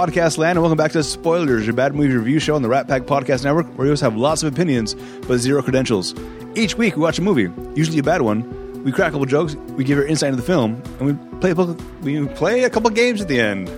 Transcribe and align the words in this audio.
podcast 0.00 0.38
land, 0.38 0.56
and 0.56 0.62
welcome 0.62 0.78
back 0.78 0.92
to 0.92 1.02
Spoilers, 1.02 1.66
your 1.66 1.74
bad 1.74 1.94
movie 1.94 2.16
review 2.16 2.38
show 2.38 2.54
on 2.54 2.62
the 2.62 2.70
Rat 2.70 2.88
Pack 2.88 3.02
Podcast 3.02 3.44
Network, 3.44 3.66
where 3.66 3.80
we 3.80 3.88
always 3.88 4.00
have 4.00 4.16
lots 4.16 4.42
of 4.42 4.50
opinions 4.50 4.94
but 5.28 5.36
zero 5.36 5.60
credentials. 5.60 6.14
Each 6.54 6.74
week, 6.74 6.96
we 6.96 7.02
watch 7.02 7.18
a 7.18 7.22
movie, 7.22 7.50
usually 7.74 7.98
a 7.98 8.02
bad 8.02 8.22
one. 8.22 8.82
We 8.82 8.92
crack 8.92 9.08
a 9.08 9.10
couple 9.10 9.26
jokes, 9.26 9.56
we 9.56 9.84
give 9.84 9.98
our 9.98 10.06
insight 10.06 10.30
into 10.30 10.40
the 10.40 10.46
film, 10.46 10.82
and 10.98 11.06
we 11.06 11.38
play 11.40 11.50
a 11.50 11.54
couple, 11.54 11.76
we 12.00 12.26
play 12.28 12.62
a 12.62 12.70
couple 12.70 12.88
games 12.88 13.20
at 13.20 13.28
the 13.28 13.40
end. 13.40 13.68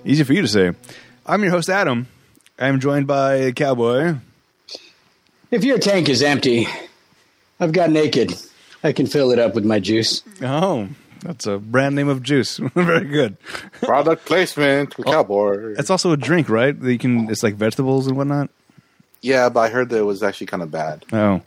Easy 0.06 0.24
for 0.24 0.32
you 0.32 0.40
to 0.40 0.48
say. 0.48 0.72
I'm 1.26 1.42
your 1.42 1.52
host, 1.52 1.68
Adam. 1.68 2.06
I'm 2.58 2.80
joined 2.80 3.06
by 3.06 3.52
Cowboy. 3.52 4.14
If 5.50 5.64
your 5.64 5.76
tank 5.80 6.08
is 6.08 6.22
empty, 6.22 6.66
I've 7.60 7.72
got 7.72 7.90
naked. 7.90 8.32
I 8.82 8.92
can 8.92 9.06
fill 9.06 9.32
it 9.32 9.38
up 9.38 9.54
with 9.54 9.66
my 9.66 9.80
juice. 9.80 10.22
Oh, 10.40 10.88
that's 11.24 11.46
a 11.46 11.58
brand 11.58 11.96
name 11.96 12.08
of 12.08 12.22
juice. 12.22 12.56
Very 12.74 13.06
good. 13.06 13.36
Product 13.82 14.24
placement 14.24 14.96
with 14.96 15.06
Cowboy. 15.06 15.74
It's 15.78 15.90
also 15.90 16.12
a 16.12 16.16
drink, 16.16 16.48
right? 16.48 16.78
That 16.78 16.92
you 16.92 16.98
can. 16.98 17.28
It's 17.30 17.42
like 17.42 17.54
vegetables 17.54 18.06
and 18.06 18.16
whatnot. 18.16 18.50
Yeah, 19.20 19.48
but 19.48 19.60
I 19.60 19.68
heard 19.70 19.88
that 19.88 19.98
it 19.98 20.02
was 20.02 20.22
actually 20.22 20.46
kind 20.48 20.62
of 20.62 20.70
bad. 20.70 21.04
Oh, 21.12 21.40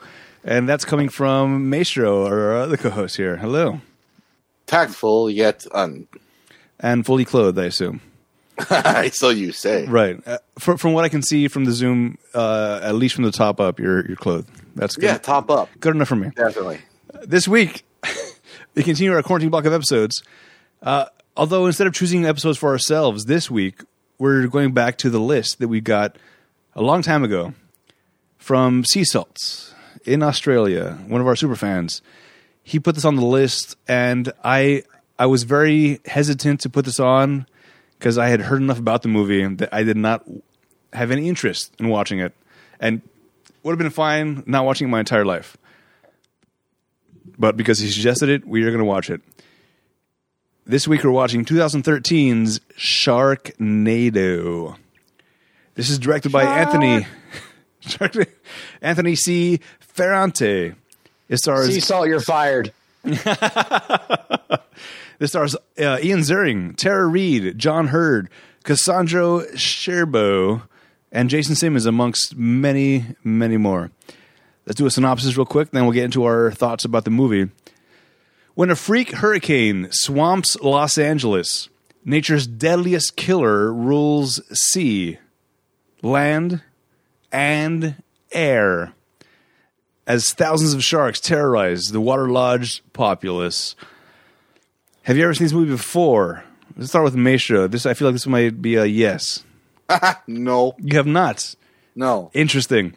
and 0.43 0.67
that's 0.67 0.83
coming 0.83 1.09
from 1.09 1.69
Maestro, 1.69 2.25
our 2.25 2.57
other 2.57 2.75
co-host 2.77 3.15
here. 3.17 3.37
Hello, 3.37 3.79
Tactful 4.65 5.29
yet 5.29 5.65
un. 5.71 6.07
and 6.79 7.05
fully 7.05 7.23
clothed, 7.23 7.57
I 7.59 7.65
assume. 7.65 8.01
so 9.11 9.29
you 9.29 9.51
say. 9.51 9.85
Right. 9.85 10.19
Uh, 10.27 10.39
fr- 10.57 10.77
from 10.77 10.93
what 10.93 11.05
I 11.05 11.09
can 11.09 11.21
see 11.21 11.47
from 11.47 11.65
the 11.65 11.71
Zoom, 11.71 12.17
uh, 12.33 12.79
at 12.81 12.95
least 12.95 13.13
from 13.13 13.23
the 13.25 13.31
top 13.31 13.59
up, 13.59 13.79
you're 13.79 14.05
you're 14.07 14.17
clothed. 14.17 14.49
That's 14.75 14.95
good. 14.95 15.05
Yeah, 15.05 15.17
top 15.19 15.51
up. 15.51 15.69
Good 15.79 15.95
enough 15.95 16.07
for 16.07 16.15
me. 16.15 16.31
Definitely. 16.35 16.79
This 17.23 17.47
week, 17.47 17.85
we 18.77 18.83
continue 18.83 19.11
our 19.11 19.23
quarantine 19.23 19.49
block 19.49 19.65
of 19.65 19.73
episodes. 19.73 20.21
Uh, 20.83 21.05
although 21.35 21.65
instead 21.65 21.87
of 21.87 21.93
choosing 21.93 22.25
episodes 22.25 22.59
for 22.59 22.69
ourselves 22.69 23.25
this 23.25 23.49
week, 23.49 23.81
we're 24.19 24.45
going 24.45 24.71
back 24.71 24.99
to 24.99 25.09
the 25.09 25.19
list 25.19 25.57
that 25.57 25.67
we 25.67 25.81
got 25.81 26.15
a 26.75 26.83
long 26.83 27.01
time 27.01 27.23
ago 27.23 27.55
from 28.37 28.85
Sea 28.85 29.03
Salts 29.03 29.73
in 30.05 30.21
Australia, 30.21 30.91
one 31.07 31.19
of 31.19 31.25
our 31.25 31.35
super 31.35 31.55
fans. 31.55 32.03
He 32.61 32.79
put 32.79 32.93
this 32.93 33.03
on 33.03 33.15
the 33.15 33.25
list, 33.25 33.75
and 33.87 34.31
I 34.43 34.83
I 35.17 35.25
was 35.25 35.41
very 35.41 35.99
hesitant 36.05 36.59
to 36.61 36.69
put 36.69 36.85
this 36.85 36.99
on 36.99 37.47
because 37.97 38.19
I 38.19 38.27
had 38.27 38.41
heard 38.41 38.61
enough 38.61 38.77
about 38.77 39.01
the 39.01 39.07
movie 39.07 39.43
that 39.55 39.73
I 39.73 39.81
did 39.81 39.97
not 39.97 40.23
have 40.93 41.09
any 41.09 41.27
interest 41.27 41.73
in 41.79 41.89
watching 41.89 42.19
it, 42.19 42.31
and 42.79 43.01
would 43.63 43.71
have 43.71 43.79
been 43.79 43.89
fine 43.89 44.43
not 44.45 44.65
watching 44.65 44.87
it 44.87 44.91
my 44.91 44.99
entire 44.99 45.25
life 45.25 45.57
but 47.37 47.57
because 47.57 47.79
he 47.79 47.89
suggested 47.89 48.29
it, 48.29 48.47
we 48.47 48.63
are 48.63 48.71
going 48.71 48.79
to 48.79 48.85
watch 48.85 49.09
it. 49.09 49.21
This 50.65 50.87
week 50.87 51.03
we're 51.03 51.11
watching 51.11 51.45
2013's 51.45 52.59
Sharknado. 52.77 54.75
This 55.75 55.89
is 55.89 55.99
directed 55.99 56.31
by 56.31 56.43
Anthony 56.43 57.05
Anthony 58.81 59.15
C. 59.15 59.59
Ferrante. 59.79 60.73
It 61.29 61.37
stars 61.37 61.67
Sea 61.67 61.79
salt, 61.79 62.07
you're 62.07 62.19
fired. 62.19 62.73
this 63.03 63.21
stars 65.25 65.55
uh, 65.55 65.99
Ian 66.01 66.19
Ziering, 66.21 66.75
Tara 66.75 67.05
Reid, 67.07 67.57
John 67.57 67.87
Heard, 67.87 68.29
Cassandra 68.63 69.45
Scerbo, 69.53 70.63
and 71.11 71.29
Jaason 71.29 71.55
Simmons, 71.55 71.85
amongst 71.85 72.35
many, 72.35 73.05
many 73.23 73.57
more. 73.57 73.91
Let's 74.67 74.75
do 74.75 74.85
a 74.85 74.91
synopsis 74.91 75.37
real 75.37 75.45
quick, 75.45 75.71
then 75.71 75.83
we'll 75.83 75.93
get 75.93 76.03
into 76.03 76.25
our 76.25 76.51
thoughts 76.51 76.83
about 76.83 77.05
the 77.05 77.09
movie. 77.09 77.49
When 78.53 78.69
a 78.69 78.75
freak 78.75 79.11
hurricane 79.11 79.87
swamps 79.91 80.57
Los 80.59 80.97
Angeles, 80.97 81.69
nature's 82.03 82.45
deadliest 82.45 83.15
killer 83.15 83.71
rules 83.73 84.41
sea, 84.51 85.19
land, 86.01 86.63
and 87.31 88.03
air. 88.33 88.91
As 90.05 90.33
thousands 90.33 90.73
of 90.73 90.83
sharks 90.83 91.21
terrorize 91.21 91.93
the 91.93 92.01
waterlogged 92.01 92.81
populace. 92.91 93.73
Have 95.03 95.15
you 95.15 95.23
ever 95.23 95.33
seen 95.33 95.45
this 95.45 95.53
movie 95.53 95.71
before? 95.71 96.43
Let's 96.75 96.89
start 96.89 97.05
with 97.05 97.15
Maestro. 97.15 97.69
This 97.69 97.85
I 97.85 97.93
feel 97.93 98.09
like 98.09 98.15
this 98.15 98.27
might 98.27 98.61
be 98.61 98.75
a 98.75 98.85
yes. 98.85 99.45
No. 100.27 100.75
You 100.79 100.97
have 100.97 101.07
not. 101.07 101.55
No. 101.95 102.31
Interesting. 102.33 102.95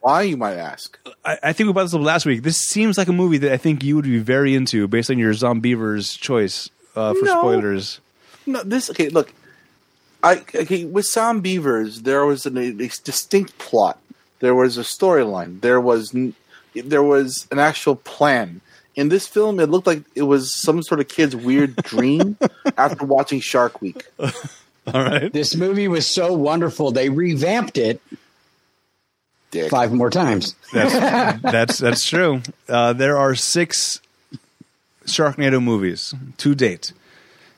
Why, 0.00 0.22
you 0.22 0.36
might 0.36 0.56
ask? 0.56 0.98
I, 1.24 1.38
I 1.42 1.52
think 1.52 1.66
we 1.66 1.72
brought 1.72 1.84
this 1.84 1.94
up 1.94 2.00
last 2.00 2.24
week. 2.26 2.42
This 2.42 2.58
seems 2.58 2.96
like 2.98 3.08
a 3.08 3.12
movie 3.12 3.38
that 3.38 3.52
I 3.52 3.56
think 3.56 3.82
you 3.82 3.96
would 3.96 4.04
be 4.04 4.18
very 4.18 4.54
into 4.54 4.86
based 4.88 5.10
on 5.10 5.18
your 5.18 5.32
Zombeavers 5.32 6.18
choice 6.18 6.70
uh, 6.96 7.14
for 7.14 7.24
No. 7.24 7.38
spoilers. 7.40 8.00
No, 8.46 8.62
this, 8.62 8.88
okay, 8.90 9.08
look. 9.08 9.32
I 10.22 10.38
okay, 10.54 10.84
with 10.84 11.06
Zombeavers, 11.06 12.02
there 12.02 12.24
was 12.26 12.44
an, 12.46 12.56
a 12.58 12.72
distinct 12.72 13.56
plot. 13.58 13.98
There 14.40 14.54
was 14.54 14.76
a 14.78 14.82
storyline. 14.82 15.60
There 15.60 15.80
was 15.80 16.14
there 16.74 17.02
was 17.02 17.46
an 17.52 17.58
actual 17.58 17.96
plan. 17.96 18.60
In 18.96 19.10
this 19.10 19.28
film, 19.28 19.60
it 19.60 19.68
looked 19.68 19.86
like 19.86 20.02
it 20.16 20.22
was 20.22 20.52
some 20.52 20.82
sort 20.82 20.98
of 21.00 21.06
kid's 21.08 21.36
weird 21.36 21.76
dream 21.84 22.36
after 22.76 23.04
watching 23.04 23.38
Shark 23.40 23.80
Week. 23.80 24.06
All 24.18 24.32
right. 25.04 25.32
This 25.32 25.54
movie 25.54 25.86
was 25.86 26.06
so 26.06 26.32
wonderful, 26.32 26.90
they 26.90 27.10
revamped 27.10 27.78
it 27.78 28.00
Dick. 29.50 29.70
five 29.70 29.92
more 29.92 30.10
times. 30.10 30.54
That's 30.72 31.40
that's 31.42 31.78
that's 31.78 32.04
true. 32.04 32.42
Uh, 32.68 32.92
there 32.92 33.16
are 33.16 33.34
six 33.34 34.00
Sharknado 35.06 35.62
movies 35.62 36.14
to 36.38 36.54
date. 36.54 36.92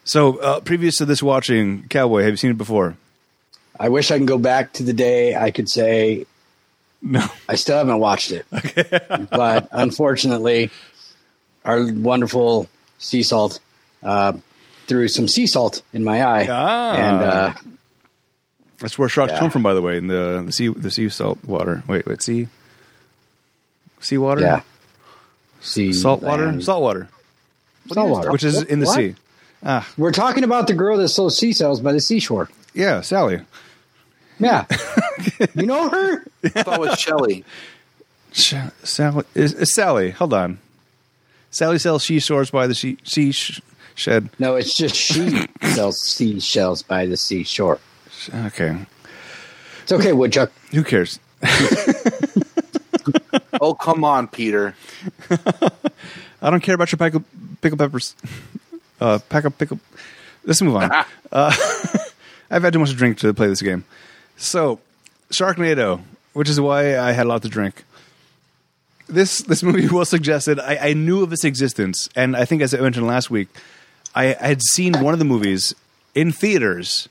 So, 0.05 0.39
uh, 0.39 0.61
previous 0.61 0.97
to 0.99 1.05
this 1.05 1.23
watching, 1.23 1.87
Cowboy, 1.89 2.23
have 2.23 2.31
you 2.31 2.37
seen 2.37 2.51
it 2.51 2.59
before? 2.59 2.97
I 3.79 3.89
wish 3.89 4.11
I 4.11 4.17
can 4.17 4.27
go 4.27 4.39
back 4.39 4.73
to 4.75 4.83
the 4.83 4.93
day 4.93 5.35
I 5.35 5.51
could 5.51 5.69
say 5.69 6.27
No. 7.03 7.25
I 7.49 7.55
still 7.57 7.79
haven't 7.79 7.99
watched 7.99 8.31
it. 8.31 8.47
but 9.31 9.69
unfortunately, 9.73 10.71
our 11.65 11.91
wonderful 11.93 12.69
sea 12.99 13.23
salt 13.23 13.61
uh, 14.03 14.35
threw 14.87 15.09
some 15.09 15.29
sea 15.29 15.47
salt 15.47 15.83
in 15.93 16.05
my 16.05 16.23
eye. 16.23 16.47
Ah. 16.51 16.93
And 16.95 17.23
uh, 17.23 17.55
That's 18.81 18.99
where 18.99 19.09
sharks 19.09 19.33
Yeah. 19.33 19.39
come 19.39 19.51
from, 19.51 19.63
by 19.63 19.75
the 19.75 19.83
way. 19.83 19.97
In 19.99 20.07
the 20.09 20.43
the 20.47 20.53
sea 20.53 20.69
the 20.69 20.91
sea 20.91 21.09
salt 21.09 21.39
water. 21.45 21.83
Wait, 21.87 22.07
wait, 22.07 22.23
sea 22.23 22.49
sea 24.01 24.19
water. 24.19 24.41
yeah. 24.41 24.61
Sea 25.61 25.93
Salt 25.93 26.23
water. 26.23 26.59
Salt 26.63 26.83
water, 26.83 27.09
Salt 27.93 28.09
water. 28.11 28.33
which 28.33 28.45
is 28.45 28.63
in 28.63 28.81
the 28.81 28.87
What? 28.87 28.95
sea. 28.97 29.15
Ah. 29.63 29.87
We're 29.99 30.11
talking 30.13 30.43
about 30.43 30.67
the 30.69 30.73
girl 30.73 30.97
that 30.97 31.09
sells 31.11 31.37
sea 31.37 31.53
shells 31.53 31.81
by 31.83 31.93
the 31.93 32.01
seashore. 32.01 32.49
Yeah, 32.73 33.03
Sally. 33.03 33.43
Yeah. 34.39 34.65
you 35.55 35.67
know 35.67 35.91
her? 35.91 36.25
I 36.43 36.49
thought 36.63 36.75
it 36.77 36.81
was 36.81 36.99
Shelley. 36.99 37.45
Sh- 38.33 38.55
Sally 38.85 39.25
is, 39.35 39.53
is 39.53 39.75
Sally. 39.75 40.13
Hold 40.13 40.33
on. 40.33 40.59
Sally 41.51 41.79
sells 41.79 42.03
she 42.03 42.21
shores 42.21 42.51
by 42.51 42.67
the 42.67 42.75
sea, 42.75 42.97
sea 43.05 43.33
sh- 43.33 43.61
shed. 43.95 44.31
No, 44.39 44.55
it's 44.57 44.75
just 44.75 44.95
she 44.97 45.47
sells 45.75 46.01
seashells 46.01 46.81
by 46.83 47.05
the 47.05 47.19
seashore. 47.19 47.81
Okay, 48.29 48.77
It's 49.83 49.93
okay, 49.93 50.13
Woodchuck. 50.13 50.53
who 50.73 50.83
cares? 50.85 51.19
Oh, 53.63 53.75
come 53.75 54.05
on, 54.05 54.27
Peter. 54.27 54.75
I 56.41 56.51
don't 56.51 56.61
care 56.63 56.75
about 56.75 56.91
your 56.91 56.97
pickle, 56.99 57.23
pickle 57.61 57.79
peppers. 57.79 58.15
Uh, 59.01 59.19
pack 59.31 59.47
up 59.47 59.57
pickle. 59.57 59.81
Let's 60.45 60.61
move 60.61 60.77
on. 60.77 60.91
uh, 61.33 61.57
I've 62.51 62.63
had 62.63 62.75
too 62.75 62.79
much 62.79 62.91
to 62.91 62.95
drink 62.97 63.17
to 63.21 63.33
play 63.33 63.47
this 63.47 63.63
game. 63.63 63.85
So, 64.37 64.79
Sharknado, 65.33 66.03
which 66.35 66.51
is 66.51 66.61
why 66.61 66.99
I 66.99 67.13
had 67.13 67.25
a 67.25 67.29
lot 67.31 67.41
to 67.45 67.49
drink. 67.49 67.83
This 69.09 69.39
this 69.41 69.63
movie 69.63 69.89
was 69.89 70.11
suggested. 70.11 70.61
I, 70.61 70.91
I 70.91 70.93
knew 70.93 71.23
of 71.23 71.33
its 71.33 71.45
existence, 71.45 72.11
and 72.15 72.37
I 72.37 72.45
think, 72.45 72.61
as 72.61 72.75
I 72.75 72.81
mentioned 72.81 73.07
last 73.07 73.31
week, 73.31 73.49
I, 74.15 74.37
I 74.39 74.49
had 74.49 74.61
seen 74.61 74.93
one 75.01 75.15
of 75.15 75.19
the 75.19 75.25
movies 75.25 75.75
in 76.15 76.31
theaters 76.31 77.09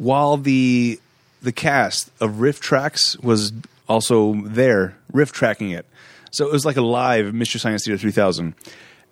while 0.00 0.38
the 0.38 0.98
the 1.42 1.52
cast 1.52 2.10
of 2.20 2.36
RiffTrax 2.36 3.22
was 3.22 3.52
also 3.86 4.34
there, 4.46 4.96
riff 5.12 5.30
tracking 5.30 5.70
it. 5.70 5.84
So 6.30 6.46
it 6.46 6.52
was 6.52 6.64
like 6.64 6.76
a 6.76 6.82
live 6.82 7.34
Mystery 7.34 7.60
Science 7.60 7.84
Theater 7.84 7.98
3000. 7.98 8.54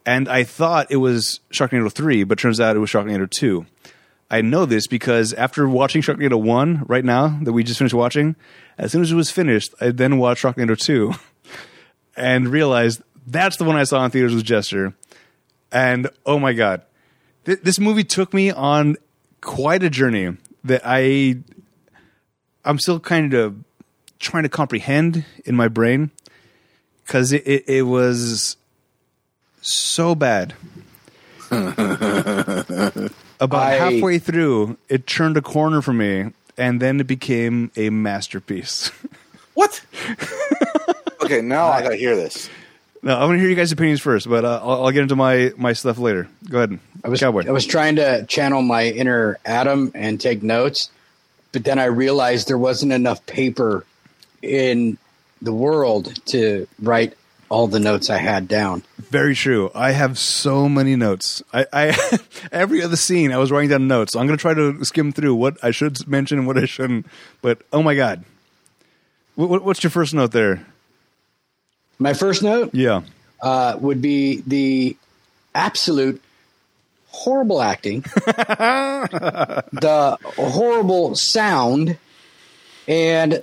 And 0.07 0.29
I 0.29 0.45
thought 0.45 0.87
it 0.91 0.97
was 0.97 1.41
Sharknado 1.53 1.93
3, 1.93 2.25
but 2.25 2.39
turns 2.39 2.59
out 2.59 2.75
it 2.75 2.79
was 2.79 2.91
Sharknado 2.91 3.29
2. 3.29 3.67
I 4.31 4.41
know 4.41 4.65
this 4.65 4.87
because 4.87 5.35
after 5.35 5.69
watching 5.69 6.01
Sharknado 6.01 6.41
1 6.41 6.85
right 6.87 7.05
now, 7.05 7.39
that 7.43 7.53
we 7.53 7.65
just 7.65 7.79
finished 7.79 7.95
watching, 7.95 8.35
as 8.79 8.93
soon 8.93 9.03
as 9.03 9.13
it 9.13 9.17
was 9.17 9.31
finished, 9.31 9.75
I 9.81 9.91
then 9.91 10.17
watched 10.17 10.43
Sharknado 10.43 10.79
2 10.79 11.13
and 12.17 12.49
realized 12.49 13.03
that's 13.27 13.59
the 13.59 13.65
one 13.65 13.77
I 13.77 13.85
saw 13.85 14.03
in 14.07 14.11
theaters 14.11 14.35
with 14.35 14.45
Jester. 14.45 14.95
And 15.71 16.09
oh 16.25 16.39
my 16.39 16.55
God, 16.55 16.83
Th- 17.45 17.61
this 17.61 17.79
movie 17.79 18.05
took 18.05 18.33
me 18.33 18.51
on 18.51 18.97
quite 19.43 19.83
a 19.83 19.91
journey 19.91 20.37
that 20.69 20.83
I 20.85 21.37
I'm 22.65 22.79
still 22.79 23.01
kind 23.01 23.35
of 23.35 23.57
trying 24.19 24.45
to 24.45 24.49
comprehend 24.49 25.25
in 25.45 25.55
my 25.57 25.69
brain 25.69 26.11
because 27.07 27.33
it, 27.33 27.47
it, 27.47 27.69
it 27.69 27.83
was 27.83 28.57
so 29.61 30.15
bad. 30.15 30.55
About 33.41 33.63
I- 33.63 33.75
halfway 33.75 34.19
through, 34.19 34.77
it 34.89 35.07
turned 35.07 35.37
a 35.37 35.43
corner 35.43 35.81
for 35.81 35.93
me, 35.93 36.33
and 36.57 36.81
then 36.83 37.01
it 37.01 37.07
became 37.07 37.71
a 37.77 37.91
masterpiece. 37.91 38.91
What? 39.55 39.85
okay, 41.25 41.41
now 41.41 41.67
I 41.67 41.83
gotta 41.83 41.97
hear 41.97 42.15
this. 42.15 42.49
No, 43.03 43.17
I 43.17 43.25
want 43.25 43.39
to 43.39 43.41
hear 43.41 43.49
you 43.49 43.57
guys' 43.57 43.73
opinions 43.73 44.01
first, 44.01 44.29
but 44.31 44.45
uh, 44.45 44.61
I'll, 44.63 44.85
I'll 44.85 44.91
get 44.93 45.03
into 45.03 45.17
my, 45.17 45.53
my 45.57 45.73
stuff 45.73 45.99
later. 45.99 46.29
Go 46.49 46.59
ahead, 46.59 46.79
I 47.05 47.09
was. 47.09 47.23
I 47.23 47.29
was 47.29 47.67
trying 47.67 47.97
to 47.97 48.25
channel 48.27 48.63
my 48.63 48.87
inner 48.87 49.39
Adam 49.45 49.93
and 49.95 50.21
take 50.21 50.43
notes, 50.43 50.91
but 51.53 51.65
then 51.65 51.79
I 51.79 51.85
realized 51.87 52.49
there 52.49 52.59
wasn't 52.59 52.93
enough 52.93 53.25
paper 53.27 53.85
in 54.43 54.99
the 55.41 55.53
world 55.53 56.13
to 56.27 56.67
write 56.83 57.15
all 57.49 57.67
the 57.67 57.81
notes 57.81 58.11
I 58.11 58.19
had 58.19 58.47
down. 58.49 58.83
Very 58.99 59.35
true. 59.35 59.71
I 59.75 59.93
have 59.93 60.19
so 60.19 60.69
many 60.69 60.97
notes. 60.97 61.43
I, 61.53 61.67
I 61.73 62.19
every 62.53 62.83
other 62.83 62.97
scene 62.97 63.33
I 63.33 63.39
was 63.39 63.51
writing 63.51 63.71
down 63.71 63.89
notes. 63.89 64.15
I'm 64.17 64.27
going 64.27 64.37
to 64.37 64.43
try 64.43 64.53
to 64.55 64.85
skim 64.85 65.13
through 65.13 65.35
what 65.35 65.57
I 65.63 65.71
should 65.71 66.07
mention 66.07 66.39
and 66.39 66.47
what 66.47 66.59
I 66.59 66.67
shouldn't. 66.67 67.07
But 67.41 67.63
oh 67.73 67.83
my 67.83 67.95
god, 67.95 68.25
what- 69.35 69.65
what's 69.65 69.83
your 69.83 69.91
first 69.91 70.13
note 70.15 70.33
there? 70.33 70.67
My 71.99 72.13
first 72.15 72.43
note 72.43 72.75
Yeah, 72.75 73.03
uh, 73.41 73.77
would 73.81 74.03
be 74.03 74.43
the 74.47 74.97
absolute 75.55 76.21
horrible 77.11 77.61
acting, 77.61 78.01
the 78.27 80.19
horrible 80.37 81.15
sound, 81.15 81.97
and 82.87 83.43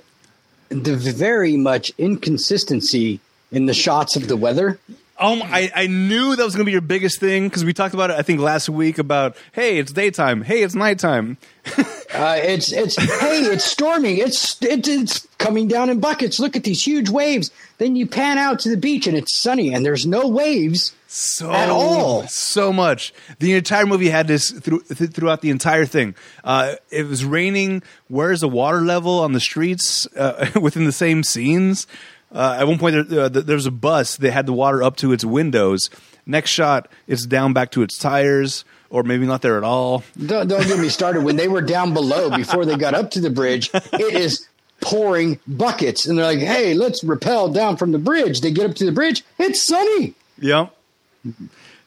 the 0.68 0.96
very 0.96 1.56
much 1.56 1.92
inconsistency 1.98 3.20
in 3.52 3.66
the 3.66 3.74
shots 3.74 4.16
of 4.16 4.28
the 4.28 4.36
weather. 4.36 4.78
Um, 5.18 5.42
I, 5.44 5.70
I 5.74 5.86
knew 5.86 6.36
that 6.36 6.44
was 6.44 6.54
going 6.54 6.64
to 6.64 6.68
be 6.68 6.72
your 6.72 6.82
biggest 6.82 7.20
thing 7.20 7.44
because 7.44 7.64
we 7.64 7.72
talked 7.72 7.94
about 7.94 8.10
it. 8.10 8.16
I 8.16 8.22
think 8.22 8.40
last 8.40 8.68
week 8.68 8.98
about 8.98 9.36
hey, 9.52 9.78
it's 9.78 9.92
daytime. 9.92 10.42
Hey, 10.42 10.62
it's 10.62 10.74
nighttime. 10.74 11.38
Uh, 12.12 12.36
it's 12.40 12.72
it's 12.72 12.96
hey, 12.96 13.40
it's 13.42 13.64
storming. 13.64 14.18
It's 14.18 14.60
it, 14.62 14.86
it's 14.86 15.26
coming 15.38 15.68
down 15.68 15.90
in 15.90 16.00
buckets. 16.00 16.38
Look 16.38 16.56
at 16.56 16.64
these 16.64 16.82
huge 16.82 17.08
waves. 17.08 17.50
Then 17.78 17.96
you 17.96 18.06
pan 18.06 18.38
out 18.38 18.60
to 18.60 18.68
the 18.70 18.76
beach 18.76 19.06
and 19.06 19.16
it's 19.16 19.36
sunny 19.40 19.74
and 19.74 19.84
there's 19.84 20.06
no 20.06 20.28
waves. 20.28 20.94
So 21.08 21.50
At 21.52 21.68
all. 21.70 22.26
so 22.28 22.72
much. 22.72 23.14
The 23.38 23.54
entire 23.54 23.86
movie 23.86 24.08
had 24.08 24.26
this 24.28 24.50
through, 24.50 24.80
th- 24.82 25.10
throughout 25.12 25.40
the 25.40 25.50
entire 25.50 25.86
thing. 25.86 26.14
Uh, 26.44 26.74
it 26.90 27.06
was 27.06 27.24
raining. 27.24 27.82
Where's 28.08 28.40
the 28.40 28.48
water 28.48 28.80
level 28.80 29.20
on 29.20 29.32
the 29.32 29.40
streets 29.40 30.06
uh, 30.16 30.50
within 30.60 30.84
the 30.84 30.92
same 30.92 31.22
scenes? 31.22 31.86
Uh, 32.32 32.56
at 32.58 32.66
one 32.66 32.78
point, 32.78 33.08
there, 33.08 33.24
uh, 33.24 33.28
there 33.28 33.54
was 33.54 33.66
a 33.66 33.70
bus. 33.70 34.16
that 34.16 34.32
had 34.32 34.46
the 34.46 34.52
water 34.52 34.82
up 34.82 34.96
to 34.96 35.12
its 35.12 35.24
windows. 35.24 35.88
Next 36.26 36.50
shot, 36.50 36.88
it's 37.06 37.24
down 37.24 37.52
back 37.52 37.70
to 37.70 37.82
its 37.82 37.96
tires, 37.98 38.64
or 38.96 39.02
maybe 39.02 39.26
not 39.26 39.42
there 39.42 39.58
at 39.58 39.62
all. 39.62 40.02
Don't, 40.24 40.48
don't 40.48 40.66
get 40.66 40.78
me 40.78 40.88
started. 40.88 41.22
When 41.22 41.36
they 41.36 41.48
were 41.48 41.60
down 41.60 41.92
below 41.92 42.30
before 42.34 42.64
they 42.64 42.76
got 42.76 42.94
up 42.94 43.10
to 43.10 43.20
the 43.20 43.28
bridge, 43.28 43.70
it 43.74 44.14
is 44.14 44.48
pouring 44.80 45.38
buckets, 45.46 46.06
and 46.06 46.16
they're 46.18 46.24
like, 46.24 46.38
"Hey, 46.38 46.72
let's 46.72 47.04
rappel 47.04 47.50
down 47.50 47.76
from 47.76 47.92
the 47.92 47.98
bridge." 47.98 48.40
They 48.40 48.50
get 48.52 48.70
up 48.70 48.74
to 48.76 48.86
the 48.86 48.92
bridge. 48.92 49.22
It's 49.38 49.62
sunny. 49.66 50.14
Yep. 50.38 50.74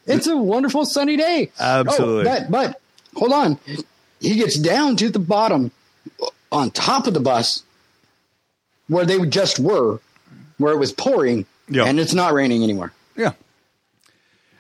It's 0.06 0.28
a 0.28 0.38
wonderful 0.38 0.86
sunny 0.86 1.18
day. 1.18 1.52
Absolutely. 1.60 2.30
Oh, 2.30 2.36
but, 2.40 2.52
but 2.52 2.82
hold 3.16 3.34
on. 3.34 3.60
He 4.20 4.36
gets 4.36 4.60
down 4.60 4.96
to 4.98 5.10
the 5.10 5.18
bottom 5.20 5.72
on 6.52 6.70
top 6.70 7.08
of 7.08 7.16
the 7.16 7.20
bus 7.20 7.64
where 8.88 9.06
they 9.06 9.20
just 9.26 9.60
were, 9.60 10.00
where 10.60 10.74
it 10.74 10.78
was 10.78 10.92
pouring, 10.92 11.48
Yeah. 11.70 11.86
and 11.86 12.00
it's 12.00 12.14
not 12.14 12.34
raining 12.34 12.64
anymore. 12.64 12.92
Yeah. 13.16 13.34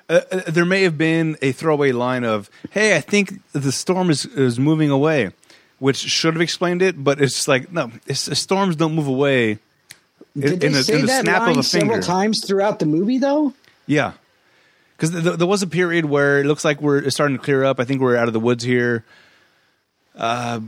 Uh, 0.09 0.21
uh, 0.31 0.41
there 0.47 0.65
may 0.65 0.81
have 0.83 0.97
been 0.97 1.37
a 1.41 1.51
throwaway 1.51 1.91
line 1.91 2.23
of, 2.23 2.49
"Hey, 2.71 2.95
I 2.97 2.99
think 3.01 3.39
the 3.53 3.71
storm 3.71 4.09
is 4.09 4.25
is 4.25 4.59
moving 4.59 4.89
away," 4.89 5.31
which 5.77 5.97
should 5.97 6.33
have 6.33 6.41
explained 6.41 6.81
it. 6.81 7.03
But 7.03 7.21
it's 7.21 7.47
like, 7.47 7.71
no, 7.71 7.91
it's, 8.07 8.21
storms 8.39 8.75
don't 8.75 8.95
move 8.95 9.07
away. 9.07 9.59
in- 10.35 10.41
Did 10.41 10.59
they 10.61 10.67
in, 10.67 10.73
the, 10.73 10.83
say 10.83 10.93
in 10.95 11.01
the 11.01 11.07
that 11.07 11.21
snap 11.25 11.41
line 11.41 11.51
of 11.51 11.57
a 11.57 11.63
finger. 11.63 11.85
several 11.85 12.01
times 12.01 12.43
throughout 12.45 12.79
the 12.79 12.85
movie, 12.87 13.19
though? 13.19 13.53
Yeah, 13.85 14.13
because 14.97 15.11
th- 15.11 15.37
there 15.37 15.47
was 15.47 15.61
a 15.61 15.67
period 15.67 16.05
where 16.05 16.39
it 16.39 16.45
looks 16.45 16.65
like 16.65 16.81
we're 16.81 17.07
starting 17.11 17.37
to 17.37 17.43
clear 17.43 17.63
up. 17.63 17.79
I 17.79 17.85
think 17.85 18.01
we're 18.01 18.15
out 18.17 18.27
of 18.27 18.33
the 18.33 18.39
woods 18.39 18.63
here. 18.63 19.03
Uh, 20.15 20.61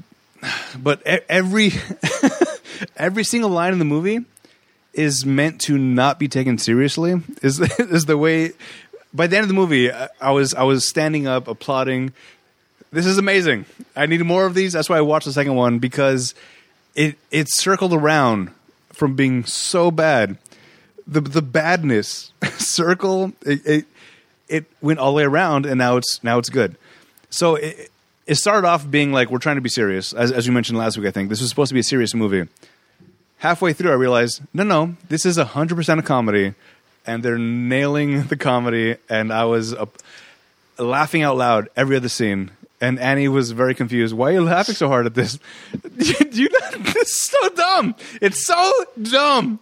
but 0.77 1.01
e- 1.07 1.19
every 1.29 1.71
every 2.95 3.23
single 3.23 3.49
line 3.49 3.73
in 3.73 3.79
the 3.79 3.85
movie 3.85 4.19
is 4.93 5.25
meant 5.25 5.61
to 5.61 5.77
not 5.77 6.19
be 6.19 6.27
taken 6.27 6.57
seriously. 6.57 7.15
Is 7.41 7.59
is 7.79 8.05
the 8.05 8.17
way? 8.17 8.51
By 9.13 9.28
the 9.28 9.36
end 9.38 9.44
of 9.44 9.48
the 9.50 9.54
movie, 9.54 9.92
I 9.92 10.31
was 10.31 10.54
I 10.54 10.63
was 10.63 10.88
standing 10.88 11.28
up, 11.28 11.48
applauding. 11.48 12.13
This 12.92 13.06
is 13.06 13.18
amazing. 13.18 13.66
I 13.96 14.06
need 14.06 14.22
more 14.24 14.46
of 14.46 14.54
these. 14.54 14.74
That's 14.74 14.90
why 14.90 14.98
I 14.98 15.02
watched 15.02 15.25
the 15.25 15.34
second 15.34 15.56
one 15.56 15.80
because 15.80 16.34
it 16.96 17.18
it 17.30 17.48
circled 17.50 17.94
around 17.94 18.52
from 18.92 19.16
being 19.16 19.44
so 19.46 19.92
bad. 19.92 20.38
The 21.08 21.22
the 21.22 21.42
badness 21.42 22.31
circle 22.58 23.34
it, 23.46 23.66
it 23.66 23.86
it 24.48 24.66
went 24.81 25.00
all 25.00 25.12
the 25.12 25.18
way 25.18 25.24
around, 25.24 25.66
and 25.66 25.78
now 25.78 25.98
it's 25.98 26.24
now 26.24 26.38
it's 26.38 26.50
good. 26.50 26.75
So 27.30 27.56
it, 27.56 27.90
it 28.28 28.36
started 28.36 28.68
off 28.68 28.90
being 28.90 29.12
like 29.12 29.31
we're 29.31 29.40
trying 29.40 29.56
to 29.56 29.62
be 29.62 29.69
serious, 29.69 30.13
as 30.13 30.31
as 30.31 30.46
you 30.46 30.54
mentioned 30.54 30.78
last 30.78 30.98
week. 30.98 31.08
I 31.08 31.12
think 31.12 31.30
this 31.30 31.42
was 31.42 31.50
supposed 31.50 31.69
to 31.69 31.74
be 31.74 31.80
a 31.80 31.84
serious 31.84 32.13
movie. 32.13 32.48
Halfway 33.38 33.74
through, 33.74 33.92
I 33.92 33.96
realized 33.96 34.42
no, 34.54 34.63
no, 34.63 34.96
this 35.10 35.25
is 35.25 35.38
hundred 35.38 35.75
percent 35.75 36.00
a 36.00 36.04
comedy, 36.04 36.54
and 37.06 37.24
they're 37.24 37.38
nailing 37.38 38.24
the 38.24 38.38
comedy. 38.38 38.95
And 39.09 39.31
I 39.31 39.45
was 39.45 39.74
uh, 39.74 39.86
laughing 40.77 41.21
out 41.24 41.38
loud 41.38 41.69
every 41.75 41.95
other 41.95 42.09
scene. 42.09 42.51
And 42.80 43.00
Annie 43.00 43.27
was 43.27 43.51
very 43.51 43.75
confused. 43.75 44.15
Why 44.15 44.30
are 44.30 44.33
you 44.33 44.42
laughing 44.42 44.74
so 44.75 44.88
hard 44.88 45.06
at 45.06 45.13
this? 45.13 45.38
you 45.98 46.48
it's 46.51 47.30
so 47.30 47.50
dumb. 47.50 47.95
It's 48.21 48.45
so 48.45 48.71
dumb. 49.01 49.59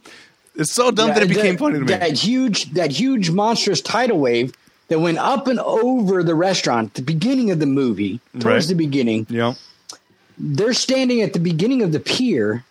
It's 0.56 0.74
so 0.74 0.92
dumb 0.92 1.10
that 1.10 1.24
it 1.24 1.30
became 1.30 1.56
that- 1.56 1.60
funny 1.60 1.74
to 1.80 1.86
me. 1.86 1.88
That 1.88 2.14
huge, 2.14 2.72
that 2.74 2.92
huge 2.92 3.30
monstrous 3.32 3.82
tidal 3.82 4.20
wave 4.20 4.54
that 4.88 5.00
went 5.00 5.18
up 5.18 5.48
and 5.48 5.60
over 5.60 6.24
the 6.24 6.34
restaurant 6.36 6.90
at 6.90 6.94
the 6.96 7.02
beginning 7.02 7.52
of 7.52 7.60
the 7.60 7.66
movie, 7.66 8.20
towards 8.34 8.46
Right. 8.46 8.68
the 8.68 8.74
beginning. 8.76 9.28
know? 9.30 9.56
They're 10.38 10.74
standing 10.74 11.22
at 11.22 11.34
the 11.34 11.40
beginning 11.40 11.84
of 11.84 11.92
the 11.92 12.00
pier. 12.00 12.64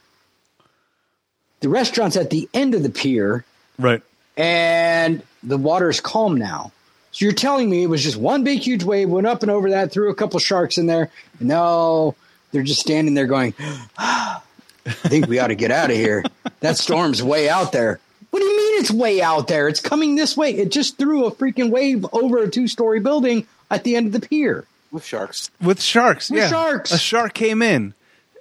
The 1.61 1.69
restaurant's 1.69 2.17
at 2.17 2.31
the 2.31 2.49
end 2.55 2.75
of 2.75 2.83
the 2.83 2.91
pier, 2.91 3.45
Right. 3.79 4.03
And 4.39 5.23
the 5.43 5.59
water 5.59 5.91
is 5.91 6.01
calm 6.01 6.37
now. 6.37 6.73
So 7.13 7.25
you're 7.25 7.35
telling 7.35 7.69
me 7.69 7.83
it 7.83 7.89
was 7.89 8.03
just 8.03 8.17
one 8.17 8.45
big, 8.45 8.61
huge 8.61 8.85
wave, 8.85 9.09
went 9.11 9.27
up 9.27 9.43
and 9.43 9.51
over 9.51 9.71
that, 9.71 9.91
threw 9.93 10.11
a 10.11 10.15
couple 10.15 10.39
sharks 10.41 10.79
in 10.79 10.87
there, 10.87 11.11
No, 11.41 12.15
they're 12.53 12.63
just 12.63 12.81
standing 12.81 13.15
there 13.15 13.27
going, 13.27 13.55
I 13.99 14.41
think 14.87 15.27
we 15.27 15.39
ought 15.39 15.49
to 15.49 15.55
get 15.55 15.71
out 15.71 15.91
of 15.91 15.97
here. 15.97 16.25
That 16.61 16.79
storm's 16.79 17.23
way 17.23 17.49
out 17.49 17.73
there. 17.73 18.01
What 18.31 18.41
do 18.41 18.45
you 18.47 18.57
mean 18.57 18.81
it's 18.81 18.91
way 18.91 19.21
out 19.23 19.49
there? 19.49 19.69
It's 19.69 19.81
coming 19.81 20.15
this 20.17 20.37
way. 20.37 20.51
It 20.55 20.71
just 20.71 20.99
threw 20.99 21.25
a 21.25 21.31
freaking 21.31 21.71
wave 21.71 22.07
over 22.13 22.39
a 22.39 22.51
two 22.51 22.69
story 22.69 23.01
building 23.01 23.47
at 23.71 23.85
the 23.85 23.97
end 23.97 24.07
of 24.09 24.13
the 24.21 24.27
pier. 24.27 24.65
with 24.93 25.05
sharks. 25.05 25.51
With 25.63 25.81
sharks, 25.83 26.31
With 26.31 26.41
yeah. 26.41 26.49
sharks. 26.49 26.93
A 26.93 26.99
shark 26.99 27.33
came 27.35 27.63
in, 27.63 27.95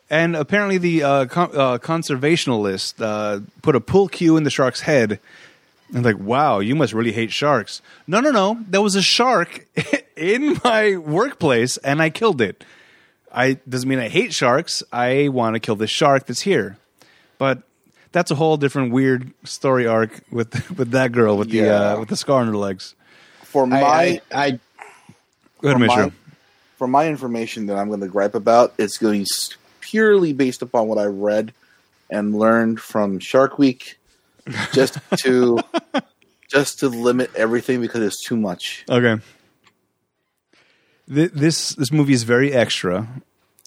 and 0.09 0.35
apparently 0.35 0.77
the 0.77 1.03
uh, 1.03 1.25
con- 1.25 1.51
uh, 1.53 1.77
conservationalist 1.79 2.95
uh, 3.01 3.39
put 3.61 3.75
a 3.75 3.81
pull 3.81 4.07
cue 4.09 4.35
in 4.37 4.43
the 4.43 4.49
shark's 4.49 4.81
head. 4.81 5.19
And 5.93 6.03
like, 6.03 6.19
wow, 6.19 6.59
you 6.59 6.75
must 6.75 6.93
really 6.93 7.13
hate 7.13 7.31
sharks. 7.31 7.81
No, 8.07 8.19
no, 8.19 8.31
no. 8.31 8.63
There 8.67 8.81
was 8.81 8.95
a 8.95 9.01
shark 9.01 9.65
in 10.17 10.59
my 10.63 10.97
workplace, 10.97 11.77
and 11.77 12.01
I 12.01 12.09
killed 12.09 12.41
it. 12.41 12.63
I 13.31 13.53
doesn't 13.67 13.87
mean 13.87 13.99
I 13.99 14.09
hate 14.09 14.33
sharks. 14.33 14.83
I 14.91 15.29
want 15.29 15.55
to 15.55 15.59
kill 15.59 15.75
this 15.75 15.89
shark 15.89 16.25
that's 16.25 16.41
here. 16.41 16.77
But 17.37 17.61
that's 18.11 18.31
a 18.31 18.35
whole 18.35 18.57
different 18.57 18.91
weird 18.91 19.31
story 19.43 19.85
arc 19.87 20.21
with 20.31 20.69
with 20.77 20.91
that 20.91 21.11
girl 21.11 21.37
with 21.37 21.49
the 21.49 21.69
uh, 21.69 21.99
with 21.99 22.09
the 22.09 22.17
scar 22.17 22.41
on 22.41 22.47
her 22.47 22.57
legs. 22.57 22.95
For 23.43 23.65
my 23.65 23.81
I, 23.81 24.21
I, 24.31 24.45
I 24.45 24.59
Go 25.61 25.69
ahead, 25.69 25.79
for 25.79 25.87
my, 25.87 26.11
for 26.77 26.87
my 26.87 27.07
information 27.07 27.65
that 27.67 27.77
I'm 27.77 27.87
going 27.87 28.01
to 28.01 28.07
gripe 28.07 28.35
about, 28.35 28.73
it's 28.77 28.97
going 28.97 29.25
purely 29.81 30.33
based 30.33 30.61
upon 30.61 30.87
what 30.87 30.97
I 30.97 31.05
read 31.05 31.53
and 32.09 32.37
learned 32.37 32.79
from 32.79 33.19
Shark 33.19 33.57
Week, 33.57 33.96
just 34.73 34.97
to 35.17 35.59
just 36.49 36.79
to 36.79 36.89
limit 36.89 37.31
everything 37.35 37.81
because 37.81 38.01
it's 38.01 38.23
too 38.23 38.37
much. 38.37 38.85
Okay. 38.89 39.21
Th- 41.13 41.31
This 41.31 41.69
this 41.75 41.91
movie 41.91 42.13
is 42.13 42.23
very 42.23 42.53
extra 42.53 43.07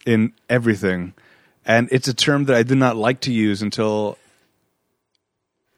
in 0.06 0.32
everything, 0.48 1.14
and 1.64 1.88
it's 1.90 2.08
a 2.08 2.14
term 2.14 2.44
that 2.46 2.56
I 2.56 2.62
did 2.62 2.78
not 2.78 2.96
like 2.96 3.20
to 3.22 3.32
use 3.32 3.62
until 3.62 4.16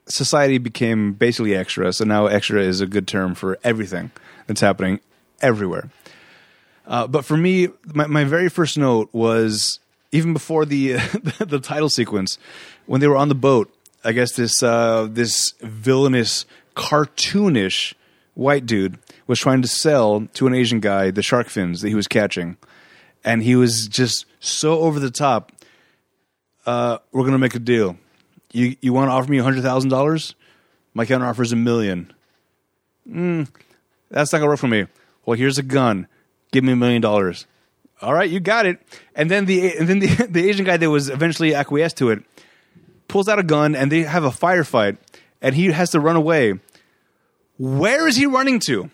society 0.07 0.59
became 0.59 1.13
basically 1.13 1.55
extra. 1.55 1.93
So 1.93 2.05
now 2.05 2.27
extra 2.27 2.61
is 2.63 2.81
a 2.81 2.87
good 2.87 3.07
term 3.07 3.35
for 3.35 3.59
everything 3.65 4.11
that's 4.47 4.61
happening 4.61 5.01
everywhere. 5.41 5.91
Uh, 6.87 7.07
but 7.07 7.25
for 7.25 7.37
me, 7.37 7.69
my, 7.95 8.07
my 8.09 8.25
very 8.25 8.49
first 8.49 8.77
note 8.77 9.09
was 9.13 9.79
even 10.11 10.33
before 10.33 10.65
the 10.65 10.95
the 11.39 11.61
title 11.61 11.89
sequence 11.89 12.39
when 12.87 13.01
they 13.01 13.09
were 13.09 13.17
on 13.17 13.29
the 13.29 13.35
boat. 13.37 13.73
I 14.05 14.13
guess 14.13 14.33
this 14.33 14.63
uh, 14.63 15.07
this 15.11 15.55
villainous, 15.61 16.45
cartoonish 16.75 17.95
white 18.35 18.67
dude, 18.67 18.99
was 19.27 19.39
trying 19.39 19.63
to 19.63 19.69
sell 19.69 20.27
to 20.35 20.47
an 20.47 20.55
Asian 20.55 20.81
guy 20.81 21.11
the 21.11 21.23
shark 21.23 21.49
fins 21.49 21.81
that 21.83 21.89
he 21.89 21.95
was 21.95 22.09
catching, 22.09 22.57
and 23.25 23.43
he 23.43 23.55
was 23.55 23.87
just 23.87 24.27
so 24.41 24.81
over 24.81 24.99
the 24.99 25.11
top. 25.11 25.53
Uh, 26.67 26.99
we're 27.13 27.25
gonna 27.25 27.39
make 27.39 27.55
a 27.55 27.61
deal. 27.61 27.97
You 28.53 28.77
you 28.81 28.93
want 28.93 29.09
to 29.09 29.13
offer 29.13 29.31
me 29.31 29.39
hundred 29.39 29.63
thousand 29.63 29.91
dollars? 29.91 30.35
My 30.95 31.07
counter 31.07 31.27
offer 31.27 31.43
is 31.43 31.53
a 31.53 31.57
million. 31.57 32.13
Mm, 33.09 33.49
that's 34.11 34.33
not 34.33 34.41
gonna 34.41 34.51
work 34.51 34.59
for 34.59 34.69
me. 34.69 34.87
Well, 35.25 35.39
here's 35.39 35.59
a 35.59 35.63
gun. 35.63 36.09
Give 36.51 36.65
me 36.65 36.73
a 36.73 36.77
million 36.77 37.01
dollars. 37.01 37.47
All 38.01 38.13
right, 38.13 38.29
you 38.29 38.41
got 38.41 38.67
it. 38.67 38.81
And 39.15 39.31
then 39.31 39.47
the 39.47 39.77
and 39.77 39.89
then 39.89 40.01
the, 40.01 40.07
the 40.31 40.49
Asian 40.49 40.65
guy 40.65 40.77
that 40.77 40.91
was 40.91 41.09
eventually 41.09 41.55
acquiesced 41.55 41.99
to 41.99 42.11
it 42.11 42.25
pulls 43.13 43.29
out 43.29 43.39
a 43.39 43.43
gun 43.43 43.77
and 43.77 43.93
they 43.93 44.03
have 44.03 44.25
a 44.25 44.31
firefight 44.31 44.97
and 45.41 45.55
he 45.55 45.67
has 45.71 45.91
to 45.91 46.01
run 46.01 46.17
away. 46.17 46.59
Where 47.59 48.09
is 48.09 48.17
he 48.17 48.27
running 48.27 48.59
to? 48.61 48.91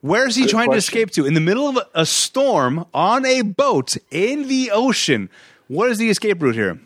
Where 0.00 0.26
is 0.26 0.36
he 0.36 0.42
Good 0.42 0.50
trying 0.50 0.70
to 0.70 0.76
escape 0.76 1.10
to? 1.12 1.26
In 1.26 1.34
the 1.34 1.40
middle 1.40 1.68
of 1.68 1.76
a, 1.76 1.86
a 2.00 2.06
storm 2.06 2.86
on 2.94 3.24
a 3.26 3.42
boat 3.42 3.96
in 4.10 4.48
the 4.48 4.70
ocean. 4.72 5.28
What 5.68 5.90
is 5.90 5.98
the 5.98 6.08
escape 6.08 6.40
route 6.42 6.54
here? 6.54 6.80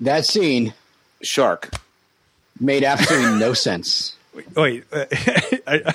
That 0.00 0.26
scene 0.26 0.74
Shark. 1.22 1.70
made 2.60 2.84
absolutely 2.84 3.38
no 3.38 3.54
sense. 3.54 4.16
Wait, 4.54 4.84
uh, 4.92 5.06
I- 5.66 5.94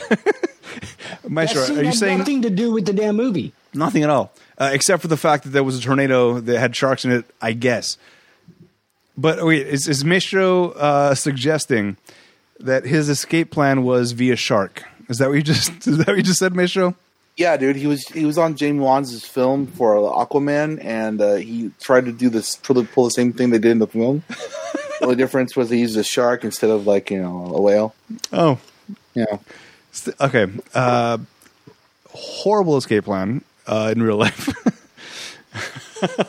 Maestro, 1.27 1.61
that 1.61 1.67
scene 1.67 1.77
are 1.77 1.81
you 1.81 1.87
had 1.87 1.95
saying 1.95 2.17
nothing 2.19 2.41
to 2.41 2.49
do 2.49 2.71
with 2.71 2.85
the 2.85 2.93
damn 2.93 3.15
movie? 3.15 3.53
Nothing 3.73 4.03
at 4.03 4.09
all, 4.09 4.33
uh, 4.62 4.70
except 4.72 5.01
for 5.01 5.08
the 5.08 5.18
fact 5.18 5.44
that 5.44 5.50
there 5.50 5.63
was 5.63 5.75
a 5.75 5.82
tornado 5.82 6.39
that 6.39 6.60
had 6.60 6.75
sharks 6.75 7.03
in 7.03 7.12
it. 7.12 7.25
I 7.41 7.53
guess. 7.53 7.98
But 9.18 9.44
wait, 9.44 9.65
is, 9.65 9.88
is 9.88 10.03
uh, 10.03 11.15
suggesting 11.15 11.98
that 12.60 12.86
his 12.86 13.10
escape 13.10 13.50
plan 13.50 13.84
was 13.84 14.12
via 14.12 14.36
shark? 14.36 14.84
Is 15.10 15.18
that 15.18 15.30
what 15.30 15.36
you 15.36 15.41
just? 15.41 15.72
Is 15.88 15.98
that 15.98 16.08
what 16.08 16.18
you 16.18 16.24
just 16.24 16.38
said, 16.38 16.56
Maestro? 16.56 16.96
Yeah, 17.38 17.58
dude, 17.58 17.75
he 17.75 17.88
was 17.88 18.03
he 18.10 18.24
was 18.24 18.38
on 18.38 18.56
James 18.56 18.80
Wan's 18.80 19.25
film 19.25 19.65
for 19.65 19.96
Aquaman, 19.96 20.84
and 20.84 21.20
uh, 21.20 21.36
he 21.36 21.72
tried 21.80 22.06
to 22.06 22.12
do 22.12 22.30
this 22.30 22.56
pull, 22.58 22.86
pull 22.86 23.06
the 23.06 23.10
same 23.10 23.34
thing 23.34 23.50
they 23.50 23.58
did 23.58 23.72
in 23.72 23.80
the 23.80 23.88
film. 23.88 24.24
the 24.30 25.00
only 25.01 25.15
difference 25.15 25.56
was 25.56 25.72
he 25.72 25.80
used 25.80 25.98
a 25.98 26.03
shark 26.03 26.44
instead 26.44 26.70
of 26.70 26.86
like 26.86 27.10
you 27.10 27.20
know 27.20 27.51
a 27.56 27.62
whale. 27.62 27.96
Oh, 28.32 28.60
Yeah, 29.15 29.38
okay. 30.20 30.48
Uh, 30.75 31.18
horrible 32.13 32.77
escape 32.77 33.06
plan 33.06 33.44
uh, 33.71 33.93
in 33.95 34.03
real 34.03 34.17
life. 34.17 34.49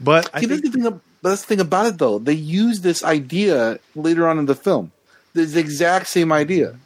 but 0.00 0.30
I 0.32 0.40
that's 0.40 0.46
think, 0.46 0.62
the 0.62 0.70
thing. 0.70 1.00
That's 1.22 1.42
the 1.42 1.46
thing 1.46 1.60
about 1.60 1.86
it, 1.86 1.98
though. 1.98 2.18
They 2.18 2.34
use 2.34 2.80
this 2.80 3.02
idea 3.02 3.80
later 3.94 4.28
on 4.28 4.38
in 4.38 4.46
the 4.46 4.54
film. 4.54 4.92
This 5.34 5.52
the 5.52 5.60
exact 5.60 6.06
same 6.06 6.30
idea, 6.30 6.76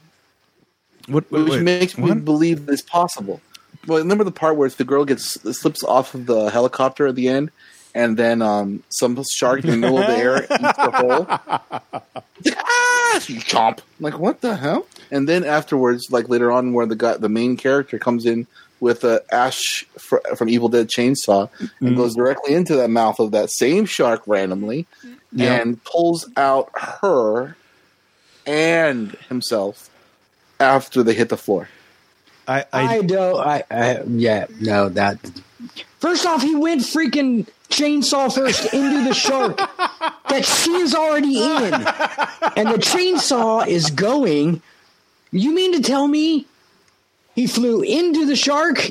what, 1.06 1.30
wait, 1.30 1.42
which 1.42 1.50
wait, 1.52 1.62
makes 1.62 1.98
me 1.98 2.14
believe 2.14 2.68
it's 2.68 2.80
possible. 2.82 3.42
Well, 3.86 3.98
remember 3.98 4.24
the 4.24 4.32
part 4.32 4.56
where 4.56 4.66
it's 4.66 4.76
the 4.76 4.84
girl 4.84 5.04
gets 5.04 5.34
slips 5.58 5.84
off 5.84 6.14
of 6.14 6.26
the 6.26 6.50
helicopter 6.50 7.06
at 7.06 7.14
the 7.14 7.28
end, 7.28 7.50
and 7.94 8.16
then 8.16 8.40
um, 8.40 8.82
some 8.88 9.22
shark 9.36 9.62
in 9.64 9.70
the 9.70 9.76
middle 9.76 9.98
of 9.98 10.06
the 10.06 10.16
air 10.16 10.44
eats 10.44 10.78
her 10.78 10.90
whole. 10.90 12.00
Ah, 13.10 13.20
chomp! 13.20 13.78
I'm 13.78 13.84
like 13.98 14.18
what 14.18 14.42
the 14.42 14.54
hell? 14.54 14.86
And 15.10 15.28
then 15.28 15.44
afterwards, 15.44 16.12
like 16.12 16.28
later 16.28 16.52
on, 16.52 16.72
where 16.72 16.86
the 16.86 16.94
guy, 16.94 17.16
the 17.16 17.28
main 17.28 17.56
character, 17.56 17.98
comes 17.98 18.26
in 18.26 18.46
with 18.80 19.04
a 19.04 19.22
Ash 19.32 19.84
fr- 19.96 20.18
from 20.36 20.48
Evil 20.48 20.68
Dead 20.68 20.88
chainsaw 20.88 21.48
and 21.58 21.70
mm-hmm. 21.70 21.96
goes 21.96 22.14
directly 22.14 22.54
into 22.54 22.76
the 22.76 22.88
mouth 22.88 23.18
of 23.18 23.32
that 23.32 23.50
same 23.50 23.86
shark 23.86 24.22
randomly, 24.26 24.86
Yeah. 25.32 25.54
and 25.54 25.82
pulls 25.84 26.28
out 26.36 26.70
her 27.00 27.56
and 28.46 29.12
himself 29.28 29.90
after 30.60 31.02
they 31.02 31.14
hit 31.14 31.28
the 31.28 31.36
floor. 31.36 31.68
I, 32.46 32.64
I, 32.72 32.96
I, 32.96 33.02
don't. 33.02 33.38
I, 33.38 33.64
I 33.70 34.02
yeah 34.06 34.46
no 34.58 34.88
that. 34.88 35.18
First 35.98 36.24
off, 36.24 36.40
he 36.40 36.54
went 36.54 36.80
freaking 36.80 37.46
chainsaw 37.68 38.32
first 38.34 38.72
into 38.72 39.04
the 39.04 39.12
shark 39.12 39.56
that 40.30 40.44
she 40.46 40.70
is 40.70 40.94
already 40.94 41.42
in, 41.42 41.74
and 41.74 42.68
the 42.68 42.78
chainsaw 42.78 43.66
is 43.66 43.90
going. 43.90 44.62
You 45.30 45.54
mean 45.54 45.72
to 45.74 45.82
tell 45.82 46.08
me 46.08 46.46
he 47.38 47.46
flew 47.46 47.82
into 47.82 48.26
the 48.26 48.34
shark 48.34 48.90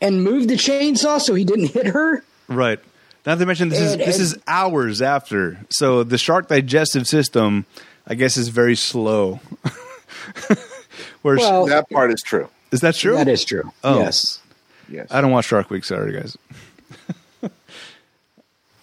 and 0.00 0.24
moved 0.24 0.48
the 0.48 0.54
chainsaw 0.54 1.20
so 1.20 1.34
he 1.34 1.44
didn't 1.44 1.66
hit 1.72 1.86
her? 1.88 2.24
Right. 2.48 2.80
Not 3.26 3.38
to 3.38 3.44
mention 3.44 3.68
this 3.68 3.80
is 3.80 3.92
And- 3.92 4.00
this 4.00 4.16
and- 4.16 4.22
is 4.24 4.38
hours 4.46 5.02
after. 5.02 5.58
So 5.68 6.02
the 6.02 6.16
shark 6.16 6.48
digestive 6.48 7.06
system, 7.06 7.66
I 8.06 8.14
guess, 8.14 8.36
is 8.38 8.48
very 8.48 8.76
slow. 8.76 9.40
Whereas, 11.22 11.40
Well- 11.42 11.66
That 11.66 11.90
part 11.90 12.10
is 12.12 12.22
true. 12.24 12.48
is 12.70 12.80
that 12.80 12.94
true? 12.94 13.14
That 13.16 13.28
is 13.28 13.44
true. 13.44 13.70
Oh. 13.84 13.98
Yes. 13.98 14.40
Yes. 14.88 15.08
I 15.10 15.20
don't 15.20 15.32
watch 15.32 15.46
Shark 15.46 15.68
Week. 15.68 15.84
Sorry, 15.84 16.12
guys. 16.12 16.38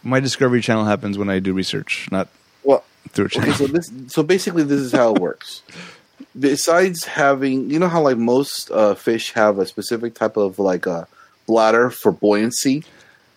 My 0.03 0.19
Discovery 0.19 0.61
Channel 0.61 0.83
happens 0.85 1.17
when 1.17 1.29
I 1.29 1.39
do 1.39 1.53
research, 1.53 2.09
not 2.11 2.27
Well, 2.63 2.83
through 3.09 3.25
a 3.25 3.27
okay, 3.27 3.39
channel. 3.39 3.53
so 3.55 3.67
this, 3.67 3.91
so 4.07 4.21
basically, 4.23 4.63
this 4.63 4.81
is 4.81 4.91
how 4.91 5.15
it 5.15 5.21
works. 5.21 5.61
Besides 6.39 7.05
having, 7.05 7.69
you 7.69 7.79
know 7.79 7.87
how 7.87 8.01
like 8.01 8.17
most 8.17 8.71
uh, 8.71 8.95
fish 8.95 9.33
have 9.33 9.59
a 9.59 9.65
specific 9.65 10.15
type 10.15 10.37
of 10.37 10.59
like 10.59 10.85
a 10.85 11.07
bladder 11.45 11.89
for 11.89 12.11
buoyancy, 12.11 12.83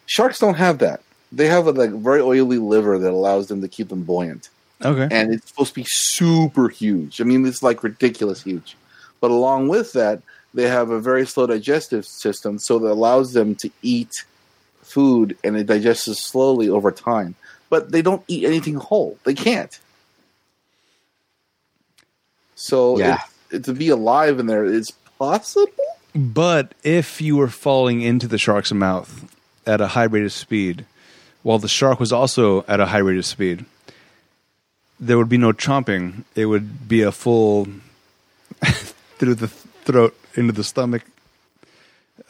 sharks 0.06 0.38
don't 0.38 0.54
have 0.54 0.78
that. 0.78 1.02
They 1.32 1.46
have 1.46 1.66
a 1.66 1.72
like 1.72 1.90
very 1.90 2.20
oily 2.20 2.58
liver 2.58 2.98
that 2.98 3.10
allows 3.10 3.48
them 3.48 3.60
to 3.60 3.68
keep 3.68 3.88
them 3.88 4.04
buoyant, 4.04 4.48
okay. 4.82 5.08
and 5.10 5.34
it's 5.34 5.48
supposed 5.48 5.74
to 5.74 5.80
be 5.80 5.86
super 5.86 6.68
huge. 6.68 7.20
I 7.20 7.24
mean, 7.24 7.44
it's 7.44 7.62
like 7.62 7.82
ridiculous 7.82 8.42
huge. 8.42 8.76
But 9.20 9.30
along 9.30 9.68
with 9.68 9.92
that, 9.92 10.22
they 10.54 10.68
have 10.68 10.90
a 10.90 11.00
very 11.00 11.26
slow 11.26 11.46
digestive 11.46 12.06
system, 12.06 12.58
so 12.58 12.78
that 12.78 12.90
allows 12.90 13.32
them 13.32 13.54
to 13.56 13.70
eat 13.82 14.24
food 14.86 15.36
and 15.44 15.56
it 15.56 15.66
digests 15.66 16.26
slowly 16.26 16.68
over 16.68 16.90
time. 16.90 17.34
But 17.68 17.90
they 17.90 18.00
don't 18.00 18.24
eat 18.28 18.44
anything 18.44 18.76
whole. 18.76 19.18
They 19.24 19.34
can't. 19.34 19.78
So 22.56 22.98
Yeah. 22.98 23.20
it, 23.50 23.62
to 23.64 23.72
be 23.72 23.88
alive 23.90 24.40
in 24.40 24.46
there 24.46 24.64
is 24.64 24.90
possible. 25.18 25.72
But 26.14 26.72
if 26.82 27.20
you 27.20 27.36
were 27.36 27.48
falling 27.48 28.00
into 28.00 28.26
the 28.26 28.38
shark's 28.38 28.72
mouth 28.72 29.30
at 29.66 29.80
a 29.80 29.88
high 29.88 30.04
rate 30.04 30.24
of 30.24 30.32
speed, 30.32 30.84
while 31.42 31.58
the 31.58 31.68
shark 31.68 32.00
was 32.00 32.12
also 32.12 32.64
at 32.66 32.80
a 32.80 32.86
high 32.86 32.98
rate 32.98 33.18
of 33.18 33.26
speed, 33.26 33.64
there 34.98 35.18
would 35.18 35.28
be 35.28 35.36
no 35.38 35.52
chomping. 35.52 36.24
It 36.34 36.46
would 36.46 36.88
be 36.88 37.02
a 37.02 37.12
full 37.12 37.68
through 39.18 39.34
the 39.34 39.48
throat 39.48 40.16
into 40.34 40.52
the 40.52 40.64
stomach. 40.64 41.02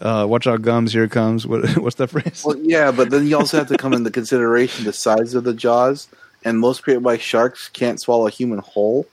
Uh, 0.00 0.26
watch 0.28 0.46
out, 0.46 0.60
gums! 0.62 0.92
Here 0.92 1.04
it 1.04 1.12
comes. 1.12 1.46
What, 1.46 1.64
what's 1.78 1.96
that 1.96 2.08
phrase? 2.10 2.42
Well, 2.44 2.56
yeah, 2.58 2.90
but 2.90 3.10
then 3.10 3.26
you 3.26 3.38
also 3.38 3.58
have 3.58 3.68
to 3.68 3.78
come 3.78 3.92
into 3.92 4.10
consideration 4.20 4.84
the 4.84 4.92
size 4.92 5.34
of 5.34 5.44
the 5.44 5.54
jaws, 5.54 6.08
and 6.44 6.58
most 6.58 6.82
great 6.82 7.00
white 7.00 7.22
sharks 7.22 7.68
can't 7.68 8.00
swallow 8.00 8.26
a 8.26 8.30
human 8.30 8.58
whole, 8.58 9.06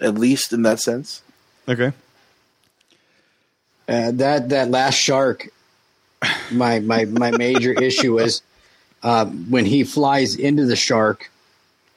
at 0.00 0.14
least 0.14 0.52
in 0.52 0.62
that 0.62 0.80
sense. 0.80 1.22
Okay. 1.68 1.92
Uh, 3.88 4.10
that 4.12 4.48
that 4.48 4.70
last 4.70 4.96
shark, 4.96 5.48
my 6.50 6.80
my 6.80 7.04
my 7.04 7.30
major 7.30 7.72
issue 7.82 8.18
is 8.18 8.42
um, 9.02 9.50
when 9.50 9.64
he 9.64 9.84
flies 9.84 10.34
into 10.34 10.64
the 10.66 10.76
shark. 10.76 11.30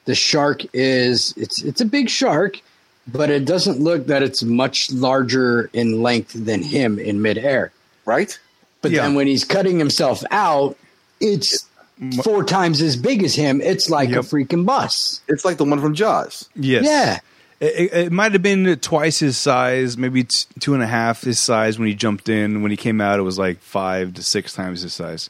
The 0.04 0.14
shark 0.14 0.62
is 0.72 1.34
it's 1.36 1.62
it's 1.62 1.80
a 1.80 1.84
big 1.84 2.08
shark, 2.08 2.60
but 3.06 3.28
it 3.30 3.44
doesn't 3.44 3.80
look 3.80 4.06
that 4.06 4.22
it's 4.22 4.42
much 4.42 4.90
larger 4.92 5.68
in 5.72 6.00
length 6.02 6.32
than 6.32 6.62
him 6.62 6.98
in 6.98 7.22
midair. 7.22 7.72
Right? 8.04 8.38
But 8.82 8.92
Yeah. 8.92 9.02
then 9.02 9.14
when 9.14 9.26
he's 9.26 9.44
cutting 9.44 9.78
himself 9.78 10.22
out, 10.30 10.76
it's 11.20 11.66
four 12.24 12.44
times 12.44 12.80
as 12.80 12.96
big 12.96 13.22
as 13.22 13.34
him. 13.34 13.60
It's 13.60 13.90
like 13.90 14.08
Yep. 14.08 14.18
a 14.18 14.22
freaking 14.22 14.64
bus. 14.64 15.20
It's 15.28 15.44
like 15.44 15.58
the 15.58 15.64
one 15.64 15.80
from 15.80 15.94
Jaws. 15.94 16.48
Yes. 16.56 16.84
Yeah. 16.84 17.18
It, 17.60 17.92
it, 17.92 17.92
it 18.06 18.12
might 18.12 18.32
have 18.32 18.42
been 18.42 18.78
twice 18.80 19.18
his 19.18 19.36
size, 19.36 19.96
maybe 19.98 20.24
t- 20.24 20.46
two 20.60 20.72
and 20.74 20.82
a 20.82 20.86
half 20.86 21.22
his 21.22 21.38
size 21.38 21.78
when 21.78 21.88
he 21.88 21.94
jumped 21.94 22.28
in. 22.28 22.62
When 22.62 22.70
he 22.70 22.76
came 22.76 23.00
out, 23.00 23.18
it 23.18 23.22
was 23.22 23.38
like 23.38 23.58
five 23.60 24.14
to 24.14 24.22
six 24.22 24.54
times 24.54 24.80
his 24.82 24.94
size. 24.94 25.28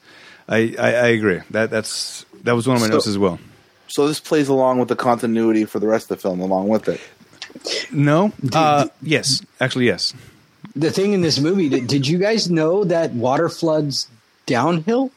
I, 0.48 0.74
I, 0.78 0.88
I 0.94 1.06
agree. 1.08 1.40
That 1.50 1.70
that's 1.70 2.24
that 2.44 2.52
was 2.52 2.66
one 2.68 2.76
of 2.76 2.82
my 2.82 2.88
So- 2.88 2.94
notes 2.94 3.06
as 3.08 3.18
well. 3.18 3.38
So 3.88 4.06
this 4.06 4.20
plays 4.20 4.46
along 4.48 4.78
with 4.78 4.88
the 4.88 4.94
continuity 4.94 5.64
for 5.64 5.80
the 5.80 5.88
rest 5.88 6.12
of 6.12 6.18
the 6.18 6.22
film, 6.22 6.38
along 6.38 6.68
with 6.68 6.88
it. 6.88 7.00
No. 7.90 8.32
Uh, 8.52 8.86
yes. 9.02 9.42
Actually, 9.60 9.86
yes. 9.86 10.14
The 10.76 10.92
thing 10.92 11.12
in 11.12 11.22
this 11.22 11.40
movie, 11.40 11.68
did, 11.68 11.88
did 11.88 12.06
you 12.06 12.18
guys 12.18 12.48
know 12.48 12.84
that 12.84 13.10
water 13.12 13.48
floods 13.48 14.06
downhill 14.46 15.10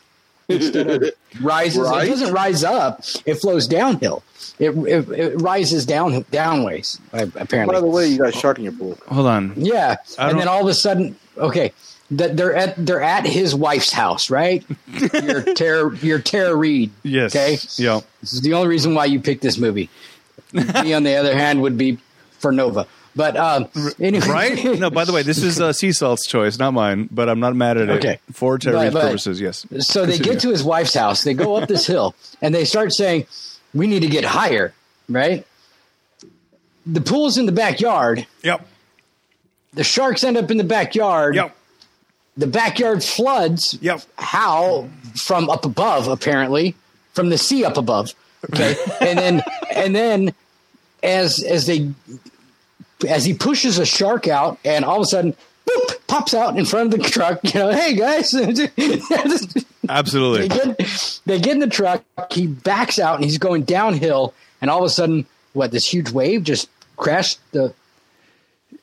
instead 0.49 0.87
of 0.89 1.03
rises? 1.41 1.79
Right. 1.79 2.07
It 2.07 2.11
doesn't 2.11 2.33
rise 2.33 2.63
up; 2.63 3.01
it 3.25 3.35
flows 3.35 3.67
downhill. 3.67 4.23
It 4.59 4.69
it, 4.71 5.09
it 5.09 5.41
rises 5.41 5.85
down 5.85 6.23
downways. 6.25 6.99
uh, 7.13 7.27
Apparently, 7.39 7.73
By 7.73 7.79
the 7.81 7.87
way, 7.87 8.07
you 8.07 8.17
got 8.17 8.29
a 8.29 8.31
shark 8.31 8.57
in 8.57 8.63
your 8.63 8.73
pool. 8.73 8.97
Hold 9.07 9.27
on. 9.27 9.53
yeah. 9.57 9.95
I 10.19 10.29
And 10.29 10.39
then 10.39 10.47
all 10.47 10.61
of 10.61 10.67
a 10.67 10.73
sudden, 10.73 11.15
okay, 11.37 11.71
that 12.11 12.37
they're 12.37 12.53
at 12.55 12.75
they're 12.85 13.01
at 13.01 13.25
his 13.25 13.55
wife's 13.55 13.91
house, 13.91 14.29
right? 14.29 14.63
your 15.23 15.41
Tara, 15.55 15.95
your 15.97 16.19
Tara 16.19 16.55
Reid. 16.55 16.91
Yes. 17.03 17.35
Okay. 17.35 17.51
Yeah. 17.83 18.01
This 18.21 18.33
is 18.33 18.41
the 18.41 18.53
only 18.53 18.67
reason 18.67 18.93
why 18.93 19.05
you 19.05 19.19
picked 19.19 19.41
this 19.41 19.57
movie. 19.57 19.89
Me, 20.51 20.93
on 20.93 21.03
the 21.03 21.15
other 21.15 21.35
hand, 21.35 21.61
would 21.63 21.77
be 21.77 21.97
for 22.39 22.51
Nova. 22.51 22.85
But 23.15 23.37
um, 23.37 23.67
anyway, 23.99 24.27
right? 24.27 24.79
No, 24.79 24.89
by 24.89 25.05
the 25.05 25.13
way, 25.13 25.21
this 25.21 25.37
is 25.37 25.61
uh, 25.61 25.71
Sea 25.73 25.91
Salt's 25.91 26.25
choice, 26.27 26.57
not 26.57 26.71
mine, 26.73 27.07
but 27.11 27.29
I'm 27.29 27.39
not 27.39 27.55
mad 27.55 27.77
at 27.77 27.89
it 27.89 27.97
Okay. 27.97 28.19
for 28.31 28.57
but- 28.57 28.91
purposes. 28.93 29.39
Yes. 29.39 29.65
So 29.79 30.05
they 30.05 30.17
get 30.17 30.39
to 30.41 30.49
his 30.49 30.63
wife's 30.63 30.93
house. 30.95 31.23
They 31.23 31.33
go 31.33 31.55
up 31.55 31.67
this 31.67 31.85
hill 31.85 32.15
and 32.41 32.53
they 32.55 32.65
start 32.65 32.91
saying, 32.93 33.27
"We 33.73 33.85
need 33.87 34.01
to 34.01 34.07
get 34.09 34.23
higher." 34.25 34.73
Right? 35.09 35.45
The 36.85 37.01
pool's 37.01 37.37
in 37.37 37.45
the 37.45 37.51
backyard. 37.51 38.25
Yep. 38.41 38.65
The 39.73 39.83
sharks 39.83 40.23
end 40.23 40.37
up 40.37 40.49
in 40.51 40.57
the 40.57 40.63
backyard. 40.63 41.35
Yep. 41.35 41.55
The 42.37 42.47
backyard 42.47 43.03
floods. 43.03 43.77
Yep. 43.81 44.01
How 44.17 44.89
from 45.15 45.49
up 45.49 45.65
above, 45.65 46.07
apparently, 46.07 46.75
from 47.13 47.29
the 47.29 47.37
sea 47.37 47.63
up 47.63 47.77
above. 47.77 48.13
Okay, 48.51 48.75
and 49.01 49.17
then 49.19 49.43
and 49.71 49.95
then 49.95 50.33
as 51.03 51.43
as 51.43 51.67
they 51.67 51.91
as 53.05 53.25
he 53.25 53.33
pushes 53.33 53.77
a 53.79 53.85
shark 53.85 54.27
out, 54.27 54.57
and 54.65 54.83
all 54.85 54.97
of 54.97 55.03
a 55.03 55.05
sudden, 55.05 55.35
boop, 55.67 56.07
pops 56.07 56.33
out 56.33 56.57
in 56.57 56.65
front 56.65 56.93
of 56.93 56.99
the 57.01 57.07
truck. 57.09 57.39
You 57.53 57.59
know, 57.59 57.71
hey 57.71 57.95
guys. 57.95 58.31
they 58.31 58.69
Absolutely. 59.89 60.47
get 60.49 61.21
they 61.25 61.39
get 61.39 61.53
in 61.53 61.59
the 61.59 61.67
truck. 61.67 62.03
He 62.31 62.47
backs 62.47 62.99
out 62.99 63.15
and 63.15 63.23
he's 63.25 63.37
going 63.37 63.63
downhill, 63.63 64.33
and 64.61 64.69
all 64.71 64.79
of 64.79 64.85
a 64.85 64.89
sudden, 64.89 65.25
what? 65.53 65.71
This 65.71 65.85
huge 65.91 66.11
wave 66.11 66.43
just 66.43 66.69
crashed 66.97 67.39
the 67.51 67.73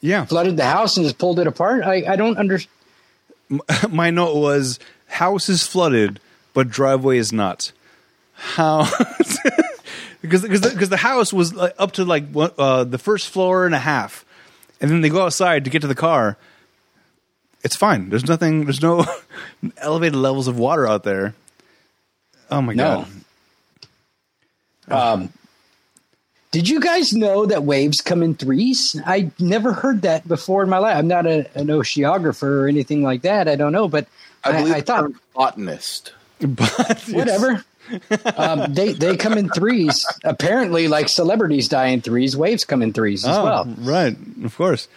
Yeah. 0.00 0.24
flooded 0.24 0.56
the 0.56 0.64
house 0.64 0.96
and 0.96 1.04
just 1.06 1.18
pulled 1.18 1.38
it 1.38 1.46
apart. 1.46 1.84
I 1.84 2.04
I 2.06 2.16
don't 2.16 2.36
understand. 2.38 2.74
My 3.90 4.10
note 4.10 4.36
was 4.36 4.78
house 5.08 5.48
is 5.48 5.66
flooded, 5.66 6.20
but 6.54 6.68
driveway 6.70 7.18
is 7.18 7.32
not. 7.32 7.72
How? 8.34 8.88
Because 10.22 10.42
because 10.42 10.60
the, 10.60 10.70
because 10.70 10.88
the 10.90 10.96
house 10.98 11.32
was 11.32 11.54
like, 11.54 11.74
up 11.78 11.92
to 11.92 12.04
like 12.04 12.30
one- 12.30 12.52
uh, 12.58 12.84
the 12.84 12.98
first 12.98 13.28
floor 13.28 13.64
and 13.66 13.74
a 13.74 13.78
half, 13.78 14.24
and 14.80 14.90
then 14.90 15.00
they 15.00 15.08
go 15.08 15.22
outside 15.24 15.64
to 15.64 15.70
get 15.70 15.80
to 15.82 15.88
the 15.88 15.94
car. 15.94 16.36
It's 17.62 17.76
fine. 17.76 18.08
There's 18.10 18.26
nothing. 18.26 18.64
There's 18.64 18.82
no 18.82 19.04
elevated 19.78 20.16
levels 20.16 20.46
of 20.48 20.58
water 20.58 20.86
out 20.86 21.04
there. 21.04 21.34
Oh 22.50 22.60
my 22.60 22.74
No. 22.74 23.06
god! 24.88 25.14
Um, 25.14 25.32
did 26.50 26.68
you 26.68 26.80
guys 26.80 27.12
know 27.12 27.46
that 27.46 27.62
waves 27.64 28.00
come 28.00 28.22
in 28.22 28.34
threes? 28.34 29.00
I 29.06 29.30
never 29.38 29.72
heard 29.72 30.02
that 30.02 30.26
before 30.26 30.62
in 30.64 30.68
my 30.68 30.78
life. 30.78 30.96
I'm 30.96 31.06
not 31.08 31.26
a, 31.26 31.48
an 31.54 31.68
oceanographer 31.68 32.62
or 32.62 32.68
anything 32.68 33.02
like 33.02 33.22
that. 33.22 33.46
I 33.48 33.54
don't 33.56 33.72
know, 33.72 33.88
but 33.88 34.06
I 34.42 34.50
I, 34.50 34.52
believe 34.58 34.74
I 34.74 34.80
the 34.80 34.86
thought 34.86 35.12
botanist. 35.34 36.12
But 36.40 37.00
whatever. 37.10 37.64
Um, 38.36 38.72
they 38.72 38.92
they 38.92 39.16
come 39.16 39.34
in 39.38 39.48
threes. 39.48 40.04
Apparently, 40.24 40.88
like 40.88 41.08
celebrities 41.08 41.68
die 41.68 41.86
in 41.86 42.00
threes, 42.00 42.36
waves 42.36 42.64
come 42.64 42.82
in 42.82 42.92
threes 42.92 43.24
as 43.24 43.36
Oh, 43.36 43.44
well. 43.44 43.74
right, 43.78 44.16
of 44.44 44.56
course. 44.56 44.88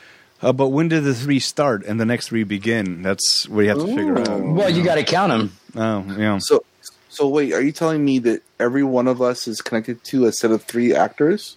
Uh, 0.41 0.51
but 0.51 0.69
when 0.69 0.89
did 0.89 1.03
the 1.05 1.13
three 1.15 1.39
start 1.39 1.85
and 1.85 2.00
the 2.00 2.05
next 2.05 2.27
three 2.27 2.43
begin? 2.43 3.01
That's 3.01 3.47
what 3.47 3.62
you 3.62 3.69
have 3.69 3.79
to 3.79 3.88
figure 3.88 4.19
out. 4.19 4.41
Well, 4.41 4.69
you 4.69 4.83
got 4.83 4.95
to 4.95 5.03
count 5.03 5.29
them. 5.31 5.53
Oh, 5.75 6.05
yeah. 6.19 6.38
So, 6.41 6.65
so 7.07 7.29
wait, 7.29 7.53
are 7.53 7.62
you 7.62 7.71
telling 7.71 8.03
me 8.03 8.19
that 8.19 8.41
every 8.59 8.83
one 8.83 9.07
of 9.07 9.21
us 9.21 9.47
is 9.47 9.62
connected 9.62 10.03
to 10.05 10.25
a 10.25 10.33
set 10.33 10.51
of 10.51 10.63
three 10.63 10.93
actors? 10.93 11.55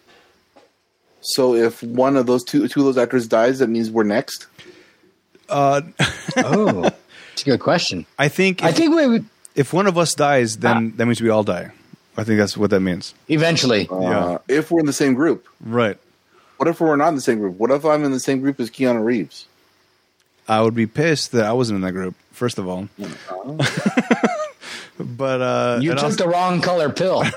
So 1.21 1.57
if 1.57 1.83
one 1.83 2.17
of 2.17 2.27
those 2.27 2.45
two 2.45 2.69
two 2.69 2.81
of 2.81 2.87
those 2.87 2.99
actors 2.99 3.27
dies, 3.27 3.59
that 3.59 3.69
means 3.69 3.91
we're 3.91 4.05
next. 4.05 4.47
Oh, 5.49 5.83
it's 7.33 7.43
a 7.43 7.45
good 7.45 7.61
question. 7.61 8.07
I 8.19 8.29
think 8.29 8.61
if, 8.61 8.67
I 8.67 8.73
think 8.73 8.95
we 8.95 9.07
would 9.07 9.25
if 9.57 9.73
one 9.73 9.87
of 9.89 9.99
us 9.99 10.15
dies, 10.15 10.59
then 10.59 10.93
that 10.97 11.07
means 11.07 11.21
we 11.21 11.29
all 11.31 11.43
die. 11.43 11.71
I 12.17 12.25
think 12.25 12.39
that's 12.39 12.57
what 12.57 12.71
that 12.71 12.81
means. 12.81 13.13
eventually. 13.29 13.89
Uh, 13.91 14.39
if 14.49 14.71
we're 14.71 14.81
in 14.81 14.87
the 14.87 14.93
same 14.93 15.15
group, 15.15 15.47
Right. 15.61 15.99
what 16.57 16.69
if 16.69 16.81
we're 16.81 16.97
not 16.97 17.09
in 17.09 17.15
the 17.17 17.21
same 17.21 17.39
group? 17.39 17.57
What 17.59 17.71
if 17.71 17.85
I'm 17.85 18.05
in 18.05 18.11
the 18.13 18.21
same 18.21 18.41
group 18.41 18.59
as 18.61 18.71
Keanu 18.71 19.05
Reeves? 19.05 19.47
I 20.49 20.63
would 20.63 20.75
be 20.75 20.87
pissed 20.87 21.33
that 21.33 21.45
I 21.45 21.53
wasn't 21.53 21.77
in 21.79 21.83
that 21.83 21.93
group, 21.93 22.15
first 22.33 22.57
of 22.59 22.69
all. 22.69 22.89
but 24.99 25.41
uh, 25.43 25.79
You 25.83 25.93
took 25.95 26.05
also- 26.05 26.25
the 26.25 26.29
wrong 26.31 26.61
color 26.63 26.89
pill. 26.91 27.25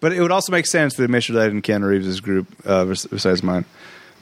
but 0.00 0.12
it 0.12 0.20
would 0.20 0.32
also 0.32 0.52
make 0.52 0.66
sense 0.66 0.94
that 0.96 1.08
Misha 1.08 1.32
died 1.32 1.50
in 1.50 1.62
Keanu 1.62 1.88
Reeves' 1.88 2.20
group 2.20 2.46
uh, 2.66 2.84
besides 2.84 3.42
mine. 3.42 3.64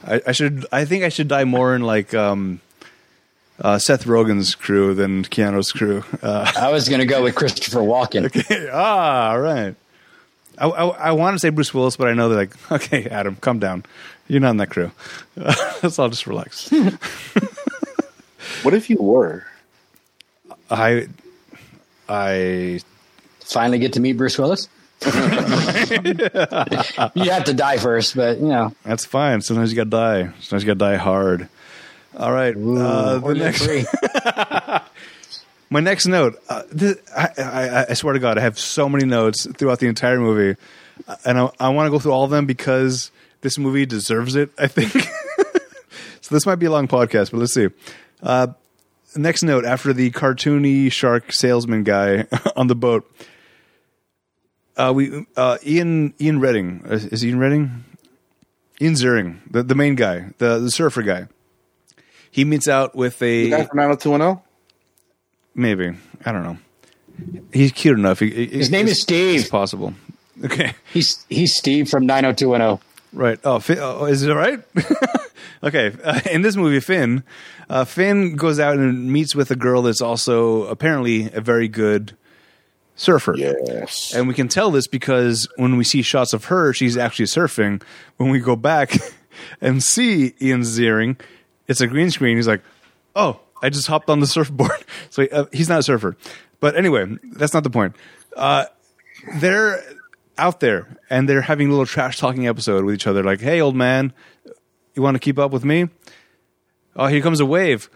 I, 0.05 0.21
I 0.27 0.31
should. 0.31 0.65
I 0.71 0.85
think 0.85 1.03
I 1.03 1.09
should 1.09 1.27
die 1.27 1.43
more 1.43 1.75
in 1.75 1.81
like 1.83 2.13
um, 2.13 2.59
uh, 3.61 3.77
Seth 3.77 4.05
Rogen's 4.05 4.55
crew 4.55 4.93
than 4.93 5.23
Keanu's 5.23 5.71
crew. 5.71 6.03
Uh, 6.21 6.51
I 6.57 6.71
was 6.71 6.89
going 6.89 6.99
to 6.99 7.05
go 7.05 7.23
with 7.23 7.35
Christopher 7.35 7.79
Walken. 7.79 8.69
ah, 8.73 9.29
all 9.29 9.39
right. 9.39 9.75
I, 10.57 10.67
I, 10.67 10.87
I 10.87 11.11
want 11.11 11.35
to 11.35 11.39
say 11.39 11.49
Bruce 11.49 11.73
Willis, 11.73 11.95
but 11.95 12.07
I 12.07 12.13
know 12.13 12.29
they're 12.29 12.39
like, 12.39 12.71
okay, 12.71 13.07
Adam, 13.09 13.35
calm 13.37 13.59
down. 13.59 13.85
You're 14.27 14.41
not 14.41 14.51
in 14.51 14.57
that 14.57 14.69
crew. 14.69 14.91
Let's 15.35 15.99
all 15.99 16.09
just 16.09 16.27
relax. 16.27 16.71
What 18.63 18.73
if 18.73 18.89
you 18.89 18.97
were? 18.97 19.45
I, 20.69 21.07
I, 22.07 22.79
Finally 23.39 23.79
get 23.79 23.93
to 23.93 23.99
meet 23.99 24.13
Bruce 24.13 24.37
Willis. 24.37 24.69
you 25.03 25.11
have 25.11 25.89
to 27.45 27.53
die 27.55 27.77
first, 27.77 28.15
but 28.15 28.37
you 28.37 28.47
know. 28.47 28.73
that's 28.83 29.05
fine. 29.05 29.41
Sometimes 29.41 29.71
you 29.71 29.75
got 29.75 29.85
to 29.85 29.89
die. 29.89 30.23
Sometimes 30.39 30.63
you 30.63 30.67
got 30.67 30.73
to 30.73 30.91
die 30.91 30.97
hard. 30.97 31.49
All 32.17 32.31
right. 32.31 32.55
uh, 32.55 33.19
the 33.19 33.33
next, 33.35 33.67
my 35.69 35.79
next 35.79 36.07
note. 36.07 36.41
Uh, 36.49 36.63
this, 36.71 36.97
I, 37.15 37.29
I, 37.37 37.85
I 37.89 37.93
swear 37.93 38.13
to 38.13 38.19
God, 38.19 38.37
I 38.37 38.41
have 38.41 38.59
so 38.59 38.89
many 38.89 39.05
notes 39.05 39.47
throughout 39.57 39.79
the 39.79 39.87
entire 39.87 40.19
movie, 40.19 40.59
Uh, 41.07 41.15
and 41.25 41.39
I, 41.39 41.49
I 41.59 41.69
want 41.69 41.87
to 41.87 41.91
go 41.91 41.99
through 41.99 42.11
all 42.11 42.25
of 42.25 42.31
them 42.31 42.45
because 42.45 43.11
this 43.41 43.57
movie 43.57 43.85
deserves 43.85 44.35
it. 44.35 44.51
I 44.59 44.67
think. 44.67 44.91
so 46.21 46.35
this 46.35 46.45
might 46.45 46.55
be 46.57 46.65
a 46.65 46.71
long 46.71 46.87
podcast, 46.87 47.31
but 47.31 47.37
let's 47.37 47.53
see. 47.53 47.69
Uh, 48.21 48.47
next 49.15 49.43
note 49.43 49.65
after 49.65 49.93
the 49.93 50.11
cartoony 50.11 50.91
shark 50.91 51.31
salesman 51.31 51.83
guy 51.83 52.27
on 52.55 52.67
the 52.67 52.75
boat. 52.75 53.09
Uh, 54.77 54.91
we 54.95 55.25
uh, 55.35 55.57
Ian 55.65 56.13
Ian 56.19 56.39
Redding 56.39 56.81
is, 56.85 57.05
is 57.07 57.25
Ian 57.25 57.39
Redding? 57.39 57.83
Ian 58.79 58.93
Ziering, 58.93 59.39
the 59.49 59.63
the 59.63 59.75
main 59.75 59.95
guy, 59.95 60.31
the 60.39 60.59
the 60.59 60.71
surfer 60.71 61.03
guy. 61.03 61.27
He 62.31 62.45
meets 62.45 62.67
out 62.67 62.95
with 62.95 63.21
a 63.21 63.43
The 63.45 63.49
guy 63.49 63.65
from 63.65 63.77
90210? 63.77 64.43
maybe 65.53 65.97
I 66.25 66.31
don't 66.31 66.43
know. 66.43 66.57
He's 67.53 67.71
cute 67.71 67.97
enough. 67.99 68.19
He, 68.19 68.29
he- 68.29 68.45
His 68.57 68.71
name 68.71 68.87
is 68.87 69.01
Steve. 69.01 69.41
It's 69.41 69.49
possible. 69.49 69.93
Okay, 70.43 70.73
He's 70.93 71.23
he's 71.29 71.53
Steve 71.55 71.87
from 71.89 72.05
90210. 72.07 72.79
right. 73.13 73.39
Oh, 73.43 73.59
Finn, 73.59 73.77
oh 73.79 74.05
is 74.05 74.23
it 74.23 74.31
all 74.31 74.37
right? 74.37 74.59
okay. 75.63 75.93
Uh, 76.03 76.19
in 76.31 76.41
this 76.41 76.55
movie, 76.55 76.79
Finn, 76.79 77.23
uh, 77.69 77.85
Finn 77.85 78.35
goes 78.35 78.59
out 78.59 78.77
and 78.77 79.11
meets 79.11 79.35
with 79.35 79.51
a 79.51 79.55
girl 79.55 79.83
that's 79.83 80.01
also 80.01 80.63
apparently 80.63 81.31
a 81.31 81.41
very 81.41 81.67
good 81.67 82.17
surfer. 82.95 83.35
Yes. 83.37 84.13
And 84.15 84.27
we 84.27 84.33
can 84.33 84.47
tell 84.47 84.71
this 84.71 84.87
because 84.87 85.47
when 85.57 85.77
we 85.77 85.83
see 85.83 86.01
shots 86.01 86.33
of 86.33 86.45
her, 86.45 86.73
she's 86.73 86.97
actually 86.97 87.25
surfing. 87.25 87.83
When 88.17 88.29
we 88.31 88.39
go 88.39 88.55
back 88.55 88.97
and 89.61 89.83
see 89.83 90.33
Ian 90.41 90.61
Ziering, 90.61 91.19
it's 91.71 91.81
a 91.81 91.87
green 91.87 92.11
screen. 92.11 92.37
He's 92.37 92.47
like, 92.47 92.61
"Oh, 93.15 93.39
I 93.63 93.69
just 93.69 93.87
hopped 93.87 94.09
on 94.09 94.19
the 94.19 94.27
surfboard." 94.27 94.71
So 95.09 95.23
uh, 95.23 95.45
he's 95.51 95.67
not 95.67 95.79
a 95.79 95.83
surfer. 95.83 96.15
But 96.59 96.77
anyway, 96.77 97.17
that's 97.33 97.53
not 97.53 97.63
the 97.63 97.69
point. 97.69 97.95
Uh, 98.35 98.65
they're 99.35 99.83
out 100.37 100.61
there 100.61 100.97
and 101.09 101.27
they're 101.27 101.41
having 101.41 101.67
a 101.67 101.71
little 101.71 101.85
trash 101.85 102.17
talking 102.17 102.47
episode 102.47 102.85
with 102.85 102.95
each 102.95 103.07
other. 103.07 103.23
Like, 103.23 103.41
"Hey, 103.41 103.59
old 103.59 103.75
man, 103.75 104.13
you 104.95 105.01
want 105.01 105.15
to 105.15 105.19
keep 105.19 105.39
up 105.39 105.51
with 105.51 105.65
me?" 105.65 105.89
Oh, 106.95 107.07
here 107.07 107.21
comes 107.21 107.39
a 107.39 107.45
wave. 107.45 107.89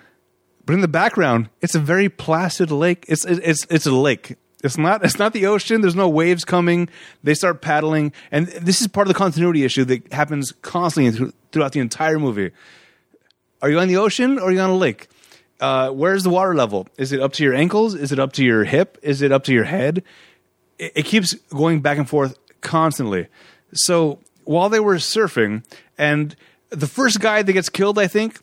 But 0.66 0.74
in 0.74 0.82
the 0.82 0.88
background, 0.88 1.50
it's 1.62 1.76
a 1.76 1.80
very 1.80 2.10
placid 2.10 2.72
lake. 2.72 3.06
It's 3.08 3.24
it's 3.26 3.68
it's 3.70 3.86
a 3.86 3.92
lake. 3.92 4.36
It's 4.64 4.78
not 4.78 5.06
it's 5.06 5.20
not 5.20 5.34
the 5.34 5.46
ocean. 5.46 5.82
There's 5.82 5.96
no 5.96 6.10
waves 6.10 6.44
coming. 6.44 6.90
They 7.24 7.36
start 7.36 7.62
paddling, 7.62 8.14
and 8.32 8.48
this 8.48 8.82
is 8.82 8.88
part 8.88 9.08
of 9.08 9.14
the 9.14 9.18
continuity 9.18 9.64
issue 9.64 9.86
that 9.86 10.12
happens 10.12 10.54
constantly 10.64 11.32
throughout 11.52 11.74
the 11.74 11.82
entire 11.82 12.18
movie. 12.18 12.52
Are 13.66 13.72
you 13.72 13.80
on 13.80 13.88
the 13.88 13.98
ocean 13.98 14.38
or 14.38 14.50
are 14.50 14.52
you 14.52 14.60
on 14.60 14.70
a 14.70 14.76
lake? 14.76 15.08
Uh, 15.60 15.90
where's 15.90 16.22
the 16.22 16.30
water 16.30 16.54
level? 16.54 16.88
Is 17.00 17.12
it 17.12 17.20
up 17.20 17.34
to 17.34 17.44
your 17.44 17.56
ankles? 17.56 17.96
Is 17.96 18.12
it 18.12 18.20
up 18.20 18.32
to 18.34 18.44
your 18.44 18.64
hip? 18.64 19.00
Is 19.02 19.24
it 19.24 19.32
up 19.32 19.44
to 19.46 19.54
your 19.54 19.64
head? 19.64 20.04
It, 20.78 20.92
it 20.98 21.06
keeps 21.06 21.34
going 21.50 21.82
back 21.82 21.98
and 21.98 22.08
forth 22.08 22.38
constantly. 22.62 23.26
So 23.74 24.20
while 24.44 24.70
they 24.70 24.80
were 24.80 24.98
surfing, 24.98 25.64
and 25.98 26.36
the 26.70 26.86
first 26.86 27.20
guy 27.22 27.42
that 27.42 27.54
gets 27.54 27.70
killed, 27.70 27.98
I 27.98 28.06
think 28.06 28.40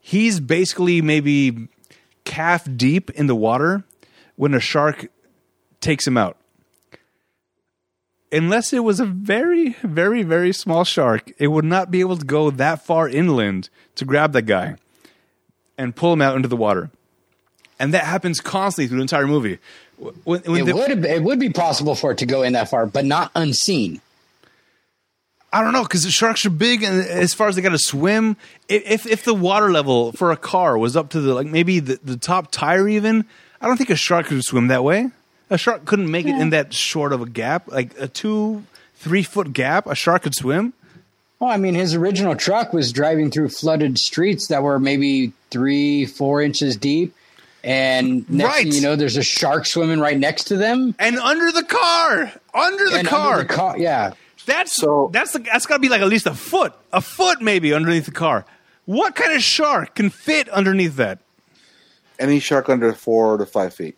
he's 0.00 0.40
basically 0.40 1.00
maybe 1.00 1.68
calf 2.24 2.66
deep 2.76 3.10
in 3.10 3.28
the 3.28 3.36
water 3.36 3.84
when 4.34 4.54
a 4.54 4.60
shark 4.60 5.06
takes 5.80 6.04
him 6.04 6.16
out. 6.16 6.36
Unless 8.34 8.72
it 8.72 8.80
was 8.82 8.98
a 8.98 9.06
very, 9.06 9.76
very, 9.84 10.24
very 10.24 10.52
small 10.52 10.82
shark, 10.82 11.30
it 11.38 11.46
would 11.46 11.64
not 11.64 11.90
be 11.92 12.00
able 12.00 12.16
to 12.16 12.24
go 12.24 12.50
that 12.50 12.84
far 12.84 13.08
inland 13.08 13.68
to 13.94 14.04
grab 14.04 14.32
that 14.32 14.42
guy 14.42 14.74
and 15.78 15.94
pull 15.94 16.12
him 16.12 16.20
out 16.20 16.34
into 16.34 16.48
the 16.48 16.56
water. 16.56 16.90
And 17.78 17.94
that 17.94 18.04
happens 18.04 18.40
constantly 18.40 18.88
through 18.88 18.98
the 18.98 19.02
entire 19.02 19.28
movie. 19.28 19.58
When, 20.24 20.40
when 20.42 20.60
It 20.62 20.66
the- 20.66 20.74
would 20.74 21.04
it 21.04 21.22
would 21.22 21.38
be 21.38 21.50
possible 21.50 21.94
for 21.94 22.10
it 22.10 22.18
to 22.18 22.26
go 22.26 22.42
in 22.42 22.54
that 22.54 22.68
far, 22.68 22.86
but 22.86 23.04
not 23.04 23.30
unseen. 23.36 24.00
I 25.52 25.62
don't 25.62 25.72
know 25.72 25.84
because 25.84 26.02
the 26.02 26.10
sharks 26.10 26.44
are 26.44 26.50
big, 26.50 26.82
and 26.82 27.06
as 27.06 27.32
far 27.32 27.46
as 27.46 27.54
they 27.54 27.62
got 27.62 27.68
to 27.68 27.78
swim, 27.78 28.36
if 28.68 29.06
if 29.06 29.22
the 29.22 29.34
water 29.34 29.70
level 29.70 30.10
for 30.10 30.32
a 30.32 30.36
car 30.36 30.76
was 30.76 30.96
up 30.96 31.10
to 31.10 31.20
the 31.20 31.32
like 31.32 31.46
maybe 31.46 31.78
the, 31.78 32.00
the 32.02 32.16
top 32.16 32.50
tire, 32.50 32.88
even 32.88 33.24
I 33.60 33.68
don't 33.68 33.76
think 33.76 33.90
a 33.90 33.96
shark 33.96 34.26
could 34.26 34.42
swim 34.42 34.66
that 34.66 34.82
way. 34.82 35.10
A 35.50 35.58
shark 35.58 35.84
couldn't 35.84 36.10
make 36.10 36.26
it 36.26 36.38
in 36.40 36.50
that 36.50 36.72
short 36.72 37.12
of 37.12 37.20
a 37.20 37.26
gap, 37.28 37.70
like 37.70 37.98
a 37.98 38.08
two 38.08 38.64
three 38.96 39.22
foot 39.22 39.52
gap. 39.52 39.86
A 39.86 39.94
shark 39.94 40.22
could 40.22 40.34
swim. 40.34 40.72
Well, 41.38 41.50
I 41.50 41.56
mean, 41.58 41.74
his 41.74 41.94
original 41.94 42.34
truck 42.36 42.72
was 42.72 42.92
driving 42.92 43.30
through 43.30 43.50
flooded 43.50 43.98
streets 43.98 44.48
that 44.48 44.62
were 44.62 44.78
maybe 44.78 45.32
three, 45.50 46.06
four 46.06 46.40
inches 46.40 46.76
deep. 46.76 47.14
And 47.62 48.28
next 48.30 48.48
Right. 48.54 48.62
thing 48.64 48.72
you 48.74 48.80
know, 48.82 48.94
there's 48.96 49.16
a 49.16 49.22
shark 49.22 49.66
swimming 49.66 49.98
right 49.98 50.18
next 50.18 50.44
to 50.44 50.56
them. 50.56 50.94
And 50.98 51.18
under 51.18 51.50
the 51.52 51.62
car, 51.62 52.32
under 52.54 52.88
the 52.90 52.98
and 52.98 53.08
car, 53.08 53.32
under 53.34 53.42
the 53.46 53.52
car, 53.54 53.78
yeah. 53.78 54.12
that's 54.46 54.74
So- 54.76 55.10
that's 55.12 55.32
the, 55.32 55.38
that's 55.40 55.66
got 55.66 55.76
to 55.76 55.80
be 55.80 55.88
like 55.88 56.00
at 56.02 56.08
least 56.08 56.26
a 56.26 56.34
foot, 56.34 56.72
a 56.92 57.00
foot 57.00 57.40
maybe 57.42 57.72
underneath 57.74 58.04
the 58.06 58.10
car. 58.12 58.44
What 58.86 59.14
kind 59.16 59.32
of 59.32 59.42
shark 59.42 59.94
can 59.94 60.10
fit 60.10 60.48
underneath 60.50 60.96
that? 60.96 61.18
Any 62.18 62.38
shark 62.38 62.68
under 62.68 62.92
four 62.92 63.36
to 63.38 63.46
five 63.46 63.74
feet. 63.74 63.96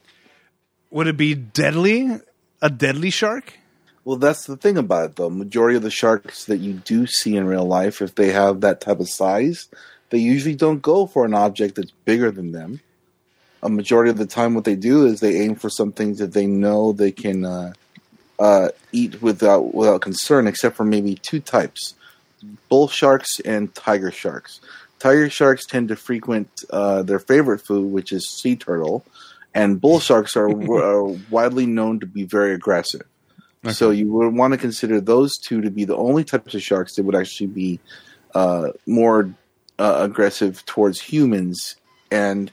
Would 0.90 1.07
it 1.07 1.16
be 1.16 1.35
deadly? 1.35 2.20
A 2.62 2.70
deadly 2.70 3.11
shark? 3.11 3.59
Well, 4.05 4.16
that's 4.16 4.46
the 4.46 4.57
thing 4.57 4.79
about 4.79 5.11
it, 5.11 5.16
though. 5.16 5.29
Majority 5.29 5.77
of 5.77 5.83
the 5.83 5.90
sharks 5.90 6.44
that 6.44 6.59
you 6.59 6.75
do 6.75 7.07
see 7.07 7.37
in 7.37 7.46
real 7.46 7.66
life, 7.66 8.01
if 8.01 8.14
they 8.14 8.31
have 8.31 8.61
that 8.61 8.81
type 8.81 9.01
of 9.01 9.09
size, 9.09 9.68
they 10.11 10.18
usually 10.18 10.55
don't 10.55 10.81
go 10.81 11.07
for 11.07 11.25
an 11.25 11.35
object 11.35 11.75
that's 11.75 11.90
bigger 12.05 12.31
than 12.31 12.53
them. 12.53 12.81
A 13.62 13.68
majority 13.68 14.11
of 14.11 14.16
the 14.16 14.27
time, 14.27 14.55
what 14.55 14.64
they 14.64 14.77
do 14.77 15.07
is 15.07 15.18
they 15.18 15.40
aim 15.40 15.57
for 15.57 15.68
some 15.68 15.90
things 15.90 16.18
that 16.18 16.33
they 16.33 16.46
know 16.46 16.92
they 16.92 17.11
can 17.11 17.44
uh, 17.44 17.72
uh, 18.38 18.68
eat 18.92 19.20
without 19.22 19.75
without 19.75 20.03
concern, 20.03 20.46
except 20.46 20.77
for 20.77 20.85
maybe 20.85 21.16
two 21.16 21.40
types: 21.40 21.94
bull 22.68 22.87
sharks 22.87 23.40
and 23.40 23.75
tiger 23.75 24.12
sharks. 24.12 24.61
Tiger 24.99 25.29
sharks 25.29 25.66
tend 25.66 25.88
to 25.88 25.96
frequent 25.96 26.64
uh, 26.70 27.03
their 27.03 27.18
favorite 27.18 27.61
food, 27.61 27.90
which 27.90 28.12
is 28.12 28.29
sea 28.29 28.57
turtle, 28.57 29.05
and 29.57 29.81
bull 29.81 29.99
sharks 30.09 30.37
are, 30.37 30.49
are 30.49 31.05
widely 31.31 31.66
known 31.66 31.99
to 32.01 32.07
be 32.07 32.23
very 32.23 32.55
aggressive. 32.55 33.03
So 33.71 33.90
you 33.90 34.12
would 34.12 34.33
want 34.33 34.53
to 34.53 34.59
consider 34.59 35.01
those 35.01 35.37
two 35.38 35.61
to 35.62 35.73
be 35.73 35.85
the 35.85 35.97
only 35.97 36.23
types 36.23 36.55
of 36.55 36.62
sharks 36.62 36.95
that 36.95 37.03
would 37.03 37.16
actually 37.16 37.49
be 37.49 37.81
uh, 38.33 38.69
more 38.87 39.35
uh, 39.79 39.99
aggressive 40.03 40.64
towards 40.66 41.01
humans, 41.01 41.75
and 42.12 42.53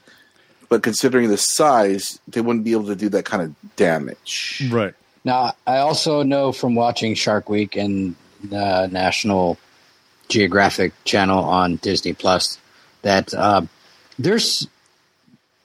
but 0.68 0.82
considering 0.82 1.28
the 1.28 1.36
size, 1.36 2.18
they 2.26 2.40
wouldn't 2.40 2.64
be 2.64 2.72
able 2.72 2.86
to 2.86 2.96
do 2.96 3.08
that 3.10 3.24
kind 3.26 3.42
of 3.44 3.76
damage. 3.76 4.68
Right. 4.72 4.94
Now, 5.24 5.54
I 5.68 5.78
also 5.78 6.24
know 6.24 6.50
from 6.50 6.74
watching 6.74 7.14
Shark 7.14 7.48
Week 7.48 7.76
and 7.76 8.16
uh, 8.52 8.88
National 8.90 9.56
Geographic 10.28 10.92
Channel 11.04 11.44
on 11.44 11.76
Disney 11.76 12.12
Plus 12.12 12.58
that 13.02 13.32
uh, 13.34 13.62
there's 14.18 14.66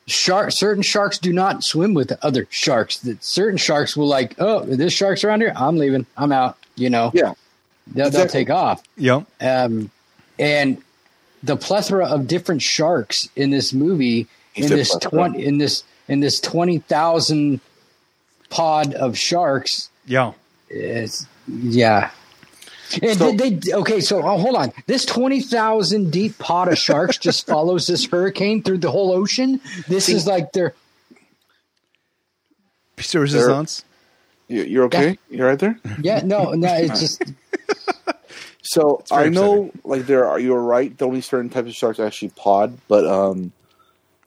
shark. 0.10 0.50
Certain 0.52 0.84
sharks 0.84 1.18
do 1.18 1.32
not 1.34 1.64
swim 1.64 1.94
with 1.94 2.12
other 2.22 2.48
sharks. 2.50 2.98
That 3.00 3.24
certain 3.24 3.58
sharks 3.58 3.96
will 3.96 4.08
like, 4.08 4.36
oh, 4.40 4.66
this 4.66 4.94
shark's 4.94 5.24
around 5.24 5.42
here. 5.42 5.54
I'm 5.56 5.78
leaving. 5.78 6.06
I'm 6.18 6.32
out. 6.32 6.58
You 6.76 6.90
know, 6.90 7.12
Yeah, 7.14 7.34
they'll, 7.88 8.10
they'll 8.10 8.28
take 8.28 8.50
off. 8.50 8.82
Yep. 8.98 9.26
Um, 9.42 9.92
and 10.38 10.82
the 11.44 11.58
plethora 11.58 12.06
of 12.06 12.28
different 12.28 12.62
sharks 12.62 13.28
in 13.36 13.50
this 13.50 13.74
movie, 13.74 14.28
in 14.56 14.68
this 14.70 14.96
twenty, 14.98 15.46
in 15.46 15.58
this 15.58 15.84
in 16.08 16.20
this 16.22 16.40
twenty 16.40 16.80
thousand 16.80 17.60
pod 18.50 18.94
of 18.94 19.18
sharks, 19.18 19.90
Yeah. 20.06 20.34
it's 20.70 21.28
yeah. 21.48 22.12
And 23.04 23.18
So- 23.20 23.36
did 23.36 23.62
they 23.62 23.74
okay? 23.74 24.00
So 24.02 24.18
oh, 24.20 24.38
hold 24.38 24.56
on. 24.56 24.72
This 24.88 25.06
twenty 25.06 25.42
thousand 25.42 26.12
deep 26.12 26.38
pod 26.40 26.68
of 26.70 26.78
sharks 26.78 27.18
just 27.28 27.46
follows 27.48 27.88
this 27.88 28.06
hurricane 28.06 28.64
through 28.64 28.80
the 28.80 28.92
whole 28.92 29.12
ocean. 29.12 29.62
This 29.88 30.10
is 30.10 30.26
like 30.28 30.52
their 30.54 30.74
Piece 32.96 33.16
of 33.16 33.22
resistance. 33.22 33.86
You- 34.48 34.64
you're 34.64 34.86
okay. 34.86 35.18
You're 35.30 35.48
right 35.48 35.60
there. 35.60 35.80
yeah. 36.02 36.22
No, 36.24 36.52
no. 36.54 36.74
It's 36.74 37.00
just 37.00 37.24
So 38.62 39.04
very 39.10 39.26
I 39.28 39.30
know, 39.30 39.72
like 39.84 40.06
there 40.06 40.28
are. 40.28 40.40
You're 40.40 40.62
right. 40.62 40.96
The 40.96 41.06
only 41.06 41.22
certain 41.22 41.50
types 41.50 41.70
of 41.70 41.76
sharks 41.76 42.00
actually 42.00 42.30
pod, 42.36 42.78
but 42.88 43.06
um, 43.06 43.52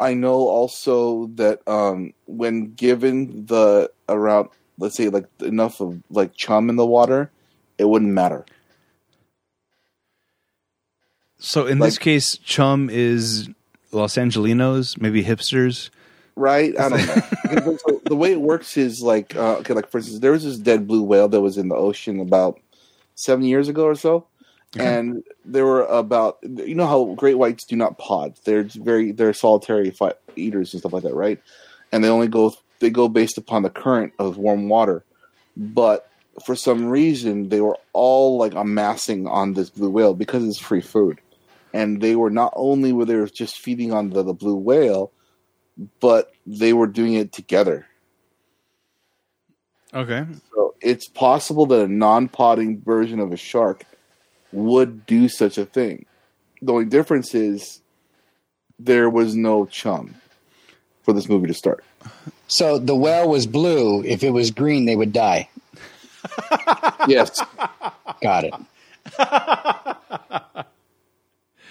I 0.00 0.14
know 0.14 0.48
also 0.48 1.26
that 1.34 1.60
um, 1.68 2.12
when 2.26 2.72
given 2.74 3.46
the 3.46 3.90
around, 4.08 4.48
let's 4.78 4.96
say 4.96 5.10
like 5.10 5.26
enough 5.40 5.80
of 5.80 6.00
like 6.10 6.34
chum 6.34 6.70
in 6.70 6.76
the 6.76 6.86
water, 6.86 7.30
it 7.82 7.88
wouldn't 7.88 8.12
matter. 8.12 8.46
So 11.38 11.66
in 11.66 11.78
Like- 11.78 11.88
this 11.88 11.98
case, 11.98 12.36
chum 12.38 12.88
is 12.90 13.48
Los 13.90 14.14
Angelinos, 14.16 15.00
maybe 15.00 15.22
hipsters. 15.24 15.90
right? 16.36 16.78
I 16.78 16.88
don't 16.88 17.06
know. 17.06 17.22
So 17.86 18.00
the 18.06 18.16
way 18.16 18.32
it 18.32 18.40
works 18.40 18.78
is 18.78 19.02
like, 19.02 19.36
uh, 19.36 19.56
okay, 19.58 19.74
like 19.74 19.90
for 19.90 19.98
instance, 19.98 20.20
there 20.20 20.32
was 20.32 20.42
this 20.44 20.56
dead 20.56 20.86
blue 20.88 21.02
whale 21.02 21.28
that 21.28 21.40
was 21.42 21.58
in 21.58 21.68
the 21.68 21.74
ocean 21.74 22.18
about 22.20 22.58
seven 23.14 23.44
years 23.44 23.68
ago 23.68 23.84
or 23.84 23.94
so, 23.94 24.26
and 24.78 25.22
there 25.44 25.66
were 25.66 25.82
about 25.84 26.38
you 26.42 26.74
know 26.74 26.86
how 26.86 27.12
great 27.14 27.36
whites 27.36 27.66
do 27.66 27.76
not 27.76 27.98
pod; 27.98 28.34
they're 28.46 28.62
very 28.62 29.12
they're 29.12 29.34
solitary 29.34 29.90
fi- 29.90 30.14
eaters 30.34 30.72
and 30.72 30.80
stuff 30.80 30.94
like 30.94 31.02
that, 31.02 31.14
right? 31.14 31.38
And 31.92 32.02
they 32.02 32.08
only 32.08 32.28
go 32.28 32.54
they 32.78 32.88
go 32.88 33.06
based 33.08 33.36
upon 33.36 33.62
the 33.62 33.70
current 33.70 34.14
of 34.18 34.38
warm 34.38 34.70
water, 34.70 35.04
but 35.56 36.08
for 36.44 36.56
some 36.56 36.86
reason 36.86 37.48
they 37.48 37.60
were 37.60 37.78
all 37.92 38.38
like 38.38 38.54
amassing 38.54 39.26
on 39.26 39.54
this 39.54 39.70
blue 39.70 39.90
whale 39.90 40.14
because 40.14 40.44
it's 40.44 40.58
free 40.58 40.80
food. 40.80 41.20
And 41.74 42.00
they 42.00 42.16
were 42.16 42.30
not 42.30 42.52
only 42.54 42.92
were 42.92 43.04
they 43.04 43.24
just 43.26 43.58
feeding 43.58 43.92
on 43.92 44.10
the, 44.10 44.22
the 44.22 44.34
blue 44.34 44.56
whale, 44.56 45.10
but 46.00 46.32
they 46.46 46.72
were 46.72 46.86
doing 46.86 47.14
it 47.14 47.32
together. 47.32 47.86
Okay. 49.94 50.26
So 50.54 50.74
it's 50.80 51.08
possible 51.08 51.66
that 51.66 51.84
a 51.84 51.88
non-potting 51.88 52.82
version 52.82 53.20
of 53.20 53.32
a 53.32 53.36
shark 53.36 53.84
would 54.52 55.06
do 55.06 55.28
such 55.28 55.58
a 55.58 55.64
thing. 55.64 56.06
The 56.60 56.72
only 56.72 56.84
difference 56.86 57.34
is 57.34 57.80
there 58.78 59.10
was 59.10 59.34
no 59.34 59.66
chum 59.66 60.14
for 61.02 61.12
this 61.12 61.28
movie 61.28 61.48
to 61.48 61.54
start. 61.54 61.84
so 62.48 62.78
the 62.78 62.96
whale 62.96 63.28
was 63.28 63.46
blue. 63.46 64.02
If 64.04 64.22
it 64.22 64.30
was 64.30 64.50
green, 64.50 64.84
they 64.84 64.96
would 64.96 65.12
die. 65.12 65.48
Yes, 67.08 67.40
Got 68.22 68.44
it. 68.44 68.54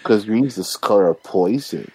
because 0.03 0.25
green's 0.25 0.55
the 0.55 0.77
color 0.79 1.07
of 1.07 1.23
poison. 1.23 1.91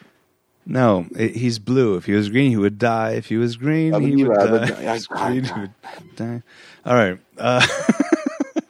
No, 0.65 1.07
it, 1.17 1.37
he's 1.37 1.59
blue. 1.59 1.97
If 1.97 2.07
he 2.07 2.13
was 2.13 2.29
green, 2.29 2.51
he 2.51 2.57
would 2.57 2.79
die. 2.79 3.13
If 3.13 3.27
he 3.27 3.37
was 3.37 3.57
green, 3.57 3.95
I 3.95 3.99
mean, 3.99 4.19
he 4.19 4.25
would 4.25 4.37
die. 4.37 4.67
die. 4.67 4.97
If 4.97 5.09
green, 5.09 5.45
he 5.45 5.53
would 5.61 5.73
die. 6.17 6.43
All 6.85 6.95
right. 6.95 7.19
Uh, 7.39 7.67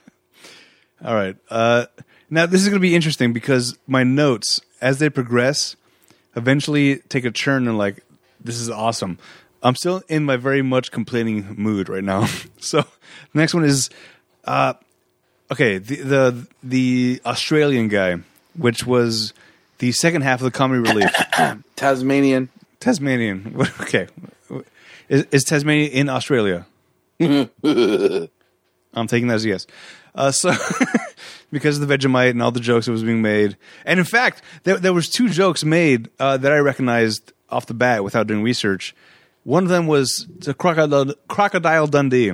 all 1.05 1.15
right. 1.15 1.37
Uh, 1.49 1.87
now 2.29 2.47
this 2.47 2.63
is 2.63 2.69
going 2.69 2.81
to 2.81 2.87
be 2.87 2.95
interesting 2.95 3.33
because 3.33 3.79
my 3.87 4.03
notes, 4.03 4.61
as 4.81 4.99
they 4.99 5.09
progress, 5.09 5.77
eventually 6.35 6.97
take 7.09 7.25
a 7.25 7.31
turn 7.31 7.69
and 7.69 7.79
like, 7.79 8.05
this 8.43 8.59
is 8.59 8.69
awesome. 8.69 9.19
I'm 9.63 9.75
still 9.75 10.03
in 10.09 10.25
my 10.25 10.37
very 10.37 10.63
much 10.63 10.91
complaining 10.91 11.55
mood 11.57 11.89
right 11.89 12.05
now. 12.05 12.27
so 12.59 12.85
next 13.35 13.55
one 13.55 13.65
is, 13.65 13.91
uh, 14.45 14.75
okay, 15.51 15.79
the 15.79 15.97
the 15.97 16.47
the 16.63 17.21
Australian 17.25 17.89
guy, 17.89 18.19
which 18.57 18.87
was 18.87 19.33
the 19.79 19.93
second 19.93 20.23
half 20.23 20.41
of 20.41 20.45
the 20.45 20.51
comedy 20.51 20.89
relief. 20.89 21.11
Tasmanian. 21.77 22.49
Tasmanian. 22.81 23.57
Okay. 23.81 24.09
Is, 25.09 25.25
is 25.31 25.45
Tasmania 25.45 25.89
in 25.89 26.09
Australia? 26.09 26.67
I'm 27.21 29.07
taking 29.07 29.29
that 29.29 29.35
as 29.35 29.45
a 29.45 29.49
yes. 29.49 29.67
Uh, 30.17 30.33
so, 30.33 30.53
because 31.53 31.79
of 31.79 31.87
the 31.87 31.97
Vegemite 31.97 32.31
and 32.31 32.43
all 32.43 32.51
the 32.51 32.59
jokes 32.59 32.87
that 32.87 32.93
was 32.93 33.05
being 33.05 33.23
made, 33.23 33.57
and 33.85 34.01
in 34.01 34.05
fact, 34.05 34.43
there, 34.65 34.79
there 34.79 34.93
was 34.93 35.09
two 35.09 35.29
jokes 35.29 35.65
made 35.65 36.09
uh, 36.19 36.37
that 36.39 36.51
I 36.51 36.59
recognized 36.59 37.33
off 37.51 37.67
the 37.67 37.75
bat 37.75 38.03
without 38.03 38.27
doing 38.27 38.43
research. 38.43 38.95
One 39.47 39.63
of 39.63 39.69
them 39.69 39.87
was 39.87 40.27
the 40.41 40.55
crocodile, 40.55 41.15
crocodile 41.29 41.87
Dundee, 41.87 42.33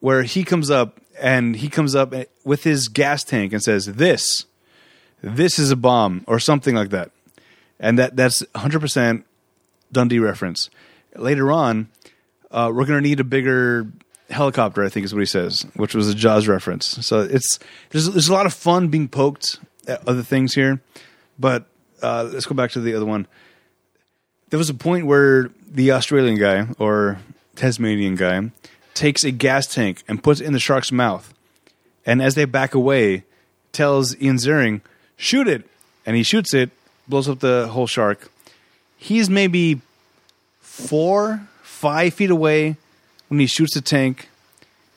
where 0.00 0.22
he 0.22 0.44
comes 0.44 0.70
up 0.70 0.98
and 1.20 1.54
he 1.54 1.68
comes 1.68 1.94
up 1.94 2.14
with 2.42 2.64
his 2.64 2.88
gas 2.88 3.22
tank 3.22 3.52
and 3.52 3.62
says, 3.62 3.84
"This, 3.84 4.46
this 5.20 5.58
is 5.58 5.70
a 5.70 5.76
bomb," 5.76 6.24
or 6.26 6.38
something 6.38 6.74
like 6.74 6.88
that, 6.88 7.10
and 7.78 7.98
that 7.98 8.16
that's 8.16 8.40
100 8.52 8.80
percent 8.80 9.26
Dundee 9.92 10.20
reference. 10.20 10.70
Later 11.16 11.52
on, 11.52 11.88
uh, 12.50 12.72
we're 12.74 12.86
going 12.86 13.02
to 13.02 13.06
need 13.06 13.20
a 13.20 13.24
bigger 13.24 13.86
helicopter. 14.30 14.82
I 14.82 14.88
think 14.88 15.04
is 15.04 15.12
what 15.12 15.20
he 15.20 15.26
says, 15.26 15.66
which 15.76 15.94
was 15.94 16.08
a 16.08 16.14
Jaws 16.14 16.48
reference. 16.48 16.86
So 17.06 17.20
it's 17.20 17.58
there's 17.90 18.10
there's 18.10 18.30
a 18.30 18.32
lot 18.32 18.46
of 18.46 18.54
fun 18.54 18.88
being 18.88 19.06
poked 19.06 19.58
at 19.86 20.08
other 20.08 20.22
things 20.22 20.54
here, 20.54 20.80
but 21.38 21.66
uh, 22.00 22.30
let's 22.32 22.46
go 22.46 22.54
back 22.54 22.70
to 22.70 22.80
the 22.80 22.94
other 22.94 23.04
one. 23.04 23.26
There 24.52 24.58
was 24.58 24.68
a 24.68 24.74
point 24.74 25.06
where 25.06 25.48
the 25.66 25.92
Australian 25.92 26.38
guy 26.38 26.66
or 26.78 27.18
Tasmanian 27.56 28.16
guy 28.16 28.50
takes 28.92 29.24
a 29.24 29.30
gas 29.30 29.66
tank 29.66 30.04
and 30.06 30.22
puts 30.22 30.42
it 30.42 30.46
in 30.46 30.52
the 30.52 30.60
shark's 30.60 30.92
mouth, 30.92 31.32
and 32.04 32.20
as 32.20 32.34
they 32.34 32.44
back 32.44 32.74
away, 32.74 33.24
tells 33.72 34.14
Ian 34.20 34.36
Ziering, 34.36 34.82
"Shoot 35.16 35.48
it," 35.48 35.64
and 36.04 36.16
he 36.16 36.22
shoots 36.22 36.52
it, 36.52 36.68
blows 37.08 37.30
up 37.30 37.38
the 37.40 37.68
whole 37.68 37.86
shark. 37.86 38.30
He's 38.98 39.30
maybe 39.30 39.80
four, 40.60 41.48
five 41.62 42.12
feet 42.12 42.28
away 42.30 42.76
when 43.28 43.40
he 43.40 43.46
shoots 43.46 43.72
the 43.72 43.80
tank. 43.80 44.28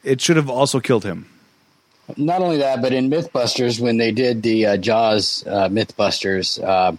It 0.03 0.19
should 0.19 0.35
have 0.35 0.49
also 0.49 0.81
killed 0.81 1.05
him. 1.05 1.29
Not 2.17 2.41
only 2.41 2.57
that, 2.57 2.81
but 2.81 2.91
in 2.91 3.09
MythBusters, 3.09 3.79
when 3.79 3.95
they 3.95 4.11
did 4.11 4.43
the 4.43 4.65
uh, 4.65 4.77
Jaws 4.77 5.45
uh, 5.47 5.69
MythBusters, 5.69 6.61
uh, 6.61 6.97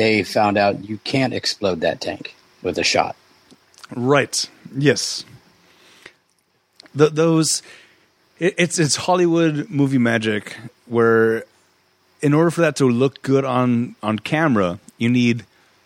they 0.00 0.22
found 0.22 0.56
out 0.56 0.88
you 0.88 0.98
can't 1.04 1.34
explode 1.34 1.82
that 1.82 2.00
tank 2.00 2.34
with 2.62 2.78
a 2.78 2.82
shot. 2.82 3.16
Right. 3.94 4.48
Yes. 4.74 5.26
Th- 6.96 7.12
those. 7.12 7.62
It, 8.38 8.54
it's 8.56 8.78
it's 8.78 8.96
Hollywood 8.96 9.68
movie 9.68 9.98
magic 9.98 10.56
where, 10.86 11.44
in 12.22 12.32
order 12.32 12.50
for 12.50 12.62
that 12.62 12.76
to 12.76 12.88
look 12.88 13.20
good 13.20 13.44
on 13.44 13.94
on 14.02 14.18
camera, 14.18 14.78
you 14.96 15.10
need 15.10 15.44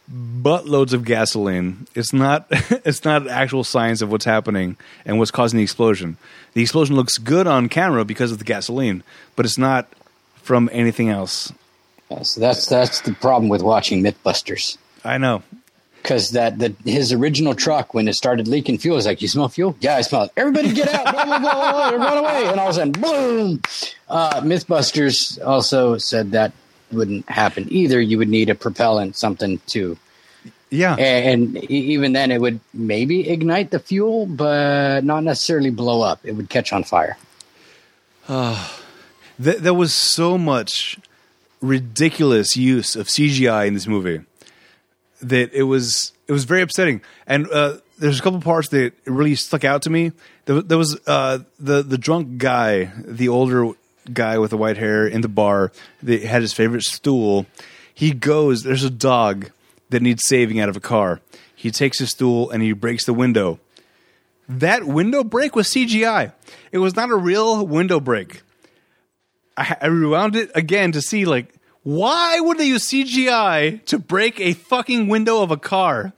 buttloads 0.09 0.93
of 0.93 1.05
gasoline. 1.05 1.89
It's 1.97 2.13
not 2.13 2.47
it's 2.51 3.05
not 3.05 3.27
actual 3.27 3.65
science 3.65 4.01
of 4.01 4.13
what's 4.13 4.25
happening 4.25 4.77
and 5.05 5.19
what's 5.19 5.33
causing 5.33 5.57
the 5.57 5.65
explosion. 5.65 6.19
The 6.53 6.63
explosion 6.63 6.95
looks 6.95 7.19
good 7.19 7.49
on 7.49 7.69
camera 7.69 8.05
because 8.05 8.31
of 8.31 8.39
the 8.39 8.45
gasoline, 8.45 9.03
but 9.35 9.45
it's 9.45 9.59
not 9.59 9.89
from 10.37 10.71
anything 10.73 11.09
else. 11.09 11.53
Uh, 12.11 12.23
so 12.23 12.41
that's 12.41 12.67
that's 12.67 13.01
the 13.01 13.13
problem 13.15 13.49
with 13.49 13.63
watching 13.63 14.03
MythBusters. 14.03 14.77
I 15.05 15.19
know. 15.19 15.43
Because 16.03 16.33
that 16.33 16.59
the, 16.59 16.75
his 16.85 17.13
original 17.13 17.55
truck, 17.55 17.95
when 17.95 18.09
it 18.09 18.15
started 18.15 18.47
leaking 18.47 18.77
fuel, 18.79 18.97
was 18.97 19.07
like, 19.07 19.23
"You 19.23 19.29
smell 19.29 19.49
fuel? 19.49 19.75
Yeah, 19.81 19.97
I 19.97 20.03
smell 20.03 20.25
it. 20.25 20.33
Everybody, 20.37 20.73
get 20.75 20.89
out! 20.93 21.05
blah, 21.15 21.25
blah, 21.25 21.39
blah, 21.41 21.97
blah, 21.97 22.05
run 22.07 22.19
away!" 22.19 22.47
And 22.49 22.61
all 22.61 22.69
of 22.69 22.73
a 22.73 22.75
sudden, 22.75 22.93
boom! 22.93 23.63
Uh, 24.09 24.41
MythBusters 24.43 25.43
also 25.45 25.97
said 25.97 26.33
that 26.33 26.53
wouldn't 26.93 27.27
happen 27.31 27.67
either. 27.71 28.01
You 28.01 28.19
would 28.19 28.29
need 28.29 28.51
a 28.51 28.55
propellant, 28.55 29.17
something 29.17 29.59
to 29.69 29.97
Yeah. 30.71 30.95
and, 30.97 31.57
and 31.57 31.65
even 31.71 32.13
then 32.13 32.31
it 32.31 32.41
would 32.41 32.61
maybe 32.75 33.29
ignite 33.31 33.71
the 33.71 33.79
fuel 33.79 34.27
but 34.27 35.05
not 35.05 35.23
necessarily 35.25 35.71
blow 35.71 36.03
up 36.03 36.21
it 36.25 36.33
would 36.33 36.51
catch 36.51 36.73
on 36.73 36.85
fire 36.85 37.17
Th- 38.29 39.59
there 39.59 39.75
was 39.75 39.93
so 39.95 40.37
much 40.39 40.99
ridiculous 41.65 42.57
use 42.57 42.95
of 42.95 43.09
CGI 43.09 43.67
in 43.67 43.75
this 43.75 43.87
movie 43.87 44.21
that 45.23 45.53
it 45.53 45.65
was 45.65 46.13
it 46.27 46.33
was 46.33 46.45
very 46.45 46.63
upsetting. 46.63 47.01
And 47.27 47.49
uh, 47.51 47.79
there's 47.99 48.19
a 48.19 48.23
couple 48.23 48.41
parts 48.41 48.69
that 48.69 48.93
really 49.07 49.35
stuck 49.35 49.65
out 49.65 49.83
to 49.83 49.91
me. 49.91 50.13
There, 50.45 50.63
there 50.63 50.79
was 50.79 50.99
uh, 51.07 51.41
the 51.59 51.83
the 51.83 51.99
drunk 51.99 52.39
guy, 52.39 52.93
the 52.97 53.29
older 53.29 53.71
guy 54.13 54.39
with 54.39 54.51
the 54.51 54.59
white 54.59 54.77
hair 54.77 55.07
in 55.07 55.23
the 55.23 55.29
bar 55.29 55.73
that 56.03 56.23
had 56.23 56.43
his 56.43 56.53
favorite 56.53 56.83
stool. 56.83 57.47
He 57.93 58.13
goes. 58.13 58.63
There's 58.63 58.85
a 58.85 58.91
dog 58.91 59.51
that 59.91 60.03
needs 60.03 60.23
saving 60.27 60.61
out 60.61 60.69
of 60.69 60.77
a 60.77 60.81
car. 60.81 61.21
He 61.55 61.71
takes 61.71 61.99
his 61.99 62.11
stool 62.11 62.51
and 62.51 62.63
he 62.63 62.73
breaks 62.73 63.07
the 63.07 63.15
window. 63.15 63.59
That 64.47 64.85
window 64.85 65.25
break 65.25 65.57
was 65.57 65.69
CGI. 65.69 66.33
It 66.71 66.79
was 66.79 66.95
not 66.95 67.11
a 67.11 67.17
real 67.17 67.67
window 67.67 68.01
break. 68.01 68.43
I, 69.57 69.77
I 69.81 69.87
rewound 69.87 70.37
it 70.37 70.51
again 70.55 70.93
to 70.93 71.01
see 71.01 71.25
like 71.25 71.55
why 71.83 72.39
would 72.41 72.59
they 72.59 72.67
use 72.67 72.85
CGI 72.89 73.85
to 73.87 73.99
break 73.99 74.39
a 74.41 74.53
fucking 74.55 75.09
window 75.09 75.43
of 75.43 75.51
a 75.51 75.57
car? 75.59 76.13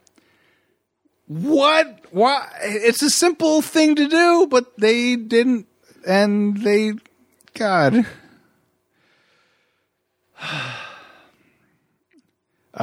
What? 1.27 2.05
Why? 2.11 2.47
It's 2.61 3.01
a 3.01 3.09
simple 3.09 3.61
thing 3.61 3.95
to 3.95 4.07
do, 4.07 4.47
but 4.49 4.77
they 4.77 5.17
didn't, 5.17 5.67
and 6.07 6.55
they, 6.57 6.93
God. 7.53 8.05
I 10.39 10.75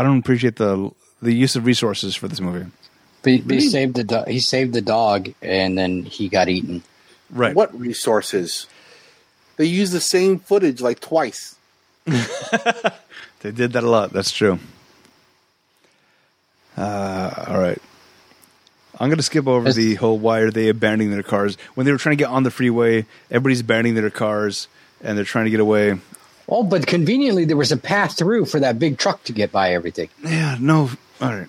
don't 0.02 0.18
appreciate 0.18 0.56
the 0.56 0.90
the 1.22 1.32
use 1.32 1.56
of 1.56 1.64
resources 1.64 2.14
for 2.14 2.28
this 2.28 2.40
movie. 2.40 2.70
but 3.22 3.32
he, 3.32 3.40
but 3.40 3.54
he 3.54 3.60
saved 3.60 3.94
the 3.94 4.04
do- 4.04 4.24
he 4.26 4.40
saved 4.40 4.74
the 4.74 4.82
dog 4.82 5.32
and 5.40 5.78
then 5.78 6.02
he 6.02 6.28
got 6.28 6.50
eaten 6.50 6.82
Right. 7.30 7.54
What 7.54 7.78
resources? 7.78 8.66
They 9.56 9.66
use 9.66 9.90
the 9.92 10.00
same 10.00 10.38
footage 10.38 10.80
like 10.80 11.00
twice. 11.00 11.56
They 13.40 13.50
did 13.52 13.74
that 13.74 13.84
a 13.84 13.90
lot. 13.90 14.10
That's 14.10 14.32
true. 14.32 14.58
Uh, 16.78 17.44
all 17.46 17.58
right. 17.60 17.78
I'm 18.98 19.08
going 19.08 19.18
to 19.18 19.22
skip 19.22 19.46
over 19.46 19.70
the 19.70 19.96
whole 19.96 20.18
why 20.18 20.38
are 20.40 20.50
they 20.50 20.68
abandoning 20.70 21.10
their 21.10 21.22
cars. 21.22 21.58
When 21.74 21.84
they 21.84 21.92
were 21.92 21.98
trying 21.98 22.16
to 22.16 22.22
get 22.24 22.30
on 22.30 22.42
the 22.44 22.50
freeway, 22.50 23.04
everybody's 23.30 23.60
abandoning 23.60 23.96
their 23.96 24.08
cars 24.08 24.66
and 25.02 25.18
they're 25.18 25.26
trying 25.26 25.44
to 25.44 25.50
get 25.50 25.60
away. 25.60 25.98
oh 26.48 26.62
but 26.62 26.86
conveniently 26.86 27.44
there 27.44 27.56
was 27.58 27.70
a 27.70 27.76
path 27.76 28.16
through 28.16 28.46
for 28.46 28.60
that 28.60 28.78
big 28.78 28.96
truck 28.96 29.22
to 29.24 29.32
get 29.34 29.52
by 29.52 29.74
everything 29.74 30.08
Yeah, 30.22 30.56
no. 30.58 30.88
All 31.20 31.28
right. 31.34 31.48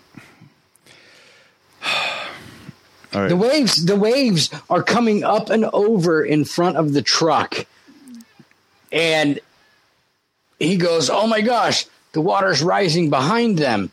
All 3.14 3.22
right. 3.22 3.30
the 3.30 3.38
waves 3.38 3.86
the 3.86 3.96
waves 3.96 4.50
are 4.70 4.84
coming 4.84 5.24
up 5.24 5.50
and 5.50 5.64
over 5.72 6.22
in 6.26 6.44
front 6.44 6.76
of 6.76 6.92
the 6.92 7.02
truck 7.02 7.66
and 8.96 9.40
he 10.58 10.78
goes 10.78 11.10
oh 11.10 11.28
my 11.28 11.42
gosh 11.42 11.86
the 12.14 12.22
water's 12.22 12.64
rising 12.64 13.10
behind 13.10 13.58
them. 13.58 13.92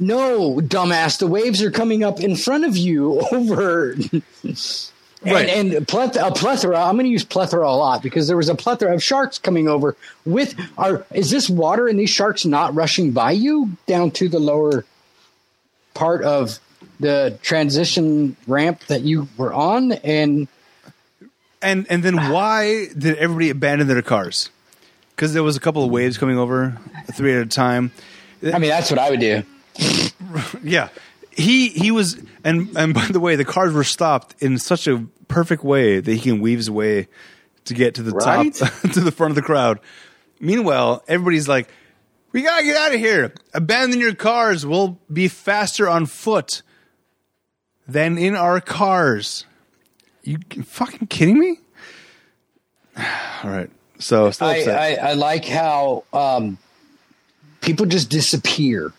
No 0.00 0.56
dumbass 0.56 1.18
the 1.18 1.26
waves 1.26 1.62
are 1.62 1.70
coming 1.70 2.02
up 2.02 2.20
in 2.20 2.34
front 2.36 2.64
of 2.64 2.76
you 2.76 3.20
over. 3.32 3.94
Right. 5.20 5.48
and, 5.48 5.72
and 5.74 5.86
pleth- 5.86 6.16
a 6.16 6.32
plethora 6.32 6.80
i'm 6.80 6.94
going 6.94 7.04
to 7.06 7.10
use 7.10 7.24
plethora 7.24 7.68
a 7.68 7.74
lot 7.74 8.04
because 8.04 8.28
there 8.28 8.36
was 8.36 8.48
a 8.48 8.54
plethora 8.54 8.94
of 8.94 9.02
sharks 9.02 9.36
coming 9.36 9.66
over 9.66 9.96
with 10.24 10.54
are 10.78 11.04
is 11.12 11.28
this 11.30 11.50
water 11.50 11.88
and 11.88 11.98
these 11.98 12.08
sharks 12.08 12.46
not 12.46 12.72
rushing 12.72 13.10
by 13.10 13.32
you 13.32 13.72
down 13.88 14.12
to 14.12 14.28
the 14.28 14.38
lower 14.38 14.84
part 15.94 16.22
of 16.22 16.60
the 17.00 17.38
transition 17.42 18.36
ramp 18.46 18.80
that 18.86 19.02
you 19.02 19.28
were 19.36 19.52
on? 19.52 19.92
And 19.92 20.48
and 21.62 21.86
and 21.90 22.02
then 22.02 22.16
why 22.30 22.86
did 22.96 23.16
everybody 23.18 23.50
abandon 23.50 23.86
their 23.88 24.02
cars? 24.02 24.50
Because 25.14 25.34
there 25.34 25.42
was 25.42 25.56
a 25.56 25.60
couple 25.60 25.82
of 25.84 25.90
waves 25.90 26.16
coming 26.18 26.38
over, 26.38 26.78
three 27.12 27.34
at 27.34 27.42
a 27.42 27.46
time. 27.46 27.90
i 28.42 28.58
mean 28.58 28.70
that's 28.70 28.88
what 28.90 29.00
i 29.00 29.10
would 29.10 29.18
do 29.20 29.42
Yeah, 30.62 30.88
he 31.30 31.68
he 31.68 31.90
was, 31.90 32.20
and 32.44 32.76
and 32.76 32.92
by 32.94 33.06
the 33.06 33.20
way, 33.20 33.36
the 33.36 33.44
cars 33.44 33.72
were 33.72 33.84
stopped 33.84 34.34
in 34.42 34.58
such 34.58 34.86
a 34.88 35.06
perfect 35.28 35.62
way 35.64 36.00
that 36.00 36.12
he 36.12 36.18
can 36.20 36.40
weave 36.40 36.58
his 36.58 36.70
way 36.70 37.06
to 37.66 37.74
get 37.74 37.94
to 37.96 38.02
the 38.02 38.10
Right? 38.12 38.52
top, 38.54 38.70
to 38.92 39.00
the 39.00 39.12
front 39.12 39.30
of 39.32 39.36
the 39.36 39.42
crowd. 39.42 39.78
Meanwhile, 40.40 41.02
everybody's 41.06 41.46
like, 41.48 41.68
"We 42.32 42.42
gotta 42.42 42.64
get 42.64 42.76
out 42.76 42.92
of 42.94 42.98
here! 43.00 43.32
Abandon 43.54 44.00
your 44.00 44.14
cars. 44.14 44.66
We'll 44.66 44.98
be 45.12 45.28
faster 45.28 45.88
on 45.88 46.06
foot 46.06 46.62
than 47.86 48.18
in 48.18 48.34
our 48.36 48.60
cars." 48.60 49.44
You 50.28 50.62
fucking 50.62 51.08
kidding 51.08 51.38
me? 51.38 51.58
All 52.96 53.50
right, 53.50 53.70
so 53.98 54.30
still 54.30 54.48
I. 54.48 54.62
I, 54.64 54.94
I 55.10 55.12
like 55.14 55.46
how 55.46 56.04
um, 56.12 56.58
people 57.62 57.86
just 57.86 58.10
disappear. 58.10 58.92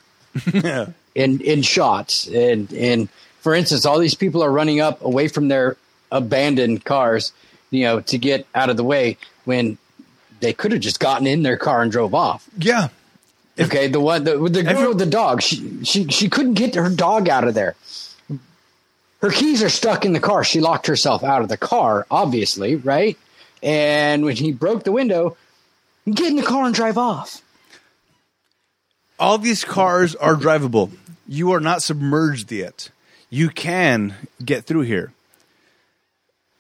In 1.16 1.42
in 1.42 1.64
shots. 1.64 2.28
And 2.28 2.72
and 2.72 3.10
for 3.40 3.56
instance 3.56 3.84
all 3.86 3.98
these 3.98 4.14
people 4.14 4.44
are 4.44 4.52
running 4.52 4.80
up 4.80 5.02
away 5.02 5.28
from 5.28 5.48
their 5.48 5.76
abandoned 6.12 6.86
cars 6.86 7.34
you 7.72 7.84
know 7.84 8.00
to 8.02 8.18
get 8.18 8.46
out 8.54 8.70
of 8.70 8.78
the 8.78 8.84
way 8.84 9.18
when 9.44 9.80
they 10.40 10.54
could 10.54 10.72
have 10.72 10.80
just 10.82 11.00
gotten 11.00 11.26
in 11.26 11.42
their 11.42 11.58
car 11.58 11.82
and 11.82 11.92
drove 11.92 12.14
off. 12.14 12.48
Yeah, 12.58 12.90
okay 13.60 13.88
the 13.88 14.00
one 14.00 14.24
the, 14.24 14.38
the 14.38 14.64
girl 14.64 14.90
with 14.90 15.00
the 15.00 15.06
dog 15.08 15.42
she, 15.42 15.84
she 15.84 16.08
she 16.08 16.30
couldn't 16.30 16.54
get 16.54 16.76
her 16.76 16.90
dog 16.90 17.28
out 17.28 17.46
of 17.46 17.54
there 17.54 17.76
her 19.22 19.30
keys 19.30 19.62
are 19.64 19.70
stuck 19.70 20.06
in 20.06 20.14
the 20.14 20.20
car 20.20 20.44
she 20.44 20.60
locked 20.60 20.88
herself 20.88 21.24
out 21.24 21.42
of 21.42 21.50
the 21.50 21.58
car 21.58 22.06
obviously 22.10 22.76
right 22.76 23.18
and 23.62 24.24
when 24.24 24.36
he 24.36 24.52
broke 24.52 24.84
the 24.84 24.92
window 24.92 25.36
get 26.10 26.28
in 26.28 26.36
the 26.36 26.44
car 26.44 26.66
and 26.66 26.76
drive 26.76 26.98
off 26.98 27.42
all 29.20 29.38
these 29.38 29.66
cars 29.66 30.16
are 30.16 30.36
drivable. 30.36 30.92
You 31.28 31.52
are 31.52 31.60
not 31.60 31.84
submerged 31.84 32.52
yet. 32.52 32.90
You 33.30 33.50
can 33.50 34.16
get 34.44 34.64
through 34.64 34.82
here. 34.82 35.12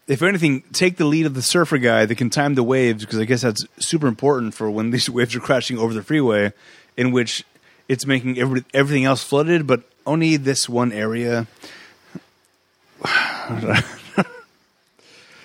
If 0.08 0.22
anything, 0.22 0.64
take 0.74 0.98
the 0.98 1.06
lead 1.06 1.26
of 1.26 1.36
the 1.36 1.42
surfer 1.42 1.78
guy 1.78 2.06
that 2.06 2.16
can 2.16 2.30
time 2.30 2.56
the 2.56 2.64
waves 2.64 3.06
because 3.06 3.20
I 3.20 3.26
guess 3.26 3.42
that's 3.42 3.66
super 3.80 4.08
important 4.08 4.54
for 4.54 4.70
when 4.70 4.90
these 4.92 5.10
waves 5.10 5.36
are 5.36 5.40
crashing 5.40 5.78
over 5.78 5.94
the 5.94 6.04
freeway, 6.04 6.52
in 6.98 7.12
which 7.12 7.46
it's 7.88 8.06
making 8.06 8.38
every, 8.38 8.66
everything 8.74 9.06
else 9.06 9.24
flooded, 9.24 9.66
but 9.66 9.84
only 10.06 10.36
this 10.36 10.68
one 10.68 10.92
area. 10.92 11.48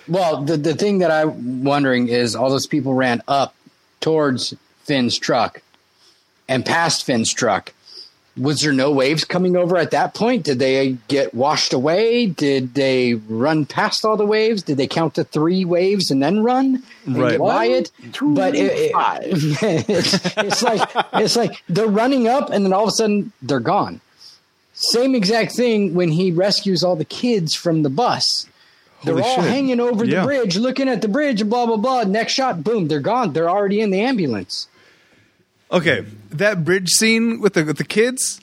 Well, 0.07 0.43
the 0.43 0.55
the 0.57 0.75
thing 0.75 0.99
that 0.99 1.09
I'm 1.09 1.63
wondering 1.63 2.09
is 2.09 2.35
all 2.35 2.49
those 2.51 2.67
people 2.67 2.93
ran 2.93 3.23
up 3.27 3.55
towards 4.01 4.53
Finn's 4.83 5.17
truck 5.17 5.61
and 6.47 6.63
past 6.63 7.05
Finn's 7.05 7.33
truck, 7.33 7.73
was 8.37 8.61
there 8.61 8.71
no 8.71 8.91
waves 8.91 9.23
coming 9.25 9.55
over 9.55 9.77
at 9.77 9.89
that 9.91 10.13
point? 10.13 10.43
Did 10.43 10.59
they 10.59 10.97
get 11.07 11.33
washed 11.33 11.73
away? 11.73 12.27
Did 12.27 12.75
they 12.75 13.15
run 13.15 13.65
past 13.65 14.05
all 14.05 14.15
the 14.15 14.27
waves? 14.27 14.61
Did 14.61 14.77
they 14.77 14.85
count 14.85 15.15
to 15.15 15.23
three 15.23 15.65
waves 15.65 16.11
and 16.11 16.21
then 16.21 16.43
run 16.43 16.83
and 17.07 17.17
Right. 17.17 17.31
get 17.31 17.39
by 17.39 17.65
it? 17.65 17.91
but 18.21 18.53
it, 18.53 18.91
it- 18.93 18.93
it's, 19.89 20.13
it's 20.37 20.61
like 20.61 20.87
it's 21.13 21.35
like 21.35 21.63
they're 21.67 21.87
running 21.87 22.27
up 22.27 22.51
and 22.51 22.63
then 22.63 22.73
all 22.73 22.83
of 22.83 22.89
a 22.89 22.91
sudden 22.91 23.31
they're 23.41 23.59
gone. 23.59 24.01
Same 24.75 25.15
exact 25.15 25.53
thing 25.53 25.93
when 25.93 26.09
he 26.09 26.31
rescues 26.31 26.83
all 26.83 26.95
the 26.95 27.05
kids 27.05 27.55
from 27.55 27.81
the 27.83 27.89
bus. 27.89 28.45
They're 29.03 29.15
all 29.21 29.35
shit. 29.35 29.43
hanging 29.45 29.79
over 29.79 30.03
Yeah. 30.03 30.21
the 30.21 30.25
bridge, 30.27 30.57
looking 30.57 30.89
at 30.89 31.01
the 31.01 31.07
bridge, 31.07 31.39
and 31.41 31.49
blah 31.49 31.65
blah 31.65 31.77
blah. 31.77 32.03
Next 32.03 32.33
shot, 32.33 32.63
boom, 32.63 32.87
they're 32.87 32.99
gone. 32.99 33.33
They're 33.33 33.49
already 33.49 33.79
in 33.81 33.89
the 33.91 34.01
ambulance. 34.01 34.67
Okay, 35.71 36.05
that 36.31 36.63
bridge 36.65 36.89
scene 36.89 37.39
with 37.39 37.53
the 37.53 37.63
with 37.63 37.77
the 37.77 37.83
kids, 37.85 38.41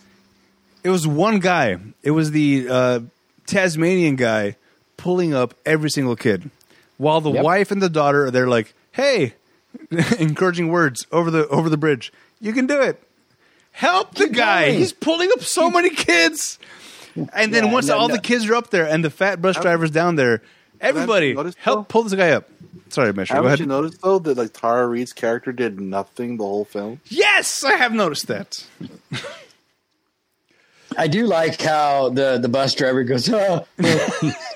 it 0.84 0.88
was 0.90 1.06
one 1.06 1.38
guy. 1.40 1.78
It 2.02 2.12
was 2.12 2.30
the 2.30 2.66
uh, 2.70 3.00
Tasmanian 3.46 4.16
guy 4.16 4.56
pulling 4.96 5.34
up 5.34 5.54
every 5.66 5.90
single 5.90 6.16
kid, 6.16 6.50
while 6.96 7.20
the 7.20 7.32
Yep. 7.32 7.44
wife 7.44 7.70
and 7.70 7.82
the 7.82 7.90
daughter 7.90 8.26
are 8.26 8.30
there, 8.30 8.46
like, 8.48 8.72
"Hey," 8.92 9.34
encouraging 10.18 10.68
words 10.68 11.06
over 11.12 11.30
the 11.30 11.46
over 11.48 11.68
the 11.68 11.76
bridge. 11.76 12.12
You 12.40 12.52
can 12.52 12.66
do 12.66 12.80
it. 12.80 13.02
Help 13.72 14.14
the 14.14 14.26
Keep 14.26 14.34
guy. 14.36 14.66
going. 14.66 14.78
He's 14.78 14.92
pulling 14.92 15.30
up 15.32 15.42
so 15.42 15.70
many 15.70 15.90
kids. 15.90 16.58
And 17.32 17.52
then 17.52 17.66
Yeah, 17.66 17.72
once 17.72 17.88
no, 17.88 17.96
all 17.98 18.08
no. 18.08 18.14
the 18.14 18.20
kids 18.20 18.46
are 18.48 18.54
up 18.54 18.70
there 18.70 18.86
and 18.86 19.04
the 19.04 19.10
fat 19.10 19.42
bus 19.42 19.58
driver's 19.60 19.90
down 19.90 20.16
there, 20.16 20.42
everybody 20.80 21.34
noticed, 21.34 21.58
help 21.58 21.88
pull 21.88 22.02
this 22.04 22.14
guy 22.14 22.30
up. 22.30 22.48
Sorry. 22.88 23.12
Go 23.12 23.24
Haven't 23.24 23.46
ahead. 23.46 23.60
you 23.60 23.66
noticed 23.66 24.00
though 24.02 24.18
that 24.18 24.36
like 24.36 24.52
Tara 24.52 24.86
Reid's 24.86 25.12
character 25.12 25.52
did 25.52 25.80
nothing 25.80 26.36
the 26.36 26.44
whole 26.44 26.64
film? 26.64 27.00
yes, 27.08 27.64
I 27.64 27.72
have 27.76 27.92
noticed 27.92 28.26
that. 28.28 28.66
I 30.96 31.08
do 31.08 31.26
like 31.26 31.60
how 31.60 32.08
the, 32.08 32.38
the 32.38 32.48
bus 32.48 32.74
driver 32.74 33.04
goes, 33.04 33.28
oh, 33.32 33.66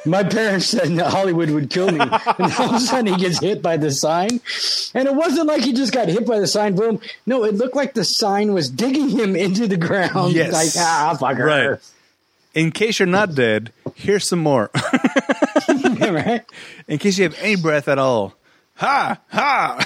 my 0.06 0.22
parents 0.22 0.66
said 0.66 0.98
Hollywood 0.98 1.50
would 1.50 1.70
kill 1.70 1.90
me. 1.90 2.00
And 2.38 2.52
all 2.52 2.68
of 2.68 2.74
a 2.74 2.80
sudden 2.80 3.14
he 3.14 3.20
gets 3.20 3.40
hit 3.40 3.62
by 3.62 3.76
the 3.76 3.90
sign. 3.90 4.40
And 4.94 5.08
it 5.08 5.14
wasn't 5.14 5.46
like 5.46 5.62
he 5.62 5.72
just 5.72 5.92
got 5.92 6.08
hit 6.08 6.26
by 6.26 6.38
the 6.38 6.46
sign, 6.46 6.74
boom. 6.74 7.00
No, 7.24 7.44
it 7.44 7.54
looked 7.54 7.76
like 7.76 7.94
the 7.94 8.04
sign 8.04 8.52
was 8.52 8.68
digging 8.68 9.08
him 9.08 9.36
into 9.36 9.66
the 9.66 9.76
ground. 9.76 10.32
Yes. 10.32 10.52
Like, 10.52 10.84
ah, 10.84 11.16
fucker. 11.18 11.46
Right. 11.46 11.78
In 12.54 12.72
case 12.72 12.98
you're 12.98 13.06
not 13.06 13.34
dead, 13.34 13.72
here's 13.94 14.28
some 14.28 14.38
more. 14.40 14.70
right? 16.00 16.44
In 16.88 16.98
case 16.98 17.18
you 17.18 17.24
have 17.24 17.36
any 17.40 17.56
breath 17.56 17.88
at 17.88 17.98
all. 17.98 18.34
Ha! 18.76 19.18
Ha! 19.30 19.84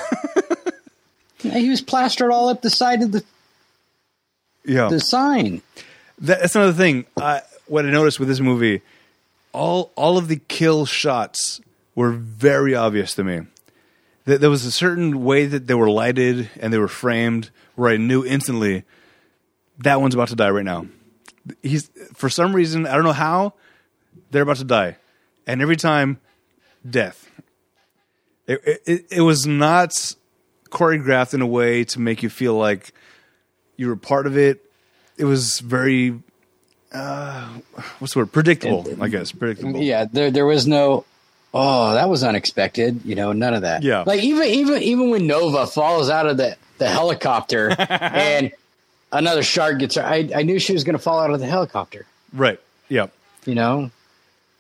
He 1.43 1.71
was 1.71 1.81
plastered 1.81 2.31
all 2.31 2.49
up 2.49 2.63
the 2.63 2.71
side 2.71 3.03
of 3.03 3.13
the, 3.13 3.25
yeah. 4.65 4.89
the 4.89 5.01
sign. 5.01 5.63
That, 6.21 6.41
that's 6.41 6.55
another 6.55 6.73
thing. 6.73 7.07
Uh, 7.17 7.41
what 7.67 7.87
I 7.87 7.91
noticed 7.91 8.19
with 8.19 8.29
this 8.29 8.41
movie, 8.41 8.83
all 9.53 9.93
all 9.97 10.19
of 10.19 10.29
the 10.29 10.37
kill 10.37 10.87
shots 10.87 11.61
were 11.95 12.13
very 12.13 12.75
obvious 12.75 13.15
to 13.15 13.25
me. 13.25 13.43
That 14.27 14.41
there 14.41 14.51
was 14.51 14.65
a 14.65 14.71
certain 14.71 15.25
way 15.25 15.47
that 15.47 15.67
they 15.67 15.75
were 15.75 15.91
lighted 15.91 16.51
and 16.61 16.73
they 16.73 16.79
were 16.79 16.89
framed 16.89 17.51
where 17.75 17.91
I 17.91 17.97
knew 17.97 18.25
instantly 18.25 18.85
that 19.79 20.01
one's 20.01 20.15
about 20.15 20.29
to 20.29 20.37
die 20.37 20.51
right 20.51 20.65
now. 20.65 20.87
He's 21.63 21.91
for 22.15 22.29
some 22.29 22.55
reason 22.55 22.87
I 22.87 22.95
don't 22.95 23.05
know 23.05 23.13
how 23.13 23.55
they're 24.31 24.43
about 24.43 24.59
to 24.59 24.65
die, 24.65 24.97
and 25.47 25.63
every 25.63 25.77
time, 25.77 26.21
death. 26.89 27.29
It 28.47 28.61
it, 28.87 29.07
it 29.11 29.21
was 29.23 29.47
not 29.47 29.91
choreographed 30.71 31.35
in 31.35 31.41
a 31.41 31.47
way 31.47 31.85
to 31.85 32.01
make 32.01 32.23
you 32.23 32.29
feel 32.29 32.55
like 32.55 32.93
you 33.77 33.89
were 33.89 33.97
part 33.97 34.27
of 34.27 34.37
it. 34.37 34.70
It 35.21 35.25
was 35.25 35.61
very, 35.61 36.19
uh, 36.93 37.49
what's 37.99 38.15
the 38.15 38.21
word? 38.21 38.33
Predictable, 38.33 38.87
I 39.01 39.09
guess. 39.09 39.33
Predictable. 39.33 39.81
Yeah, 39.81 40.07
there 40.11 40.31
there 40.31 40.47
was 40.47 40.67
no 40.67 41.05
oh, 41.53 41.95
that 41.95 42.09
was 42.09 42.25
unexpected, 42.25 43.05
you 43.05 43.15
know, 43.15 43.33
none 43.33 43.55
of 43.55 43.63
that. 43.63 43.83
Yeah. 43.83 44.05
Like 44.07 44.23
even 44.23 44.45
even 44.45 44.83
even 44.83 45.11
when 45.11 45.27
Nova 45.27 45.67
falls 45.67 46.11
out 46.11 46.27
of 46.27 46.37
the, 46.37 46.57
the 46.79 46.89
helicopter 46.89 47.71
and 47.79 48.53
another 49.13 49.43
shark 49.43 49.79
gets 49.79 49.97
her 49.97 50.03
I, 50.03 50.31
I 50.35 50.43
knew 50.43 50.59
she 50.59 50.73
was 50.73 50.85
gonna 50.85 50.99
fall 50.99 51.19
out 51.19 51.31
of 51.31 51.41
the 51.41 51.47
helicopter. 51.47 52.07
Right. 52.33 52.61
Yeah. 52.89 53.09
You 53.45 53.55
know? 53.55 53.91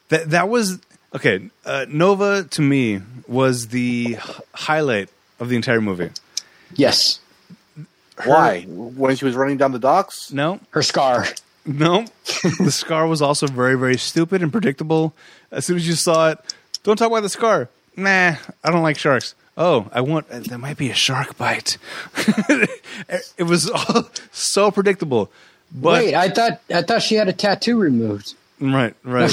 That 0.09 0.31
that 0.31 0.49
was 0.49 0.79
okay. 1.14 1.49
Uh, 1.64 1.87
Nova 1.88 2.44
to 2.44 2.62
me 2.62 3.01
was 3.29 3.68
the 3.68 4.18
h- 4.18 4.40
highlight 4.55 5.09
of 5.38 5.49
the 5.49 5.57
entire 5.57 5.81
movie. 5.81 6.11
Yes. 6.75 7.20
Why? 8.24 8.62
When 8.62 9.16
she 9.16 9.24
was 9.24 9.35
running 9.35 9.56
down 9.56 9.72
the 9.72 9.78
docks? 9.78 10.33
No, 10.33 10.61
Her 10.70 10.83
scar. 10.83 11.26
no. 11.66 12.04
the 12.59 12.70
scar 12.72 13.06
was 13.06 13.20
also 13.22 13.46
very 13.46 13.76
very 13.78 13.96
stupid 13.98 14.42
and 14.42 14.50
predictable. 14.52 15.14
As 15.50 15.66
soon 15.66 15.76
as 15.76 15.87
you 15.87 15.94
saw 15.94 16.30
it, 16.30 16.38
don't 16.83 16.96
talk 16.96 17.09
about 17.09 17.22
the 17.22 17.28
scar. 17.28 17.68
Nah, 17.96 18.37
I 18.64 18.70
don't 18.70 18.83
like 18.83 18.96
sharks. 18.98 19.35
Oh, 19.56 19.88
I 19.92 20.00
want. 20.00 20.26
uh, 20.30 20.38
There 20.40 20.56
might 20.59 20.78
be 20.78 20.90
a 20.90 20.94
shark 20.94 21.37
bite. 21.37 21.76
it 23.37 23.42
was 23.46 23.68
all 23.68 24.09
so 24.33 24.70
predictable. 24.70 25.30
But 25.72 26.02
Wait, 26.04 26.14
I 26.14 26.28
thought 26.30 26.61
I 26.72 26.83
thought 26.83 27.02
she 27.02 27.16
had 27.16 27.28
a 27.28 27.33
tattoo 27.33 27.78
removed. 27.78 28.35
Right, 28.61 28.94
right. 29.04 29.30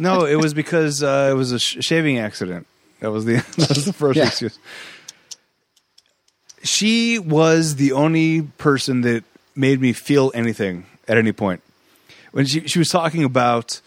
no, 0.00 0.24
it 0.24 0.36
was 0.36 0.52
because 0.54 1.02
uh, 1.02 1.28
it 1.30 1.34
was 1.34 1.52
a 1.52 1.58
sh- 1.58 1.76
shaving 1.80 2.18
accident. 2.18 2.66
That 3.00 3.10
was 3.12 3.24
the 3.24 3.36
that 3.56 3.68
was 3.68 3.84
the 3.84 3.92
first 3.92 4.16
Yeah. 4.16 4.26
excuse. 4.26 4.58
She 6.62 7.18
was 7.18 7.76
the 7.76 7.92
only 7.92 8.42
person 8.42 9.02
that 9.02 9.24
made 9.54 9.80
me 9.80 9.92
feel 9.92 10.30
anything 10.34 10.86
at 11.06 11.16
any 11.16 11.32
point. 11.32 11.62
When 12.32 12.46
she 12.46 12.66
she 12.68 12.78
was 12.78 12.88
talking 12.88 13.24
about 13.24 13.80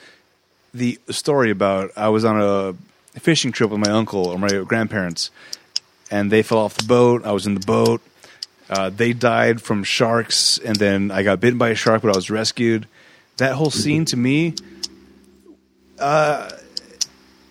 the 0.74 1.00
story 1.10 1.52
about 1.52 1.92
I 1.96 2.10
was 2.10 2.26
on 2.26 2.42
a 2.42 3.20
fishing 3.20 3.52
trip 3.52 3.70
with 3.70 3.80
my 3.80 3.92
uncle 3.92 4.28
or 4.28 4.38
my 4.38 4.50
grandparents, 4.64 5.32
and 6.10 6.32
they 6.32 6.44
fell 6.44 6.60
off 6.60 6.76
the 6.76 6.86
boat. 6.86 7.26
I 7.26 7.32
was 7.32 7.46
in 7.46 7.54
the 7.54 7.66
boat. 7.66 8.02
Uh, 8.70 8.90
they 8.90 9.12
died 9.12 9.62
from 9.62 9.84
sharks, 9.84 10.58
and 10.58 10.78
then 10.78 11.12
I 11.12 11.24
got 11.24 11.42
bitten 11.42 11.58
by 11.58 11.70
a 11.70 11.76
shark, 11.76 12.02
but 12.02 12.14
I 12.14 12.16
was 12.16 12.30
rescued. 12.30 12.88
That 13.38 13.54
whole 13.54 13.72
scene 13.72 14.06
to 14.06 14.18
me, 14.18 14.56
uh, 16.00 16.52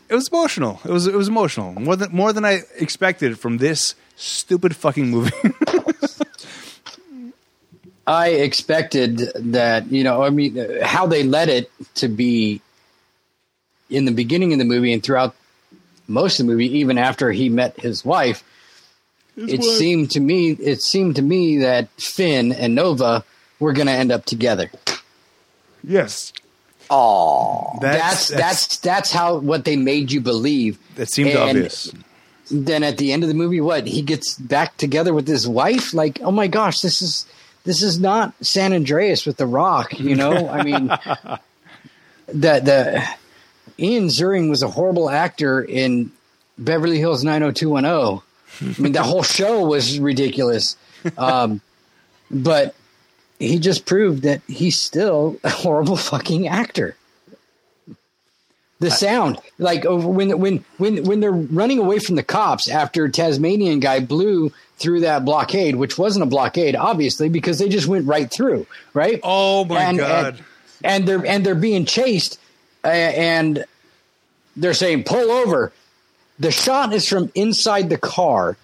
it 0.09 0.15
was 0.15 0.29
emotional. 0.29 0.81
It 0.85 0.91
was 0.91 1.07
it 1.07 1.15
was 1.15 1.29
emotional 1.29 1.73
more 1.73 1.97
than 1.97 2.13
more 2.13 2.33
than 2.33 2.45
I 2.45 2.63
expected 2.77 3.39
from 3.39 3.59
this 3.59 3.95
stupid 4.21 4.77
fucking 4.77 5.11
movie. 5.11 5.31
I 8.07 8.29
expected 8.31 9.19
that, 9.53 9.91
you 9.93 10.03
know, 10.03 10.23
I 10.23 10.31
mean, 10.31 10.59
uh, 10.59 10.85
how 10.85 11.07
they 11.07 11.23
led 11.23 11.49
it 11.49 11.71
to 11.97 12.09
be 12.09 12.61
in 13.89 14.05
the 14.05 14.11
beginning 14.13 14.53
of 14.53 14.59
the 14.59 14.65
movie 14.65 14.93
and 14.93 15.03
throughout 15.03 15.35
most 16.09 16.41
of 16.41 16.47
the 16.47 16.53
movie, 16.53 16.79
even 16.79 16.99
after 16.99 17.31
he 17.31 17.49
met 17.49 17.79
his 17.81 18.05
wife, 18.05 18.43
it 19.37 19.63
seemed 19.63 20.11
to 20.13 20.21
me, 20.21 20.51
it 20.51 20.83
seemed 20.83 21.17
to 21.17 21.23
me 21.23 21.59
that 21.59 21.89
Finn 21.99 22.53
and 22.53 22.75
Nova 22.75 23.25
were 23.61 23.73
going 23.73 23.87
to 23.87 23.93
end 23.93 24.11
up 24.11 24.25
together. 24.25 24.71
yes, 25.85 26.33
Oh, 26.93 27.79
That's 27.81 28.27
that's 28.27 28.79
that's 28.79 29.13
how 29.13 29.37
what 29.39 29.65
they 29.65 29.77
made 29.77 30.11
you 30.11 30.21
believe. 30.21 30.77
that 30.97 31.09
seemed 31.09 31.31
and- 31.31 31.39
obvious. 31.39 31.93
Then 32.51 32.83
at 32.83 32.99
the 32.99 33.13
end 33.13 33.23
of 33.23 33.29
the 33.29 33.35
movie, 33.35 33.61
what 33.61 33.87
he 33.87 34.03
gets 34.03 34.35
back 34.37 34.77
together 34.77 35.15
with 35.15 35.29
his 35.29 35.47
wife? 35.47 35.95
Like, 35.95 36.21
oh 36.21 36.33
my 36.33 36.49
gosh, 36.49 36.81
this 36.81 37.01
is 37.01 37.27
this 37.65 37.83
is 37.83 38.01
not 38.01 38.35
San 38.45 38.73
Andreas 38.73 39.27
with 39.27 39.37
the 39.37 39.47
Rock. 39.47 39.99
You 39.99 40.17
know, 40.17 40.49
I 40.49 40.63
mean, 40.63 40.87
the 42.27 42.61
the 42.61 43.09
Ian 43.79 44.09
Ziering 44.09 44.51
was 44.51 44.63
a 44.63 44.69
horrible 44.69 45.09
actor 45.09 45.63
in 45.63 46.13
Beverly 46.59 46.99
Hills 46.99 47.25
90210. 47.25 48.23
I 48.63 48.83
mean, 48.83 48.93
the 48.93 49.03
whole 49.03 49.23
show 49.23 49.65
was 49.65 49.99
ridiculous. 49.99 50.77
Um, 51.17 51.61
but 52.31 52.75
he 53.39 53.59
just 53.59 53.87
proved 53.87 54.23
that 54.23 54.43
he's 54.47 54.79
still 54.79 55.39
a 55.43 55.51
horrible 55.51 55.97
fucking 55.97 56.47
actor. 56.47 56.97
The 58.81 58.91
sound, 58.91 59.39
like 59.59 59.85
over 59.85 60.09
when 60.09 60.39
when 60.39 60.65
when 60.79 61.05
when 61.05 61.21
they're 61.21 61.31
running 61.31 61.79
away 61.79 61.99
from 61.99 62.17
the 62.17 62.23
cops 62.23 62.69
after 62.69 63.09
Tasmanian 63.11 63.79
guy 63.79 64.01
blew 64.01 64.53
through 64.79 65.01
that 65.01 65.25
blockade, 65.25 65.77
which 65.77 65.99
wasn't 65.99 66.23
a 66.23 66.27
blockade, 66.27 66.75
obviously, 66.75 67.29
because 67.29 67.59
they 67.59 67.69
just 67.69 67.87
went 67.87 68.07
right 68.07 68.31
through, 68.31 68.67
right? 68.95 69.21
Oh 69.23 69.67
my 69.67 69.83
and, 69.83 69.99
god! 69.99 70.35
And, 70.35 70.45
and 70.83 71.07
they're 71.07 71.27
and 71.27 71.45
they're 71.45 71.55
being 71.55 71.85
chased, 71.85 72.41
uh, 72.83 72.89
and 72.89 73.67
they're 74.57 74.75
saying 74.75 75.05
pull 75.05 75.31
over. 75.31 75.73
The 76.39 76.51
shot 76.51 76.95
is 76.95 77.07
from 77.07 77.31
inside 77.35 77.91
the 77.91 77.99
car. 77.99 78.57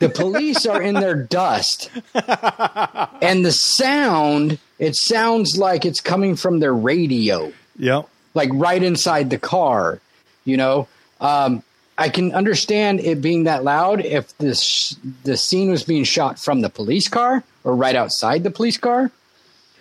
The 0.00 0.08
police 0.08 0.66
are 0.66 0.82
in 0.82 0.94
their 0.94 1.14
dust, 1.14 1.90
and 2.14 3.44
the 3.44 3.52
sound 3.52 4.58
it 4.78 4.96
sounds 4.96 5.58
like 5.58 5.84
it's 5.84 6.00
coming 6.00 6.36
from 6.36 6.60
their 6.60 6.74
radio 6.74 7.52
yep. 7.78 8.08
Like 8.38 8.48
right 8.54 8.82
inside 8.82 9.28
the 9.28 9.38
car. 9.38 10.00
You 10.46 10.56
know, 10.56 10.88
um, 11.20 11.62
I 11.98 12.08
can 12.08 12.32
understand 12.32 13.00
it 13.00 13.20
being 13.20 13.44
that 13.44 13.64
loud 13.64 14.00
if 14.00 14.36
this 14.38 14.96
the 15.24 15.36
scene 15.36 15.70
was 15.70 15.82
being 15.82 16.04
shot 16.04 16.38
from 16.38 16.62
the 16.62 16.70
police 16.70 17.08
car 17.08 17.42
or 17.64 17.76
right 17.76 17.96
outside 17.96 18.44
the 18.44 18.50
police 18.50 18.78
car. 18.78 19.10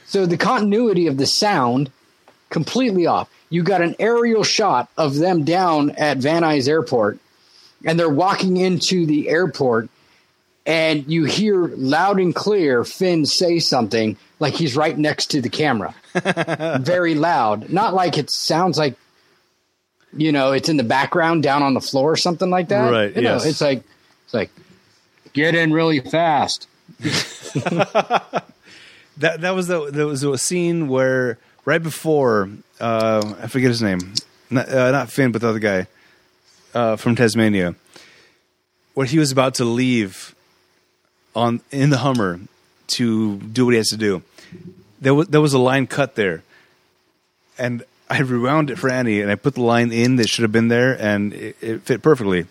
So 0.08 0.26
the 0.26 0.38
continuity 0.38 1.08
of 1.08 1.18
the 1.18 1.28
sound 1.28 1.91
completely 2.49 3.05
off. 3.05 3.30
You 3.49 3.64
got 3.64 3.82
an 3.82 3.95
aerial 3.99 4.43
shot 4.43 4.89
of 4.97 5.16
them 5.16 5.45
down 5.45 5.91
at 5.91 6.18
Van 6.18 6.41
Nuys 6.41 6.68
Airport, 6.68 7.20
and 7.86 7.99
they're 7.99 8.10
walking 8.10 8.58
into 8.58 9.05
the 9.05 9.30
airport, 9.30 9.89
and 10.68 11.09
you 11.11 11.24
hear 11.24 11.68
loud 11.68 12.20
and 12.20 12.36
clear 12.36 12.84
Finn 12.84 13.26
say 13.26 13.57
something 13.57 14.18
like 14.39 14.53
he's 14.53 14.76
right 14.76 14.95
next 14.95 15.32
to 15.32 15.41
the 15.41 15.49
camera, 15.49 15.95
very 16.82 17.15
loud. 17.15 17.70
Not 17.70 17.93
like 17.93 18.18
it 18.18 18.30
sounds 18.30 18.78
like, 18.78 18.95
you 20.15 20.32
know, 20.32 20.51
it's 20.51 20.68
in 20.70 20.78
the 20.78 20.84
background 20.84 21.41
down 21.41 21.63
on 21.63 21.74
the 21.74 21.82
floor 21.82 22.11
or 22.11 22.18
something 22.18 22.49
like 22.49 22.68
that. 22.68 22.91
Right, 22.91 23.15
You 23.15 23.22
know, 23.22 23.34
yes. 23.36 23.45
it's 23.45 23.61
like 23.61 23.84
it's 24.26 24.34
like 24.34 24.51
get 25.34 25.55
in 25.55 25.72
really 25.72 26.01
fast. 26.01 26.68
That 29.20 29.41
that 29.41 29.55
was 29.55 29.68
the 29.68 29.89
there 29.89 30.05
was 30.05 30.24
a 30.24 30.38
scene 30.38 30.88
where 30.88 31.39
right 31.65 31.82
before 31.82 32.49
uh, 32.80 33.34
I 33.41 33.47
forget 33.47 33.70
his 33.70 33.82
name, 33.82 34.13
not, 34.51 34.70
uh, 34.70 34.91
not 34.91 35.09
Finn, 35.09 35.32
but 35.32 35.41
the 35.41 35.49
other 35.49 35.57
guy 35.57 35.88
uh, 36.76 36.97
from 36.97 37.15
Tasmania, 37.15 37.74
where 38.93 39.07
he 39.07 39.18
was 39.18 39.32
about 39.32 39.55
to 39.55 39.65
leave 39.65 40.36
on 41.38 41.62
in 41.72 41.92
the 41.92 42.00
Hummer 42.00 42.40
to 42.88 43.38
do 43.38 43.66
what 43.66 43.72
he 43.72 43.78
has 43.78 43.90
to 43.90 43.98
do. 43.98 44.24
There 45.00 45.14
was 45.14 45.28
there 45.28 45.42
was 45.42 45.54
a 45.54 45.60
line 45.60 45.88
cut 45.88 46.16
there, 46.16 46.44
and 47.58 47.84
I 48.10 48.20
rewound 48.22 48.72
it 48.72 48.78
for 48.78 48.90
Annie, 48.90 49.22
and 49.22 49.30
I 49.30 49.36
put 49.36 49.54
the 49.54 49.62
line 49.62 49.92
in 49.92 50.16
that 50.16 50.28
should 50.30 50.44
have 50.44 50.52
been 50.52 50.70
there, 50.70 50.94
and 51.00 51.34
it, 51.34 51.56
it 51.62 51.82
fit 51.84 52.02
perfectly. 52.02 52.48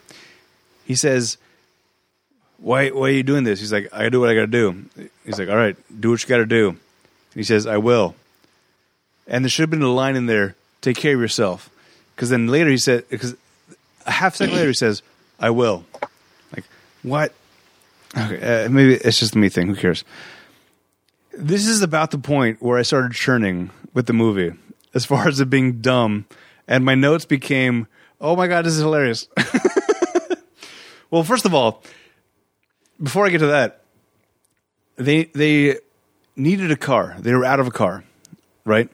He 0.84 0.94
says, 0.94 1.38
why 2.58 2.90
why 2.90 3.08
are 3.08 3.10
you 3.10 3.22
doing 3.24 3.44
this? 3.44 3.58
He's 3.60 3.72
like, 3.72 3.88
I 3.92 4.08
do 4.08 4.20
what 4.20 4.30
I 4.30 4.34
gotta 4.34 4.46
do. 4.46 4.84
He's 5.24 5.38
like, 5.38 5.48
all 5.48 5.56
right, 5.56 5.76
do 6.00 6.10
what 6.10 6.22
you 6.22 6.28
gotta 6.28 6.46
do. 6.46 6.68
And 6.68 6.78
he 7.34 7.42
says, 7.42 7.66
I 7.66 7.78
will. 7.78 8.14
And 9.26 9.44
there 9.44 9.50
should 9.50 9.64
have 9.64 9.70
been 9.70 9.82
a 9.82 9.92
line 9.92 10.14
in 10.14 10.26
there, 10.26 10.54
take 10.80 10.96
care 10.96 11.14
of 11.14 11.20
yourself. 11.20 11.68
Because 12.14 12.30
then 12.30 12.46
later 12.46 12.70
he 12.70 12.78
said, 12.78 13.08
because 13.08 13.34
a 14.06 14.12
half 14.12 14.36
second 14.36 14.54
later 14.54 14.68
he 14.68 14.74
says, 14.74 15.02
I 15.40 15.50
will. 15.50 15.84
Like, 16.54 16.64
what? 17.02 17.34
Okay, 18.16 18.64
uh, 18.64 18.68
maybe 18.68 18.94
it's 18.94 19.18
just 19.18 19.36
me 19.36 19.48
thing. 19.48 19.66
Who 19.68 19.74
cares? 19.74 20.04
This 21.32 21.66
is 21.66 21.82
about 21.82 22.10
the 22.10 22.18
point 22.18 22.62
where 22.62 22.78
I 22.78 22.82
started 22.82 23.12
churning 23.12 23.70
with 23.92 24.06
the 24.06 24.14
movie, 24.14 24.52
as 24.94 25.04
far 25.04 25.28
as 25.28 25.38
it 25.38 25.50
being 25.50 25.80
dumb, 25.80 26.26
and 26.66 26.84
my 26.84 26.94
notes 26.94 27.26
became, 27.26 27.86
"Oh 28.20 28.34
my 28.34 28.46
god, 28.46 28.64
this 28.64 28.72
is 28.74 28.80
hilarious." 28.80 29.28
well, 31.10 31.24
first 31.24 31.44
of 31.44 31.52
all, 31.52 31.82
before 33.02 33.26
I 33.26 33.30
get 33.30 33.38
to 33.38 33.48
that, 33.48 33.82
they 34.96 35.24
they 35.24 35.78
needed 36.36 36.70
a 36.70 36.76
car. 36.76 37.16
They 37.18 37.34
were 37.34 37.44
out 37.44 37.60
of 37.60 37.66
a 37.66 37.70
car, 37.70 38.04
right? 38.64 38.88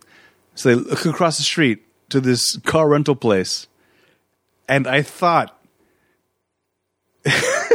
So 0.55 0.69
they 0.69 0.75
look 0.75 1.07
across 1.07 1.39
the 1.39 1.45
street 1.45 1.85
to 2.09 2.21
this 2.21 2.57
car 2.59 2.89
rental 2.89 3.15
place, 3.15 3.69
and 4.69 4.89
I 4.89 5.03
thought 5.03 5.57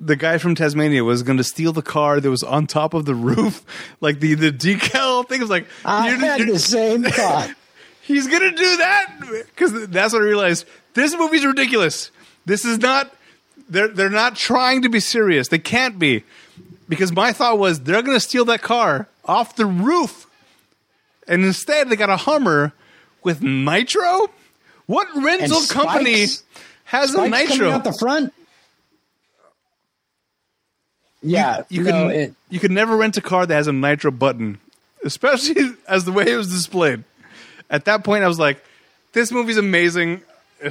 the 0.00 0.16
guy 0.16 0.38
from 0.38 0.54
Tasmania 0.54 1.04
was 1.04 1.22
going 1.22 1.36
to 1.36 1.44
steal 1.44 1.72
the 1.72 1.82
car 1.82 2.20
that 2.20 2.30
was 2.30 2.42
on 2.42 2.66
top 2.66 2.94
of 2.94 3.04
the 3.04 3.14
roof, 3.14 3.64
like 4.00 4.20
the 4.20 4.34
the 4.34 4.50
decal 4.50 5.28
thing. 5.28 5.40
was 5.40 5.50
like, 5.50 5.66
I 5.84 6.08
you're- 6.10 6.18
had 6.26 6.40
the 6.48 6.58
same 6.58 7.02
thought. 7.18 7.50
he's 8.02 8.26
gonna 8.26 8.50
do 8.50 8.76
that 8.78 9.14
because 9.54 9.88
that's 9.88 10.12
what 10.12 10.22
I 10.22 10.24
realized. 10.24 10.66
This 10.94 11.14
movie's 11.16 11.44
ridiculous. 11.44 12.10
This 12.46 12.64
is 12.64 12.78
not. 12.78 13.14
They're 13.68 13.88
they're 13.88 14.10
not 14.10 14.34
trying 14.36 14.82
to 14.82 14.88
be 14.88 14.98
serious. 15.00 15.48
They 15.48 15.58
can't 15.58 15.98
be 15.98 16.24
because 16.88 17.12
my 17.12 17.32
thought 17.32 17.58
was 17.58 17.80
they're 17.80 18.02
gonna 18.02 18.18
steal 18.20 18.44
that 18.46 18.62
car 18.62 19.06
off 19.24 19.54
the 19.54 19.66
roof, 19.66 20.26
and 21.28 21.44
instead 21.44 21.88
they 21.88 21.94
got 21.96 22.10
a 22.10 22.16
Hummer 22.16 22.72
with 23.22 23.42
nitro. 23.42 24.28
What 24.86 25.06
rental 25.14 25.60
company 25.68 26.26
has 26.84 27.10
a 27.10 27.12
Spikes 27.12 27.14
coming 27.14 27.30
nitro? 27.30 27.70
out 27.70 27.84
the 27.84 27.92
front. 27.92 28.32
Yeah, 31.22 31.62
you 31.68 31.82
no, 31.82 31.90
could 32.08 32.16
it, 32.16 32.34
you 32.48 32.60
could 32.60 32.70
never 32.70 32.96
rent 32.96 33.16
a 33.16 33.20
car 33.20 33.44
that 33.44 33.54
has 33.54 33.66
a 33.66 33.72
nitro 33.72 34.10
button, 34.10 34.58
especially 35.04 35.74
as 35.88 36.04
the 36.04 36.12
way 36.12 36.30
it 36.30 36.36
was 36.36 36.48
displayed. 36.48 37.04
At 37.68 37.84
that 37.84 38.04
point, 38.04 38.24
I 38.24 38.28
was 38.28 38.38
like, 38.38 38.64
"This 39.12 39.30
movie's 39.30 39.58
amazing." 39.58 40.22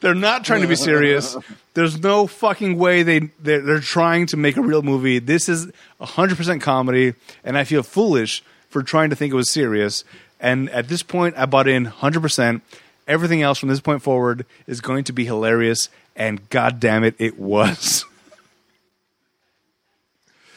they're 0.00 0.14
not 0.14 0.44
trying 0.46 0.62
to 0.62 0.66
be 0.66 0.76
serious. 0.76 1.36
There's 1.74 2.02
no 2.02 2.26
fucking 2.26 2.78
way 2.78 3.02
they 3.02 3.30
they're, 3.40 3.60
they're 3.60 3.80
trying 3.80 4.26
to 4.28 4.36
make 4.36 4.56
a 4.56 4.62
real 4.62 4.82
movie. 4.82 5.18
This 5.18 5.48
is 5.48 5.70
hundred 6.00 6.36
percent 6.36 6.62
comedy, 6.62 7.14
and 7.42 7.58
I 7.58 7.64
feel 7.64 7.82
foolish 7.82 8.42
for 8.68 8.82
trying 8.82 9.10
to 9.10 9.16
think 9.16 9.32
it 9.32 9.36
was 9.36 9.50
serious. 9.50 10.04
And 10.40 10.68
at 10.70 10.88
this 10.88 11.02
point, 11.02 11.36
I 11.36 11.46
bought 11.46 11.68
in 11.68 11.86
hundred 11.86 12.20
percent. 12.20 12.62
Everything 13.06 13.42
else 13.42 13.58
from 13.58 13.68
this 13.68 13.80
point 13.80 14.02
forward 14.02 14.46
is 14.66 14.80
going 14.80 15.04
to 15.04 15.12
be 15.12 15.26
hilarious, 15.26 15.90
and 16.16 16.48
god 16.48 16.80
damn 16.80 17.04
it, 17.04 17.14
it 17.18 17.38
was. 17.38 18.06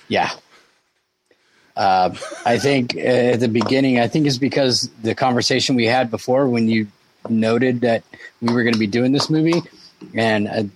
Yeah. 0.07 0.31
Uh, 1.75 2.15
I 2.43 2.57
think 2.57 2.95
uh, 2.95 2.99
at 2.99 3.39
the 3.39 3.47
beginning, 3.47 3.99
I 3.99 4.07
think 4.07 4.25
it's 4.25 4.39
because 4.39 4.89
the 5.03 5.13
conversation 5.13 5.75
we 5.75 5.85
had 5.85 6.09
before 6.09 6.47
when 6.47 6.67
you 6.67 6.87
noted 7.29 7.81
that 7.81 8.03
we 8.41 8.51
were 8.51 8.63
going 8.63 8.73
to 8.73 8.79
be 8.79 8.87
doing 8.87 9.11
this 9.11 9.29
movie, 9.29 9.61
and 10.15 10.47
I 10.47 10.69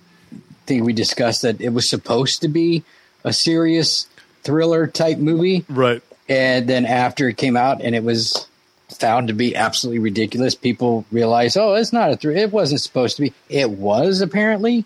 think 0.66 0.84
we 0.84 0.92
discussed 0.92 1.42
that 1.42 1.60
it 1.60 1.70
was 1.70 1.90
supposed 1.90 2.42
to 2.42 2.48
be 2.48 2.84
a 3.24 3.32
serious 3.32 4.06
thriller 4.44 4.86
type 4.86 5.18
movie, 5.18 5.64
right. 5.68 6.02
and 6.28 6.68
then 6.68 6.86
after 6.86 7.28
it 7.28 7.36
came 7.36 7.56
out 7.56 7.82
and 7.82 7.96
it 7.96 8.04
was 8.04 8.46
found 8.94 9.26
to 9.26 9.34
be 9.34 9.56
absolutely 9.56 9.98
ridiculous, 9.98 10.54
people 10.54 11.04
realized, 11.10 11.56
oh, 11.56 11.74
it's 11.74 11.92
not 11.92 12.12
a 12.12 12.16
thriller. 12.16 12.36
It 12.36 12.52
wasn't 12.52 12.80
supposed 12.80 13.16
to 13.16 13.22
be. 13.22 13.32
It 13.48 13.70
was 13.70 14.20
apparently, 14.20 14.84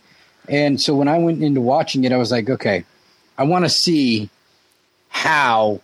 and 0.48 0.80
so 0.80 0.94
when 0.94 1.08
I 1.08 1.18
went 1.18 1.42
into 1.42 1.60
watching 1.60 2.04
it, 2.04 2.12
I 2.12 2.16
was 2.16 2.30
like, 2.30 2.48
okay, 2.48 2.84
I 3.36 3.44
want 3.44 3.66
to 3.66 3.68
see 3.68 4.30
how 5.16 5.80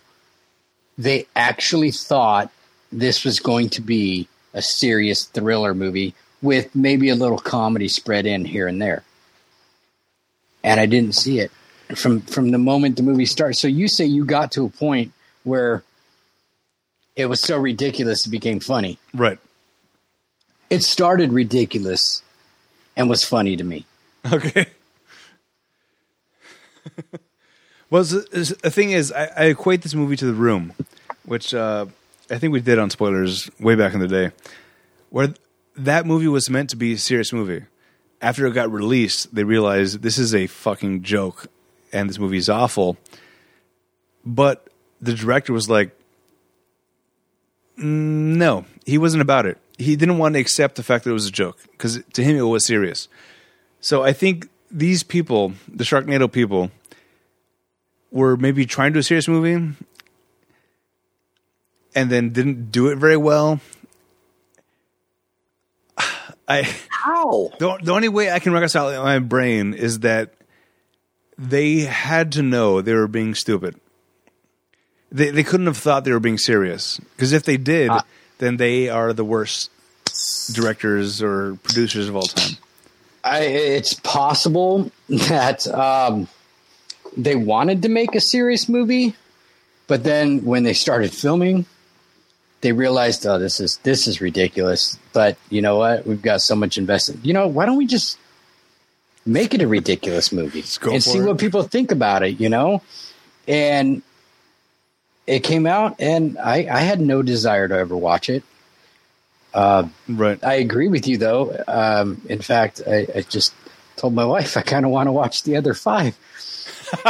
they 0.95 1.25
actually 1.35 1.89
thought 1.89 2.51
this 2.91 3.25
was 3.25 3.39
going 3.39 3.67
to 3.67 3.81
be 3.81 4.27
a 4.53 4.61
serious 4.61 5.23
thriller 5.23 5.73
movie 5.73 6.13
with 6.43 6.75
maybe 6.75 7.09
a 7.09 7.15
little 7.15 7.39
comedy 7.39 7.87
spread 7.87 8.27
in 8.27 8.45
here 8.45 8.67
and 8.67 8.79
there. 8.79 9.03
And 10.63 10.79
I 10.79 10.85
didn't 10.85 11.15
see 11.15 11.39
it 11.39 11.51
from 11.95 12.21
from 12.21 12.51
the 12.51 12.59
moment 12.59 12.97
the 12.97 13.01
movie 13.01 13.25
started. 13.25 13.55
So 13.55 13.67
you 13.67 13.87
say 13.87 14.05
you 14.05 14.23
got 14.23 14.51
to 14.51 14.65
a 14.65 14.69
point 14.69 15.13
where 15.43 15.81
it 17.15 17.25
was 17.25 17.41
so 17.41 17.57
ridiculous 17.57 18.27
it 18.27 18.29
became 18.29 18.59
funny. 18.59 18.99
Right. 19.15 19.39
It 20.69 20.83
started 20.83 21.33
ridiculous 21.33 22.21
and 22.95 23.09
was 23.09 23.23
funny 23.23 23.57
to 23.57 23.63
me. 23.63 23.87
Okay. 24.31 24.67
well, 27.89 28.03
the 28.03 28.71
thing 28.71 28.91
is, 28.91 29.11
I, 29.11 29.29
I 29.37 29.43
equate 29.45 29.81
this 29.81 29.93
movie 29.93 30.15
to 30.17 30.25
The 30.25 30.33
Room, 30.33 30.73
which 31.25 31.53
uh, 31.53 31.85
I 32.29 32.37
think 32.37 32.53
we 32.53 32.61
did 32.61 32.79
on 32.79 32.89
spoilers 32.89 33.49
way 33.59 33.75
back 33.75 33.93
in 33.93 33.99
the 33.99 34.07
day, 34.07 34.31
where 35.09 35.33
that 35.75 36.05
movie 36.05 36.27
was 36.27 36.49
meant 36.49 36.69
to 36.71 36.75
be 36.75 36.93
a 36.93 36.97
serious 36.97 37.33
movie. 37.33 37.65
After 38.21 38.47
it 38.47 38.53
got 38.53 38.71
released, 38.71 39.35
they 39.35 39.43
realized 39.43 40.01
this 40.01 40.17
is 40.17 40.33
a 40.33 40.47
fucking 40.47 41.03
joke 41.03 41.47
and 41.91 42.09
this 42.09 42.17
movie 42.17 42.37
is 42.37 42.49
awful. 42.49 42.97
But 44.25 44.67
the 45.01 45.13
director 45.13 45.53
was 45.53 45.69
like, 45.69 45.91
"Mm, 47.77 48.37
no, 48.37 48.65
he 48.85 48.97
wasn't 48.97 49.21
about 49.21 49.45
it. 49.45 49.57
He 49.77 49.95
didn't 49.95 50.17
want 50.17 50.33
to 50.35 50.39
accept 50.39 50.75
the 50.75 50.83
fact 50.83 51.03
that 51.03 51.11
it 51.11 51.13
was 51.13 51.27
a 51.27 51.31
joke 51.31 51.57
because 51.71 52.01
to 52.13 52.23
him 52.23 52.37
it 52.37 52.41
was 52.41 52.65
serious. 52.65 53.07
So 53.81 54.03
I 54.03 54.13
think 54.13 54.47
these 54.71 55.03
people, 55.03 55.53
the 55.67 55.83
Sharknado 55.83 56.31
people, 56.31 56.71
were 58.13 58.37
maybe 58.37 58.65
trying 58.65 58.91
to 58.91 58.93
do 58.93 58.99
a 58.99 59.03
serious 59.03 59.27
movie 59.27 59.75
and 61.95 62.09
then 62.09 62.29
didn't 62.29 62.71
do 62.71 62.87
it 62.87 62.97
very 62.97 63.17
well. 63.17 63.59
I 66.47 66.73
How? 66.89 67.51
the, 67.59 67.79
the 67.81 67.91
only 67.91 68.09
way 68.09 68.31
I 68.31 68.39
can 68.39 68.53
reconcile 68.53 68.89
in 68.89 69.01
my 69.01 69.19
brain 69.19 69.73
is 69.73 69.99
that 69.99 70.33
they 71.37 71.79
had 71.79 72.31
to 72.33 72.43
know 72.43 72.81
they 72.81 72.93
were 72.93 73.07
being 73.07 73.33
stupid. 73.33 73.75
They 75.11 75.31
they 75.31 75.43
couldn't 75.43 75.65
have 75.65 75.77
thought 75.77 76.05
they 76.05 76.11
were 76.11 76.19
being 76.19 76.37
serious 76.37 76.99
because 77.15 77.33
if 77.33 77.43
they 77.43 77.57
did, 77.57 77.91
then 78.37 78.57
they 78.57 78.89
are 78.89 79.13
the 79.13 79.25
worst 79.25 79.71
directors 80.53 81.21
or 81.21 81.55
producers 81.63 82.07
of 82.07 82.15
all 82.15 82.23
time. 82.23 82.57
I, 83.23 83.41
it's 83.41 83.93
possible 83.93 84.91
that 85.09 85.65
um, 85.67 86.27
they 87.17 87.35
wanted 87.35 87.81
to 87.83 87.89
make 87.89 88.15
a 88.15 88.21
serious 88.21 88.67
movie, 88.69 89.15
but 89.87 90.03
then 90.03 90.45
when 90.45 90.63
they 90.63 90.73
started 90.73 91.13
filming, 91.13 91.65
they 92.61 92.71
realized, 92.71 93.25
oh, 93.25 93.37
this 93.37 93.59
is 93.59 93.77
this 93.83 94.07
is 94.07 94.21
ridiculous. 94.21 94.97
But 95.11 95.37
you 95.49 95.61
know 95.61 95.77
what? 95.77 96.07
We've 96.07 96.21
got 96.21 96.41
so 96.41 96.55
much 96.55 96.77
invested. 96.77 97.19
You 97.23 97.33
know, 97.33 97.47
why 97.47 97.65
don't 97.65 97.77
we 97.77 97.85
just 97.85 98.17
make 99.25 99.53
it 99.53 99.61
a 99.61 99.67
ridiculous 99.67 100.31
movie 100.31 100.63
and 100.83 101.03
see 101.03 101.19
it. 101.19 101.25
what 101.25 101.37
people 101.37 101.63
think 101.63 101.91
about 101.91 102.23
it? 102.23 102.39
You 102.39 102.49
know, 102.49 102.81
and 103.47 104.01
it 105.27 105.41
came 105.41 105.65
out, 105.65 105.97
and 105.99 106.37
I, 106.37 106.67
I 106.71 106.79
had 106.79 106.99
no 106.99 107.21
desire 107.21 107.67
to 107.67 107.75
ever 107.75 107.95
watch 107.95 108.29
it. 108.29 108.43
Uh, 109.53 109.87
Right. 110.07 110.43
I 110.43 110.55
agree 110.55 110.87
with 110.87 111.07
you, 111.07 111.17
though. 111.17 111.63
Um, 111.67 112.21
in 112.27 112.41
fact, 112.41 112.81
I, 112.87 113.07
I 113.15 113.21
just 113.21 113.53
told 113.95 114.13
my 114.13 114.25
wife 114.25 114.57
I 114.57 114.61
kind 114.61 114.85
of 114.85 114.91
want 114.91 115.07
to 115.07 115.11
watch 115.11 115.43
the 115.43 115.57
other 115.57 115.73
five 115.73 116.17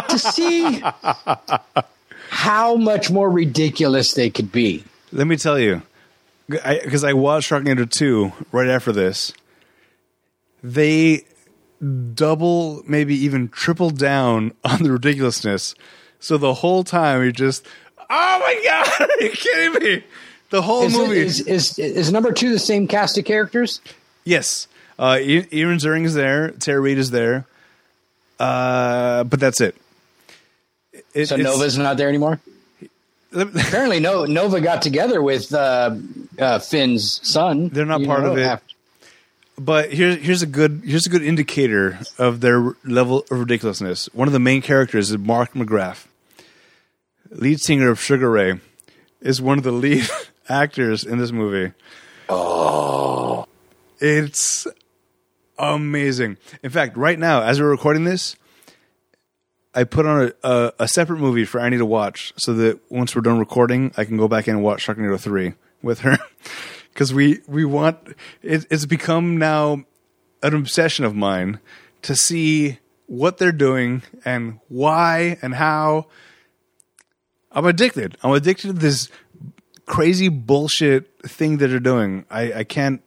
to 0.09 0.17
see 0.19 0.81
how 2.29 2.75
much 2.75 3.11
more 3.11 3.29
ridiculous 3.29 4.13
they 4.13 4.29
could 4.29 4.51
be. 4.51 4.84
Let 5.11 5.27
me 5.27 5.38
tell 5.38 5.59
you, 5.59 5.81
because 6.47 7.03
I, 7.03 7.13
watched 7.13 7.49
Sharknado 7.51 7.89
2 7.89 8.31
right 8.51 8.67
after 8.67 8.91
this. 8.91 9.34
They 10.63 11.25
double, 12.13 12.84
maybe 12.88 13.15
even 13.15 13.49
triple 13.49 13.89
down 13.89 14.53
on 14.63 14.84
the 14.84 14.91
ridiculousness. 14.91 15.75
So 16.19 16.38
the 16.38 16.53
whole 16.53 16.84
time 16.84 17.21
you're 17.21 17.31
just, 17.31 17.65
oh 17.97 18.05
my 18.09 18.61
god, 18.63 19.09
are 19.19 19.23
you 19.23 19.31
kidding 19.31 19.84
me? 19.84 20.03
The 20.49 20.61
whole 20.61 20.84
Is, 20.84 20.93
movie. 20.97 21.17
is, 21.19 21.41
is 21.41 21.79
is 21.79 22.11
number 22.11 22.31
two 22.31 22.51
the 22.51 22.59
same 22.59 22.88
cast 22.88 23.17
of 23.17 23.25
characters? 23.25 23.81
yes, 24.23 24.67
uh, 24.99 25.17
I- 25.17 25.47
Ian 25.51 25.77
Ziering 25.79 26.05
is 26.05 26.13
there. 26.13 26.51
Tara 26.51 26.79
Reid 26.79 26.99
is 26.99 27.09
there. 27.11 27.45
Uh, 28.43 29.23
but 29.23 29.39
that's 29.39 29.61
it. 29.61 29.75
It- 31.13 31.27
So 31.27 31.35
Nova's 31.37 31.77
not 31.77 31.97
there 31.97 32.09
anymore. 32.09 32.39
Apparently, 33.33 33.99
no, 33.99 34.25
Nova 34.25 34.61
got 34.61 34.81
together 34.83 35.21
with 35.21 35.51
uh, 35.53 35.95
uh, 36.37 36.59
Finn's 36.59 37.19
son. 37.27 37.69
They're 37.69 37.85
not 37.85 38.01
You 38.01 38.05
part 38.07 38.25
of 38.25 38.37
it. 38.37 38.43
after- 38.43 38.75
But 39.57 39.91
here's 39.93 40.17
here's 40.17 40.41
a 40.43 40.47
good 40.47 40.81
here's 40.85 41.05
a 41.07 41.09
good 41.09 41.23
indicator 41.23 41.99
of 42.19 42.41
their 42.41 42.73
level 42.85 43.25
of 43.31 43.39
ridiculousness. 43.39 44.07
One 44.13 44.27
of 44.27 44.33
the 44.33 44.39
main 44.39 44.61
characters 44.61 45.09
is 45.11 45.17
Mark 45.17 45.53
McGrath, 45.53 46.05
lead 47.31 47.59
singer 47.59 47.89
of 47.89 47.99
Sugar 48.01 48.29
Ray, 48.29 48.59
is 49.21 49.41
one 49.41 49.57
of 49.57 49.63
the 49.63 49.71
lead 49.71 50.07
actors 50.49 51.03
in 51.03 51.17
this 51.17 51.31
movie. 51.31 51.73
Oh, 52.29 53.45
it's 53.99 54.67
amazing. 55.57 56.37
In 56.63 56.69
fact, 56.69 56.97
right 56.97 57.17
now 57.17 57.41
as 57.43 57.59
we're 57.59 57.69
recording 57.69 58.03
this, 58.03 58.35
I 59.75 59.83
put 59.83 60.05
on 60.05 60.31
a, 60.43 60.49
a, 60.49 60.73
a 60.79 60.87
separate 60.87 61.19
movie 61.19 61.45
for 61.45 61.59
Annie 61.59 61.77
to 61.77 61.85
watch, 61.85 62.33
so 62.37 62.53
that 62.53 62.79
once 62.91 63.15
we're 63.15 63.21
done 63.21 63.39
recording, 63.39 63.91
I 63.97 64.05
can 64.05 64.17
go 64.17 64.27
back 64.27 64.47
in 64.47 64.55
and 64.55 64.63
watch 64.63 64.85
Sharknado 64.85 65.19
three 65.19 65.53
with 65.81 65.99
her. 65.99 66.17
Because 66.93 67.11
we 67.11 67.39
we 67.47 67.65
want 67.65 67.97
it, 68.43 68.67
it's 68.69 68.85
become 68.85 69.37
now 69.39 69.83
an 70.43 70.53
obsession 70.53 71.05
of 71.05 71.15
mine 71.15 71.59
to 72.03 72.15
see 72.15 72.77
what 73.07 73.39
they're 73.39 73.51
doing 73.51 74.03
and 74.23 74.59
why 74.67 75.39
and 75.41 75.55
how. 75.55 76.05
I'm 77.51 77.65
addicted. 77.65 78.15
I'm 78.21 78.33
addicted 78.33 78.67
to 78.67 78.73
this 78.73 79.09
crazy 79.87 80.29
bullshit 80.29 81.19
thing 81.23 81.57
that 81.57 81.69
they're 81.69 81.79
doing. 81.79 82.25
I, 82.29 82.53
I 82.53 82.63
can't. 82.63 83.01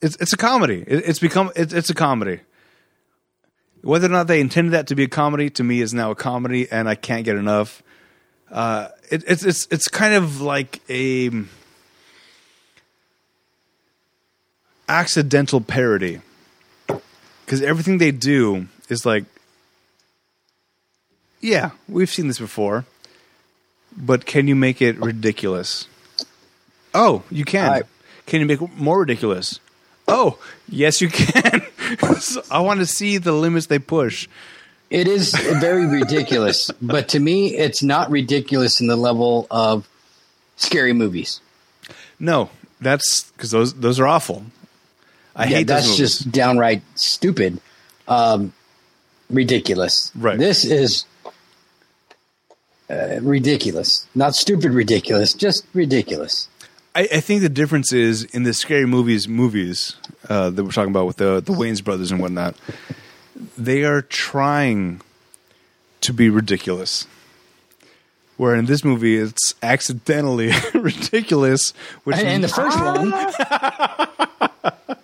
It's 0.00 0.16
it's 0.16 0.32
a 0.32 0.36
comedy. 0.36 0.84
It, 0.86 1.08
it's 1.08 1.18
become 1.18 1.50
it's 1.56 1.72
it's 1.72 1.90
a 1.90 1.94
comedy. 1.94 2.40
Whether 3.82 4.06
or 4.06 4.10
not 4.10 4.26
they 4.26 4.40
intended 4.40 4.72
that 4.72 4.88
to 4.88 4.94
be 4.94 5.04
a 5.04 5.08
comedy, 5.08 5.50
to 5.50 5.62
me, 5.64 5.80
is 5.80 5.94
now 5.94 6.10
a 6.10 6.14
comedy, 6.14 6.70
and 6.70 6.88
I 6.88 6.94
can't 6.96 7.24
get 7.24 7.36
enough. 7.36 7.82
Uh, 8.50 8.88
it, 9.10 9.24
it's 9.26 9.44
it's 9.44 9.66
it's 9.70 9.88
kind 9.88 10.14
of 10.14 10.40
like 10.40 10.80
a 10.90 11.30
accidental 14.88 15.60
parody 15.60 16.20
because 17.44 17.62
everything 17.62 17.98
they 17.98 18.10
do 18.10 18.68
is 18.88 19.04
like, 19.04 19.24
yeah, 21.40 21.70
we've 21.88 22.10
seen 22.10 22.26
this 22.28 22.38
before, 22.38 22.84
but 23.96 24.26
can 24.26 24.48
you 24.48 24.56
make 24.56 24.80
it 24.82 24.96
ridiculous? 24.98 25.86
Oh, 26.94 27.22
you 27.30 27.44
can. 27.44 27.70
I- 27.70 27.82
can 28.26 28.40
you 28.40 28.46
make 28.46 28.60
it 28.60 28.76
more 28.76 29.00
ridiculous? 29.00 29.58
Oh, 30.08 30.38
yes, 30.68 31.00
you 31.00 31.08
can. 31.08 31.62
so 32.18 32.42
I 32.50 32.60
want 32.60 32.80
to 32.80 32.86
see 32.86 33.18
the 33.18 33.32
limits 33.32 33.66
they 33.66 33.78
push. 33.78 34.26
It 34.90 35.06
is 35.06 35.34
very 35.34 35.86
ridiculous, 35.86 36.70
but 36.80 37.08
to 37.10 37.20
me, 37.20 37.54
it's 37.54 37.82
not 37.82 38.10
ridiculous 38.10 38.80
in 38.80 38.86
the 38.86 38.96
level 38.96 39.46
of 39.50 39.86
scary 40.56 40.94
movies. 40.94 41.42
No, 42.18 42.48
that's 42.80 43.30
because 43.32 43.50
those 43.50 43.74
those 43.74 44.00
are 44.00 44.06
awful. 44.06 44.44
I 45.36 45.44
yeah, 45.44 45.58
hate 45.58 45.66
that's 45.66 45.94
just 45.96 46.32
downright 46.32 46.82
stupid, 46.94 47.60
um, 48.08 48.54
ridiculous. 49.28 50.10
Right. 50.14 50.38
This 50.38 50.64
is 50.64 51.04
uh, 52.88 53.18
ridiculous, 53.20 54.06
not 54.14 54.34
stupid, 54.34 54.72
ridiculous, 54.72 55.34
just 55.34 55.66
ridiculous. 55.74 56.48
I, 56.94 57.02
I 57.02 57.20
think 57.20 57.42
the 57.42 57.48
difference 57.48 57.92
is 57.92 58.24
in 58.24 58.42
the 58.42 58.52
scary 58.54 58.86
movies 58.86 59.28
movies 59.28 59.96
uh, 60.28 60.50
that 60.50 60.64
we're 60.64 60.70
talking 60.72 60.90
about 60.90 61.06
with 61.06 61.16
the 61.18 61.40
the 61.40 61.52
Wayans 61.52 61.82
brothers 61.84 62.10
and 62.10 62.20
whatnot. 62.20 62.56
They 63.56 63.84
are 63.84 64.02
trying 64.02 65.00
to 66.00 66.12
be 66.12 66.28
ridiculous. 66.30 67.06
Where 68.36 68.54
in 68.54 68.66
this 68.66 68.84
movie 68.84 69.16
it's 69.16 69.52
accidentally 69.62 70.52
ridiculous, 70.74 71.72
which 72.04 72.16
And, 72.18 72.28
and 72.28 72.44
the 72.44 72.48
first 72.48 72.78
one, 72.78 73.10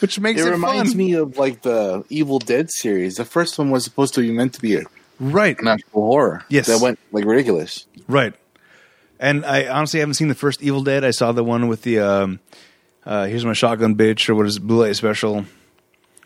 which 0.00 0.18
makes 0.18 0.40
It 0.40 0.48
it, 0.48 0.50
reminds 0.50 0.90
fun. 0.90 0.98
me 0.98 1.12
of 1.14 1.38
like 1.38 1.62
the 1.62 2.04
Evil 2.08 2.38
Dead 2.40 2.70
series. 2.72 3.16
The 3.16 3.24
first 3.24 3.56
one 3.58 3.70
was 3.70 3.84
supposed 3.84 4.14
to 4.14 4.20
be 4.20 4.32
meant 4.32 4.54
to 4.54 4.60
be 4.60 4.74
a, 4.76 4.82
right, 5.20 5.56
natural 5.62 6.02
horror. 6.06 6.44
Yes. 6.48 6.66
that 6.66 6.80
went 6.80 6.98
like 7.12 7.24
ridiculous. 7.24 7.86
right. 8.08 8.34
And 9.22 9.46
I 9.46 9.68
honestly 9.68 10.00
haven't 10.00 10.14
seen 10.14 10.26
the 10.26 10.34
first 10.34 10.60
Evil 10.62 10.82
Dead. 10.82 11.04
I 11.04 11.12
saw 11.12 11.30
the 11.30 11.44
one 11.44 11.68
with 11.68 11.82
the 11.82 12.00
um, 12.00 12.40
uh, 13.06 13.26
"Here's 13.26 13.44
my 13.44 13.52
shotgun, 13.52 13.94
bitch" 13.94 14.28
or 14.28 14.34
what 14.34 14.46
is 14.46 14.56
it, 14.56 14.66
Blue 14.66 14.80
Light 14.80 14.96
Special. 14.96 15.46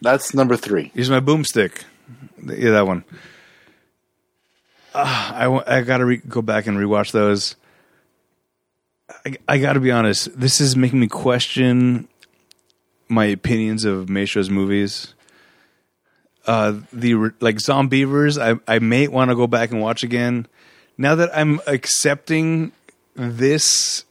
That's 0.00 0.32
number 0.32 0.56
three. 0.56 0.90
Here's 0.94 1.10
my 1.10 1.20
boomstick. 1.20 1.82
Yeah, 2.42 2.70
that 2.70 2.86
one. 2.86 3.04
Ah, 4.94 5.34
I 5.36 5.76
I 5.76 5.82
gotta 5.82 6.06
re- 6.06 6.22
go 6.26 6.40
back 6.40 6.66
and 6.66 6.78
rewatch 6.78 7.12
those. 7.12 7.54
I, 9.26 9.36
I 9.46 9.58
gotta 9.58 9.80
be 9.80 9.90
honest. 9.90 10.38
This 10.38 10.58
is 10.62 10.74
making 10.74 10.98
me 10.98 11.06
question 11.06 12.08
my 13.08 13.26
opinions 13.26 13.84
of 13.84 14.08
Maestro's 14.08 14.48
movies. 14.48 15.12
Uh, 16.46 16.76
the 16.94 17.12
like 17.40 17.56
Zombeavers, 17.56 18.40
I 18.40 18.58
I 18.74 18.78
may 18.78 19.06
want 19.06 19.30
to 19.30 19.36
go 19.36 19.46
back 19.46 19.70
and 19.70 19.82
watch 19.82 20.02
again. 20.02 20.46
Now 20.96 21.14
that 21.16 21.36
I'm 21.36 21.60
accepting 21.66 22.72
this 23.16 24.04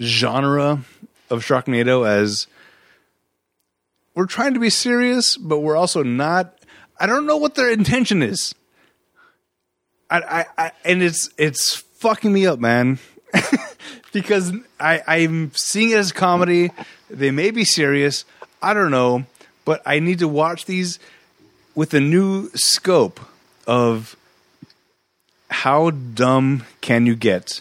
genre 0.00 0.84
of 1.30 1.42
Sharknado 1.42 2.06
as 2.08 2.46
we're 4.14 4.26
trying 4.26 4.54
to 4.54 4.60
be 4.60 4.70
serious, 4.70 5.36
but 5.36 5.60
we're 5.60 5.76
also 5.76 6.02
not. 6.02 6.54
I 6.98 7.06
don't 7.06 7.26
know 7.26 7.36
what 7.36 7.54
their 7.54 7.70
intention 7.70 8.22
is. 8.22 8.54
I, 10.08 10.20
I, 10.20 10.46
I 10.56 10.72
and 10.84 11.02
it's 11.02 11.28
it's 11.36 11.76
fucking 11.76 12.32
me 12.32 12.46
up, 12.46 12.58
man. 12.58 12.98
because 14.12 14.52
I 14.80 15.02
I'm 15.06 15.52
seeing 15.54 15.90
it 15.90 15.98
as 15.98 16.12
comedy. 16.12 16.70
They 17.10 17.30
may 17.30 17.50
be 17.50 17.64
serious. 17.64 18.24
I 18.62 18.72
don't 18.72 18.90
know, 18.90 19.26
but 19.64 19.82
I 19.84 19.98
need 19.98 20.20
to 20.20 20.28
watch 20.28 20.64
these 20.64 20.98
with 21.74 21.92
a 21.92 22.00
new 22.00 22.48
scope 22.54 23.20
of 23.66 24.16
how 25.50 25.90
dumb 25.90 26.64
can 26.80 27.06
you 27.06 27.14
get? 27.14 27.60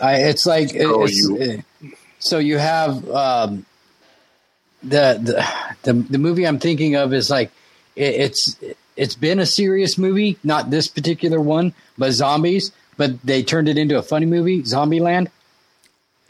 I, 0.00 0.16
it's 0.22 0.46
like 0.46 0.74
it- 0.74 0.86
Oh, 0.86 1.04
it's, 1.04 1.16
you- 1.28 1.62
uh, 1.84 1.88
so 2.18 2.38
you 2.38 2.58
have 2.58 3.08
um, 3.10 3.66
the, 4.82 5.18
the 5.22 5.44
the 5.82 5.92
the 6.10 6.18
movie 6.18 6.46
I'm 6.46 6.58
thinking 6.58 6.94
of 6.96 7.12
is 7.12 7.30
like 7.30 7.50
it, 7.96 8.14
it's 8.14 8.56
it's 8.96 9.14
been 9.14 9.38
a 9.40 9.46
serious 9.46 9.96
movie, 9.98 10.38
not 10.44 10.70
this 10.70 10.86
particular 10.88 11.40
one, 11.40 11.74
but 11.98 12.12
zombies. 12.12 12.72
But 12.96 13.20
they 13.22 13.42
turned 13.42 13.68
it 13.68 13.78
into 13.78 13.96
a 13.98 14.02
funny 14.02 14.26
movie, 14.26 14.62
Zombieland. 14.62 15.28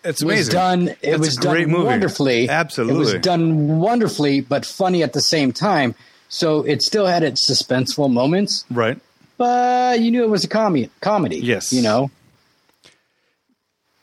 It's 0.05 0.23
It 0.23 0.27
was 0.27 0.49
done. 0.49 0.89
It 0.89 0.99
It's 1.03 1.19
was 1.19 1.39
a 1.39 1.41
great 1.41 1.63
done 1.65 1.71
movie. 1.73 1.85
wonderfully. 1.87 2.49
Absolutely. 2.49 2.95
it 2.95 2.99
was 2.99 3.15
done 3.15 3.79
wonderfully, 3.81 4.41
but 4.41 4.65
funny 4.65 5.03
at 5.03 5.13
the 5.13 5.21
same 5.21 5.53
time. 5.53 5.95
So 6.29 6.63
it 6.63 6.81
still 6.83 7.07
had 7.07 7.23
its 7.25 7.49
suspenseful 7.49 8.11
moments, 8.11 8.65
right. 8.71 8.99
but 9.37 10.01
you 10.01 10.11
knew 10.11 10.23
it 10.23 10.31
was 10.31 10.45
a 10.45 10.49
comedy. 10.49 10.89
Comedy, 11.01 11.39
Yes. 11.39 11.73
You 11.73 11.83
know, 11.83 12.11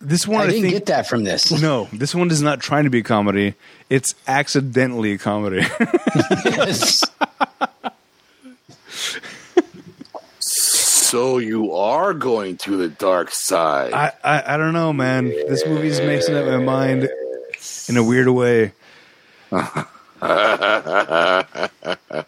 This 0.01 0.25
one 0.25 0.39
I 0.41 0.43
I, 0.43 0.47
didn't 0.47 0.61
think 0.61 0.73
get 0.73 0.85
that 0.87 1.07
from 1.07 1.23
this. 1.25 1.51
No, 1.61 1.89
this 1.91 2.15
one 2.15 2.31
is 2.31 2.41
not 2.41 2.61
trying 2.61 2.85
to 2.85 2.89
be 2.89 2.99
a 2.99 3.03
comedy. 3.03 3.55
It's 3.89 4.15
accidentally 4.27 5.13
a 5.13 5.17
comedy. 5.17 5.65
Yes. 6.45 7.03
So 11.09 11.39
you 11.39 11.73
are 11.73 12.13
going 12.13 12.57
to 12.57 12.77
the 12.77 12.87
dark 12.87 13.31
side. 13.31 13.93
I, 13.93 14.11
I 14.23 14.53
I 14.53 14.57
don't 14.57 14.73
know, 14.73 14.93
man. 14.93 15.25
This 15.25 15.65
movie's 15.65 15.99
messing 15.99 16.35
up 16.35 16.45
my 16.45 16.57
mind 16.57 17.09
in 17.87 17.97
a 17.97 18.03
weird 18.03 18.27
way. 18.29 18.73
All 19.51 19.59
right, 19.61 19.83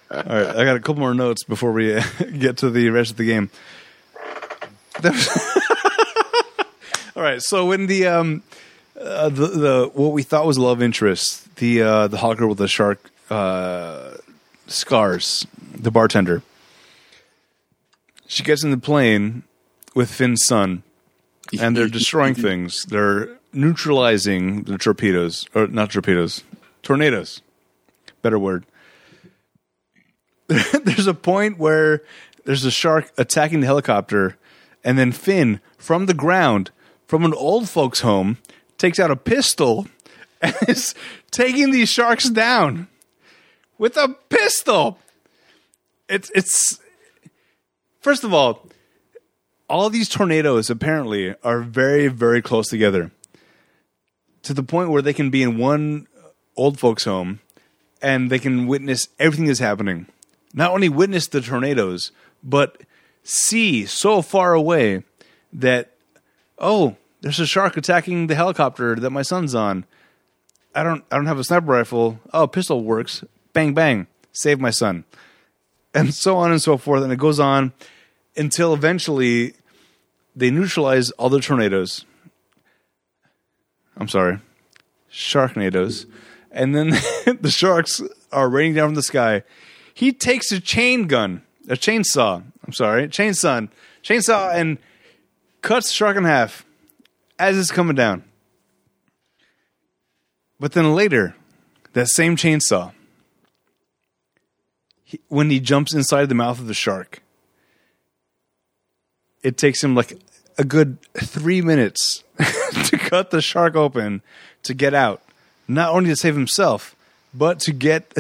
I 0.10 0.66
got 0.66 0.76
a 0.76 0.80
couple 0.80 0.96
more 0.96 1.14
notes 1.14 1.44
before 1.44 1.74
we 1.74 1.94
uh, 1.96 2.04
get 2.40 2.58
to 2.58 2.72
the 2.72 2.90
rest 2.90 3.12
of 3.12 3.18
the 3.18 3.26
game. 3.26 3.52
All 7.22 7.28
right, 7.28 7.40
so 7.40 7.68
when 7.68 7.86
the 7.86 8.08
um 8.08 8.42
uh, 9.00 9.30
the 9.30 9.46
the 9.46 9.92
what 9.94 10.12
we 10.12 10.24
thought 10.24 10.48
was 10.48 10.58
love 10.58 10.82
interest, 10.82 11.56
the 11.58 11.84
uh 11.84 12.08
the 12.08 12.18
hawker 12.18 12.48
with 12.48 12.58
the 12.58 12.68
shark 12.68 13.12
uh 13.30 14.14
scars, 14.66 15.46
the 15.72 15.92
bartender. 15.92 16.42
She 18.26 18.42
gets 18.42 18.64
in 18.64 18.72
the 18.72 18.78
plane 18.80 19.44
with 19.94 20.10
Finn's 20.10 20.44
son 20.48 20.82
and 21.60 21.78
they're 21.78 21.88
destroying 22.00 22.34
things. 22.34 22.86
They're 22.86 23.38
neutralizing 23.54 24.64
the 24.64 24.80
torpedoes, 24.80 25.46
or 25.54 25.68
not 25.68 25.92
torpedoes, 25.92 26.44
tornadoes. 26.82 27.44
Better 28.24 28.40
word. 28.40 28.66
there's 30.48 31.06
a 31.06 31.14
point 31.14 31.60
where 31.60 32.02
there's 32.46 32.66
a 32.66 32.72
shark 32.72 33.12
attacking 33.16 33.60
the 33.60 33.68
helicopter, 33.68 34.40
and 34.84 34.98
then 34.98 35.12
Finn, 35.12 35.60
from 35.78 36.08
the 36.08 36.16
ground, 36.16 36.72
from 37.12 37.26
an 37.26 37.34
old 37.34 37.68
folks' 37.68 38.00
home, 38.00 38.38
takes 38.78 38.98
out 38.98 39.12
a 39.12 39.18
pistol 39.18 39.86
and 40.42 40.56
is 40.70 40.96
taking 41.30 41.70
these 41.70 41.90
sharks 41.90 42.30
down 42.30 42.88
with 43.78 43.98
a 43.98 44.16
pistol. 44.30 44.98
It's 46.08 46.32
it's 46.34 46.80
first 48.00 48.24
of 48.24 48.34
all, 48.34 48.66
all 49.70 49.90
these 49.90 50.08
tornadoes 50.08 50.70
apparently 50.70 51.36
are 51.44 51.60
very 51.60 52.08
very 52.08 52.42
close 52.42 52.70
together 52.70 53.12
to 54.44 54.54
the 54.54 54.64
point 54.64 54.90
where 54.90 55.02
they 55.02 55.12
can 55.12 55.30
be 55.30 55.44
in 55.44 55.58
one 55.58 56.08
old 56.56 56.80
folks 56.80 57.04
home 57.04 57.42
and 58.02 58.32
they 58.32 58.40
can 58.40 58.68
witness 58.68 59.10
everything 59.20 59.48
that's 59.48 59.60
happening 59.60 60.06
not 60.54 60.72
only 60.72 60.88
witness 60.88 61.28
the 61.28 61.42
tornadoes 61.42 62.14
but 62.42 62.82
see 63.22 63.86
so 63.86 64.22
far 64.22 64.54
away 64.54 65.04
that 65.52 65.92
oh 66.58 66.96
there's 67.22 67.40
a 67.40 67.46
shark 67.46 67.78
attacking 67.78 68.28
the 68.28 68.36
helicopter 68.36 68.96
that 68.96 69.12
my 69.12 69.22
son's 69.22 69.56
on. 69.56 69.86
I 70.74 70.84
don't 70.84 71.04
i 71.12 71.16
don't 71.16 71.28
have 71.28 71.40
a 71.40 71.44
sniper 71.44 71.68
rifle. 71.68 72.20
Oh 72.34 72.48
pistol 72.48 72.84
works. 72.84 73.24
Bang 73.54 73.74
bang. 73.74 74.08
Save 74.32 74.60
my 74.60 74.72
son. 74.72 75.06
And 75.94 76.14
so 76.14 76.38
on 76.38 76.52
and 76.52 76.62
so 76.62 76.78
forth. 76.78 77.04
And 77.04 77.12
it 77.12 77.20
goes 77.20 77.40
on 77.40 77.74
until 78.36 78.74
eventually 78.74 79.54
they 80.36 80.50
neutralize 80.50 81.12
all 81.12 81.30
the 81.30 81.40
tornadoes. 81.40 82.06
I'm 83.98 84.08
sorry, 84.08 84.40
sharknadoes, 85.12 86.06
and 86.52 86.74
then 86.74 86.90
the 87.42 87.52
sharks 87.52 88.02
are 88.32 88.50
raining 88.50 88.74
down 88.74 88.88
from 88.88 88.96
the 88.96 89.04
sky. 89.04 89.44
He 89.94 90.14
takes 90.14 90.52
a 90.52 90.60
chain 90.60 91.08
gun, 91.08 91.44
a 91.68 91.74
chainsaw. 91.74 92.42
I'm 92.66 92.74
sorry, 92.74 93.10
chainsaw, 93.10 93.70
chainsaw, 94.02 94.56
and 94.56 94.78
cuts 95.62 95.92
shark 95.92 96.16
in 96.16 96.24
half 96.24 96.66
as 97.42 97.58
it's 97.58 97.72
coming 97.72 97.96
down. 97.96 98.24
But 100.60 100.74
then 100.74 100.94
later, 100.94 101.36
that 101.94 102.08
same 102.08 102.36
chainsaw, 102.36 102.94
he, 105.04 105.20
when 105.28 105.50
he 105.50 105.60
jumps 105.60 105.94
inside 105.94 106.30
the 106.30 106.36
mouth 106.36 106.60
of 106.60 106.68
the 106.68 106.76
shark, 106.76 107.24
it 109.42 109.58
takes 109.58 109.84
him 109.84 109.96
like 109.96 110.20
a 110.60 110.64
good 110.64 111.00
three 111.16 111.64
minutes 111.64 112.24
to 112.86 112.98
cut 112.98 113.32
the 113.32 113.42
shark 113.42 113.76
open 113.76 114.22
to 114.62 114.76
get 114.76 114.94
out. 114.94 115.24
Not 115.68 115.90
only 115.90 116.12
to 116.12 116.16
save 116.16 116.36
himself, 116.36 116.96
but 117.34 117.60
to 117.62 117.74
get 117.74 118.14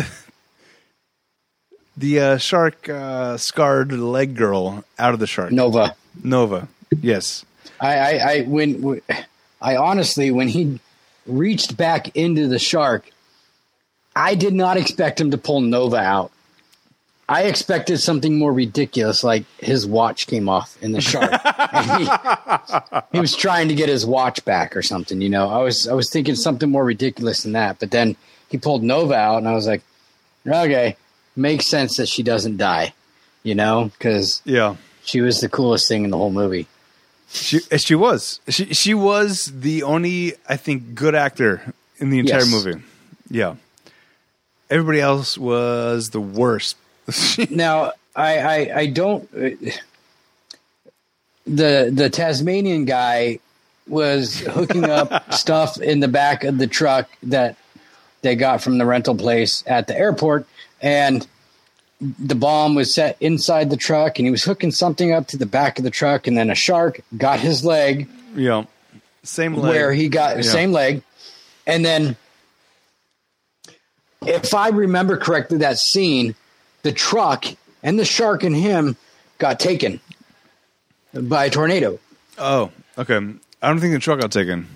the 1.95 2.19
uh, 2.19 2.37
shark 2.37 2.89
uh, 2.89 3.37
scarred 3.37 3.91
leg 3.91 4.35
girl 4.35 4.83
out 4.97 5.13
of 5.13 5.19
the 5.19 5.27
shark. 5.27 5.51
Nova. 5.51 5.95
Nova. 6.23 6.67
Yes. 7.01 7.45
I, 7.81 7.95
I, 7.97 8.11
I 8.33 8.41
when, 8.43 9.01
I 9.61 9.75
honestly 9.75 10.31
when 10.31 10.47
he 10.47 10.79
reached 11.25 11.75
back 11.75 12.15
into 12.15 12.47
the 12.47 12.59
shark, 12.59 13.09
I 14.15 14.35
did 14.35 14.53
not 14.53 14.77
expect 14.77 15.19
him 15.19 15.31
to 15.31 15.37
pull 15.37 15.61
Nova 15.61 15.97
out. 15.97 16.31
I 17.29 17.43
expected 17.43 17.99
something 17.99 18.37
more 18.37 18.51
ridiculous, 18.51 19.23
like 19.23 19.45
his 19.57 19.87
watch 19.87 20.27
came 20.27 20.49
off 20.49 20.77
in 20.81 20.91
the 20.91 20.99
shark. 20.99 21.31
he, 23.11 23.17
he 23.17 23.19
was 23.21 23.33
trying 23.35 23.69
to 23.69 23.75
get 23.75 23.87
his 23.87 24.05
watch 24.05 24.43
back 24.43 24.75
or 24.75 24.81
something. 24.81 25.21
You 25.21 25.29
know, 25.29 25.49
I 25.49 25.59
was 25.59 25.87
I 25.87 25.93
was 25.93 26.09
thinking 26.09 26.35
something 26.35 26.69
more 26.69 26.83
ridiculous 26.83 27.43
than 27.43 27.53
that. 27.53 27.79
But 27.79 27.91
then 27.91 28.17
he 28.49 28.57
pulled 28.57 28.83
Nova 28.83 29.13
out, 29.15 29.37
and 29.37 29.47
I 29.47 29.53
was 29.53 29.65
like, 29.65 29.81
okay, 30.45 30.97
makes 31.37 31.67
sense 31.67 31.95
that 31.97 32.09
she 32.09 32.21
doesn't 32.21 32.57
die. 32.57 32.93
You 33.43 33.55
know, 33.55 33.91
because 33.97 34.41
Yeah. 34.45 34.75
she 35.03 35.21
was 35.21 35.39
the 35.39 35.49
coolest 35.49 35.87
thing 35.87 36.03
in 36.03 36.09
the 36.09 36.17
whole 36.17 36.31
movie. 36.31 36.67
She 37.31 37.59
she 37.77 37.95
was. 37.95 38.39
She 38.49 38.73
she 38.73 38.93
was 38.93 39.45
the 39.55 39.83
only 39.83 40.33
I 40.49 40.57
think 40.57 40.93
good 40.95 41.15
actor 41.15 41.61
in 41.97 42.09
the 42.09 42.19
entire 42.19 42.39
Yes. 42.39 42.51
movie. 42.51 42.81
Yeah. 43.29 43.55
Everybody 44.69 44.99
else 44.99 45.37
was 45.37 46.09
the 46.11 46.21
worst. 46.21 46.77
Now, 47.49 47.91
I, 48.15 48.37
I, 48.39 48.77
I 48.79 48.85
don't. 48.87 49.23
uh, 49.35 49.49
The 51.45 51.89
the 51.93 52.09
Tasmanian 52.09 52.85
guy 52.85 53.39
was 53.87 54.39
hooking 54.41 54.85
up 54.85 55.33
stuff 55.33 55.79
in 55.81 55.99
the 55.99 56.07
back 56.07 56.43
of 56.43 56.57
the 56.57 56.67
truck 56.67 57.09
that 57.23 57.55
they 58.21 58.35
got 58.35 58.61
from 58.61 58.77
the 58.77 58.85
rental 58.85 59.15
place 59.15 59.63
at 59.65 59.87
the 59.87 59.97
airport, 59.97 60.45
and 60.81 61.25
the 62.01 62.35
bomb 62.35 62.73
was 62.75 62.93
set 62.93 63.15
inside 63.19 63.69
the 63.69 63.77
truck, 63.77 64.17
and 64.17 64.25
he 64.25 64.31
was 64.31 64.43
hooking 64.43 64.71
something 64.71 65.11
up 65.13 65.27
to 65.27 65.37
the 65.37 65.45
back 65.45 65.77
of 65.77 65.83
the 65.83 65.91
truck, 65.91 66.25
and 66.27 66.35
then 66.35 66.49
a 66.49 66.55
shark 66.55 67.01
got 67.17 67.39
his 67.39 67.63
leg 67.63 68.07
yeah. 68.35 68.65
Same 69.23 69.53
leg. 69.55 69.69
where 69.71 69.93
he 69.93 70.09
got 70.09 70.37
Yeah. 70.37 70.41
same 70.41 70.71
leg, 70.71 71.03
and 71.67 71.85
then 71.85 72.15
if 74.25 74.53
I 74.53 74.69
remember 74.69 75.17
correctly, 75.17 75.59
that 75.59 75.77
scene, 75.79 76.35
the 76.83 76.91
truck 76.91 77.45
and 77.83 77.97
the 77.99 78.05
shark 78.05 78.43
and 78.43 78.55
him 78.55 78.95
got 79.37 79.59
taken 79.59 79.99
by 81.13 81.45
a 81.45 81.49
tornado. 81.49 81.99
Oh, 82.37 82.71
okay. 82.97 83.15
I 83.61 83.67
don't 83.67 83.79
think 83.79 83.93
the 83.93 83.99
truck 83.99 84.19
got 84.19 84.31
taken. 84.31 84.67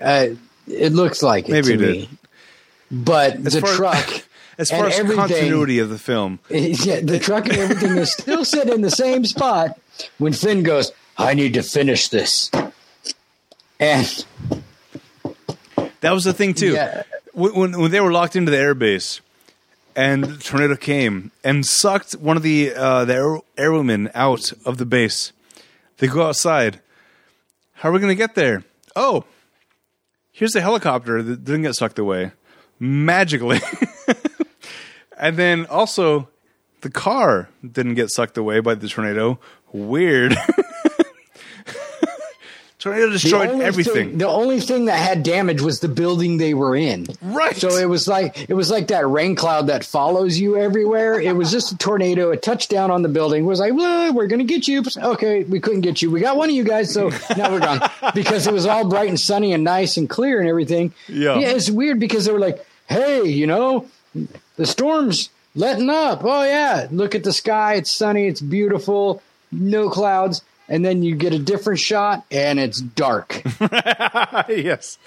Uh, 0.00 0.28
it 0.68 0.92
looks 0.92 1.22
like 1.22 1.48
it 1.48 1.52
Maybe 1.52 1.68
to 1.68 1.74
it 1.74 1.80
me. 1.80 1.98
did. 2.00 2.08
but 3.04 3.42
the 3.44 3.60
far 3.60 3.74
truck. 3.74 4.24
As 4.58 4.70
far 4.70 4.86
as 4.86 4.98
continuity 4.98 5.78
of 5.78 5.88
the 5.88 5.98
film, 5.98 6.40
yeah, 6.50 7.00
the 7.00 7.18
truck 7.20 7.46
and 7.46 7.56
everything 7.56 7.96
is 7.96 8.12
still 8.12 8.44
sitting 8.44 8.74
in 8.74 8.80
the 8.80 8.90
same 8.90 9.24
spot 9.24 9.78
when 10.18 10.32
Finn 10.32 10.64
goes, 10.64 10.90
I 11.16 11.34
need 11.34 11.54
to 11.54 11.62
finish 11.62 12.08
this. 12.08 12.50
And 13.78 14.24
that 16.00 16.10
was 16.10 16.24
the 16.24 16.32
thing 16.32 16.54
too. 16.54 16.72
Yeah. 16.72 17.04
When, 17.32 17.78
when 17.78 17.90
they 17.92 18.00
were 18.00 18.10
locked 18.10 18.34
into 18.34 18.50
the 18.50 18.56
airbase, 18.56 19.20
and 19.94 20.24
the 20.24 20.36
tornado 20.36 20.76
came 20.76 21.32
and 21.42 21.66
sucked 21.66 22.12
one 22.12 22.36
of 22.36 22.44
the 22.44 22.72
uh, 22.72 23.04
the 23.04 23.14
air, 23.14 23.40
airwomen 23.56 24.10
out 24.14 24.52
of 24.64 24.78
the 24.78 24.86
base. 24.86 25.32
They 25.98 26.06
go 26.06 26.26
outside. 26.26 26.80
How 27.74 27.88
are 27.88 27.92
we 27.92 27.98
going 27.98 28.10
to 28.10 28.14
get 28.16 28.36
there? 28.36 28.64
Oh, 28.94 29.24
here's 30.32 30.52
the 30.52 30.60
helicopter 30.60 31.22
that 31.22 31.44
didn't 31.44 31.62
get 31.62 31.74
sucked 31.74 31.98
away 31.98 32.32
magically. 32.78 33.60
and 35.18 35.36
then 35.36 35.66
also, 35.66 36.28
the 36.80 36.90
car 36.90 37.48
didn't 37.68 37.94
get 37.94 38.10
sucked 38.10 38.36
away 38.38 38.60
by 38.60 38.74
the 38.74 38.88
tornado. 38.88 39.38
Weird. 39.72 40.36
tornado 42.78 43.06
the 43.06 43.12
destroyed 43.18 43.50
only 43.50 43.64
everything. 43.64 44.10
Thing, 44.10 44.18
the 44.18 44.28
only 44.28 44.60
thing 44.60 44.84
that 44.86 44.96
had 44.96 45.22
damage 45.22 45.60
was 45.60 45.80
the 45.80 45.88
building 45.88 46.36
they 46.38 46.54
were 46.54 46.76
in. 46.76 47.06
Right. 47.20 47.56
So 47.56 47.76
it 47.76 47.88
was 47.88 48.06
like 48.06 48.48
it 48.48 48.54
was 48.54 48.70
like 48.70 48.88
that 48.88 49.06
rain 49.08 49.34
cloud 49.34 49.66
that 49.66 49.84
follows 49.84 50.38
you 50.38 50.56
everywhere. 50.56 51.20
It 51.20 51.36
was 51.36 51.50
just 51.50 51.72
a 51.72 51.76
tornado. 51.76 52.30
A 52.30 52.36
touchdown 52.36 52.90
on 52.90 53.02
the 53.02 53.08
building. 53.08 53.44
It 53.44 53.46
was 53.46 53.60
like, 53.60 53.74
well, 53.74 54.12
we're 54.14 54.28
gonna 54.28 54.44
get 54.44 54.68
you. 54.68 54.84
Okay, 54.96 55.44
we 55.44 55.60
couldn't 55.60 55.80
get 55.82 56.00
you. 56.02 56.10
We 56.10 56.20
got 56.20 56.36
one 56.36 56.48
of 56.48 56.54
you 56.54 56.64
guys, 56.64 56.92
so 56.92 57.10
now 57.36 57.50
we're 57.50 57.60
gone 57.60 57.80
because 58.14 58.46
it 58.46 58.52
was 58.52 58.66
all 58.66 58.88
bright 58.88 59.08
and 59.08 59.18
sunny 59.18 59.52
and 59.52 59.64
nice 59.64 59.96
and 59.96 60.08
clear 60.08 60.38
and 60.40 60.48
everything. 60.48 60.92
Yeah. 61.08 61.38
it's 61.38 61.70
weird 61.70 61.98
because 61.98 62.24
they 62.26 62.32
were 62.32 62.38
like, 62.38 62.64
hey, 62.86 63.24
you 63.24 63.46
know, 63.46 63.86
the 64.58 64.66
storm's 64.66 65.30
letting 65.54 65.88
up. 65.88 66.20
Oh 66.22 66.44
yeah, 66.44 66.88
look 66.90 67.14
at 67.14 67.24
the 67.24 67.32
sky. 67.32 67.74
It's 67.74 67.96
sunny. 67.96 68.26
It's 68.26 68.42
beautiful. 68.42 69.22
No 69.50 69.88
clouds. 69.88 70.42
And 70.68 70.84
then 70.84 71.02
you 71.02 71.16
get 71.16 71.32
a 71.32 71.38
different 71.38 71.80
shot, 71.80 72.26
and 72.30 72.60
it's 72.60 72.78
dark. 72.78 73.42
yes. 74.48 74.98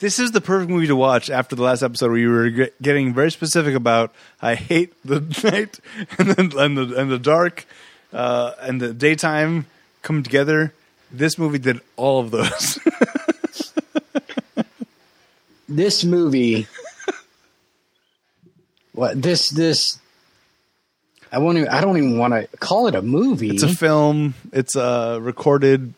This 0.00 0.18
is 0.18 0.32
the 0.32 0.40
perfect 0.40 0.70
movie 0.70 0.88
to 0.88 0.96
watch 0.96 1.30
after 1.30 1.54
the 1.54 1.62
last 1.62 1.82
episode 1.84 2.08
where 2.08 2.18
you 2.18 2.30
were 2.30 2.68
getting 2.82 3.14
very 3.14 3.30
specific 3.30 3.76
about 3.76 4.12
I 4.42 4.56
hate 4.56 4.92
the 5.04 5.20
night 5.44 5.78
and 6.18 6.30
the 6.30 6.58
and 6.58 6.76
the, 6.76 7.00
and 7.00 7.10
the 7.12 7.18
dark 7.18 7.64
uh, 8.12 8.52
and 8.60 8.80
the 8.80 8.92
daytime 8.92 9.66
come 10.02 10.24
together. 10.24 10.72
This 11.12 11.38
movie 11.38 11.58
did 11.58 11.80
all 11.96 12.20
of 12.20 12.32
those. 12.32 12.80
this 15.68 16.02
movie 16.02 16.66
what 18.94 19.20
this 19.20 19.50
this 19.50 19.98
I 21.30 21.38
won't. 21.38 21.58
Even, 21.58 21.68
I 21.68 21.80
don't 21.80 21.96
even 21.96 22.16
want 22.16 22.32
to 22.32 22.46
call 22.58 22.86
it 22.86 22.94
a 22.94 23.02
movie. 23.02 23.50
It's 23.50 23.62
a 23.64 23.68
film. 23.68 24.34
It's 24.52 24.76
a 24.76 25.18
recorded 25.20 25.92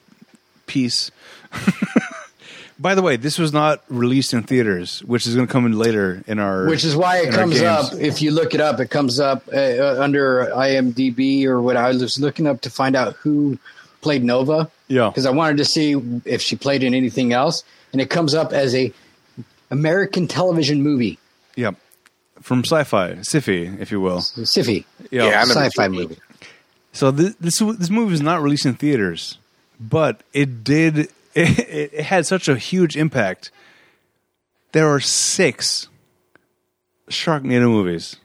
piece. 0.67 1.11
By 2.79 2.95
the 2.95 3.01
way, 3.03 3.17
this 3.17 3.39
was 3.39 3.53
not 3.55 3.83
released 3.89 4.35
in 4.35 4.43
theaters, 4.43 5.01
which 5.05 5.27
is 5.27 5.35
going 5.35 5.47
to 5.47 5.53
come 5.53 5.65
in 5.65 5.79
later 5.79 6.23
in 6.27 6.39
our. 6.39 6.67
which 6.67 6.85
is 6.85 6.95
why 6.95 7.19
it 7.19 7.33
comes 7.33 7.63
up. 7.63 7.95
If 7.95 8.21
you 8.21 8.33
look 8.33 8.55
it 8.55 8.61
up, 8.61 8.81
it 8.81 8.91
comes 8.91 9.19
up 9.19 9.49
uh, 9.49 9.57
uh, 9.57 9.97
under 9.99 10.51
IMDb 10.55 11.45
or 11.47 11.61
what 11.63 11.77
I 11.77 11.89
was 11.89 12.19
looking 12.19 12.47
up 12.47 12.61
to 12.63 12.71
find 12.71 12.95
out 12.95 13.15
who 13.15 13.59
played 14.03 14.23
Nova. 14.25 14.71
Yeah. 14.89 15.09
because 15.09 15.27
I 15.27 15.31
wanted 15.31 15.57
to 15.57 15.65
see 15.65 15.97
if 16.27 16.41
she 16.43 16.55
played 16.55 16.83
in 16.83 16.95
anything 16.95 17.33
else, 17.33 17.65
and 17.93 18.01
it 18.01 18.09
comes 18.11 18.35
up 18.35 18.53
as 18.53 18.75
a 18.75 18.93
American 19.71 20.29
television 20.29 20.83
movie, 20.83 21.19
Yeah, 21.57 21.73
from 22.47 22.61
sci-fi, 22.61 23.15
sci-fi, 23.23 23.77
if 23.81 23.91
you 23.91 24.01
will. 24.01 24.19
Siffy, 24.19 24.85
Yeah. 25.11 25.25
Yeah, 25.25 25.41
I 25.41 25.45
never 25.47 25.53
sci-fi 25.55 25.87
seen 25.87 25.91
movie. 25.91 26.17
So 26.93 27.11
this, 27.11 27.35
this 27.41 27.59
this 27.59 27.91
movie 27.91 28.15
is 28.15 28.23
not 28.23 28.41
released 28.41 28.65
in 28.65 28.75
theaters, 28.75 29.39
but 29.81 30.23
it 30.33 30.63
did. 30.63 31.09
It, 31.39 31.93
it 31.93 32.01
had 32.05 32.25
such 32.25 32.49
a 32.49 32.57
huge 32.57 32.97
impact. 32.97 33.51
There 34.73 34.89
are 34.89 35.01
six 35.01 35.87
Sharknado 37.11 37.69
movies. 37.69 38.17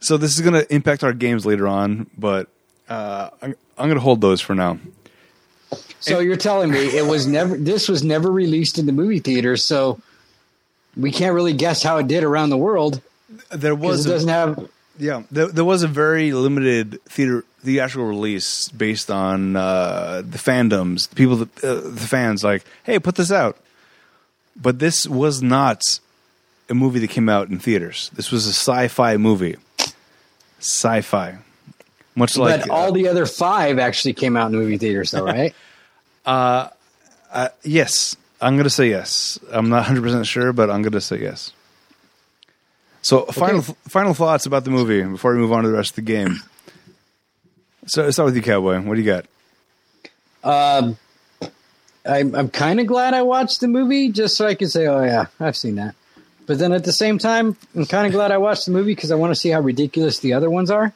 So 0.00 0.18
this 0.18 0.34
is 0.34 0.42
going 0.42 0.52
to 0.52 0.70
impact 0.70 1.02
our 1.02 1.14
games 1.14 1.46
later 1.46 1.66
on, 1.66 2.10
but 2.18 2.48
uh, 2.90 3.30
I'm, 3.40 3.54
I'm 3.78 3.86
going 3.86 3.94
to 3.94 4.02
hold 4.02 4.20
those 4.20 4.42
for 4.42 4.54
now. 4.54 4.78
So 6.00 6.18
you're 6.18 6.36
telling 6.36 6.70
me 6.70 6.80
it 6.80 7.06
was 7.06 7.26
never 7.26 7.56
this 7.56 7.88
was 7.88 8.04
never 8.04 8.30
released 8.30 8.78
in 8.78 8.84
the 8.84 8.92
movie 8.92 9.20
theater. 9.20 9.56
so 9.56 10.02
we 10.96 11.10
can't 11.12 11.34
really 11.34 11.52
guess 11.52 11.82
how 11.82 11.98
it 11.98 12.08
did 12.08 12.24
around 12.24 12.50
the 12.50 12.56
world 12.56 13.00
There 13.50 13.74
was 13.74 14.06
it 14.06 14.10
a, 14.10 14.12
doesn't 14.12 14.28
have. 14.28 14.70
yeah, 14.98 15.22
there, 15.30 15.46
there 15.48 15.64
was 15.64 15.82
a 15.82 15.88
very 15.88 16.32
limited 16.32 17.02
theater 17.04 17.44
theatrical 17.60 18.06
release 18.08 18.68
based 18.70 19.10
on 19.10 19.54
uh, 19.54 20.22
the 20.24 20.38
fandoms, 20.38 21.08
the 21.10 21.16
people, 21.16 21.36
that, 21.36 21.64
uh, 21.64 21.74
the 21.80 22.00
fans. 22.00 22.42
Like, 22.42 22.64
hey, 22.84 22.98
put 22.98 23.16
this 23.16 23.30
out. 23.30 23.58
But 24.56 24.78
this 24.78 25.06
was 25.06 25.42
not 25.42 25.82
a 26.68 26.74
movie 26.74 26.98
that 27.00 27.10
came 27.10 27.28
out 27.28 27.48
in 27.48 27.58
theaters. 27.58 28.10
This 28.14 28.30
was 28.30 28.46
a 28.46 28.50
sci-fi 28.50 29.16
movie. 29.16 29.56
Sci-fi, 30.58 31.38
much 32.14 32.36
like 32.36 32.62
but 32.62 32.70
all 32.70 32.92
the 32.92 33.08
other 33.08 33.24
five 33.24 33.78
actually 33.78 34.12
came 34.12 34.36
out 34.36 34.52
in 34.52 34.58
movie 34.58 34.76
theaters, 34.76 35.10
though, 35.10 35.24
right? 35.24 35.54
yes. 37.62 38.16
I'm 38.40 38.54
going 38.54 38.64
to 38.64 38.70
say 38.70 38.88
yes. 38.88 39.38
I'm 39.50 39.68
not 39.68 39.76
100 39.78 40.02
percent 40.02 40.26
sure, 40.26 40.52
but 40.52 40.70
I'm 40.70 40.82
going 40.82 40.92
to 40.92 41.00
say 41.00 41.20
yes. 41.20 41.52
So, 43.02 43.24
final 43.26 43.62
final 43.62 44.12
thoughts 44.14 44.46
about 44.46 44.64
the 44.64 44.70
movie 44.70 45.02
before 45.02 45.32
we 45.34 45.38
move 45.40 45.52
on 45.52 45.62
to 45.62 45.68
the 45.70 45.74
rest 45.76 45.90
of 45.92 45.96
the 45.96 46.02
game. 46.02 46.36
So, 47.86 48.02
let's 48.02 48.16
start 48.16 48.26
with 48.26 48.36
you, 48.36 48.42
Cowboy. 48.42 48.78
What 48.80 48.94
do 48.96 49.00
you 49.00 49.06
got? 49.06 49.26
Um, 50.44 50.96
I'm 52.04 52.34
I'm 52.34 52.48
kind 52.50 52.80
of 52.80 52.86
glad 52.86 53.14
I 53.14 53.22
watched 53.22 53.60
the 53.60 53.68
movie 53.68 54.10
just 54.10 54.36
so 54.36 54.46
I 54.46 54.54
can 54.54 54.68
say, 54.68 54.86
oh 54.86 55.02
yeah, 55.02 55.26
I've 55.38 55.56
seen 55.56 55.76
that. 55.76 55.94
But 56.46 56.58
then 56.58 56.72
at 56.72 56.84
the 56.84 56.92
same 56.92 57.18
time, 57.18 57.56
I'm 57.76 57.86
kind 57.86 58.06
of 58.06 58.12
glad 58.12 58.32
I 58.32 58.38
watched 58.38 58.66
the 58.66 58.72
movie 58.72 58.94
because 58.94 59.10
I 59.10 59.14
want 59.14 59.30
to 59.32 59.38
see 59.38 59.50
how 59.50 59.60
ridiculous 59.60 60.18
the 60.18 60.32
other 60.32 60.50
ones 60.50 60.70
are. 60.70 60.92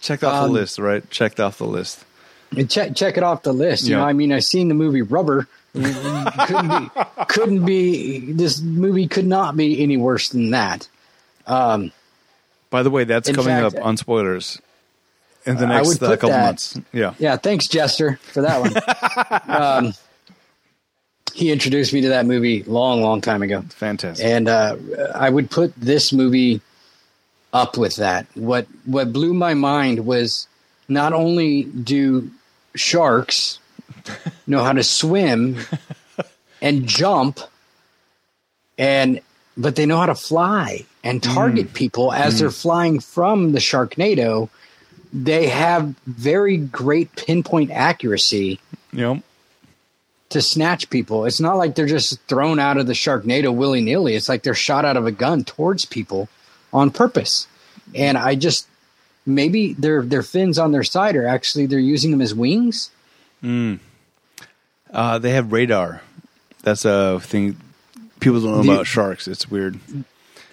Checked 0.00 0.22
off 0.22 0.34
Um, 0.44 0.48
the 0.52 0.52
list, 0.60 0.78
right? 0.78 1.08
Checked 1.10 1.40
off 1.40 1.58
the 1.58 1.66
list. 1.66 2.04
Check 2.68 2.94
check 2.94 3.16
it 3.16 3.22
off 3.22 3.42
the 3.42 3.52
list. 3.52 3.84
You 3.84 3.92
Yeah. 3.92 3.98
know, 3.98 4.04
I 4.04 4.12
mean, 4.12 4.32
I've 4.32 4.44
seen 4.44 4.68
the 4.68 4.74
movie 4.74 5.02
Rubber. 5.02 5.48
Couldn't 5.74 6.68
be 6.94 7.00
couldn't 7.28 7.64
be 7.64 8.32
this 8.32 8.60
movie 8.60 9.08
could 9.08 9.26
not 9.26 9.56
be 9.56 9.82
any 9.82 9.96
worse 9.96 10.28
than 10.30 10.50
that. 10.50 10.88
Um, 11.46 11.92
By 12.70 12.82
the 12.82 12.90
way, 12.90 13.04
that's 13.04 13.30
coming 13.30 13.44
fact- 13.46 13.76
up 13.76 13.84
on 13.84 13.96
spoilers 13.96 14.60
in 15.44 15.56
the 15.56 15.66
next 15.66 16.02
uh, 16.02 16.10
couple 16.12 16.30
that- 16.30 16.46
months. 16.46 16.80
Yeah. 16.92 17.14
yeah, 17.18 17.36
thanks 17.36 17.66
Jester 17.68 18.18
for 18.22 18.42
that 18.42 18.60
one. 18.60 19.48
um, 19.88 19.94
he 21.34 21.50
introduced 21.50 21.92
me 21.92 22.00
to 22.02 22.08
that 22.10 22.26
movie 22.26 22.62
long, 22.62 23.02
long 23.02 23.20
time 23.20 23.42
ago. 23.42 23.62
Fantastic. 23.70 24.24
and 24.24 24.48
uh, 24.48 24.76
I 25.14 25.28
would 25.28 25.50
put 25.50 25.74
this 25.76 26.12
movie 26.12 26.60
up 27.52 27.76
with 27.76 27.96
that. 27.96 28.26
What 28.34 28.66
what 28.84 29.12
blew 29.12 29.34
my 29.34 29.54
mind 29.54 30.06
was 30.06 30.46
not 30.88 31.12
only 31.12 31.64
do 31.64 32.30
sharks 32.76 33.58
know 34.46 34.62
how 34.62 34.72
to 34.72 34.82
swim 34.82 35.58
and 36.62 36.86
jump, 36.86 37.40
and 38.78 39.20
but 39.56 39.76
they 39.76 39.86
know 39.86 39.98
how 39.98 40.06
to 40.06 40.14
fly 40.14 40.84
and 41.04 41.22
target 41.22 41.68
mm. 41.68 41.74
people 41.74 42.12
as 42.12 42.34
mm. 42.34 42.38
they're 42.40 42.50
flying 42.50 43.00
from 43.00 43.52
the 43.52 43.60
Sharknado. 43.60 44.48
They 45.12 45.46
have 45.48 45.94
very 46.06 46.56
great 46.56 47.14
pinpoint 47.14 47.70
accuracy 47.70 48.58
Yep. 48.92 49.22
to 50.30 50.42
snatch 50.42 50.90
people. 50.90 51.24
It's 51.26 51.40
not 51.40 51.56
like 51.56 51.74
they're 51.74 51.86
just 51.86 52.20
thrown 52.22 52.58
out 52.58 52.78
of 52.78 52.86
the 52.86 52.94
Sharknado 52.94 53.54
willy 53.54 53.80
nilly. 53.80 54.14
It's 54.14 54.28
like 54.28 54.42
they're 54.42 54.54
shot 54.54 54.84
out 54.84 54.96
of 54.96 55.06
a 55.06 55.12
gun 55.12 55.44
towards 55.44 55.84
people 55.84 56.28
on 56.72 56.90
purpose. 56.90 57.46
And 57.94 58.18
I 58.18 58.34
just 58.34 58.66
maybe 59.26 59.72
their 59.74 60.02
their 60.02 60.22
fins 60.22 60.58
on 60.58 60.72
their 60.72 60.82
side 60.82 61.16
are 61.16 61.26
actually 61.26 61.66
they're 61.66 61.78
using 61.78 62.10
them 62.10 62.20
as 62.20 62.34
wings. 62.34 62.90
Mm. 63.42 63.78
Uh, 64.94 65.18
they 65.18 65.32
have 65.32 65.52
radar. 65.52 66.00
That's 66.62 66.84
a 66.86 67.20
thing 67.20 67.56
people 68.20 68.40
don't 68.40 68.52
know 68.52 68.62
The- 68.62 68.72
about 68.72 68.86
sharks. 68.86 69.28
It's 69.28 69.50
weird. 69.50 69.78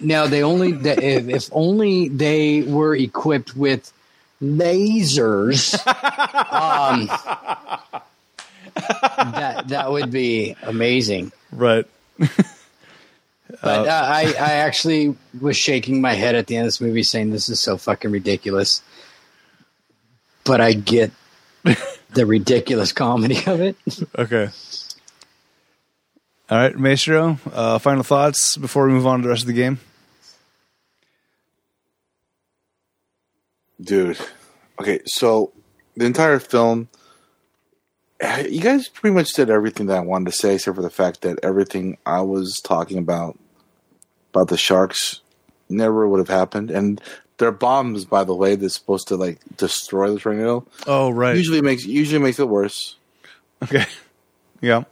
Now 0.00 0.26
they 0.26 0.42
only 0.42 0.72
the, 0.72 1.00
if, 1.02 1.28
if 1.28 1.48
only 1.52 2.08
they 2.08 2.62
were 2.62 2.94
equipped 2.96 3.54
with 3.56 3.92
lasers. 4.42 5.74
um, 6.52 7.06
that 9.32 9.68
that 9.68 9.90
would 9.92 10.10
be 10.10 10.56
amazing. 10.62 11.30
Right. 11.52 11.86
But 12.18 13.86
uh, 13.86 14.06
I, 14.08 14.34
I 14.40 14.52
actually 14.54 15.14
was 15.40 15.56
shaking 15.56 16.00
my 16.00 16.14
head 16.14 16.34
at 16.34 16.48
the 16.48 16.56
end 16.56 16.64
of 16.64 16.68
this 16.68 16.80
movie, 16.80 17.02
saying, 17.04 17.30
"This 17.30 17.48
is 17.48 17.60
so 17.60 17.76
fucking 17.76 18.10
ridiculous." 18.10 18.82
But 20.44 20.60
I 20.60 20.72
get 20.72 21.12
the 22.14 22.26
ridiculous 22.26 22.92
comedy 22.92 23.38
of 23.46 23.60
it. 23.60 23.76
Okay. 24.18 24.48
All 26.50 26.58
right, 26.58 26.76
Maestro. 26.76 27.38
Uh, 27.52 27.78
final 27.78 28.02
thoughts 28.02 28.56
before 28.56 28.86
we 28.86 28.92
move 28.92 29.06
on 29.06 29.20
to 29.20 29.22
the 29.22 29.28
rest 29.30 29.42
of 29.42 29.46
the 29.46 29.54
game. 29.54 29.78
dude. 33.82 34.18
Okay, 34.80 35.00
so 35.06 35.52
the 35.96 36.06
entire 36.06 36.38
film, 36.38 36.88
you 38.48 38.60
guys 38.60 38.88
pretty 38.88 39.14
much 39.14 39.28
said 39.28 39.50
everything 39.50 39.86
that 39.86 39.98
I 39.98 40.00
wanted 40.00 40.26
to 40.26 40.32
say, 40.32 40.54
except 40.54 40.76
for 40.76 40.82
the 40.82 40.90
fact 40.90 41.22
that 41.22 41.38
everything 41.42 41.98
I 42.06 42.22
was 42.22 42.60
talking 42.62 42.98
about 42.98 43.38
about 44.32 44.48
the 44.48 44.56
sharks 44.56 45.20
never 45.68 46.08
would 46.08 46.18
have 46.18 46.28
happened. 46.28 46.70
And 46.70 47.00
they're 47.42 47.50
bombs, 47.50 48.04
by 48.04 48.22
the 48.22 48.36
way, 48.36 48.54
that's 48.54 48.74
supposed 48.74 49.08
to 49.08 49.16
like 49.16 49.40
destroy 49.56 50.12
the 50.12 50.20
tornado. 50.20 50.64
Oh, 50.86 51.10
right. 51.10 51.36
Usually 51.36 51.60
makes 51.60 51.84
usually 51.84 52.22
makes 52.22 52.38
it 52.38 52.48
worse. 52.48 52.96
okay. 53.62 53.84
Yeah. 54.60 54.84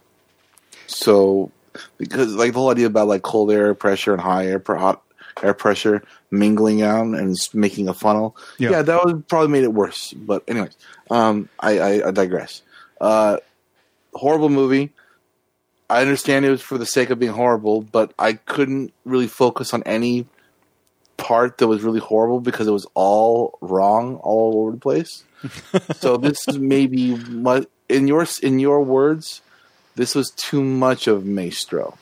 So 0.87 1.49
because 1.97 2.33
like 2.33 2.51
the 2.51 2.59
whole 2.59 2.69
idea 2.69 2.87
about 2.87 3.07
like 3.07 3.21
cold 3.21 3.49
air 3.49 3.73
pressure 3.73 4.11
and 4.11 4.21
high 4.21 4.47
air 4.47 4.61
hot 4.67 5.01
air 5.41 5.53
pressure 5.53 6.03
mingling 6.29 6.81
out 6.81 7.05
and 7.05 7.37
making 7.53 7.87
a 7.87 7.93
funnel. 7.93 8.35
Yeah. 8.57 8.71
Yeah, 8.71 8.81
that 8.81 9.05
would 9.05 9.29
probably 9.29 9.47
made 9.47 9.63
it 9.63 9.73
worse. 9.73 10.11
But 10.11 10.43
anyways, 10.49 10.75
um, 11.09 11.47
I, 11.57 11.79
I, 11.79 12.07
I 12.09 12.11
digress. 12.11 12.63
Uh, 12.99 13.37
horrible 14.13 14.49
movie. 14.49 14.91
I 15.89 16.01
understand 16.01 16.43
it 16.43 16.49
was 16.49 16.61
for 16.61 16.77
the 16.77 16.85
sake 16.85 17.11
of 17.11 17.19
being 17.19 17.31
horrible, 17.31 17.81
but 17.81 18.13
I 18.19 18.33
couldn't 18.33 18.91
really 19.05 19.27
focus 19.27 19.73
on 19.73 19.83
any 19.83 20.27
part 21.21 21.57
that 21.59 21.67
was 21.67 21.81
really 21.83 21.99
horrible 22.01 22.39
because 22.41 22.67
it 22.67 22.71
was 22.71 22.85
all 22.95 23.57
wrong 23.61 24.15
all 24.17 24.59
over 24.61 24.71
the 24.71 24.77
place. 24.77 25.23
so 25.95 26.17
this 26.25 26.47
is 26.47 26.57
maybe 26.59 27.15
mu- 27.15 27.65
in 27.87 28.07
your 28.07 28.25
in 28.41 28.59
your 28.59 28.81
words, 28.83 29.41
this 29.95 30.15
was 30.15 30.31
too 30.31 30.63
much 30.63 31.07
of 31.07 31.25
Maestro 31.25 31.97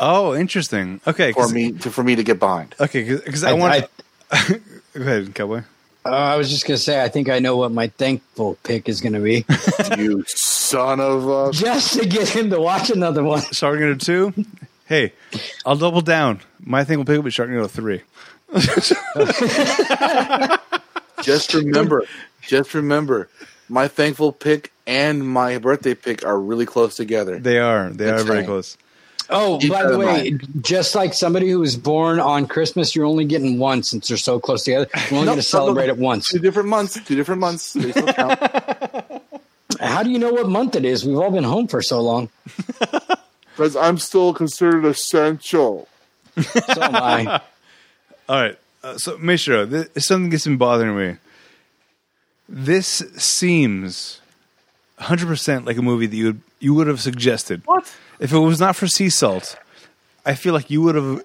Oh, 0.00 0.34
interesting. 0.34 1.00
Okay. 1.06 1.32
for 1.32 1.42
'cause- 1.42 1.52
me 1.52 1.72
to 1.72 1.90
for 1.90 2.02
me 2.02 2.16
to 2.16 2.22
get 2.24 2.38
behind. 2.40 2.74
Okay, 2.80 3.02
because 3.14 3.44
I, 3.44 3.52
want. 3.52 3.84
I, 4.30 4.58
Go 4.94 5.00
ahead, 5.02 5.34
Cowboy. 5.34 5.62
uh, 6.04 6.08
I 6.08 6.36
was 6.36 6.50
just 6.50 6.66
gonna 6.66 6.78
say, 6.78 7.00
I 7.02 7.08
think 7.08 7.28
I 7.28 7.38
know 7.38 7.56
what 7.56 7.70
my 7.72 7.86
thankful 7.88 8.58
pick 8.64 8.88
is 8.88 9.00
gonna 9.00 9.20
be, 9.20 9.44
you 9.96 10.24
son 10.26 10.98
of 11.00 11.28
a 11.28 11.52
just 11.52 11.94
to 11.98 12.06
get 12.06 12.28
him 12.28 12.50
to 12.50 12.60
watch 12.60 12.90
another 12.90 13.22
one. 13.22 13.40
Sharknado 13.54 13.98
2. 14.00 14.34
Hey, 14.86 15.12
I'll 15.64 15.76
double 15.76 16.00
down. 16.02 16.40
My 16.60 16.84
thing 16.84 16.98
will 16.98 17.04
pick 17.04 17.18
up 17.18 17.24
at 17.26 17.32
Sharknado 17.32 17.70
3. 17.70 18.02
Just 21.22 21.54
remember, 21.54 22.04
just 22.42 22.74
remember, 22.74 23.28
my 23.68 23.88
thankful 23.88 24.30
pick 24.32 24.72
and 24.86 25.26
my 25.26 25.56
birthday 25.58 25.94
pick 25.94 26.24
are 26.24 26.38
really 26.38 26.66
close 26.66 26.96
together. 26.96 27.38
They 27.38 27.58
are. 27.58 27.88
They 27.88 28.04
That's 28.04 28.22
are 28.22 28.26
very 28.26 28.38
right. 28.40 28.46
close. 28.46 28.76
Oh, 29.30 29.58
Keep 29.58 29.70
by 29.72 29.84
the 29.86 29.92
in 29.94 29.98
way, 29.98 30.38
just 30.60 30.94
like 30.94 31.14
somebody 31.14 31.48
who 31.48 31.60
was 31.60 31.76
born 31.76 32.20
on 32.20 32.46
Christmas, 32.46 32.94
you're 32.94 33.06
only 33.06 33.24
getting 33.24 33.58
one 33.58 33.82
since 33.82 34.08
they're 34.08 34.18
so 34.18 34.38
close 34.38 34.64
together. 34.64 34.86
You're 34.94 35.12
only 35.12 35.20
No, 35.20 35.32
going 35.32 35.36
to 35.38 35.42
celebrate 35.42 35.88
it 35.88 35.96
once. 35.96 36.28
Two 36.28 36.40
different 36.40 36.68
months. 36.68 37.02
Two 37.04 37.16
different 37.16 37.40
months. 37.40 37.72
They 37.72 37.90
still 37.90 38.12
count. 38.12 38.38
How 39.80 40.02
do 40.02 40.10
you 40.10 40.18
know 40.18 40.30
what 40.34 40.46
month 40.50 40.76
it 40.76 40.84
is? 40.84 41.06
We've 41.06 41.16
all 41.16 41.30
been 41.30 41.42
home 41.42 41.68
for 41.68 41.80
so 41.80 42.02
long. 42.02 42.28
Because 43.54 43.76
I'm 43.76 43.98
still 43.98 44.34
considered 44.34 44.84
essential. 44.84 45.88
So 46.40 46.82
am 46.82 46.96
I. 46.96 47.40
All 48.28 48.40
right. 48.40 48.58
Uh, 48.82 48.98
so, 48.98 49.16
Maestro, 49.18 49.64
this, 49.64 49.88
something 49.98 50.30
that's 50.30 50.44
been 50.44 50.56
bothering 50.56 50.96
me. 50.96 51.16
This 52.48 53.02
seems 53.16 54.20
100% 55.00 55.66
like 55.66 55.76
a 55.76 55.82
movie 55.82 56.06
that 56.06 56.16
you 56.16 56.24
would, 56.26 56.40
you 56.58 56.74
would 56.74 56.86
have 56.86 57.00
suggested. 57.00 57.62
What? 57.64 57.94
If 58.18 58.32
it 58.32 58.38
was 58.38 58.60
not 58.60 58.76
for 58.76 58.86
sea 58.86 59.08
salt, 59.08 59.56
I 60.26 60.34
feel 60.34 60.52
like 60.52 60.70
you 60.70 60.82
would 60.82 60.94
have 60.94 61.22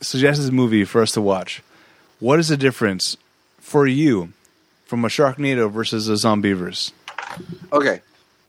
suggested 0.00 0.42
this 0.42 0.50
movie 0.50 0.84
for 0.84 1.02
us 1.02 1.12
to 1.12 1.20
watch. 1.20 1.62
What 2.18 2.38
is 2.38 2.48
the 2.48 2.56
difference 2.56 3.16
for 3.58 3.86
you 3.86 4.32
from 4.86 5.04
a 5.04 5.08
Sharknado 5.08 5.70
versus 5.70 6.08
a 6.08 6.12
Zombeavers? 6.12 6.92
Okay, 7.72 8.00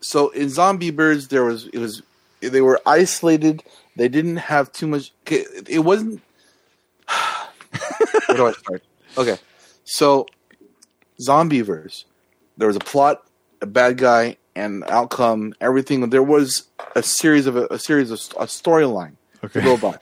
so 0.02 0.30
in 0.30 0.48
Zombeavers, 0.48 1.30
there 1.30 1.44
was 1.44 1.68
it 1.68 1.80
was 1.80 2.02
they 2.42 2.62
were 2.62 2.80
isolated. 2.86 3.64
They 3.96 4.08
didn't 4.08 4.38
have 4.38 4.72
too 4.72 4.88
much. 4.88 5.12
It 5.26 5.84
wasn't. 5.84 6.22
Where 8.28 8.38
do 8.38 8.48
I 8.48 8.52
start? 8.54 8.84
Okay, 9.18 9.38
so 9.84 10.26
Zombeavers, 11.20 12.04
there 12.58 12.68
was 12.68 12.76
a 12.76 12.80
plot, 12.82 13.24
a 13.62 13.66
bad 13.66 13.98
guy, 13.98 14.38
and 14.56 14.84
outcome. 14.90 15.54
Everything 15.62 16.10
there 16.10 16.24
was 16.24 16.68
a 16.96 17.04
series 17.04 17.48
of 17.48 17.56
a, 17.56 17.66
a 17.68 17.80
series 17.80 18.12
of 18.12 18.20
a 18.40 18.46
storyline 18.46 19.14
Okay. 19.44 19.60
to 19.60 19.66
go 19.66 19.78
by. 19.78 19.98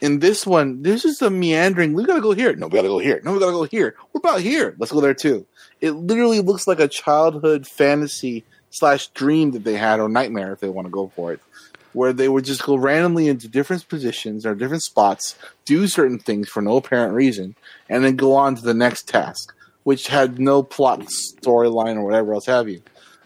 In 0.00 0.18
this 0.20 0.46
one, 0.46 0.82
there's 0.82 1.02
just 1.02 1.20
a 1.22 1.28
meandering. 1.30 1.92
We 1.92 2.04
gotta 2.04 2.22
go 2.22 2.32
here. 2.32 2.54
No, 2.56 2.68
we 2.68 2.72
gotta 2.72 2.88
go 2.88 2.98
here. 2.98 3.20
No, 3.24 3.32
we 3.34 3.38
gotta 3.38 3.52
go 3.52 3.64
here. 3.64 3.94
What 4.12 4.20
about 4.20 4.40
here? 4.40 4.74
Let's 4.78 4.92
go 4.92 5.00
there 5.00 5.14
too. 5.14 5.46
It 5.80 5.90
literally 5.92 6.40
looks 6.40 6.66
like 6.66 6.80
a 6.80 6.88
childhood 6.88 7.66
fantasy 7.66 8.44
slash 8.70 9.08
dream 9.08 9.52
that 9.52 9.64
they 9.64 9.76
had, 9.76 10.00
or 10.00 10.08
nightmare 10.08 10.52
if 10.52 10.60
they 10.60 10.68
want 10.68 10.86
to 10.86 10.90
go 10.90 11.08
for 11.14 11.32
it, 11.32 11.40
where 11.92 12.12
they 12.12 12.28
would 12.28 12.44
just 12.44 12.62
go 12.62 12.76
randomly 12.76 13.28
into 13.28 13.48
different 13.48 13.88
positions 13.88 14.46
or 14.46 14.54
different 14.54 14.82
spots, 14.82 15.36
do 15.64 15.86
certain 15.86 16.18
things 16.18 16.48
for 16.48 16.62
no 16.62 16.76
apparent 16.76 17.14
reason, 17.14 17.54
and 17.88 18.04
then 18.04 18.16
go 18.16 18.34
on 18.34 18.54
to 18.54 18.62
the 18.62 18.74
next 18.74 19.08
task, 19.08 19.54
which 19.82 20.06
had 20.06 20.38
no 20.38 20.62
plot 20.62 21.00
storyline 21.00 21.96
or 21.96 22.04
whatever 22.04 22.34
else 22.34 22.46
have 22.46 22.68
you. 22.68 22.80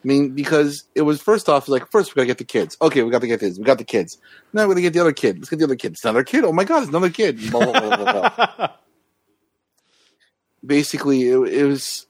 I 0.05 0.07
mean, 0.07 0.31
because 0.35 0.85
it 0.95 1.03
was 1.03 1.23
first 1.23 1.49
off 1.49 1.67
like 1.67 1.91
first 1.91 2.15
we 2.15 2.21
gotta 2.21 2.27
get 2.27 2.39
the 2.39 2.45
kids. 2.45 2.77
Okay, 2.83 3.03
we 3.03 3.11
got 3.11 3.23
to 3.23 3.27
get 3.27 3.41
this. 3.41 3.57
We 3.57 3.65
got 3.65 3.79
the 3.79 3.85
kids. 3.85 4.19
Now 4.53 4.63
we're 4.63 4.75
gonna 4.75 4.83
get 4.83 4.93
the 4.93 5.01
other 5.01 5.15
kid. 5.15 5.39
Let's 5.39 5.49
get 5.49 5.59
the 5.59 5.65
other 5.65 5.77
kid. 5.77 5.93
It's 5.93 6.05
another 6.05 6.25
kid. 6.25 6.45
Oh 6.45 6.53
my 6.53 6.65
god, 6.65 6.83
it's 6.83 6.91
another 6.91 7.09
kid. 7.09 7.39
Blah, 7.51 7.65
blah, 7.65 7.81
blah, 7.81 7.97
blah, 7.97 8.41
blah. 8.57 8.69
Basically, 10.67 11.29
it, 11.29 11.39
it 11.39 11.65
was. 11.65 12.07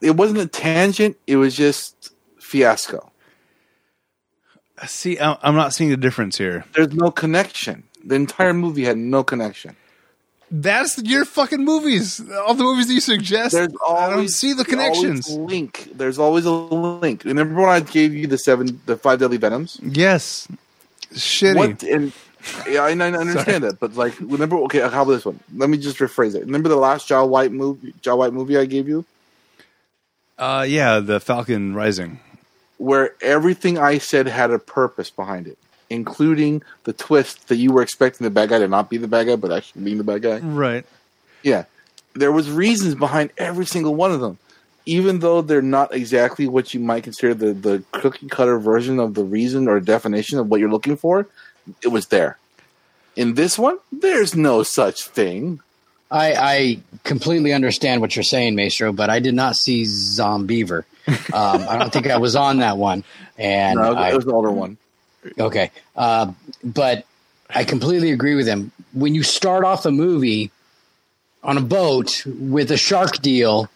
It 0.00 0.16
wasn't 0.16 0.38
a 0.40 0.46
tangent. 0.46 1.16
It 1.26 1.36
was 1.36 1.56
just 1.56 2.12
fiasco. 2.38 3.10
See, 4.86 5.18
I'm 5.18 5.56
not 5.56 5.74
seeing 5.74 5.90
the 5.90 5.96
difference 5.96 6.38
here. 6.38 6.64
There's 6.74 6.92
no 6.92 7.10
connection. 7.10 7.84
The 8.04 8.14
entire 8.14 8.54
movie 8.54 8.84
had 8.84 8.96
no 8.96 9.24
connection. 9.24 9.76
That's 10.50 11.02
your 11.02 11.24
fucking 11.24 11.62
movies. 11.62 12.22
All 12.46 12.54
the 12.54 12.64
movies 12.64 12.90
you 12.90 13.00
suggest. 13.00 13.52
There's 13.52 13.74
always 13.86 14.02
I 14.02 14.10
don't 14.14 14.28
see 14.28 14.52
the 14.54 14.64
connections. 14.64 15.28
link. 15.30 15.90
There's 15.94 16.18
always 16.18 16.46
a 16.46 16.52
link. 16.52 17.24
Remember 17.24 17.60
when 17.60 17.68
I 17.68 17.80
gave 17.80 18.14
you 18.14 18.26
the 18.26 18.38
seven, 18.38 18.80
the 18.86 18.96
five 18.96 19.18
deadly 19.18 19.36
venoms? 19.36 19.78
Yes. 19.82 20.48
Shitty. 21.12 21.56
What 21.56 21.82
and 21.82 22.12
yeah, 22.68 22.82
I, 22.82 22.90
I 22.90 22.92
understand 23.12 23.64
that, 23.64 23.78
but 23.78 23.94
like, 23.94 24.18
remember? 24.20 24.56
Okay, 24.64 24.80
how 24.80 25.02
about 25.02 25.12
this 25.12 25.24
one? 25.24 25.40
Let 25.54 25.68
me 25.68 25.76
just 25.76 25.98
rephrase 25.98 26.34
it. 26.34 26.40
Remember 26.40 26.68
the 26.68 26.76
last 26.76 27.08
Jai 27.08 27.20
White 27.22 27.52
movie? 27.52 27.94
Jai 28.00 28.14
White 28.14 28.32
movie 28.32 28.56
I 28.56 28.64
gave 28.64 28.88
you, 28.88 29.04
Uh, 30.38 30.64
yeah, 30.68 31.00
the 31.00 31.20
Falcon 31.20 31.74
Rising. 31.74 32.20
where 32.78 33.14
everything 33.20 33.76
I 33.78 33.98
said 33.98 34.26
had 34.28 34.50
a 34.52 34.58
purpose 34.58 35.10
behind 35.10 35.46
it, 35.48 35.58
including 35.90 36.62
the 36.84 36.92
twist 36.92 37.48
that 37.48 37.56
you 37.56 37.72
were 37.72 37.82
expecting 37.82 38.24
the 38.24 38.30
bad 38.30 38.50
guy 38.50 38.58
to 38.60 38.68
not 38.68 38.88
be 38.88 38.98
the 38.98 39.08
bad 39.08 39.26
guy, 39.26 39.36
but 39.36 39.50
actually 39.50 39.82
being 39.82 39.98
the 39.98 40.04
bad 40.04 40.22
guy. 40.22 40.38
Right. 40.38 40.86
Yeah, 41.42 41.64
there 42.14 42.30
was 42.32 42.50
reasons 42.50 42.94
behind 42.94 43.30
every 43.36 43.66
single 43.66 43.94
one 43.96 44.12
of 44.12 44.20
them, 44.20 44.38
even 44.86 45.18
though 45.20 45.42
they're 45.42 45.60
not 45.62 45.92
exactly 45.94 46.46
what 46.46 46.72
you 46.72 46.80
might 46.80 47.02
consider 47.04 47.34
the 47.34 47.52
the 47.52 47.82
cookie 47.92 48.28
cutter 48.28 48.58
version 48.58 48.98
of 49.00 49.14
the 49.14 49.24
reason 49.24 49.66
or 49.68 49.80
definition 49.80 50.38
of 50.38 50.48
what 50.48 50.60
you're 50.60 50.70
looking 50.70 50.96
for. 50.96 51.26
It 51.82 51.88
was 51.88 52.06
there. 52.06 52.38
In 53.16 53.34
this 53.34 53.58
one, 53.58 53.78
there's 53.90 54.34
no 54.36 54.62
such 54.62 55.02
thing. 55.02 55.60
I, 56.10 56.32
I 56.32 56.80
completely 57.04 57.52
understand 57.52 58.00
what 58.00 58.16
you're 58.16 58.22
saying, 58.22 58.54
Maestro, 58.56 58.92
but 58.92 59.10
I 59.10 59.20
did 59.20 59.34
not 59.34 59.56
see 59.56 59.82
Zombeaver. 59.82 60.84
Um, 61.32 61.66
I 61.66 61.78
don't 61.78 61.90
think 61.90 62.06
I 62.06 62.18
was 62.18 62.36
on 62.36 62.58
that 62.58 62.76
one. 62.76 63.02
And 63.38 63.78
No, 63.78 63.94
I, 63.94 64.10
it 64.10 64.14
was 64.14 64.26
the 64.26 64.32
older 64.32 64.50
one. 64.50 64.76
Okay. 65.38 65.70
Uh, 65.96 66.32
but 66.62 67.06
I 67.48 67.64
completely 67.64 68.10
agree 68.12 68.34
with 68.34 68.46
him. 68.46 68.72
When 68.92 69.14
you 69.14 69.22
start 69.22 69.64
off 69.64 69.86
a 69.86 69.90
movie 69.90 70.50
on 71.42 71.56
a 71.56 71.62
boat 71.62 72.24
with 72.26 72.70
a 72.70 72.76
shark 72.76 73.22
deal, 73.22 73.70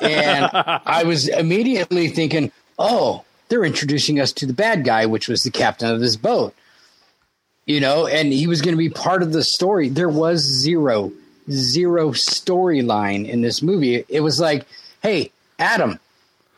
and 0.00 0.48
I 0.54 1.04
was 1.04 1.28
immediately 1.28 2.08
thinking, 2.08 2.50
oh, 2.78 3.24
they're 3.48 3.64
introducing 3.64 4.20
us 4.20 4.32
to 4.34 4.46
the 4.46 4.54
bad 4.54 4.84
guy, 4.84 5.06
which 5.06 5.28
was 5.28 5.42
the 5.42 5.50
captain 5.50 5.90
of 5.90 6.00
this 6.00 6.16
boat. 6.16 6.54
You 7.66 7.80
know, 7.80 8.06
and 8.06 8.32
he 8.32 8.46
was 8.46 8.62
going 8.62 8.72
to 8.74 8.78
be 8.78 8.88
part 8.88 9.22
of 9.22 9.32
the 9.32 9.44
story. 9.44 9.90
There 9.90 10.08
was 10.08 10.40
zero, 10.40 11.12
zero 11.50 12.10
storyline 12.10 13.28
in 13.28 13.40
this 13.40 13.62
movie. 13.62 14.04
It 14.08 14.20
was 14.20 14.40
like, 14.40 14.66
hey, 15.02 15.32
Adam, 15.58 15.98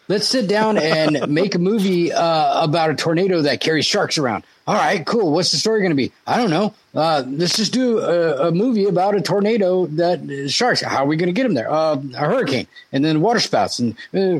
let's 0.08 0.26
sit 0.26 0.48
down 0.48 0.78
and 0.78 1.28
make 1.28 1.54
a 1.54 1.58
movie 1.58 2.12
uh, 2.12 2.64
about 2.64 2.90
a 2.90 2.94
tornado 2.94 3.42
that 3.42 3.60
carries 3.60 3.86
sharks 3.86 4.18
around. 4.18 4.44
All 4.66 4.76
right, 4.76 5.04
cool. 5.04 5.32
What's 5.32 5.50
the 5.50 5.56
story 5.56 5.80
going 5.80 5.90
to 5.90 5.96
be? 5.96 6.12
I 6.24 6.36
don't 6.36 6.50
know. 6.50 6.72
Uh, 6.94 7.24
let's 7.26 7.56
just 7.56 7.72
do 7.72 7.98
a, 7.98 8.48
a 8.48 8.52
movie 8.52 8.84
about 8.84 9.16
a 9.16 9.20
tornado 9.20 9.86
that 9.86 10.20
uh, 10.20 10.48
sharks. 10.48 10.82
How 10.82 11.02
are 11.02 11.06
we 11.06 11.16
going 11.16 11.28
to 11.28 11.32
get 11.32 11.42
them 11.42 11.54
there? 11.54 11.70
Uh, 11.70 11.96
a 12.14 12.18
hurricane 12.18 12.68
and 12.92 13.04
then 13.04 13.20
water 13.20 13.40
spouts. 13.40 13.80
And 13.80 13.96
uh, 14.14 14.38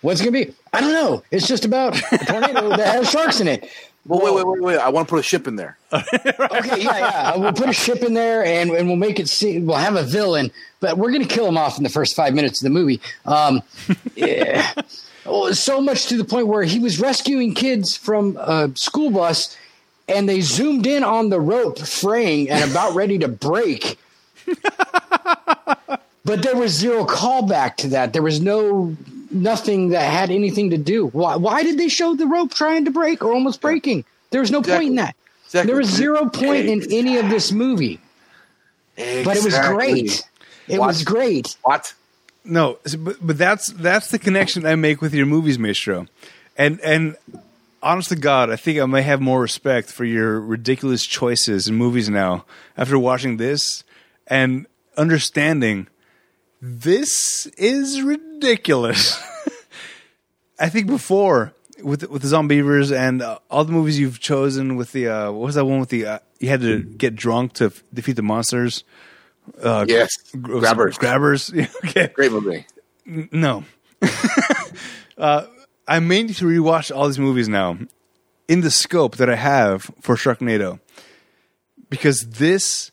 what's 0.00 0.20
it 0.20 0.24
going 0.24 0.46
to 0.46 0.46
be? 0.46 0.54
I 0.72 0.80
don't 0.80 0.92
know. 0.92 1.22
It's 1.30 1.46
just 1.46 1.64
about 1.64 1.96
a 2.12 2.18
tornado 2.18 2.70
that 2.70 2.96
has 2.96 3.10
sharks 3.10 3.40
in 3.40 3.46
it. 3.46 3.70
Well, 4.06 4.20
wait, 4.20 4.34
wait, 4.34 4.46
wait, 4.46 4.62
wait. 4.62 4.78
I 4.78 4.88
want 4.90 5.08
to 5.08 5.10
put 5.10 5.18
a 5.18 5.22
ship 5.22 5.46
in 5.46 5.56
there. 5.56 5.76
Okay, 5.92 6.82
yeah, 6.82 6.98
yeah. 6.98 7.36
We'll 7.36 7.52
put 7.52 7.68
a 7.68 7.72
ship 7.86 8.02
in 8.02 8.14
there, 8.14 8.44
and, 8.44 8.70
and 8.70 8.86
we'll 8.86 8.96
make 8.96 9.18
it. 9.18 9.28
See, 9.28 9.58
we'll 9.58 9.76
have 9.76 9.96
a 9.96 10.02
villain, 10.02 10.50
but 10.80 10.96
we're 10.96 11.10
going 11.10 11.26
to 11.26 11.28
kill 11.28 11.46
him 11.46 11.58
off 11.58 11.76
in 11.76 11.82
the 11.82 11.90
first 11.90 12.14
five 12.14 12.34
minutes 12.34 12.60
of 12.60 12.64
the 12.64 12.70
movie. 12.70 13.00
Um, 13.24 13.62
yeah. 14.16 14.72
Oh, 15.26 15.50
so 15.52 15.80
much 15.80 16.06
to 16.06 16.16
the 16.16 16.24
point 16.24 16.46
where 16.46 16.62
he 16.62 16.78
was 16.78 17.00
rescuing 17.00 17.54
kids 17.54 17.96
from 17.96 18.36
a 18.36 18.70
school 18.74 19.10
bus, 19.10 19.56
and 20.08 20.28
they 20.28 20.40
zoomed 20.40 20.86
in 20.86 21.02
on 21.02 21.30
the 21.30 21.40
rope 21.40 21.78
fraying 21.80 22.48
and 22.48 22.70
about 22.70 22.94
ready 22.94 23.18
to 23.18 23.28
break. 23.28 23.98
but 26.24 26.42
there 26.42 26.56
was 26.56 26.72
zero 26.72 27.04
callback 27.04 27.76
to 27.76 27.88
that. 27.88 28.12
There 28.12 28.22
was 28.22 28.40
no 28.40 28.96
nothing 29.30 29.90
that 29.90 30.02
had 30.10 30.30
anything 30.30 30.70
to 30.70 30.78
do. 30.78 31.06
Why? 31.08 31.36
Why 31.36 31.62
did 31.62 31.78
they 31.78 31.88
show 31.88 32.14
the 32.14 32.26
rope 32.26 32.52
trying 32.54 32.84
to 32.84 32.90
break 32.90 33.22
or 33.24 33.32
almost 33.32 33.60
breaking? 33.60 34.04
There 34.30 34.40
was 34.40 34.50
no 34.50 34.62
point 34.62 34.84
in 34.84 34.94
that. 34.96 35.14
Exactly. 35.44 35.66
There 35.70 35.78
was 35.78 35.88
zero 35.88 36.28
point 36.28 36.66
in 36.66 36.92
any 36.92 37.18
of 37.18 37.28
this 37.30 37.52
movie, 37.52 38.00
but 38.96 39.36
it 39.36 39.44
was 39.44 39.58
great. 39.58 40.24
It 40.68 40.80
What? 40.80 40.88
was 40.88 41.04
great. 41.04 41.56
What? 41.62 41.94
No, 42.44 42.78
but, 42.98 43.16
but 43.24 43.38
that's 43.38 43.72
that's 43.72 44.08
the 44.10 44.18
connection 44.18 44.66
I 44.66 44.74
make 44.74 45.00
with 45.00 45.14
your 45.14 45.26
movies, 45.26 45.58
Maestro. 45.58 46.06
And 46.56 46.80
and 46.80 47.16
honest 47.82 48.08
to 48.08 48.16
God, 48.16 48.50
I 48.50 48.56
think 48.56 48.78
I 48.80 48.86
may 48.86 49.02
have 49.02 49.20
more 49.20 49.40
respect 49.40 49.90
for 49.90 50.04
your 50.04 50.40
ridiculous 50.40 51.04
choices 51.04 51.68
in 51.68 51.76
movies 51.76 52.08
now 52.08 52.44
after 52.76 52.98
watching 52.98 53.36
this 53.36 53.84
and 54.26 54.66
understanding 54.96 55.86
this 56.60 57.46
is 57.58 58.00
ridiculous. 58.02 58.25
I 60.58 60.68
think 60.68 60.86
before 60.86 61.52
with 61.82 62.08
with 62.08 62.22
the 62.22 62.28
Zombeavers 62.28 62.96
and 62.96 63.22
uh, 63.22 63.38
all 63.50 63.64
the 63.64 63.72
movies 63.72 63.98
you've 63.98 64.20
chosen 64.20 64.76
with 64.76 64.92
the 64.92 65.08
uh, 65.08 65.32
what 65.32 65.46
was 65.46 65.54
that 65.56 65.64
one 65.64 65.80
with 65.80 65.90
the 65.90 66.06
uh, 66.06 66.18
you 66.40 66.48
had 66.48 66.60
to 66.62 66.82
get 66.82 67.14
drunk 67.14 67.54
to 67.54 67.66
f- 67.66 67.82
defeat 67.92 68.16
the 68.16 68.22
monsters. 68.22 68.84
Uh, 69.62 69.84
Yes. 69.88 70.10
gr- 70.40 70.58
Grabbers. 70.60 70.98
grabbers. 70.98 71.52
okay, 71.84 72.08
Great 72.14 72.32
movie. 72.32 72.66
no. 73.06 73.64
uh, 75.18 75.46
I 75.86 76.00
may 76.00 76.22
need 76.24 76.36
to 76.36 76.46
rewatch 76.46 76.94
all 76.94 77.06
these 77.06 77.18
movies 77.18 77.48
now 77.48 77.78
in 78.48 78.60
the 78.62 78.70
scope 78.70 79.16
that 79.16 79.28
I 79.30 79.36
have 79.36 79.90
for 80.00 80.16
Sharknado 80.16 80.80
because 81.90 82.28
this 82.30 82.90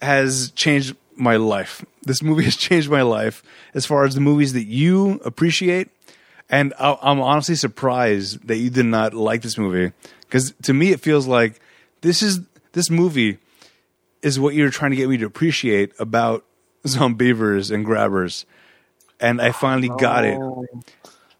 has 0.00 0.50
changed 0.52 0.96
my 1.16 1.36
life. 1.36 1.84
This 2.02 2.22
movie 2.22 2.44
has 2.50 2.56
changed 2.56 2.90
my 2.90 3.02
life 3.02 3.42
as 3.74 3.86
far 3.86 4.04
as 4.04 4.14
the 4.14 4.20
movies 4.20 4.52
that 4.54 4.64
you 4.64 5.20
appreciate 5.24 5.88
And 6.50 6.74
I, 6.78 6.96
I'm 7.02 7.20
honestly 7.20 7.54
surprised 7.54 8.46
that 8.48 8.56
you 8.56 8.68
did 8.70 8.86
not 8.86 9.14
like 9.14 9.42
this 9.42 9.56
movie 9.56 9.92
because 10.22 10.52
to 10.62 10.72
me 10.74 10.90
it 10.92 11.00
feels 11.00 11.26
like 11.26 11.60
this 12.02 12.22
is 12.22 12.40
this 12.72 12.90
movie 12.90 13.38
is 14.22 14.38
what 14.40 14.54
you're 14.54 14.70
trying 14.70 14.90
to 14.92 14.96
get 14.96 15.08
me 15.08 15.16
to 15.18 15.26
appreciate 15.26 15.92
about 15.98 16.44
Zombeavers 16.86 17.70
and 17.70 17.84
grabbers, 17.84 18.44
and 19.20 19.40
I 19.40 19.52
finally 19.52 19.88
got 19.88 20.24
it. 20.24 20.38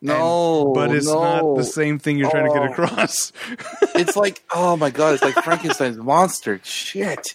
No, 0.01 0.73
but 0.75 0.95
it's 0.95 1.07
no. 1.07 1.21
not 1.21 1.57
the 1.57 1.65
same 1.65 1.99
thing 1.99 2.19
you're 2.19 2.31
trying 2.31 2.47
to 2.47 2.53
get 2.53 2.63
Oh. 2.69 2.73
across. 2.73 3.33
it's 3.95 4.17
like 4.17 4.43
oh 4.53 4.77
my 4.77 4.91
god, 4.91 5.15
it's 5.15 5.23
like 5.23 5.35
Frankenstein's 5.45 5.97
monster. 5.99 6.61
Shit. 6.65 7.35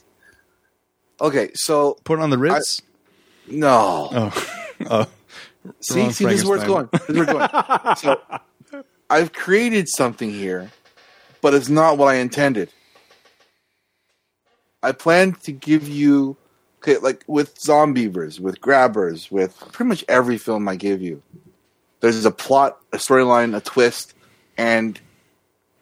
Okay, 1.20 1.50
so 1.56 1.98
Put 2.04 2.20
it 2.20 2.22
on 2.22 2.30
the 2.30 2.38
Ritz. 2.38 2.82
no. 3.48 4.10
oh, 4.12 4.64
oh, 4.90 5.08
see, 5.82 6.12
see, 6.12 6.26
this 6.26 6.42
is 6.42 6.46
where 6.46 6.58
it's 6.58 6.68
going. 6.68 6.90
This 6.92 7.10
is 7.10 7.34
where 7.34 7.44
it's 7.44 8.02
going. 8.04 8.20
so, 8.72 8.84
I've 9.10 9.34
created 9.34 9.88
something 9.90 10.32
here, 10.32 10.72
but 11.42 11.54
it's 11.54 11.70
not 11.70 11.98
what 11.98 12.10
I 12.14 12.16
intended. 12.16 12.70
I 14.84 14.92
plan 14.92 15.34
to 15.44 15.52
give 15.52 15.88
you, 15.88 16.38
okay, 16.80 16.98
like 16.98 17.24
with 17.26 17.58
Zombeavers, 17.60 18.40
with 18.40 18.62
Grabbers, 18.62 19.32
with 19.32 19.58
pretty 19.72 19.90
much 19.90 20.06
every 20.08 20.38
film 20.38 20.68
I 20.68 20.76
give 20.76 21.02
you. 21.02 21.24
There's 22.00 22.26
a 22.26 22.32
plot, 22.32 22.78
a 22.94 22.98
storyline, 22.98 23.56
a 23.56 23.62
twist, 23.62 24.14
and 24.58 25.00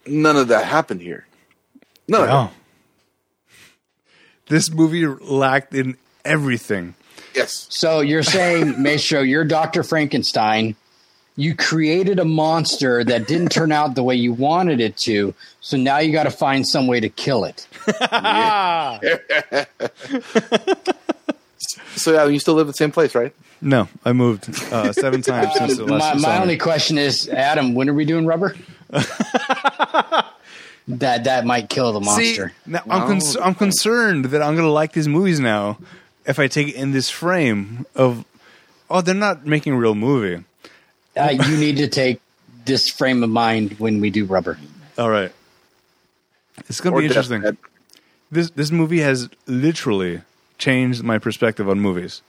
none 0.07 0.37
of 0.37 0.47
that 0.47 0.65
happened 0.65 1.01
here. 1.01 1.27
No. 2.07 2.51
This 4.47 4.71
movie 4.71 5.07
lacked 5.07 5.73
in 5.73 5.97
everything. 6.23 6.93
Yes. 7.33 7.67
So 7.69 8.01
you're 8.01 8.23
saying, 8.23 8.75
Maestro, 8.81 9.21
you're 9.21 9.45
Dr. 9.45 9.83
Frankenstein. 9.83 10.75
You 11.37 11.55
created 11.55 12.19
a 12.19 12.25
monster 12.25 13.03
that 13.03 13.27
didn't 13.27 13.49
turn 13.49 13.71
out 13.71 13.95
the 13.95 14.03
way 14.03 14.15
you 14.15 14.31
wanted 14.31 14.79
it 14.79 14.95
to. 14.99 15.33
So 15.59 15.75
now 15.75 15.97
you 15.97 16.13
got 16.13 16.23
to 16.23 16.31
find 16.31 16.65
some 16.65 16.87
way 16.87 17.01
to 17.01 17.09
kill 17.09 17.43
it. 17.43 17.67
So 21.95 22.13
yeah, 22.13 22.25
you 22.25 22.39
still 22.39 22.55
live 22.55 22.67
in 22.67 22.69
the 22.71 22.73
same 22.73 22.91
place, 22.91 23.15
right? 23.15 23.33
No, 23.61 23.87
I 24.03 24.13
moved 24.13 24.49
uh, 24.71 24.91
seven 24.91 25.21
times 25.21 25.53
since 25.53 25.77
the 25.77 25.85
last 25.85 26.21
my, 26.21 26.29
my 26.29 26.41
only 26.41 26.57
question 26.57 26.97
is, 26.97 27.29
Adam, 27.29 27.73
when 27.73 27.89
are 27.89 27.93
we 27.93 28.05
doing 28.05 28.25
rubber? 28.25 28.55
that 30.87 31.23
that 31.23 31.45
might 31.45 31.69
kill 31.69 31.93
the 31.93 32.01
See, 32.01 32.05
monster. 32.05 32.53
now 32.65 32.81
I'm, 32.89 33.07
cons- 33.07 33.37
I'm 33.37 33.55
concerned 33.55 34.25
that 34.25 34.41
I'm 34.41 34.55
going 34.55 34.67
to 34.67 34.71
like 34.71 34.93
these 34.93 35.07
movies 35.07 35.39
now 35.39 35.77
if 36.25 36.39
I 36.39 36.47
take 36.47 36.69
it 36.69 36.75
in 36.75 36.91
this 36.91 37.09
frame 37.09 37.85
of, 37.95 38.25
oh, 38.89 39.01
they're 39.01 39.15
not 39.15 39.45
making 39.45 39.73
a 39.73 39.77
real 39.77 39.95
movie. 39.95 40.43
Uh, 41.17 41.29
you 41.47 41.57
need 41.57 41.77
to 41.77 41.87
take 41.87 42.19
this 42.65 42.89
frame 42.89 43.23
of 43.23 43.29
mind 43.29 43.79
when 43.79 44.01
we 44.01 44.09
do 44.09 44.25
rubber. 44.25 44.57
All 44.97 45.09
right. 45.09 45.31
It's 46.67 46.81
going 46.81 46.93
to 46.93 46.97
Or 46.97 47.01
be 47.01 47.07
interesting. 47.07 47.41
Deathbed. 47.41 47.57
This 48.31 48.49
this 48.51 48.71
movie 48.71 48.99
has 49.01 49.29
literally 49.45 50.21
changed 50.57 51.03
my 51.03 51.19
perspective 51.19 51.69
on 51.69 51.79
movies. 51.79 52.21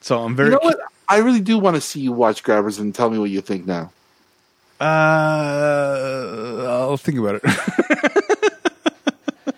So 0.00 0.22
I'm 0.22 0.36
very 0.36 0.50
You 0.50 0.52
know 0.52 0.60
what? 0.62 0.78
I 1.08 1.18
really 1.18 1.40
do 1.40 1.58
want 1.58 1.74
to 1.76 1.80
see 1.80 2.00
you 2.00 2.12
watch 2.12 2.42
Grabbers 2.42 2.78
and 2.78 2.94
tell 2.94 3.10
me 3.10 3.18
what 3.18 3.30
you 3.30 3.40
think 3.40 3.66
now. 3.66 3.90
Uh, 4.80 6.66
I'll 6.68 6.96
think 6.96 7.18
about 7.18 7.40
it. 7.42 7.44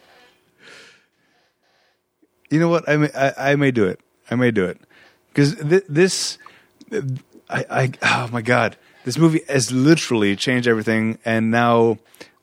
you 2.51 2.61
know 2.61 2.69
what? 2.69 2.89
I 2.89 2.97
may, 2.97 3.11
I, 3.15 3.53
I 3.53 3.57
may 3.57 3.71
do 3.71 3.85
it. 3.85 4.01
I 4.31 4.35
may 4.37 4.51
do 4.51 4.65
it 4.65 4.79
because 5.29 5.55
th- 5.57 5.85
this, 5.89 6.39
I, 7.49 7.65
I, 7.71 7.93
oh 8.03 8.29
my 8.33 8.43
god, 8.43 8.77
this 9.05 9.19
movie 9.19 9.41
has 9.49 9.73
literally 9.73 10.37
changed 10.37 10.69
everything, 10.69 11.19
and 11.25 11.51
now 11.51 11.99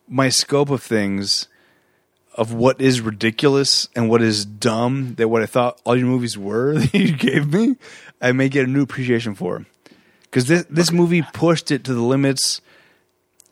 my 0.07 0.30
scope 0.30 0.69
of 0.69 0.82
things, 0.82 1.47
of 2.34 2.53
what 2.53 2.82
is 2.82 3.01
ridiculous 3.01 3.88
and 3.95 4.09
what 4.09 4.21
is 4.21 4.45
dumb, 4.45 5.15
that 5.15 5.30
what 5.30 5.41
I 5.41 5.45
thought 5.45 5.80
all 5.86 5.95
your 5.95 6.07
movies 6.07 6.38
were 6.38 6.73
that 6.80 6.93
you 6.93 7.15
gave 7.15 7.53
me, 7.53 7.78
I 8.21 8.32
may 8.32 8.49
get 8.49 8.65
a 8.65 8.69
new 8.69 8.84
appreciation 8.84 9.36
for 9.36 9.65
because 10.23 10.47
this 10.47 10.65
this 10.69 10.91
movie 10.91 11.21
pushed 11.34 11.71
it 11.71 11.84
to 11.86 11.93
the 11.93 12.01
limits, 12.01 12.61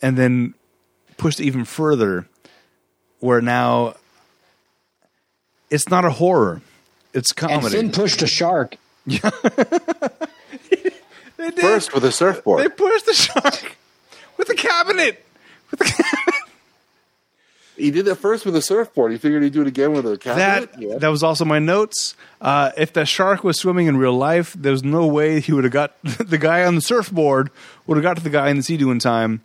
and 0.03 0.15
then 0.15 0.53
pushed 1.17 1.39
even 1.41 1.65
further, 1.65 2.27
where 3.19 3.41
now 3.41 3.95
it's 5.71 5.89
not 5.89 6.05
a 6.05 6.11
horror, 6.11 6.61
it's 7.13 7.31
comedy 7.31 7.55
And 7.55 7.63
comedy. 7.63 7.81
Finn 7.81 7.91
pushed 7.91 8.21
a 8.21 8.27
shark. 8.27 8.77
They 11.43 11.49
did. 11.49 11.59
First 11.59 11.93
with 11.93 12.05
a 12.05 12.11
surfboard. 12.11 12.63
they 12.63 12.69
pushed 12.69 13.05
the 13.05 13.13
shark 13.13 13.75
with 14.37 14.47
the 14.47 14.55
cabinet. 14.55 15.25
With 15.71 15.79
the 15.79 15.85
cabinet. 15.85 16.39
He 17.75 17.91
did 17.91 18.07
it 18.07 18.15
first 18.15 18.45
with 18.45 18.55
a 18.55 18.61
surfboard. 18.61 19.11
He 19.11 19.17
figured 19.17 19.43
he'd 19.43 19.51
do 19.51 19.61
it 19.61 19.67
again 19.67 19.91
with 19.91 20.05
a 20.05 20.17
cabinet. 20.17 20.71
That 20.71 20.81
yeah. 20.81 20.97
that 20.99 21.07
was 21.07 21.21
also 21.23 21.43
my 21.43 21.59
notes. 21.59 22.15
Uh, 22.39 22.71
if 22.77 22.93
the 22.93 23.03
shark 23.03 23.43
was 23.43 23.59
swimming 23.59 23.87
in 23.87 23.97
real 23.97 24.13
life, 24.13 24.53
there's 24.53 24.83
no 24.83 25.05
way 25.07 25.41
he 25.41 25.51
would 25.51 25.63
have 25.63 25.73
got 25.73 26.01
the 26.03 26.37
guy 26.37 26.63
on 26.63 26.75
the 26.75 26.81
surfboard 26.81 27.49
would 27.87 27.97
have 27.97 28.03
got 28.03 28.15
to 28.17 28.23
the 28.23 28.29
guy 28.29 28.49
in 28.49 28.57
the 28.57 28.63
sea 28.63 28.77
doing 28.77 28.99
time. 28.99 29.41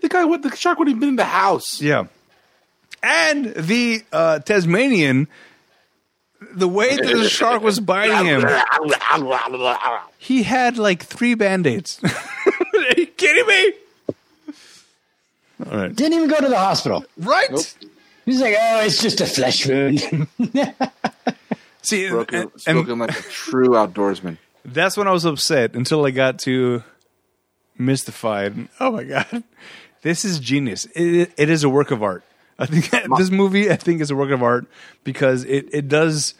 The 0.00 0.08
guy 0.08 0.24
with 0.24 0.42
the 0.42 0.54
shark 0.56 0.78
would 0.78 0.88
have 0.88 0.98
been 1.00 1.10
in 1.10 1.16
the 1.16 1.24
house. 1.24 1.80
Yeah. 1.80 2.06
And 3.02 3.46
the 3.54 4.02
uh, 4.12 4.40
Tasmanian, 4.40 5.28
the 6.52 6.68
way 6.68 6.96
that 6.96 7.06
the 7.06 7.28
shark 7.28 7.62
was 7.62 7.80
biting 7.80 8.26
him, 8.26 8.44
he 10.18 10.42
had 10.42 10.76
like 10.78 11.04
three 11.04 11.34
band 11.34 11.66
aids. 11.66 12.00
Are 12.04 12.94
you 12.96 13.06
kidding 13.06 13.46
me? 13.46 13.72
All 15.66 15.78
right. 15.78 15.94
Didn't 15.94 16.14
even 16.14 16.28
go 16.28 16.40
to 16.40 16.48
the 16.48 16.58
hospital. 16.58 17.04
Right? 17.18 17.76
He's 18.24 18.40
like, 18.40 18.54
oh, 18.58 18.84
it's 18.84 19.00
just 19.00 19.20
a 19.20 19.26
flesh 19.26 19.66
wound. 19.66 20.00
See, 21.82 22.08
Spoken, 22.08 22.38
and, 22.38 22.50
and 22.52 22.60
spoken 22.60 22.98
like 22.98 23.18
a 23.18 23.22
true 23.22 23.70
outdoorsman. 23.70 24.36
that's 24.66 24.96
when 24.98 25.08
I 25.08 25.12
was 25.12 25.24
upset 25.24 25.74
until 25.74 26.04
I 26.04 26.10
got 26.10 26.38
to 26.40 26.84
Mystified. 27.80 28.68
Oh 28.78 28.90
my 28.92 29.04
God. 29.04 29.42
This 30.02 30.24
is 30.24 30.38
genius. 30.38 30.86
It, 30.94 31.32
it 31.36 31.50
is 31.50 31.64
a 31.64 31.68
work 31.68 31.90
of 31.90 32.02
art. 32.02 32.24
I 32.58 32.66
think 32.66 32.90
this 33.18 33.30
movie, 33.30 33.70
I 33.70 33.76
think, 33.76 34.00
is 34.00 34.10
a 34.10 34.16
work 34.16 34.30
of 34.30 34.42
art 34.42 34.66
because 35.04 35.44
it, 35.44 35.68
it 35.72 35.88
does, 35.88 36.34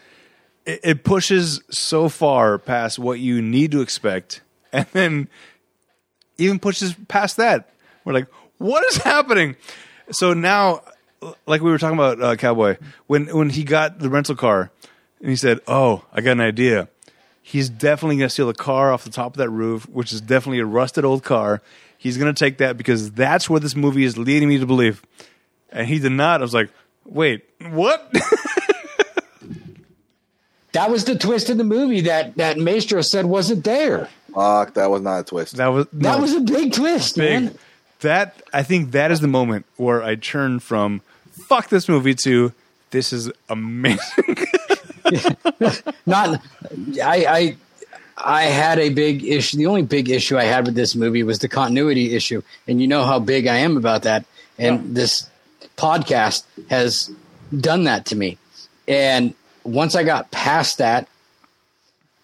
it, 0.65 0.79
it 0.83 1.03
pushes 1.03 1.61
so 1.69 2.09
far 2.09 2.57
past 2.57 2.99
what 2.99 3.19
you 3.19 3.41
need 3.41 3.71
to 3.71 3.81
expect 3.81 4.41
and 4.73 4.87
then 4.93 5.27
even 6.37 6.59
pushes 6.59 6.95
past 7.07 7.37
that. 7.37 7.69
We're 8.05 8.13
like, 8.13 8.27
what 8.57 8.85
is 8.87 8.97
happening? 9.03 9.55
So 10.11 10.33
now, 10.33 10.81
like 11.45 11.61
we 11.61 11.71
were 11.71 11.77
talking 11.77 11.97
about 11.97 12.21
uh, 12.21 12.35
Cowboy, 12.35 12.77
when 13.07 13.27
when 13.27 13.49
he 13.49 13.63
got 13.63 13.99
the 13.99 14.09
rental 14.09 14.35
car, 14.35 14.71
and 15.19 15.29
he 15.29 15.35
said, 15.35 15.59
"Oh, 15.67 16.03
I 16.11 16.21
got 16.21 16.31
an 16.31 16.41
idea." 16.41 16.89
He's 17.43 17.69
definitely 17.69 18.17
going 18.17 18.27
to 18.27 18.29
steal 18.29 18.49
a 18.49 18.53
car 18.53 18.93
off 18.93 19.03
the 19.03 19.09
top 19.09 19.33
of 19.33 19.37
that 19.37 19.49
roof, 19.49 19.87
which 19.89 20.13
is 20.13 20.21
definitely 20.21 20.59
a 20.59 20.65
rusted 20.65 21.03
old 21.03 21.23
car. 21.23 21.61
He's 22.01 22.17
going 22.17 22.33
to 22.33 22.39
take 22.45 22.57
that 22.57 22.77
because 22.77 23.11
that's 23.11 23.47
where 23.47 23.59
this 23.59 23.75
movie 23.75 24.05
is 24.05 24.17
leading 24.17 24.49
me 24.49 24.57
to 24.57 24.65
believe. 24.65 25.03
And 25.71 25.87
he 25.87 25.99
did 25.99 26.13
not. 26.13 26.41
I 26.41 26.43
was 26.43 26.51
like, 26.51 26.71
"Wait, 27.05 27.47
what?" 27.69 28.11
that 30.71 30.89
was 30.89 31.05
the 31.05 31.15
twist 31.15 31.51
in 31.51 31.59
the 31.59 31.63
movie 31.63 32.01
that, 32.01 32.37
that 32.37 32.57
Maestro 32.57 33.01
said 33.01 33.27
wasn't 33.27 33.63
there. 33.63 34.09
Fuck, 34.33 34.73
that 34.73 34.89
was 34.89 35.03
not 35.03 35.19
a 35.19 35.23
twist. 35.23 35.57
that 35.57 35.67
was 35.67 35.85
That 35.93 36.19
was 36.19 36.33
a 36.33 36.41
big 36.41 36.73
twist, 36.73 37.17
big. 37.17 37.43
man. 37.43 37.55
That 37.99 38.41
I 38.51 38.63
think 38.63 38.93
that 38.93 39.11
is 39.11 39.19
the 39.19 39.27
moment 39.27 39.67
where 39.77 40.01
I 40.01 40.15
turn 40.15 40.59
from 40.59 41.01
"fuck 41.47 41.69
this 41.69 41.87
movie" 41.87 42.15
to 42.23 42.51
"this 42.89 43.13
is 43.13 43.31
amazing." 43.47 43.99
Not, 46.07 46.41
I, 47.03 47.25
I, 47.27 47.57
I 48.23 48.43
had 48.43 48.79
a 48.79 48.89
big 48.89 49.23
issue. 49.23 49.57
The 49.57 49.65
only 49.65 49.81
big 49.81 50.09
issue 50.09 50.37
I 50.37 50.43
had 50.43 50.65
with 50.65 50.75
this 50.75 50.95
movie 50.95 51.23
was 51.23 51.39
the 51.39 51.47
continuity 51.47 52.15
issue, 52.15 52.41
and 52.67 52.81
you 52.81 52.87
know 52.87 53.05
how 53.05 53.19
big 53.19 53.47
I 53.47 53.57
am 53.57 53.77
about 53.77 54.03
that. 54.03 54.25
And 54.57 54.95
this 54.95 55.29
podcast 55.75 56.43
has 56.69 57.09
done 57.57 57.85
that 57.85 58.05
to 58.07 58.15
me. 58.15 58.37
And 58.87 59.33
once 59.63 59.95
I 59.95 60.03
got 60.03 60.31
past 60.31 60.77
that, 60.77 61.07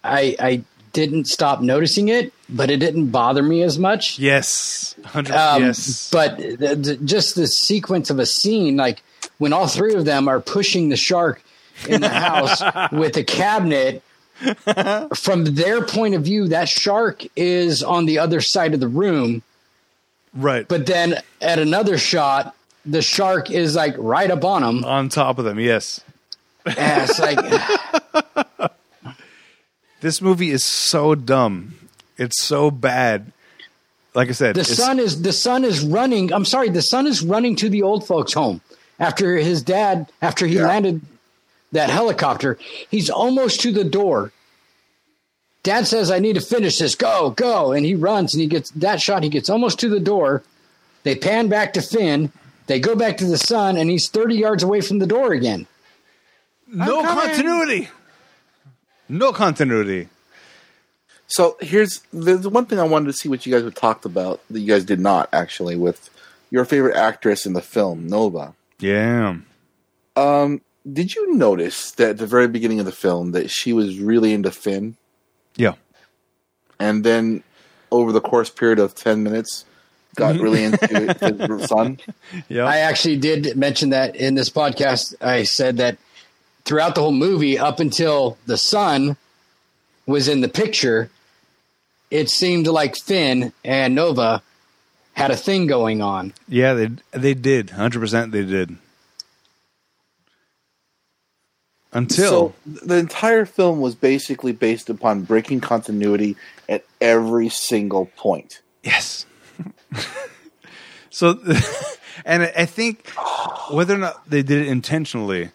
I, 0.04 0.36
I 0.40 0.64
didn't 0.94 1.26
stop 1.26 1.62
noticing 1.62 2.10
it, 2.10 2.34
but 2.50 2.70
it 2.70 2.78
didn't 2.78 3.08
bother 3.08 3.44
me 3.44 3.62
as 3.64 3.78
much. 3.78 4.20
yes, 4.20 4.96
hundred. 5.04 5.36
Um, 5.36 5.64
yes, 5.64 6.10
But 6.12 6.38
the, 6.38 6.76
the, 6.76 6.96
just 6.98 7.36
the 7.36 7.48
sequence 7.48 8.10
of 8.10 8.20
a 8.20 8.26
scene, 8.26 8.78
like 8.78 9.02
when 9.38 9.54
all 9.54 9.68
three 9.68 9.94
of 9.96 10.06
them 10.06 10.28
are 10.28 10.40
pushing 10.40 10.90
the 10.90 10.98
shark 10.98 11.42
in 11.88 12.02
the 12.02 12.10
house 12.26 12.62
with 12.92 13.18
a 13.18 13.24
cabinet, 13.24 14.04
from 15.16 15.46
their 15.46 15.84
point 15.84 16.16
of 16.16 16.24
view, 16.24 16.48
that 16.50 16.70
shark 16.70 17.24
is 17.36 17.82
on 17.84 18.06
the 18.06 18.20
other 18.20 18.42
side 18.42 18.74
of 18.74 18.80
the 18.80 18.88
room. 18.88 19.42
right. 20.34 20.68
But 20.68 20.86
then 20.86 21.22
at 21.42 21.60
another 21.60 21.98
shot, 21.98 22.56
the 22.86 23.02
shark 23.02 23.50
is 23.52 23.76
like 23.76 23.96
right 23.98 24.30
up 24.32 24.44
on 24.46 24.62
them. 24.62 24.86
on 24.86 25.10
top 25.10 25.40
of 25.40 25.46
them, 25.46 25.60
yes. 25.60 26.02
And 26.66 27.10
it's 27.10 27.20
like, 27.20 27.40
This 30.02 30.22
movie 30.22 30.52
is 30.52 30.64
so 30.64 31.16
dumb. 31.16 31.74
It's 32.18 32.42
so 32.44 32.70
bad. 32.72 33.32
like 34.14 34.30
I 34.30 34.32
said, 34.34 34.56
The 34.56 34.64
son 34.64 35.00
is 35.00 35.22
the 35.22 35.34
son 35.34 35.64
is 35.64 35.82
running. 35.84 36.32
I'm 36.34 36.46
sorry, 36.46 36.70
the 36.70 36.82
son 36.82 37.08
is 37.08 37.24
running 37.24 37.56
to 37.58 37.70
the 37.70 37.82
old 37.84 38.06
folks' 38.06 38.34
home 38.34 38.62
after 39.00 39.38
his 39.38 39.62
dad 39.64 40.12
after 40.22 40.46
he 40.46 40.56
Yeah. 40.56 40.68
landed 40.68 41.02
that 41.72 41.90
helicopter. 41.90 42.58
He's 42.90 43.10
almost 43.10 43.62
to 43.62 43.72
the 43.72 43.84
door. 43.84 44.32
Dad 45.64 45.86
says, 45.88 46.12
"I 46.12 46.20
need 46.20 46.36
to 46.36 46.42
finish 46.42 46.78
this. 46.78 46.96
Go, 46.96 47.32
go!" 47.32 47.72
And 47.74 47.86
he 47.86 47.96
runs 47.96 48.34
and 48.34 48.42
he 48.42 48.48
gets 48.48 48.70
that 48.72 49.02
shot. 49.02 49.24
He 49.24 49.30
gets 49.30 49.50
almost 49.50 49.80
to 49.80 49.90
the 49.90 50.00
door. 50.00 50.44
They 51.04 51.16
pan 51.16 51.48
back 51.48 51.74
to 51.74 51.82
Finn. 51.82 52.32
They 52.68 52.80
go 52.80 52.96
back 52.96 53.18
to 53.18 53.26
the 53.26 53.38
sun, 53.38 53.78
and 53.78 53.90
he's 53.90 54.10
30 54.10 54.36
yards 54.36 54.64
away 54.64 54.82
from 54.82 55.00
the 55.00 55.08
door 55.08 55.32
again. 55.34 55.68
no 56.68 57.02
continuity. 57.02 57.90
No 59.10 59.32
continuity. 59.32 60.10
So 61.28 61.58
here's 61.62 62.02
there's 62.12 62.48
one 62.48 62.66
thing 62.66 62.80
I 62.80 62.84
wanted 62.84 63.08
to 63.08 63.14
see 63.14 63.30
what 63.30 63.46
you 63.46 63.54
guys 63.54 63.64
had 63.64 63.76
talked 63.76 64.06
about 64.06 64.42
that 64.50 64.60
you 64.60 64.68
guys 64.68 64.86
did 64.86 65.00
not 65.00 65.30
actually 65.34 65.76
with 65.76 66.10
your 66.50 66.66
favorite 66.66 66.96
actress 66.96 67.46
in 67.46 67.54
the 67.54 67.62
film, 67.62 68.08
Nova. 68.08 68.54
Yeah. 68.80 69.38
Um, 70.16 70.62
did 70.92 71.14
you 71.16 71.36
notice 71.36 71.92
that 71.92 72.12
at 72.12 72.18
the 72.18 72.28
very 72.28 72.48
beginning 72.48 72.80
of 72.80 72.86
the 72.86 72.92
film 72.92 73.32
that 73.32 73.50
she 73.50 73.74
was 73.74 74.00
really 74.00 74.34
into 74.34 74.52
Finn, 74.52 74.96
Yeah. 75.56 75.74
and 76.80 77.04
then 77.04 77.44
over 77.92 78.12
the 78.12 78.22
course 78.22 78.50
period 78.50 78.80
of 78.80 78.96
ten 78.96 79.24
minutes, 79.24 79.66
got 80.16 80.36
mm-hmm. 80.36 80.44
really 80.44 80.64
into 80.64 81.58
his 81.58 81.66
son? 81.70 82.00
Yeah. 82.50 82.64
I 82.66 82.78
actually 82.78 83.18
did 83.18 83.56
mention 83.56 83.90
that 83.92 84.16
in 84.16 84.36
this 84.36 84.50
podcast. 84.50 85.16
I 85.22 85.44
said 85.44 85.78
that 85.78 85.98
throughout 86.66 86.96
the 86.96 87.02
whole 87.02 87.12
movie, 87.12 87.58
up 87.58 87.80
until 87.80 88.38
the 88.46 88.58
son 88.58 89.18
was 90.06 90.28
in 90.28 90.42
the 90.42 90.50
picture, 90.50 91.10
it 92.12 92.30
seemed 92.30 92.68
like 92.68 92.96
Finn 92.98 93.52
and 93.64 93.96
Nova 93.96 94.42
had 95.14 95.32
a 95.32 95.36
thing 95.38 95.68
going 95.68 96.02
on. 96.02 96.34
yeah, 96.48 96.74
they 96.74 96.90
they 97.12 97.34
did. 97.34 97.68
100% 97.70 98.32
they 98.32 98.44
did. 98.46 98.78
Until 101.94 102.30
So 102.30 102.54
the 102.66 102.96
entire 102.98 103.46
film 103.46 103.80
was 103.80 103.96
basically 103.96 104.52
based 104.52 104.90
upon 104.90 105.24
breaking 105.24 105.62
continuity 105.62 106.36
at 106.68 106.84
every 107.00 107.50
single 107.50 108.08
point. 108.18 108.62
Yes. 108.84 109.26
so, 111.10 111.40
and 112.26 112.44
I 112.44 112.66
think 112.66 113.10
whether 113.72 113.96
or 113.96 114.00
not 114.00 114.30
they 114.30 114.44
did 114.44 114.66
it 114.66 114.68
intentionally, 114.68 115.50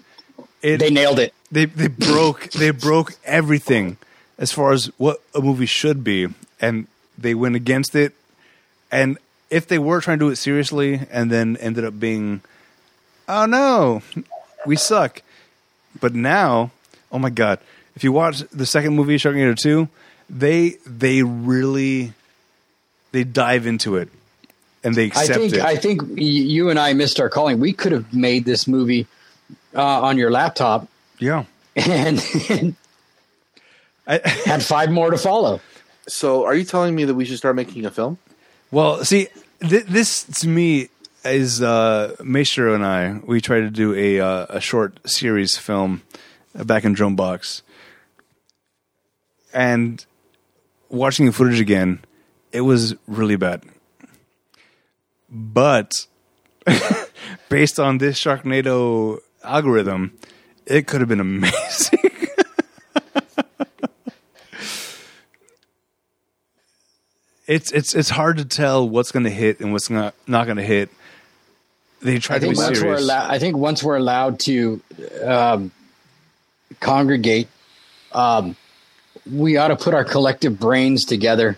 it 0.63 0.79
They 0.79 0.91
nailed 0.91 1.19
it. 1.19 1.35
they 1.51 1.67
they 1.67 1.89
broke 1.89 2.51
they 2.53 2.71
broke 2.71 3.15
everything 3.25 3.99
as 4.39 4.53
far 4.53 4.73
as 4.73 4.87
what 4.97 5.21
a 5.35 5.41
movie 5.41 5.67
should 5.67 6.03
be, 6.03 6.29
and 6.61 6.87
they 7.19 7.35
went 7.35 7.57
against 7.57 7.95
it. 7.95 8.15
And 8.91 9.19
if 9.51 9.67
they 9.67 9.79
were 9.79 10.01
trying 10.01 10.19
to 10.19 10.27
do 10.27 10.31
it 10.31 10.37
seriously, 10.37 11.01
and 11.11 11.31
then 11.31 11.57
ended 11.59 11.85
up 11.85 11.99
being, 12.01 12.41
oh 13.29 13.45
no, 13.47 14.03
we 14.67 14.77
suck. 14.77 15.23
But 16.01 16.15
now, 16.15 16.71
oh 17.11 17.19
my 17.19 17.31
god, 17.31 17.59
if 17.95 18.05
you 18.05 18.13
watch 18.13 18.41
the 18.53 18.67
second 18.67 18.95
movie, 18.95 19.17
Sharknado 19.17 19.57
two, 19.57 19.89
they 20.29 20.77
they 20.87 21.23
really 21.23 22.13
they 23.13 23.25
dive 23.25 23.67
into 23.67 23.97
it 23.97 24.09
and 24.83 24.95
they 24.95 25.05
I 25.05 25.07
accept 25.07 25.39
think 25.39 25.55
it. 25.55 25.61
I 25.61 25.77
think 25.77 26.03
you 26.17 26.71
and 26.71 26.79
I 26.79 26.93
missed 26.95 27.21
our 27.21 27.29
calling. 27.29 27.61
We 27.61 27.73
could 27.73 27.93
have 27.93 28.13
made 28.15 28.45
this 28.45 28.67
movie 28.67 29.07
uh, 29.75 30.03
on 30.03 30.19
your 30.19 30.31
laptop 30.31 30.89
yeah. 31.23 31.45
and, 31.77 32.23
and 32.51 32.75
I, 34.07 34.21
had 34.45 34.63
five 34.63 34.91
more 34.91 35.11
to 35.11 35.19
follow. 35.19 35.61
So, 36.09 36.45
are 36.45 36.55
you 36.55 36.65
telling 36.65 36.95
me 36.95 37.05
that 37.05 37.15
we 37.15 37.25
should 37.25 37.39
start 37.39 37.55
making 37.55 37.87
a 37.87 37.91
film? 37.91 38.19
Well, 38.73 39.05
see, 39.05 39.29
th- 39.61 39.85
this 39.85 40.25
to 40.41 40.49
me 40.49 40.89
is 41.25 41.63
uh, 41.63 42.17
Maestro 42.23 42.75
and 42.75 42.85
I. 42.85 43.21
We 43.25 43.41
tried 43.41 43.61
to 43.61 43.71
do 43.71 43.95
a 43.95 44.21
uh, 44.21 44.47
a 44.49 44.61
short 44.61 44.99
series 45.09 45.57
film 45.57 46.03
back 46.55 46.85
in 46.85 46.93
Drone 46.93 47.17
Box, 47.17 47.63
and 49.53 50.05
watching 50.89 51.27
the 51.27 51.33
footage 51.33 51.61
again, 51.61 52.01
it 52.53 52.63
was 52.63 52.95
really 53.07 53.37
bad. 53.37 53.63
But 55.31 56.07
based 57.49 57.81
on 57.81 57.99
this 57.99 58.19
Sharknado 58.19 59.19
algorithm, 59.43 60.19
it 60.67 60.87
could 60.87 61.01
have 61.01 61.09
been 61.09 61.21
amazing. 61.21 61.99
it's 67.47 67.73
it's 67.73 67.95
it's 67.95 68.11
hard 68.11 68.37
to 68.37 68.45
tell 68.45 68.89
what's 68.89 69.11
going 69.11 69.25
to 69.25 69.31
hit 69.31 69.61
and 69.61 69.73
what's 69.73 69.89
not 69.89 70.15
not 70.27 70.45
going 70.45 70.59
to 70.59 70.63
hit. 70.63 70.91
They 72.03 72.19
try 72.19 72.37
I 72.37 72.39
to 72.41 72.49
be 72.49 72.55
think 72.55 72.59
once 72.59 72.71
we're 72.71 72.85
serious. 72.85 73.03
allowed, 73.03 73.31
I 73.31 73.39
think 73.39 73.57
once 73.57 73.83
we're 73.83 73.97
allowed 73.97 74.41
to 74.41 74.81
um, 75.25 75.71
congregate, 76.81 77.49
um, 78.13 78.57
we 79.31 79.57
ought 79.57 79.69
to 79.69 79.77
put 79.77 79.95
our 79.95 80.05
collective 80.05 80.59
brains 80.59 81.05
together 81.05 81.57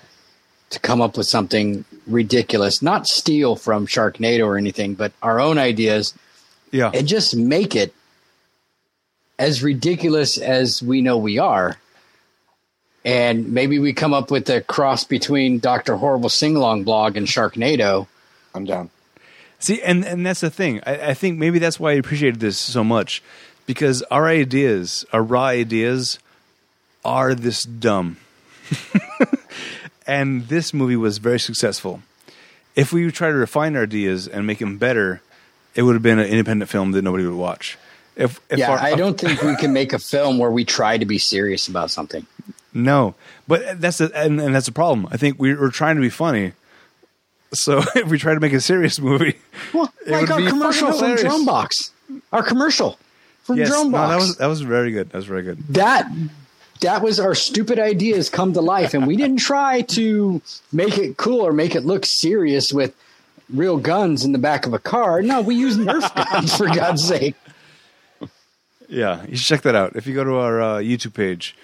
to 0.71 0.79
come 0.81 1.01
up 1.01 1.17
with 1.17 1.27
something 1.27 1.85
ridiculous. 2.07 2.83
Not 2.83 3.07
steal 3.07 3.57
from 3.57 3.87
Sharknado 3.87 4.47
or 4.47 4.59
anything, 4.59 4.95
but 4.95 5.13
our 5.23 5.41
own 5.41 5.57
ideas, 5.57 6.15
yeah, 6.71 6.91
and 6.93 7.09
just 7.09 7.35
make 7.35 7.75
it 7.75 7.95
as 9.39 9.63
ridiculous 9.63 10.37
as 10.37 10.83
we 10.83 11.01
know 11.01 11.17
we 11.17 11.39
are. 11.39 11.79
And 13.07 13.53
maybe 13.53 13.79
we 13.79 13.93
come 13.93 14.15
up 14.15 14.31
with 14.31 14.49
a 14.49 14.61
cross 14.63 15.05
between 15.05 15.59
Doctor 15.59 15.97
Horrible 15.97 16.31
Singalong 16.31 16.85
blog 16.85 17.17
and 17.17 17.27
Sharknado. 17.27 18.07
I'm 18.55 18.65
down. 18.65 18.91
See, 19.59 19.81
and 19.83 20.05
and 20.05 20.27
that's 20.27 20.41
the 20.41 20.51
thing. 20.51 20.81
I, 20.87 21.11
I 21.11 21.15
think 21.15 21.39
maybe 21.39 21.59
that's 21.59 21.81
why 21.81 21.93
I 21.93 21.95
appreciated 21.95 22.41
this 22.41 22.59
so 22.59 22.85
much 22.85 23.23
because 23.67 24.03
our 24.11 24.29
ideas, 24.29 25.05
our 25.13 25.23
raw 25.23 25.45
ideas, 25.47 26.19
are 27.05 27.35
this 27.35 27.65
dumb, 27.65 28.19
and 30.07 30.49
this 30.49 30.75
movie 30.75 30.97
was 30.97 31.19
very 31.19 31.41
successful. 31.41 32.03
If 32.77 32.93
we 32.93 33.11
try 33.11 33.29
to 33.29 33.35
refine 33.35 33.77
our 33.77 33.85
ideas 33.85 34.27
and 34.27 34.47
make 34.47 34.59
them 34.59 34.79
better, 34.79 35.23
it 35.75 35.83
would 35.83 35.95
have 35.95 36.03
been 36.03 36.19
an 36.19 36.27
independent 36.27 36.71
film 36.71 36.93
that 36.93 37.03
nobody 37.03 37.25
would 37.25 37.37
watch. 37.37 37.79
If, 38.17 38.41
if 38.51 38.59
Yeah, 38.59 38.73
our- 38.73 38.79
I 38.79 38.95
don't 38.95 39.19
think 39.19 39.43
we 39.43 39.57
can 39.57 39.73
make 39.73 39.93
a 39.93 39.99
film 39.99 40.39
where 40.39 40.51
we 40.51 40.65
try 40.65 40.99
to 40.99 41.05
be 41.05 41.19
serious 41.19 41.69
about 41.69 41.91
something. 41.91 42.27
No, 42.73 43.15
but 43.47 43.81
that's 43.81 44.01
a, 44.01 44.11
and, 44.17 44.41
and 44.41 44.55
that's 44.55 44.67
a 44.69 44.73
problem. 44.73 45.07
I 45.11 45.17
think 45.17 45.39
we, 45.39 45.55
we're 45.55 45.71
trying 45.71 45.95
to 45.97 46.03
be 46.03 46.11
funny. 46.11 46.53
So 47.60 47.78
if 47.94 48.09
we 48.09 48.18
try 48.18 48.35
to 48.35 48.40
make 48.40 48.52
a 48.52 48.60
serious 48.60 48.98
movie, 49.01 49.36
Well, 49.72 49.93
It 50.06 50.10
like 50.12 50.20
would 50.22 50.31
our 50.32 50.39
be 50.40 50.47
commercial 50.48 50.93
fucking 50.93 51.01
from 51.01 51.09
hilarious. 51.26 51.32
Drumebox. 51.47 51.90
Our 52.32 52.43
commercial 52.43 52.98
from 53.44 53.59
yes, 53.59 53.68
no, 53.70 53.90
that 53.90 54.16
was 54.16 54.36
that 54.36 54.47
was 54.47 54.60
very 54.62 54.90
good. 54.93 55.10
That 55.10 55.18
was 55.18 55.26
very 55.26 55.43
good. 55.43 55.59
that 55.70 56.10
that 56.81 57.02
was 57.02 57.18
our 57.20 57.35
stupid 57.35 57.78
ideas 57.78 58.28
come 58.31 58.52
to 58.55 58.60
life, 58.60 58.93
and 58.94 59.06
we 59.06 59.16
didn't 59.16 59.39
try 59.39 59.82
to 59.82 60.43
make 60.72 60.98
it 60.98 61.16
cool 61.16 61.40
or 61.47 61.52
make 61.52 61.74
it 61.74 61.85
look 61.85 62.05
serious 62.05 62.72
with 62.72 62.94
real 63.52 63.76
guns 63.78 64.24
in 64.24 64.32
the 64.32 64.39
back 64.39 64.66
of 64.66 64.74
a 64.74 64.78
car. 64.78 65.22
No, 65.22 65.40
we 65.40 65.55
use 65.55 65.76
Nerf 65.76 66.14
guns 66.32 66.55
for 66.56 66.66
God's 66.66 67.05
sake. 67.06 67.35
Yeah, 68.89 69.24
you 69.26 69.36
should 69.36 69.47
check 69.47 69.62
that 69.62 69.74
out. 69.74 69.97
If 69.97 70.06
you 70.06 70.14
go 70.14 70.24
to 70.24 70.35
our 70.36 70.60
uh, 70.60 70.74
YouTube 70.78 71.14
page, 71.14 71.56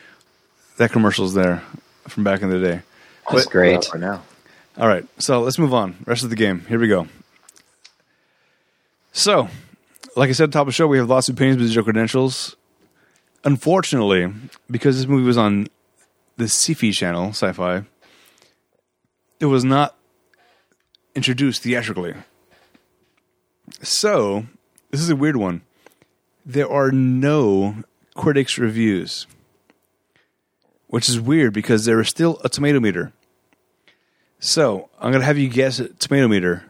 that 0.78 0.90
commercial's 0.90 1.34
there 1.34 1.62
from 2.08 2.24
back 2.24 2.40
in 2.42 2.48
the 2.50 2.58
day. 2.60 2.80
That's 3.30 3.44
But- 3.44 3.52
great. 3.52 3.84
For 3.84 3.98
now. 3.98 4.22
All 4.78 4.88
right, 4.88 5.04
so 5.18 5.40
let's 5.40 5.58
move 5.58 5.74
on. 5.74 5.96
Rest 6.06 6.22
of 6.22 6.30
the 6.30 6.36
game. 6.36 6.64
Here 6.68 6.78
we 6.78 6.88
go. 6.88 7.08
So, 9.12 9.48
like 10.16 10.28
I 10.28 10.32
said 10.32 10.44
at 10.44 10.52
the 10.52 10.58
top 10.58 10.62
of 10.62 10.66
the 10.66 10.72
show, 10.72 10.86
we 10.86 10.98
have 10.98 11.08
lots 11.08 11.28
of 11.28 11.34
opinions 11.34 11.58
with 11.58 11.68
digital 11.68 11.84
credentials. 11.84 12.56
Unfortunately, 13.44 14.32
because 14.70 14.96
this 14.96 15.06
movie 15.06 15.24
was 15.26 15.38
on 15.38 15.66
the 16.36 16.44
Sci-Fi 16.44 16.92
channel, 16.92 17.30
Sci-Fi, 17.30 17.84
it 19.40 19.46
was 19.46 19.64
not 19.64 19.96
introduced 21.14 21.62
theatrically. 21.62 22.14
So, 23.82 24.46
this 24.90 25.00
is 25.00 25.10
a 25.10 25.16
weird 25.16 25.36
one. 25.36 25.62
There 26.46 26.70
are 26.70 26.92
no 26.92 27.82
critics' 28.14 28.58
reviews, 28.58 29.26
which 30.86 31.08
is 31.08 31.20
weird 31.20 31.52
because 31.52 31.84
there 31.84 32.00
is 32.00 32.08
still 32.08 32.40
a 32.44 32.48
tomato 32.48 32.80
meter. 32.80 33.12
So 34.40 34.88
I'm 34.98 35.12
gonna 35.12 35.24
have 35.24 35.36
you 35.36 35.48
guess 35.48 35.82
tomato 35.98 36.26
meter 36.26 36.64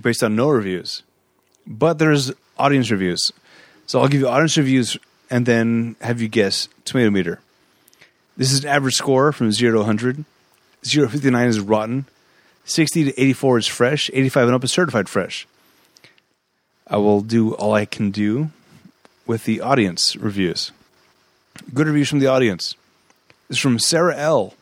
based 0.00 0.24
on 0.24 0.34
no 0.34 0.48
reviews, 0.48 1.02
but 1.66 1.98
there's 1.98 2.32
audience 2.58 2.90
reviews. 2.90 3.32
So 3.86 4.00
I'll 4.00 4.08
give 4.08 4.22
you 4.22 4.28
audience 4.28 4.56
reviews 4.56 4.96
and 5.30 5.44
then 5.44 5.94
have 6.00 6.22
you 6.22 6.28
guess 6.28 6.68
tomato 6.86 7.10
meter. 7.10 7.40
This 8.36 8.50
is 8.50 8.64
an 8.64 8.70
average 8.70 8.94
score 8.94 9.30
from 9.32 9.52
zero 9.52 9.72
to 9.72 9.78
100. 9.80 10.24
Zero 10.84 11.06
to 11.06 11.12
59 11.12 11.48
is 11.48 11.60
rotten. 11.60 12.06
60 12.64 13.04
to 13.04 13.20
84 13.20 13.58
is 13.58 13.66
fresh. 13.66 14.10
85 14.12 14.46
and 14.46 14.54
up 14.54 14.64
is 14.64 14.72
certified 14.72 15.10
fresh. 15.10 15.46
I 16.86 16.96
will 16.96 17.20
do 17.20 17.54
all 17.54 17.74
I 17.74 17.84
can 17.84 18.10
do 18.10 18.50
with 19.26 19.44
the 19.44 19.60
audience 19.60 20.16
reviews. 20.16 20.72
Good 21.74 21.86
reviews 21.86 22.08
from 22.08 22.20
the 22.20 22.26
audience. 22.26 22.74
This 23.48 23.58
is 23.58 23.62
from 23.62 23.78
Sarah 23.78 24.16
L. 24.16 24.54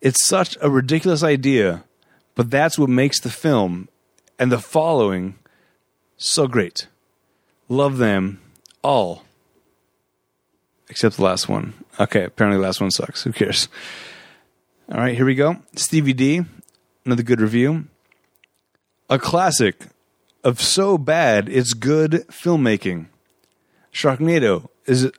It's 0.00 0.26
such 0.26 0.56
a 0.60 0.70
ridiculous 0.70 1.22
idea, 1.22 1.84
but 2.34 2.50
that's 2.50 2.78
what 2.78 2.88
makes 2.88 3.20
the 3.20 3.30
film 3.30 3.88
and 4.38 4.50
the 4.50 4.58
following 4.58 5.36
so 6.16 6.46
great. 6.48 6.86
Love 7.68 7.98
them 7.98 8.40
all. 8.82 9.24
Except 10.88 11.16
the 11.16 11.22
last 11.22 11.48
one. 11.48 11.74
Okay, 11.98 12.24
apparently 12.24 12.58
the 12.58 12.66
last 12.66 12.80
one 12.80 12.90
sucks. 12.90 13.22
Who 13.22 13.32
cares? 13.32 13.68
All 14.90 14.98
right, 14.98 15.14
here 15.14 15.26
we 15.26 15.34
go. 15.34 15.56
Stevie 15.76 16.14
D, 16.14 16.42
another 17.04 17.22
good 17.22 17.40
review. 17.40 17.86
A 19.08 19.18
classic 19.18 19.86
of 20.42 20.60
so 20.60 20.96
bad 20.96 21.48
it's 21.48 21.74
good 21.74 22.24
filmmaking. 22.28 23.06
Sharknado 23.92 24.68
is 24.86 25.10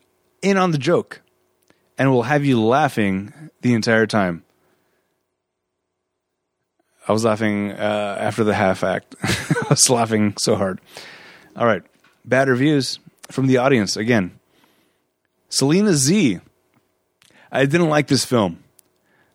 in 0.42 0.58
on 0.58 0.72
the 0.72 0.78
joke 0.78 1.22
and 1.98 2.12
will 2.12 2.24
have 2.24 2.44
you 2.44 2.62
laughing 2.62 3.52
the 3.62 3.74
entire 3.74 4.08
time. 4.08 4.44
I 7.08 7.14
was 7.14 7.26
laughing 7.26 7.72
uh, 7.72 8.18
after 8.20 8.44
the 8.44 8.54
half 8.54 8.84
act. 8.84 9.16
I 9.24 9.66
was 9.70 9.90
laughing 9.90 10.36
so 10.38 10.56
hard. 10.56 10.80
All 11.56 11.66
right. 11.66 11.84
Bad 12.26 12.48
reviews 12.48 13.00
from 13.30 13.48
the 13.48 13.58
audience 13.58 13.98
again. 13.98 14.40
Selena 15.50 15.94
Z. 15.94 16.40
I 17.52 17.66
didn't 17.66 17.90
like 17.90 18.08
this 18.08 18.24
film. 18.24 18.64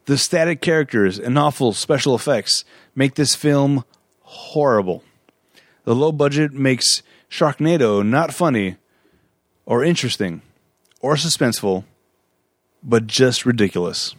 The 0.06 0.16
static 0.16 0.60
characters 0.60 1.18
and 1.18 1.36
awful 1.38 1.72
special 1.72 2.14
effects 2.14 2.64
make 2.94 3.16
this 3.16 3.34
film 3.34 3.84
horrible. 4.22 5.02
The 5.84 5.94
low 5.94 6.12
budget 6.12 6.52
makes 6.52 7.02
Sharknado 7.28 8.06
not 8.06 8.32
funny 8.32 8.76
or 9.66 9.84
interesting 9.84 10.43
or 11.01 11.16
suspenseful, 11.16 11.84
but 12.82 13.06
just 13.06 13.44
ridiculous. 13.44 14.14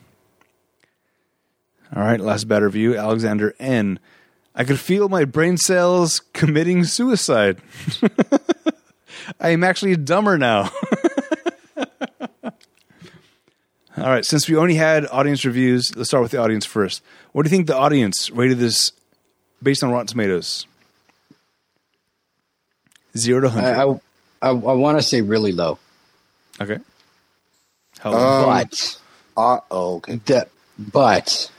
All 1.96 2.04
right, 2.04 2.20
last 2.20 2.48
bad 2.48 2.64
review 2.64 2.98
Alexander 2.98 3.56
N. 3.60 4.00
I 4.56 4.64
could 4.64 4.80
feel 4.80 5.08
my 5.08 5.24
brain 5.26 5.58
cells 5.58 6.20
committing 6.34 6.84
suicide. 6.84 7.62
I 9.40 9.50
am 9.50 9.64
actually 9.64 9.96
dumber 9.96 10.38
now. 10.38 10.72
All 13.98 14.10
right, 14.10 14.26
since 14.26 14.48
we 14.48 14.56
only 14.56 14.76
had 14.76 15.08
audience 15.08 15.44
reviews, 15.44 15.96
let's 15.96 16.10
start 16.10 16.22
with 16.22 16.32
the 16.32 16.38
audience 16.38 16.66
first. 16.66 17.02
What 17.32 17.44
do 17.44 17.50
you 17.50 17.56
think 17.56 17.68
the 17.68 17.76
audience 17.76 18.30
rated 18.30 18.60
this 18.60 18.92
based 19.64 19.84
on 19.84 19.92
Rotten 19.92 20.08
Tomatoes? 20.08 20.68
Zero 23.18 23.42
to 23.42 23.50
hundred. 23.50 23.76
I, 23.76 23.84
I, 24.48 24.50
I 24.50 24.52
want 24.52 25.00
to 25.00 25.02
say 25.02 25.22
really 25.22 25.52
low, 25.52 25.80
okay. 26.62 26.78
How 28.00 28.14
Um, 28.14 28.46
but 28.46 29.00
Uh, 29.36 29.60
oh, 29.72 29.96
okay. 29.98 30.20
the, 30.26 30.48
but 30.78 31.50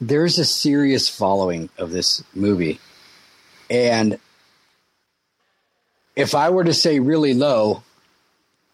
there's 0.00 0.38
a 0.38 0.44
serious 0.44 1.08
following 1.08 1.68
of 1.78 1.90
this 1.90 2.22
movie, 2.34 2.80
and 3.68 4.18
if 6.16 6.34
I 6.34 6.50
were 6.50 6.64
to 6.64 6.74
say 6.74 7.00
really 7.00 7.34
low, 7.34 7.82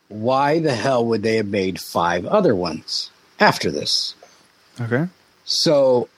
why 0.08 0.60
the 0.60 0.74
hell 0.74 1.04
would 1.06 1.22
they 1.22 1.36
have 1.36 1.46
made 1.46 1.80
five 1.80 2.24
other 2.26 2.54
ones 2.54 3.10
after 3.40 3.70
this? 3.70 4.14
okay. 4.80 5.08
So 5.44 6.08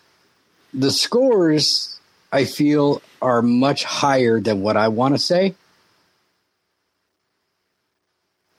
the 0.73 0.91
scores 0.91 1.99
I 2.33 2.45
feel 2.45 3.03
are 3.21 3.43
much 3.43 3.85
higher 3.85 4.41
than 4.41 4.61
what 4.61 4.77
I 4.77 4.89
want 4.89 5.15
to 5.15 5.19
say. 5.19 5.55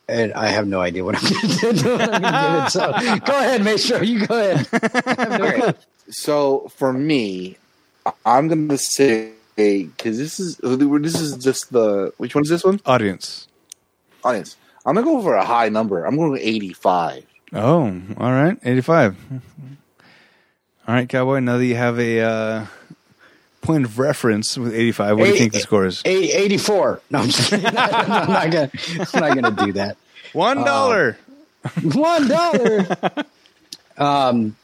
And 0.07 0.33
I 0.33 0.47
have 0.47 0.67
no 0.67 0.81
idea 0.81 1.03
what 1.03 1.15
I'm 1.15 1.21
going 1.21 1.41
to 1.41 1.73
give 1.73 1.85
it. 1.85 2.69
So 2.71 2.91
go 3.25 3.39
ahead, 3.39 3.63
make 3.63 3.77
sure 3.79 4.03
you 4.03 4.25
go 4.25 4.39
ahead. 4.39 5.77
I 6.09 6.17
have 6.17 6.27
no 6.27 6.61
clue. 6.61 6.65
So 6.65 6.71
for 6.75 6.93
me, 6.93 7.57
I- 8.05 8.13
I'm 8.25 8.47
going 8.47 8.67
to 8.69 8.77
say 8.77 9.33
because 9.55 10.17
this 10.17 10.39
is 10.39 10.57
this 10.57 11.19
is 11.19 11.37
just 11.37 11.71
the 11.73 12.13
which 12.17 12.33
one 12.35 12.43
is 12.43 12.49
this 12.49 12.63
one? 12.63 12.79
Audience. 12.85 13.47
Audience. 14.23 14.55
I'm 14.85 14.95
gonna 14.95 15.05
go 15.05 15.21
for 15.21 15.35
a 15.35 15.45
high 15.45 15.69
number. 15.69 16.05
I'm 16.05 16.15
going 16.15 16.35
to 16.39 16.41
85. 16.47 17.25
Oh, 17.53 18.01
all 18.17 18.31
right. 18.31 18.57
85. 18.63 19.17
All 20.87 20.95
right, 20.95 21.07
Cowboy. 21.09 21.39
Now 21.39 21.57
that 21.57 21.65
you 21.65 21.75
have 21.75 21.99
a 21.99 22.19
uh, 22.21 22.65
point 23.61 23.85
of 23.85 23.99
reference 23.99 24.57
with 24.57 24.73
85, 24.73 25.17
what 25.17 25.25
do 25.25 25.31
you 25.31 25.37
think 25.37 25.53
the 25.53 25.59
score 25.59 25.85
is? 25.85 26.01
Eight- 26.05 26.33
84. 26.33 27.01
No, 27.11 27.19
I'm 27.19 27.27
just. 27.29 27.53
I'm 27.53 27.61
not 27.63 28.51
going 28.51 28.69
to 28.69 29.09
I'm 29.13 29.21
not 29.21 29.33
going 29.41 29.55
to 29.55 29.65
do 29.65 29.73
that. 29.73 29.97
One 30.33 30.63
dollar. 30.63 31.17
One 31.83 32.27
dollar. 32.27 32.87
um, 33.97 34.55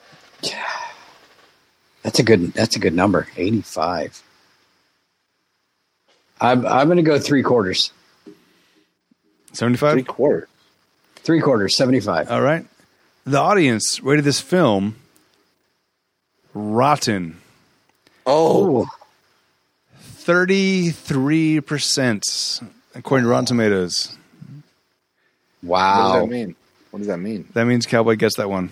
that's 2.06 2.20
a 2.20 2.24
good. 2.24 2.54
That's 2.54 2.76
a 2.76 2.80
good 2.80 2.94
number. 2.94 3.28
Eighty-five. 3.36 4.22
I'm 6.40 6.66
I'm 6.68 6.88
going 6.88 6.98
to 6.98 7.04
go 7.04 7.18
three 7.20 7.42
quarters. 7.44 7.92
75? 9.54 9.94
Three 9.94 10.04
quarters. 10.04 10.48
Three 11.16 11.42
quarters. 11.42 11.76
Seventy-five. 11.76 12.30
All 12.30 12.42
right. 12.42 12.64
The 13.26 13.40
audience 13.40 14.04
rated 14.04 14.24
this 14.24 14.40
film 14.40 14.98
rotten. 16.54 17.38
Oh, 18.28 18.88
33% 20.00 22.64
according 22.96 23.26
to 23.26 23.30
Rotten 23.30 23.46
Tomatoes. 23.46 24.16
Wow. 25.64 25.64
what 25.64 25.98
does 25.98 26.14
Wow. 26.14 26.20
that 26.22 26.28
mean? 26.30 26.56
What 26.92 26.98
does 27.00 27.08
that 27.08 27.18
mean? 27.18 27.48
That 27.54 27.66
means 27.66 27.86
Cowboy 27.86 28.16
gets 28.16 28.38
that 28.38 28.50
one. 28.50 28.70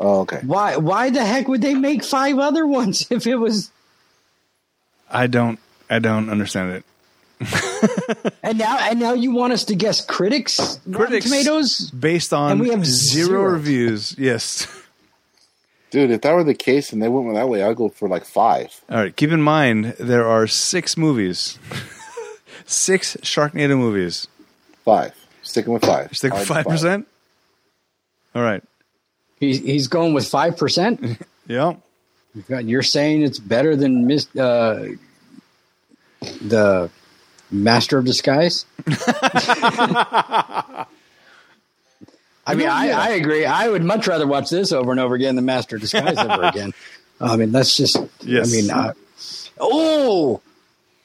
Oh, 0.00 0.20
okay. 0.20 0.40
Why? 0.44 0.76
Why 0.76 1.10
the 1.10 1.24
heck 1.24 1.46
would 1.48 1.62
they 1.62 1.74
make 1.74 2.04
five 2.04 2.38
other 2.38 2.66
ones 2.66 3.06
if 3.10 3.26
it 3.26 3.36
was? 3.36 3.70
I 5.10 5.26
don't 5.28 5.58
I 5.88 5.98
don't 5.98 6.28
understand 6.30 6.72
it. 6.72 6.84
And 8.42 8.58
now, 8.58 8.78
and 8.78 9.00
now 9.00 9.14
you 9.14 9.32
want 9.32 9.54
us 9.54 9.64
to 9.66 9.74
guess 9.74 10.04
critics, 10.04 10.78
Critics. 10.92 11.24
tomatoes? 11.24 11.90
Based 11.90 12.32
on 12.34 12.52
And 12.52 12.60
we 12.60 12.68
have 12.68 12.84
zero, 12.84 13.26
zero. 13.28 13.42
reviews. 13.52 14.14
Yes. 14.18 14.66
Dude, 15.90 16.10
if 16.10 16.20
that 16.22 16.32
were 16.34 16.44
the 16.44 16.54
case 16.54 16.92
and 16.92 17.02
they 17.02 17.08
went 17.08 17.32
that 17.34 17.48
way, 17.48 17.62
I'd 17.62 17.76
go 17.76 17.88
for 17.88 18.06
like 18.08 18.24
five. 18.26 18.68
All 18.90 18.98
right. 18.98 19.16
Keep 19.16 19.30
in 19.32 19.40
mind 19.40 19.94
there 19.98 20.26
are 20.26 20.46
six 20.46 20.96
movies. 20.98 21.58
six 22.66 23.16
Sharknado 23.22 23.78
movies. 23.78 24.26
Five. 24.84 25.14
Sticking 25.42 25.72
with 25.72 25.84
five. 25.84 26.14
Sticking 26.14 26.36
I 26.36 26.40
with 26.40 26.50
like 26.50 26.64
five 26.64 26.70
percent. 26.70 27.08
All 28.34 28.42
right. 28.42 28.62
He's 29.40 29.58
he's 29.58 29.88
going 29.88 30.14
with 30.14 30.28
five 30.28 30.56
percent. 30.56 31.20
Yeah. 31.46 31.74
You're 32.48 32.82
saying 32.82 33.22
it's 33.22 33.38
better 33.38 33.76
than 33.76 34.06
Miss 34.06 34.34
uh, 34.34 34.88
the 36.40 36.90
Master 37.50 37.98
of 37.98 38.06
Disguise. 38.06 38.64
I 38.86 40.86
mean, 42.54 42.68
I, 42.68 42.90
I 42.90 43.08
agree. 43.10 43.44
I 43.44 43.68
would 43.68 43.84
much 43.84 44.06
rather 44.06 44.26
watch 44.26 44.50
this 44.50 44.72
over 44.72 44.90
and 44.90 45.00
over 45.00 45.14
again 45.14 45.36
than 45.36 45.44
Master 45.44 45.76
of 45.76 45.82
Disguise 45.82 46.18
over 46.18 46.42
again. 46.44 46.72
I 47.20 47.36
mean, 47.36 47.52
that's 47.52 47.76
just. 47.76 47.96
Yes. 48.22 48.52
I 48.52 48.56
mean, 48.56 48.70
uh, 48.70 48.92
oh, 49.60 50.40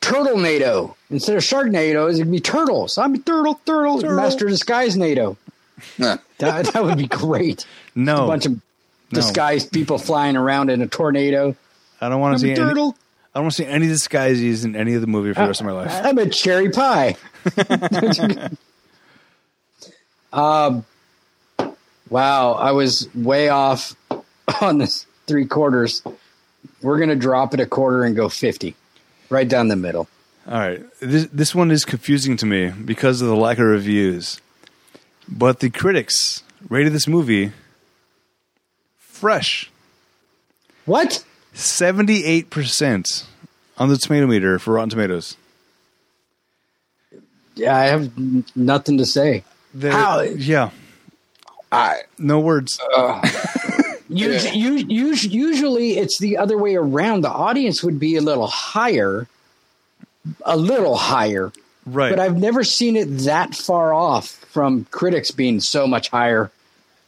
Turtle 0.01 0.37
NATO 0.37 0.95
instead 1.09 1.35
of 1.35 1.43
Sharknado, 1.43 2.11
it'd 2.11 2.31
be 2.31 2.39
turtles. 2.39 2.97
I'm 2.97 3.15
a 3.15 3.19
turtle, 3.19 3.59
turtle, 3.65 3.99
Turtle. 3.99 4.17
Master 4.17 4.45
of 4.45 4.51
Disguise 4.51 4.97
NATO. 4.97 5.37
That, 5.97 6.21
that 6.37 6.83
would 6.83 6.97
be 6.97 7.07
great. 7.07 7.65
No. 7.95 8.25
A 8.25 8.27
bunch 8.27 8.45
of 8.45 8.53
No. 8.53 8.59
disguised 9.11 9.71
people 9.71 9.97
flying 9.97 10.35
around 10.37 10.69
in 10.69 10.81
a 10.81 10.87
tornado. 10.87 11.55
I 12.01 12.09
don't 12.09 12.21
want 12.21 12.35
to 12.35 12.39
see 12.39 12.49
a 12.49 12.51
any, 12.51 12.59
turtle. 12.59 12.95
I 13.33 13.39
don't 13.39 13.45
want 13.45 13.55
to 13.55 13.63
see 13.63 13.69
any 13.69 13.87
disguises 13.87 14.65
in 14.65 14.75
any 14.75 14.93
of 14.93 15.01
the 15.01 15.07
movie 15.07 15.33
for 15.33 15.41
the 15.41 15.47
rest 15.47 15.61
of 15.61 15.65
my 15.65 15.73
life. 15.73 15.91
I'm 16.03 16.17
a 16.17 16.29
cherry 16.29 16.69
pie. 16.69 17.15
um, 20.33 20.85
wow, 22.09 22.53
I 22.53 22.71
was 22.71 23.07
way 23.15 23.49
off 23.49 23.95
on 24.61 24.77
this 24.77 25.05
three 25.27 25.45
quarters. 25.45 26.01
We're 26.81 26.99
gonna 26.99 27.15
drop 27.15 27.53
it 27.53 27.59
a 27.59 27.65
quarter 27.65 28.03
and 28.03 28.15
go 28.15 28.29
fifty, 28.29 28.75
right 29.29 29.47
down 29.47 29.67
the 29.67 29.75
middle. 29.75 30.07
All 30.47 30.57
right. 30.57 30.81
This 30.99 31.27
this 31.27 31.53
one 31.53 31.71
is 31.71 31.85
confusing 31.85 32.37
to 32.37 32.45
me 32.45 32.69
because 32.69 33.21
of 33.21 33.27
the 33.27 33.35
lack 33.35 33.59
of 33.59 33.65
reviews. 33.65 34.39
But 35.27 35.59
the 35.59 35.69
critics 35.69 36.43
rated 36.69 36.93
this 36.93 37.07
movie 37.07 37.51
fresh. 39.19 39.69
What? 40.85 41.23
78% 41.53 43.25
on 43.77 43.89
the 43.89 43.97
tomato 43.97 44.27
meter 44.27 44.59
for 44.59 44.73
Rotten 44.73 44.89
Tomatoes. 44.89 45.35
Yeah, 47.55 47.75
I 47.75 47.85
have 47.85 48.03
n- 48.17 48.45
nothing 48.55 48.97
to 48.97 49.05
say. 49.05 49.43
The- 49.73 49.91
How? 49.91 50.21
Yeah. 50.21 50.69
I 51.71 51.99
No 52.17 52.39
words. 52.39 52.79
Uh, 52.95 53.19
us- 53.23 53.35
us- 54.09 54.45
us- 54.45 55.23
usually, 55.23 55.97
it's 55.97 56.17
the 56.17 56.37
other 56.37 56.57
way 56.57 56.75
around. 56.75 57.21
The 57.21 57.29
audience 57.29 57.83
would 57.83 57.99
be 57.99 58.15
a 58.15 58.21
little 58.21 58.47
higher, 58.47 59.27
a 60.45 60.57
little 60.57 60.95
higher, 60.95 61.51
right. 61.85 62.09
but 62.09 62.19
I've 62.19 62.37
never 62.37 62.63
seen 62.63 62.95
it 62.95 63.05
that 63.25 63.53
far 63.53 63.93
off 63.93 64.29
from 64.51 64.85
critics 64.85 65.29
being 65.31 65.59
so 65.59 65.85
much 65.85 66.09
higher 66.09 66.49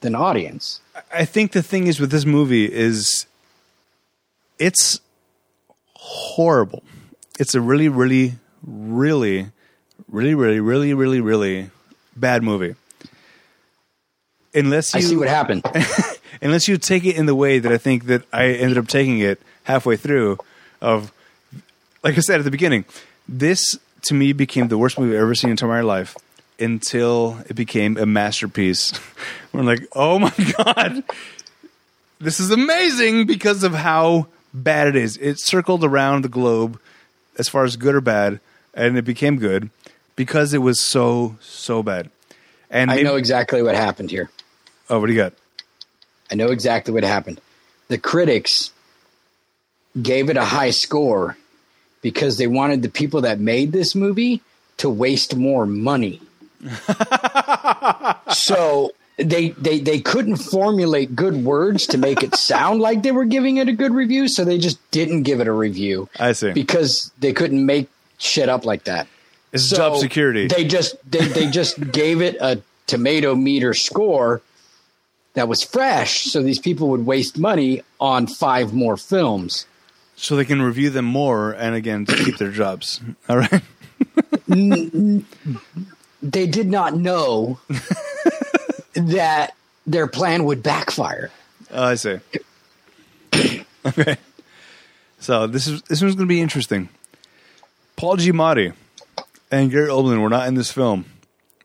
than 0.02 0.16
audience. 0.16 0.82
I 1.14 1.26
think 1.26 1.54
the 1.54 1.64
thing 1.64 1.88
is 1.88 2.00
with 2.00 2.12
this 2.12 2.26
movie 2.26 2.72
is 2.72 3.26
it's 4.60 5.00
horrible. 5.96 6.84
It's 7.40 7.56
a 7.56 7.62
really, 7.62 7.88
really, 7.88 8.36
really, 8.64 9.48
really, 10.08 10.36
really, 10.36 10.60
really, 10.60 10.94
really, 10.94 11.22
really 11.22 11.70
bad 12.16 12.44
movie. 12.44 12.76
Unless 14.54 14.94
you 14.94 15.00
I 15.00 15.02
see 15.02 15.16
what 15.16 15.30
happened. 15.30 15.64
unless 16.42 16.68
you 16.68 16.78
take 16.78 17.06
it 17.06 17.16
in 17.16 17.26
the 17.26 17.36
way 17.36 17.60
that 17.60 17.72
I 17.72 17.78
think 17.78 18.06
that 18.06 18.24
I 18.34 18.48
ended 18.48 18.78
up 18.78 18.88
taking 18.88 19.20
it 19.20 19.42
halfway 19.64 19.96
through 19.96 20.38
of 20.82 21.14
like 22.04 22.18
I 22.18 22.22
said 22.22 22.40
at 22.40 22.44
the 22.44 22.52
beginning, 22.52 22.86
this 23.30 23.78
to 24.04 24.14
me 24.14 24.34
became 24.34 24.68
the 24.68 24.78
worst 24.78 25.00
movie 25.00 25.16
I've 25.16 25.22
ever 25.22 25.36
seen 25.36 25.52
in 25.52 25.68
my 25.68 25.82
life 25.82 26.18
until 26.62 27.40
it 27.50 27.56
became 27.56 27.98
a 27.98 28.06
masterpiece. 28.06 28.94
We're 29.54 29.64
like, 29.64 29.88
oh 29.94 30.20
my 30.20 30.34
god, 30.58 31.04
this 32.20 32.40
is 32.40 32.52
amazing 32.52 33.26
because 33.26 33.64
of 33.64 33.74
how 33.74 34.28
bad 34.54 34.88
it 34.88 34.96
is. 34.96 35.18
It 35.18 35.40
circled 35.40 35.84
around 35.84 36.24
the 36.24 36.30
globe 36.30 36.80
as 37.38 37.50
far 37.50 37.64
as 37.64 37.76
good 37.76 37.96
or 37.96 38.02
bad, 38.02 38.40
and 38.74 38.98
it 38.98 39.04
became 39.04 39.38
good 39.38 39.70
because 40.16 40.54
it 40.54 40.60
was 40.60 40.80
so 40.80 41.38
so 41.42 41.82
bad. 41.84 42.10
And 42.70 42.90
I 42.92 42.96
maybe- 42.96 43.04
know 43.08 43.16
exactly 43.16 43.62
what 43.62 43.76
happened 43.76 44.12
here. 44.12 44.30
Oh, 44.90 45.00
what 45.00 45.08
do 45.08 45.14
you 45.14 45.20
got? 45.20 45.34
I 46.32 46.36
know 46.36 46.48
exactly 46.52 46.94
what 46.94 47.04
happened. 47.04 47.42
The 47.90 47.98
critics 47.98 48.72
gave 50.02 50.30
it 50.30 50.38
a 50.38 50.46
high 50.46 50.70
score 50.72 51.36
because 52.02 52.38
they 52.38 52.48
wanted 52.48 52.82
the 52.82 52.90
people 52.90 53.22
that 53.22 53.40
made 53.40 53.74
this 53.74 53.96
movie 53.96 54.42
to 54.78 54.90
waste 54.90 55.36
more 55.36 55.66
money. 55.66 56.22
So 58.34 58.92
they 59.18 59.50
they 59.50 59.80
they 59.80 60.00
couldn't 60.00 60.38
formulate 60.38 61.16
good 61.16 61.44
words 61.44 61.86
to 61.88 61.98
make 61.98 62.24
it 62.24 62.36
sound 62.36 62.80
like 62.82 63.04
they 63.04 63.12
were 63.12 63.26
giving 63.26 63.58
it 63.58 63.68
a 63.68 63.74
good 63.74 63.94
review, 63.94 64.28
so 64.28 64.44
they 64.46 64.58
just 64.58 64.80
didn't 64.92 65.24
give 65.24 65.40
it 65.40 65.48
a 65.48 65.52
review 65.52 66.10
I 66.20 66.32
see. 66.34 66.52
because 66.52 67.12
they 67.20 67.34
couldn't 67.34 67.66
make 67.66 67.90
shit 68.18 68.50
up 68.50 68.66
like 68.66 68.86
that. 68.86 69.08
It's 69.52 69.66
So 69.66 69.76
job 69.76 69.98
security. 69.98 70.48
They 70.48 70.64
just 70.66 70.96
they, 71.10 71.28
they 71.28 71.48
just 71.50 71.92
gave 71.92 72.22
it 72.22 72.38
a 72.40 72.62
tomato 72.88 73.36
meter 73.36 73.74
score 73.74 74.42
that 75.34 75.48
was 75.48 75.64
fresh, 75.64 76.24
so 76.26 76.42
these 76.42 76.60
people 76.60 76.90
would 76.90 77.06
waste 77.06 77.38
money 77.38 77.82
on 78.00 78.28
five 78.28 78.74
more 78.74 78.98
films. 78.98 79.66
so 80.18 80.36
they 80.36 80.44
can 80.46 80.62
review 80.62 80.90
them 80.90 81.06
more 81.06 81.52
and 81.52 81.74
again 81.76 82.06
to 82.06 82.16
keep 82.16 82.38
their 82.38 82.52
jobs. 82.52 83.00
All 83.30 83.38
right. 83.38 83.62
They 86.22 86.48
did 86.48 86.68
not 86.68 86.96
know 86.96 87.60
that 88.94 89.56
their 89.88 90.08
plan 90.08 90.46
would 90.46 90.62
backfire. 90.62 91.32
Oh, 91.72 91.84
I 91.84 91.96
see. 91.96 92.20
okay. 93.86 94.18
So 95.20 95.48
this 95.48 95.68
is 95.68 95.82
this 95.84 96.02
one's 96.02 96.16
going 96.16 96.28
to 96.28 96.34
be 96.34 96.42
interesting. 96.42 96.90
Paul 97.96 98.18
Giamatti 98.18 98.74
and 99.52 99.70
Gary 99.70 99.88
Oldman 99.88 100.22
were 100.22 100.30
not 100.30 100.48
in 100.48 100.56
this 100.56 100.72
film. 100.72 101.06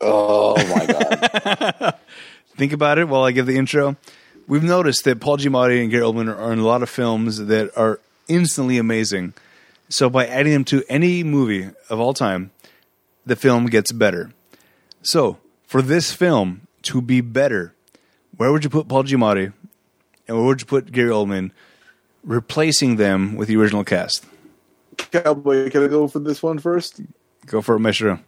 Oh 0.00 0.56
my 0.56 0.86
god! 0.86 1.94
Think 2.56 2.72
about 2.72 2.98
it 2.98 3.08
while 3.08 3.22
I 3.22 3.32
give 3.32 3.46
the 3.46 3.56
intro. 3.56 3.96
We've 4.46 4.62
noticed 4.62 5.04
that 5.04 5.20
Paul 5.20 5.38
Giamatti 5.38 5.80
and 5.80 5.90
Gary 5.90 6.04
Oldman 6.04 6.34
are 6.34 6.52
in 6.52 6.58
a 6.58 6.66
lot 6.66 6.82
of 6.82 6.90
films 6.90 7.46
that 7.46 7.76
are 7.76 8.00
instantly 8.28 8.78
amazing. 8.78 9.34
So 9.88 10.10
by 10.10 10.26
adding 10.26 10.52
them 10.52 10.64
to 10.66 10.84
any 10.88 11.22
movie 11.22 11.70
of 11.88 12.00
all 12.00 12.12
time, 12.12 12.50
the 13.24 13.36
film 13.36 13.66
gets 13.66 13.92
better. 13.92 14.32
So 15.06 15.38
for 15.68 15.82
this 15.82 16.12
film 16.12 16.66
to 16.82 17.00
be 17.00 17.20
better, 17.20 17.72
where 18.36 18.50
would 18.50 18.64
you 18.64 18.70
put 18.70 18.88
Paul 18.88 19.04
Giamatti 19.04 19.52
and 20.26 20.36
where 20.36 20.46
would 20.46 20.60
you 20.60 20.66
put 20.66 20.90
Gary 20.90 21.10
Oldman, 21.10 21.52
replacing 22.24 22.96
them 22.96 23.36
with 23.36 23.46
the 23.46 23.56
original 23.56 23.84
cast? 23.84 24.26
Cowboy, 24.96 25.70
can 25.70 25.84
I 25.84 25.86
go 25.86 26.08
for 26.08 26.18
this 26.18 26.42
one 26.42 26.58
first? 26.58 27.00
Go 27.46 27.62
for 27.62 27.76
it, 27.76 27.78
Maestro. 27.78 28.18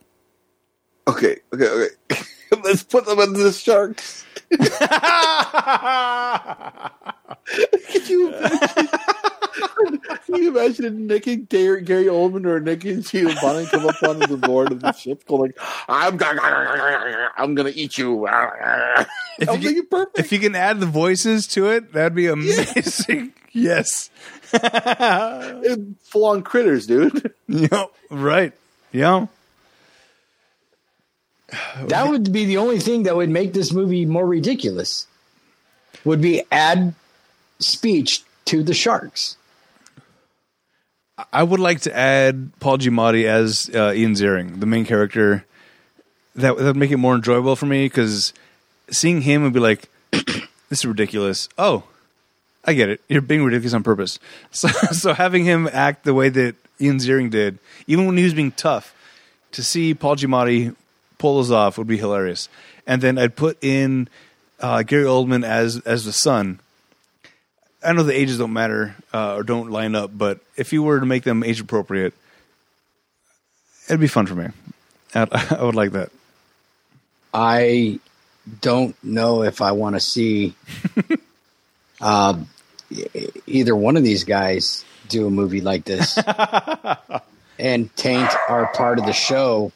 Okay, 1.08 1.38
okay, 1.52 1.68
okay. 1.68 2.22
Let's 2.62 2.84
put 2.84 3.06
them 3.06 3.18
in 3.18 3.32
the 3.32 3.50
sharks. 3.50 4.24
Can 7.88 8.06
you 8.06 8.28
imagine? 8.28 8.88
Can 10.26 10.34
you 10.36 10.48
imagine 10.56 11.06
Nick 11.06 11.26
and 11.26 11.48
Gary, 11.48 11.82
Gary 11.82 12.04
Oldman 12.04 12.46
or 12.46 12.60
Nick 12.60 12.84
and 12.84 13.02
Giovanni 13.04 13.66
come 13.66 13.86
up 13.86 14.02
onto 14.02 14.26
the 14.26 14.36
board 14.36 14.72
of 14.72 14.80
the 14.80 14.92
ship 14.92 15.24
going, 15.26 15.52
I'm 15.88 16.16
gonna, 16.16 16.40
I'm 17.36 17.54
gonna 17.54 17.72
eat 17.74 17.96
you. 17.98 18.26
I'm 18.28 19.06
you 19.40 19.46
thinking 19.46 19.74
get- 19.74 19.90
perfect. 19.90 20.18
If 20.18 20.32
you 20.32 20.38
can 20.38 20.54
add 20.54 20.80
the 20.80 20.86
voices 20.86 21.46
to 21.48 21.68
it, 21.68 21.92
that'd 21.92 22.14
be 22.14 22.26
amazing. 22.26 23.32
yes. 23.52 24.10
Full 26.02 26.24
on 26.24 26.42
critters, 26.42 26.86
dude. 26.86 27.32
Yep. 27.48 27.92
Right. 28.10 28.52
Yeah. 28.92 29.26
That 31.86 32.08
would 32.08 32.30
be 32.30 32.44
the 32.44 32.58
only 32.58 32.78
thing 32.78 33.04
that 33.04 33.16
would 33.16 33.30
make 33.30 33.54
this 33.54 33.72
movie 33.72 34.04
more 34.04 34.26
ridiculous. 34.26 35.06
Would 36.04 36.20
be 36.20 36.42
add 36.52 36.94
speech 37.58 38.22
to 38.46 38.62
the 38.62 38.74
sharks. 38.74 39.36
I 41.32 41.42
would 41.42 41.60
like 41.60 41.80
to 41.82 41.96
add 41.96 42.52
Paul 42.60 42.78
Giamatti 42.78 43.24
as 43.24 43.70
uh, 43.74 43.92
Ian 43.94 44.14
Ziering, 44.14 44.60
the 44.60 44.66
main 44.66 44.84
character. 44.84 45.44
That 46.36 46.56
would 46.56 46.76
make 46.76 46.92
it 46.92 46.98
more 46.98 47.16
enjoyable 47.16 47.56
for 47.56 47.66
me 47.66 47.86
because 47.86 48.32
seeing 48.90 49.22
him 49.22 49.42
would 49.42 49.52
be 49.52 49.60
like, 49.60 49.88
"This 50.12 50.80
is 50.80 50.84
ridiculous." 50.84 51.48
Oh, 51.58 51.84
I 52.64 52.74
get 52.74 52.88
it. 52.88 53.00
You're 53.08 53.22
being 53.22 53.42
ridiculous 53.42 53.74
on 53.74 53.82
purpose. 53.82 54.18
So, 54.50 54.68
so 54.68 55.12
having 55.12 55.44
him 55.44 55.68
act 55.72 56.04
the 56.04 56.14
way 56.14 56.28
that 56.28 56.54
Ian 56.80 56.98
Ziering 56.98 57.30
did, 57.30 57.58
even 57.86 58.06
when 58.06 58.16
he 58.16 58.24
was 58.24 58.34
being 58.34 58.52
tough, 58.52 58.94
to 59.52 59.62
see 59.62 59.94
Paul 59.94 60.16
Giamatti 60.16 60.74
pull 61.18 61.42
this 61.42 61.50
off 61.50 61.78
would 61.78 61.86
be 61.86 61.98
hilarious. 61.98 62.48
And 62.86 63.02
then 63.02 63.18
I'd 63.18 63.36
put 63.36 63.62
in 63.62 64.08
uh, 64.60 64.82
Gary 64.82 65.04
Oldman 65.04 65.44
as 65.44 65.80
as 65.80 66.04
the 66.04 66.12
son. 66.12 66.60
I 67.82 67.92
know 67.92 68.02
the 68.02 68.18
ages 68.18 68.38
don't 68.38 68.52
matter 68.52 68.96
uh, 69.12 69.36
or 69.36 69.42
don't 69.42 69.70
line 69.70 69.94
up, 69.94 70.10
but 70.16 70.40
if 70.56 70.72
you 70.72 70.82
were 70.82 70.98
to 70.98 71.06
make 71.06 71.22
them 71.22 71.44
age 71.44 71.60
appropriate, 71.60 72.12
it'd 73.88 74.00
be 74.00 74.08
fun 74.08 74.26
for 74.26 74.34
me. 74.34 74.48
I'd, 75.14 75.32
I 75.52 75.62
would 75.62 75.74
like 75.74 75.92
that. 75.92 76.10
I 77.32 78.00
don't 78.60 78.96
know 79.04 79.42
if 79.42 79.60
I 79.60 79.72
want 79.72 79.96
to 79.96 80.00
see 80.00 80.54
uh, 82.00 82.40
either 83.46 83.76
one 83.76 83.96
of 83.96 84.02
these 84.02 84.24
guys 84.24 84.84
do 85.08 85.26
a 85.26 85.30
movie 85.30 85.60
like 85.60 85.84
this 85.84 86.18
and 87.58 87.94
taint 87.96 88.30
our 88.48 88.72
part 88.74 88.98
of 88.98 89.06
the 89.06 89.12
show 89.12 89.72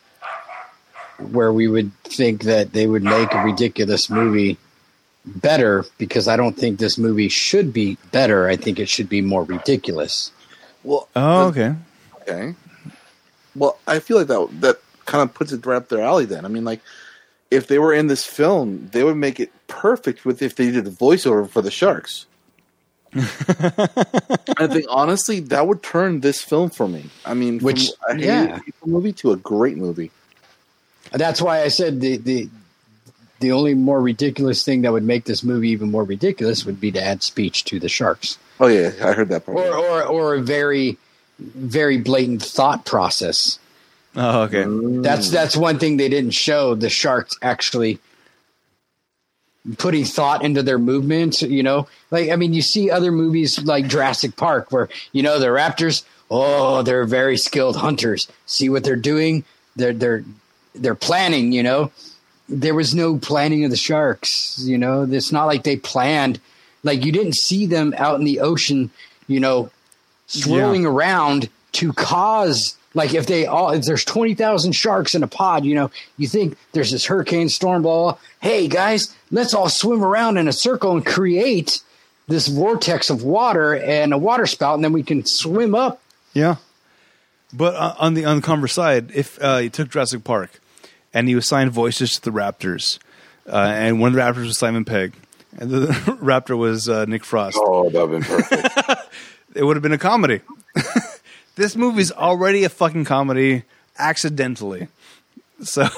where 1.19 1.53
we 1.53 1.69
would 1.69 1.93
think 2.05 2.45
that 2.45 2.73
they 2.73 2.87
would 2.87 3.03
make 3.03 3.33
a 3.33 3.45
ridiculous 3.45 4.11
movie 4.11 4.59
better 5.25 5.85
because 5.99 6.29
I 6.29 6.37
don't 6.37 6.57
think 6.57 6.79
this 6.79 6.99
movie 6.99 7.29
should 7.29 7.73
be 7.73 7.97
better. 8.11 8.49
I 8.49 8.57
think 8.57 8.79
it 8.79 8.89
should 8.89 9.09
be 9.09 9.21
more 9.21 9.45
ridiculous. 9.45 10.33
Well, 10.83 11.09
Oh, 11.15 11.47
okay. 11.49 11.75
Okay. 12.23 12.55
Well, 13.55 13.79
I 13.87 13.99
feel 13.99 14.17
like 14.19 14.27
that 14.29 14.49
that 14.61 14.79
kind 15.07 15.23
of 15.23 15.35
puts 15.35 15.53
it 15.53 15.65
right 15.67 15.77
up 15.77 15.89
their 15.89 16.03
alley. 16.03 16.25
Then 16.25 16.45
I 16.45 16.49
mean, 16.49 16.65
like, 16.65 16.81
if 17.51 17.67
they 17.67 17.79
were 17.79 17.93
in 17.93 18.07
this 18.07 18.25
film, 18.25 18.89
they 18.93 19.05
would 19.05 19.17
make 19.17 19.39
it 19.39 19.53
perfect 19.69 20.25
with 20.25 20.41
if 20.43 20.57
they 20.57 20.71
did 20.71 20.87
a 20.87 20.91
voiceover 20.91 21.49
for 21.49 21.61
the 21.63 21.71
sharks. 21.71 22.27
I 23.15 24.67
think 24.69 24.87
honestly, 24.89 25.41
that 25.41 25.67
would 25.67 25.83
turn 25.83 26.21
this 26.21 26.41
film 26.41 26.71
for 26.71 26.89
me. 26.89 27.05
I 27.27 27.35
mean, 27.35 27.59
from 27.59 27.67
Which- 27.67 27.91
a 28.09 28.15
hated 28.15 28.25
yeah. 28.27 28.59
movie 28.87 29.13
to 29.15 29.33
a 29.33 29.37
great 29.37 29.77
movie. 29.77 30.11
That's 31.13 31.43
why 31.43 31.61
I 31.63 31.69
said 31.69 32.01
the, 32.01 32.17
the 32.17 32.49
the 33.43 33.53
only 33.53 33.75
more 33.75 34.01
ridiculous 34.01 34.65
thing 34.65 34.83
that 34.83 34.93
would 34.93 35.03
make 35.03 35.25
this 35.25 35.43
movie 35.43 35.69
even 35.69 35.91
more 35.91 36.05
ridiculous 36.05 36.65
would 36.65 36.81
be 36.81 36.91
to 36.93 37.03
add 37.03 37.23
speech 37.23 37.65
to 37.65 37.79
the 37.79 37.89
sharks. 37.89 38.39
Oh 38.59 38.69
yeah, 38.69 38.93
I 39.03 39.13
heard 39.13 39.29
that 39.29 39.45
part. 39.45 39.59
or 39.59 39.75
or 39.77 40.03
or 40.05 40.35
a 40.35 40.41
very 40.41 40.97
very 41.39 41.99
blatant 41.99 42.43
thought 42.43 42.87
process. 42.87 43.59
Oh, 44.15 44.43
okay. 44.43 44.65
That's 45.03 45.31
that's 45.31 45.57
one 45.57 45.79
thing 45.79 45.97
they 45.97 46.09
didn't 46.09 46.33
show 46.33 46.75
the 46.75 46.89
sharks 46.89 47.37
actually 47.43 47.99
putting 49.79 50.05
thought 50.05 50.45
into 50.45 50.63
their 50.63 50.79
movements, 50.79 51.43
you 51.43 51.63
know. 51.63 51.89
Like 52.11 52.31
I 52.31 52.37
mean 52.37 52.55
you 52.55 52.63
see 52.63 52.91
other 52.91 53.13
movies 53.13 53.63
like 53.63 53.87
Jurassic 53.89 54.37
Park 54.37 54.71
where 54.71 54.89
you 55.13 55.23
know 55.23 55.39
the 55.39 55.47
raptors, 55.47 56.05
oh, 56.31 56.83
they're 56.83 57.05
very 57.05 57.37
skilled 57.37 57.77
hunters. 57.77 58.29
See 58.47 58.69
what 58.69 58.85
they're 58.85 58.97
doing? 58.97 59.45
They're 59.77 59.93
they're 59.93 60.25
they're 60.75 60.95
planning, 60.95 61.53
you 61.53 61.63
know. 61.63 61.91
There 62.49 62.75
was 62.75 62.95
no 62.95 63.19
planning 63.19 63.65
of 63.65 63.71
the 63.71 63.77
sharks, 63.77 64.63
you 64.63 64.77
know. 64.77 65.03
It's 65.11 65.33
not 65.33 65.47
like 65.47 65.63
they 65.63 65.77
planned 65.77 66.41
like 66.83 67.05
you 67.05 67.13
didn't 67.13 67.37
see 67.37 67.67
them 67.67 67.95
out 67.97 68.19
in 68.19 68.25
the 68.25 68.41
ocean, 68.41 68.91
you 69.29 69.41
know, 69.41 69.71
swirling 70.27 70.85
around 70.85 71.49
to 71.73 71.93
cause 71.93 72.77
Like 72.95 73.15
if 73.15 73.27
they 73.27 73.47
all 73.47 73.71
if 73.71 73.85
there's 73.85 74.05
twenty 74.05 74.35
thousand 74.35 74.73
sharks 74.73 75.15
in 75.15 75.23
a 75.23 75.27
pod, 75.27 75.65
you 75.65 75.75
know, 75.75 75.91
you 76.19 76.29
think 76.29 76.57
there's 76.73 76.91
this 76.91 77.07
hurricane 77.07 77.49
storm, 77.49 77.83
blah, 77.83 78.13
blah. 78.13 78.19
Hey 78.41 78.69
guys, 78.69 79.15
let's 79.31 79.55
all 79.55 79.69
swim 79.69 80.05
around 80.05 80.37
in 80.37 80.49
a 80.49 80.53
circle 80.53 80.93
and 80.93 81.05
create 81.05 81.83
this 82.29 82.49
vortex 82.49 83.11
of 83.11 83.23
water 83.23 83.75
and 83.75 84.13
a 84.13 84.19
water 84.19 84.47
spout, 84.47 84.75
and 84.75 84.85
then 84.85 84.93
we 84.93 85.03
can 85.03 85.25
swim 85.25 85.75
up. 85.75 86.01
Yeah. 86.35 86.57
But 87.53 87.75
uh, 87.75 87.95
on 87.99 88.15
the 88.15 88.25
on 88.25 88.37
the 88.37 88.43
converse 88.43 88.75
side, 88.75 89.11
if 89.15 89.43
uh, 89.43 89.57
you 89.63 89.71
took 89.71 89.91
Jurassic 89.91 90.25
Park 90.25 90.61
and 91.15 91.29
you 91.29 91.39
assigned 91.39 91.71
voices 91.73 92.15
to 92.15 92.21
the 92.21 92.31
Raptors, 92.31 92.99
uh, 93.47 93.57
and 93.57 94.01
one 94.01 94.09
of 94.09 94.15
the 94.15 94.21
Raptors 94.21 94.47
was 94.47 94.59
Simon 94.59 94.85
Pegg, 94.85 95.15
and 95.59 95.71
the 95.71 95.87
Raptor 96.21 96.57
was 96.57 96.89
uh, 96.89 97.05
Nick 97.07 97.25
Frost, 97.25 97.59
Oh, 97.61 97.91
that 97.91 98.09
would 98.09 98.23
have 98.23 98.29
been 98.29 98.69
perfect. 98.69 99.09
it 99.55 99.65
would 99.65 99.77
have 99.77 99.83
been 99.83 99.93
a 99.93 99.99
comedy. 99.99 100.41
this 101.57 101.77
movie's 101.77 102.13
already 102.13 102.65
a 102.65 102.69
fucking 102.69 103.05
comedy 103.05 103.65
accidentally. 103.99 104.89
So 105.63 105.83
I 105.83 105.89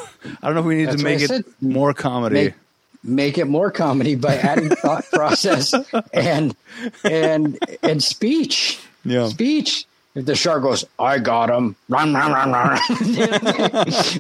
don't 0.43 0.55
know 0.55 0.61
if 0.61 0.67
we 0.67 0.77
need 0.77 0.89
That's 0.89 0.97
to 0.99 1.05
make 1.05 1.23
it 1.23 1.47
more 1.63 1.95
comedy. 1.95 2.35
Make 2.35 2.55
make 3.03 3.39
it 3.39 3.47
more 3.47 3.71
comedy 3.71 4.15
by 4.15 4.37
adding 4.37 4.71
thought 4.71 5.05
process 5.13 5.73
and 6.13 6.57
and 7.05 7.59
and 7.83 8.03
speech. 8.03 8.81
Yeah. 9.05 9.29
Speech. 9.29 9.87
If 10.17 10.27
the 10.27 10.37
shark 10.37 10.63
goes, 10.63 10.85
I 10.97 11.19
got 11.19 11.51
him. 11.51 11.75
Run, 11.89 12.15
run, 12.15 12.31
run, 12.31 12.53
run. 12.53 12.79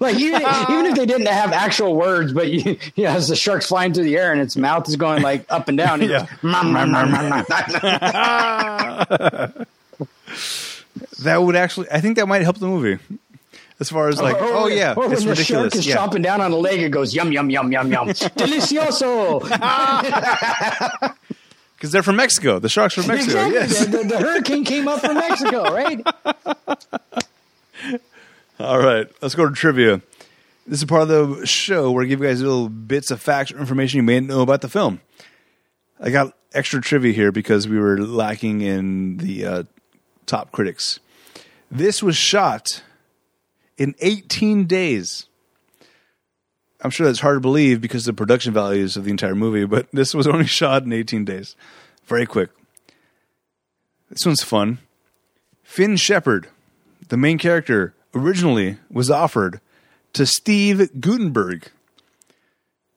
like 0.00 0.16
even, 0.16 0.42
even 0.42 0.86
if 0.86 0.94
they 0.96 1.06
didn't 1.06 1.26
have 1.26 1.52
actual 1.52 1.94
words, 1.94 2.32
but 2.32 2.50
you, 2.50 2.76
you 2.96 3.04
know, 3.04 3.10
as 3.10 3.28
the 3.28 3.36
shark's 3.36 3.66
flying 3.68 3.92
through 3.94 4.02
the 4.02 4.16
air 4.16 4.32
and 4.32 4.40
its 4.40 4.56
mouth 4.56 4.88
is 4.88 4.96
going 4.96 5.22
like 5.22 5.46
up 5.50 5.68
and 5.68 5.78
down, 5.78 6.02
Yeah. 6.02 6.08
goes, 6.20 6.28
"Rum, 6.42 6.74
rum, 6.74 6.92
rum, 6.92 7.12
rum, 7.12 7.30
rum." 7.30 7.44
that 11.22 11.42
would 11.42 11.54
actually, 11.56 11.86
I 11.92 12.00
think 12.00 12.16
that 12.16 12.26
might 12.26 12.42
help 12.42 12.58
the 12.58 12.66
movie. 12.66 12.98
As 13.80 13.88
far 13.90 14.08
as 14.08 14.20
like, 14.20 14.36
Or- 14.36 14.44
oh 14.52 14.66
yeah, 14.68 14.94
or 14.96 15.04
when 15.04 15.12
it's 15.12 15.22
the 15.24 15.30
ridiculous. 15.30 15.72
shark 15.72 15.76
is 15.76 15.86
Yeah. 15.86 15.96
chomping 15.96 16.22
down 16.22 16.40
on 16.40 16.52
a 16.52 16.56
leg, 16.56 16.80
it 16.80 16.90
goes 16.90 17.14
yum 17.14 17.32
yum 17.32 17.50
yum 17.50 17.70
yum 17.72 17.90
yum, 17.92 18.08
delicioso. 18.38 19.42
Because 21.84 21.92
they're 21.92 22.02
from 22.02 22.16
Mexico. 22.16 22.58
The 22.58 22.70
sharks 22.70 22.94
from 22.94 23.08
Mexico. 23.08 23.44
Exactly. 23.44 23.60
Yes. 23.60 23.84
The, 23.84 23.98
the, 23.98 24.04
the 24.04 24.18
hurricane 24.18 24.64
came 24.64 24.88
up 24.88 25.00
from 25.00 25.16
Mexico, 25.16 25.64
right? 25.64 26.00
All 28.58 28.78
right, 28.78 29.06
let's 29.20 29.34
go 29.34 29.46
to 29.46 29.54
trivia. 29.54 30.00
This 30.66 30.78
is 30.78 30.86
part 30.86 31.02
of 31.02 31.08
the 31.08 31.46
show 31.46 31.90
where 31.90 32.02
I 32.02 32.06
give 32.06 32.20
you 32.20 32.26
guys 32.26 32.40
little 32.40 32.70
bits 32.70 33.10
of 33.10 33.20
facts 33.20 33.52
or 33.52 33.58
information 33.58 33.98
you 33.98 34.02
may 34.02 34.18
know 34.20 34.40
about 34.40 34.62
the 34.62 34.68
film. 34.70 35.02
I 36.00 36.08
got 36.08 36.32
extra 36.54 36.80
trivia 36.80 37.12
here 37.12 37.30
because 37.30 37.68
we 37.68 37.78
were 37.78 37.98
lacking 37.98 38.62
in 38.62 39.18
the 39.18 39.44
uh, 39.44 39.64
top 40.24 40.52
critics. 40.52 41.00
This 41.70 42.02
was 42.02 42.16
shot 42.16 42.82
in 43.76 43.94
18 43.98 44.64
days. 44.64 45.26
I'm 46.84 46.90
sure 46.90 47.06
that's 47.06 47.20
hard 47.20 47.36
to 47.36 47.40
believe 47.40 47.80
because 47.80 48.04
the 48.04 48.12
production 48.12 48.52
values 48.52 48.98
of 48.98 49.04
the 49.04 49.10
entire 49.10 49.34
movie, 49.34 49.64
but 49.64 49.88
this 49.90 50.12
was 50.14 50.26
only 50.26 50.46
shot 50.46 50.84
in 50.84 50.92
18 50.92 51.24
days. 51.24 51.56
Very 52.04 52.26
quick. 52.26 52.50
This 54.10 54.26
one's 54.26 54.42
fun. 54.42 54.78
Finn 55.62 55.96
Shepard, 55.96 56.48
the 57.08 57.16
main 57.16 57.38
character, 57.38 57.94
originally 58.14 58.76
was 58.90 59.10
offered 59.10 59.60
to 60.12 60.26
Steve 60.26 61.00
Guttenberg, 61.00 61.70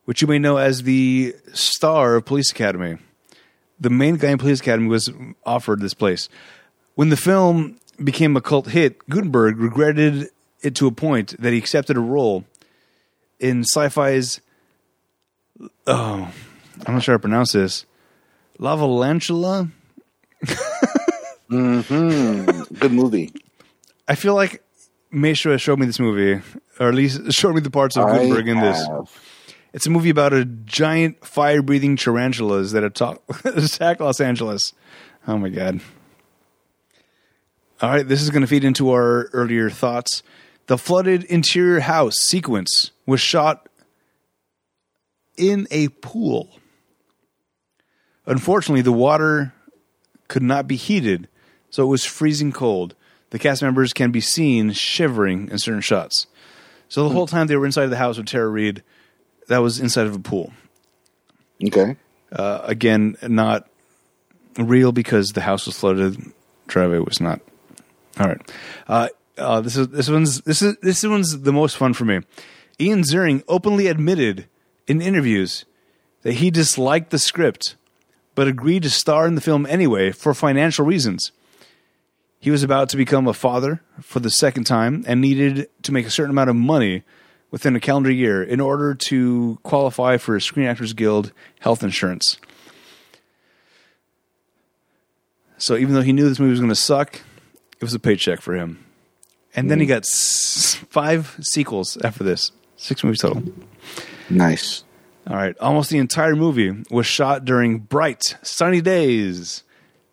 which 0.04 0.22
you 0.22 0.28
may 0.28 0.38
know 0.38 0.58
as 0.58 0.84
the 0.84 1.34
star 1.54 2.16
of 2.16 2.26
Police 2.26 2.52
Academy. 2.52 2.98
The 3.80 3.90
main 3.90 4.18
guy 4.18 4.32
in 4.32 4.38
Police 4.38 4.60
Academy 4.60 4.90
was 4.90 5.10
offered 5.46 5.80
this 5.80 5.94
place. 5.94 6.28
When 6.96 7.08
the 7.08 7.18
film 7.18 7.80
became 8.04 8.36
a 8.36 8.42
cult 8.42 8.68
hit, 8.68 9.08
Gutenberg 9.08 9.58
regretted 9.58 10.30
it 10.62 10.76
to 10.76 10.88
a 10.88 10.92
point 10.92 11.40
that 11.42 11.54
he 11.54 11.58
accepted 11.58 11.96
a 11.96 12.02
role 12.02 12.44
in 13.40 13.64
sci-fi's 13.64 14.42
oh, 15.86 16.32
I'm 16.86 16.94
not 16.94 17.04
sure 17.04 17.14
how 17.14 17.18
to 17.18 17.22
pronounce 17.22 17.54
this. 17.54 17.86
Lavalantula? 18.60 19.72
Mm-hmm. 21.50 22.74
Good 22.76 22.92
movie. 22.92 23.32
I 24.08 24.16
feel 24.16 24.36
like 24.36 24.64
Maestro 25.12 25.56
showed 25.58 25.80
me 25.80 25.86
this 25.86 26.00
movie, 26.00 26.42
or 26.80 26.90
at 26.90 26.94
least 26.94 27.32
showed 27.32 27.56
me 27.56 27.62
the 27.62 27.72
parts 27.72 27.96
of 27.96 28.06
I 28.06 28.18
Guttenberg 28.18 28.48
in 28.48 28.60
this. 28.60 28.86
have. 28.88 29.10
It's 29.74 29.86
a 29.88 29.90
movie 29.90 30.10
about 30.10 30.34
a 30.34 30.44
giant 30.46 31.24
fire 31.26 31.62
breathing 31.62 31.96
tarantulas 31.98 32.72
that 32.72 32.84
attack, 32.84 33.18
attack 33.46 34.00
Los 34.00 34.20
Angeles. 34.20 34.74
Oh 35.28 35.38
my 35.38 35.50
god. 35.50 35.82
All 37.82 37.92
right, 37.92 38.08
this 38.08 38.22
is 38.22 38.30
going 38.32 38.42
to 38.42 38.48
feed 38.48 38.64
into 38.64 38.90
our 38.90 39.30
earlier 39.34 39.70
thoughts. 39.70 40.24
The 40.66 40.78
flooded 40.78 41.24
interior 41.26 41.82
house 41.82 42.16
sequence 42.18 42.92
was 43.08 43.20
shot 43.20 43.68
in 45.38 45.68
a 45.72 45.88
pool. 45.88 46.50
Unfortunately, 48.28 48.82
the 48.82 48.92
water 48.92 49.54
could 50.28 50.44
not 50.44 50.68
be 50.68 50.76
heated, 50.76 51.28
so 51.70 51.84
it 51.84 51.88
was 51.88 52.06
freezing 52.06 52.52
cold. 52.52 52.94
The 53.30 53.40
cast 53.40 53.62
members 53.62 53.94
can 53.94 54.12
be 54.12 54.22
seen 54.22 54.72
shivering 54.74 55.50
in 55.50 55.58
certain 55.58 55.82
shots. 55.82 56.28
So 56.90 57.04
the 57.04 57.14
whole 57.14 57.28
time 57.28 57.48
they 57.48 57.58
were 57.58 57.66
inside 57.66 57.88
the 57.88 57.98
house 57.98 58.18
with 58.18 58.28
Tara 58.28 58.48
Reid, 58.48 58.84
that 59.48 59.60
was 59.60 59.80
inside 59.80 60.08
of 60.08 60.16
a 60.16 60.20
pool. 60.20 60.54
Okay. 61.66 61.96
Uh, 62.32 62.62
again, 62.64 63.18
not 63.22 63.68
real 64.58 64.92
because 64.92 65.32
the 65.32 65.42
house 65.42 65.66
was 65.66 65.78
flooded. 65.78 66.18
Driveway 66.68 67.00
was 67.00 67.22
not. 67.22 67.42
All 68.20 68.28
right. 68.28 68.52
Uh, 68.88 69.08
uh, 69.38 69.62
this 69.62 69.78
is 69.78 69.88
this 69.90 70.10
one's 70.10 70.42
this 70.42 70.62
is 70.62 70.76
this 70.82 71.04
one's 71.04 71.42
the 71.42 71.54
most 71.54 71.78
fun 71.78 71.94
for 71.94 72.06
me. 72.06 72.20
Ian 72.80 73.02
Ziering 73.02 73.44
openly 73.48 73.88
admitted 73.88 74.48
in 74.88 75.02
interviews 75.02 75.66
that 76.22 76.34
he 76.34 76.52
disliked 76.52 77.10
the 77.10 77.20
script, 77.20 77.76
but 78.36 78.48
agreed 78.48 78.84
to 78.84 78.90
star 78.90 79.28
in 79.28 79.36
the 79.36 79.42
film 79.42 79.66
anyway 79.66 80.12
for 80.12 80.34
financial 80.34 80.86
reasons. 80.86 81.32
He 82.40 82.52
was 82.52 82.64
about 82.64 82.90
to 82.90 82.98
become 82.98 83.28
a 83.28 83.34
father 83.34 83.82
for 84.02 84.20
the 84.20 84.30
second 84.30 84.66
time 84.66 85.04
and 85.08 85.20
needed 85.20 85.70
to 85.82 85.92
make 85.92 86.06
a 86.06 86.12
certain 86.12 86.32
amount 86.32 86.52
of 86.52 86.56
money 86.56 87.04
within 87.50 87.76
a 87.76 87.80
calendar 87.80 88.12
year 88.12 88.44
in 88.44 88.60
order 88.60 88.94
to 88.94 89.58
qualify 89.64 90.18
for 90.18 90.40
Screen 90.40 90.68
Actors 90.68 90.94
Guild 90.94 91.32
health 91.60 91.82
insurance. 91.82 92.38
So 95.58 95.76
even 95.76 95.96
though 95.96 96.02
he 96.02 96.14
knew 96.14 96.30
this 96.30 96.40
movie 96.40 96.52
was 96.52 96.60
going 96.60 96.70
to 96.70 96.76
suck, 96.76 97.22
it 97.80 97.82
was 97.82 97.96
a 97.96 98.00
paycheck 98.00 98.42
for 98.42 98.54
him. 98.54 98.86
And 99.56 99.72
then 99.72 99.80
he 99.80 99.86
mm. 99.86 99.90
got 99.90 100.04
s- 100.04 100.76
five 100.90 101.36
sequels 101.42 101.98
after 102.04 102.24
this, 102.24 102.52
six 102.78 103.04
movies 103.04 103.22
total. 103.22 103.44
Nice. 104.30 104.84
All 105.28 105.36
right. 105.36 105.58
Almost 105.60 105.90
the 105.90 105.98
entire 105.98 106.36
movie 106.36 106.84
was 106.90 107.06
shot 107.06 107.44
during 107.44 107.80
bright, 107.80 108.38
sunny 108.44 108.82
days, 108.82 109.64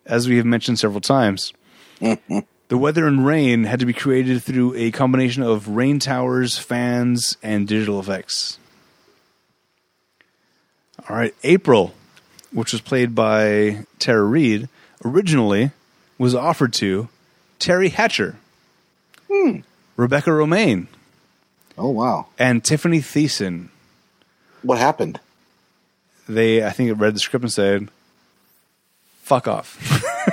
as 0.05 0.27
we 0.27 0.37
have 0.37 0.45
mentioned 0.45 0.79
several 0.79 1.01
times. 1.01 1.53
the 1.99 2.77
weather 2.77 3.07
and 3.07 3.25
rain 3.25 3.63
had 3.63 3.79
to 3.79 3.85
be 3.85 3.93
created 3.93 4.43
through 4.43 4.75
a 4.75 4.91
combination 4.91 5.43
of 5.43 5.69
rain 5.69 5.99
towers, 5.99 6.57
fans, 6.57 7.37
and 7.41 7.67
digital 7.67 7.99
effects. 7.99 8.59
All 11.07 11.15
right. 11.15 11.33
April, 11.43 11.93
which 12.51 12.73
was 12.73 12.81
played 12.81 13.15
by 13.15 13.85
Tara 13.99 14.23
Reid, 14.23 14.67
originally 15.03 15.71
was 16.17 16.35
offered 16.35 16.73
to 16.73 17.09
Teri 17.59 17.91
Hatcher, 17.91 18.35
hmm. 19.31 19.59
Rebecca 19.97 20.29
Romijn, 20.29 20.87
Oh 21.77 21.89
wow. 21.89 22.27
and 22.39 22.63
Tiffany 22.63 22.99
Thiessen. 22.99 23.67
What 24.61 24.77
happened? 24.77 25.19
they 26.27 26.63
I 26.65 26.71
think 26.71 26.89
it 26.89 26.93
read 26.93 27.13
the 27.15 27.19
script 27.19 27.43
and 27.43 27.51
said, 27.53 27.89
"Fuck 29.23 29.47
off." 29.47 29.77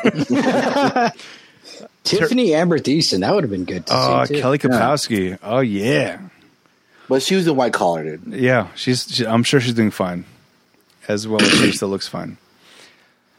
Tiffany 2.05 2.55
Amber 2.55 2.79
Thiessen, 2.79 3.21
that 3.21 3.35
would 3.35 3.45
have 3.45 3.51
been 3.51 3.65
good 3.65 3.87
to 3.87 3.93
Oh, 3.95 4.25
see. 4.25 4.35
Too. 4.35 4.41
Kelly 4.41 4.59
Kapowski. 4.59 5.39
Oh 5.43 5.61
yeah, 5.61 6.19
But 7.09 7.23
she 7.23 7.35
was 7.37 7.47
in 7.47 7.55
white 7.57 7.73
collar, 7.73 8.17
dude. 8.17 8.33
yeah. 8.35 8.69
She's. 8.75 9.07
She, 9.15 9.27
I'm 9.27 9.43
sure 9.45 9.61
she's 9.61 9.75
doing 9.75 9.91
fine, 9.91 10.25
as 11.09 11.29
well 11.29 11.41
as 11.43 11.49
she 11.51 11.73
still 11.73 11.89
looks 11.89 12.09
fine. 12.09 12.39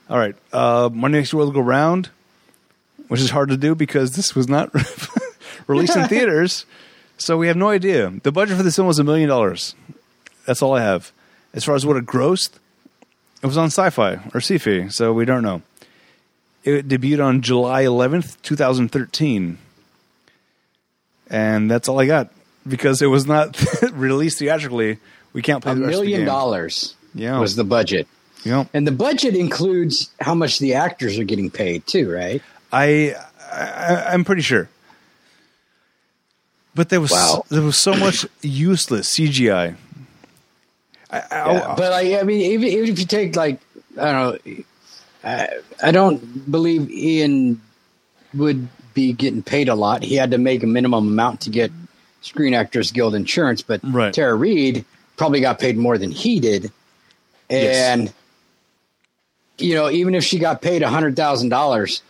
All 0.09 0.17
right, 0.17 0.35
uh, 0.51 0.89
Monday 0.93 1.19
Next 1.19 1.34
World 1.34 1.53
Go 1.53 1.61
Round, 1.61 2.09
which 3.07 3.19
is 3.21 3.30
hard 3.31 3.49
to 3.49 3.57
do 3.57 3.73
because 3.75 4.15
this 4.15 4.35
was 4.35 4.47
not 4.47 4.71
released 5.67 5.95
in 5.95 6.07
theaters, 6.07 6.65
so 7.18 7.38
we 7.38 7.48
have 7.48 7.57
no 7.57 7.69
idea. 7.69 8.10
The 8.23 8.31
budget 8.31 8.57
for 8.57 8.64
this 8.64 8.76
film 8.76 8.88
was 8.88 8.99
a 8.99 9.03
million 9.03 9.30
dollars. 9.30 9.76
That's 10.45 10.61
all 10.61 10.73
I 10.76 10.81
have. 10.81 11.11
As 11.53 11.64
far 11.64 11.76
as 11.76 11.85
what 11.85 11.98
it 11.98 12.06
grossed, 12.06 12.53
it 13.41 13.45
was 13.45 13.57
on 13.57 13.68
Sci-Fi 13.68 14.15
or 14.34 14.38
Sci-Fi, 14.41 14.88
so 14.90 15.14
we 15.14 15.26
don't 15.26 15.44
know. 15.44 15.61
It 16.64 16.88
debuted 16.88 17.23
on 17.23 17.41
July 17.41 17.84
11th, 17.84 18.41
2013. 18.41 19.57
And 21.30 21.69
that's 21.69 21.88
all 21.90 21.99
I 21.99 22.06
got 22.06 22.30
because 22.68 23.02
it 23.02 23.07
was 23.07 23.26
not 23.26 23.61
released 23.91 24.40
theatrically. 24.40 24.98
We 25.34 25.41
can't 25.41 25.64
play 25.64 25.73
A 25.73 25.76
the 25.76 25.81
rest 25.81 25.94
of 25.99 26.06
the 26.06 26.10
million 26.11 26.26
dollars 26.26 26.95
Yeah. 27.14 27.40
was 27.40 27.56
the 27.56 27.64
budget. 27.64 28.07
Yeah. 28.44 28.65
And 28.73 28.85
the 28.85 28.91
budget 28.91 29.35
includes 29.35 30.11
how 30.19 30.35
much 30.35 30.60
the 30.60 30.76
actors 30.76 31.18
are 31.18 31.23
getting 31.23 31.49
paid 31.49 31.88
too, 31.88 32.11
right? 32.11 32.41
I, 32.72 33.15
I 33.52 34.06
I'm 34.11 34.26
pretty 34.26 34.41
sure. 34.41 34.69
But 36.75 36.89
there 36.89 37.01
was 37.01 37.11
Wow. 37.11 37.45
there 37.49 37.61
was 37.61 37.77
so 37.77 37.93
much 37.95 38.25
useless 38.41 39.13
CGI. 39.15 39.75
I, 41.11 41.17
I, 41.19 41.53
Yeah, 41.53 41.73
but 41.77 41.91
like, 41.91 42.19
I 42.19 42.23
mean, 42.23 42.41
even, 42.41 42.67
even 42.69 42.89
if 42.89 42.99
you 42.99 43.05
take 43.05 43.35
like, 43.35 43.59
I 43.99 44.11
don't 44.11 44.45
know, 44.47 44.63
I, 45.23 45.47
I 45.81 45.91
don't 45.91 46.49
believe 46.51 46.89
Ian 46.89 47.61
would 48.33 48.67
be 48.93 49.13
getting 49.13 49.43
paid 49.43 49.69
a 49.69 49.75
lot. 49.75 50.03
He 50.03 50.15
had 50.15 50.31
to 50.31 50.37
make 50.37 50.63
a 50.63 50.67
minimum 50.67 51.07
amount 51.07 51.41
to 51.41 51.49
get 51.49 51.71
Screen 52.21 52.53
Actors 52.53 52.91
Guild 52.91 53.13
insurance, 53.15 53.61
but 53.61 53.81
Right. 53.83 54.13
Tara 54.13 54.33
Reid 54.35 54.85
probably 55.17 55.39
got 55.41 55.59
paid 55.59 55.77
more 55.77 55.97
than 55.97 56.11
he 56.11 56.39
did, 56.39 56.71
Yes. 57.49 57.75
and 57.99 58.13
you 59.59 59.75
know, 59.75 59.89
even 59.89 60.15
if 60.15 60.23
she 60.23 60.39
got 60.39 60.61
paid 60.63 60.81
a 60.81 60.89
hundred 60.89 61.15
thousand 61.15 61.49
dollars, 61.49 62.01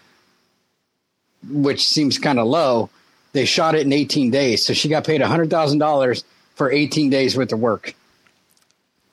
which 1.50 1.82
seems 1.84 2.18
kind 2.18 2.40
of 2.40 2.48
low, 2.48 2.90
they 3.34 3.46
shot 3.46 3.76
it 3.76 3.82
in 3.86 3.92
eighteen 3.94 4.32
days, 4.32 4.66
so 4.66 4.74
she 4.74 4.88
got 4.90 5.06
paid 5.06 5.22
a 5.22 5.28
hundred 5.28 5.50
thousand 5.50 5.80
dollars 5.80 6.24
for 6.56 6.72
eighteen 6.72 7.10
days 7.10 7.36
worth 7.38 7.52
of 7.52 7.60
work. 7.60 7.94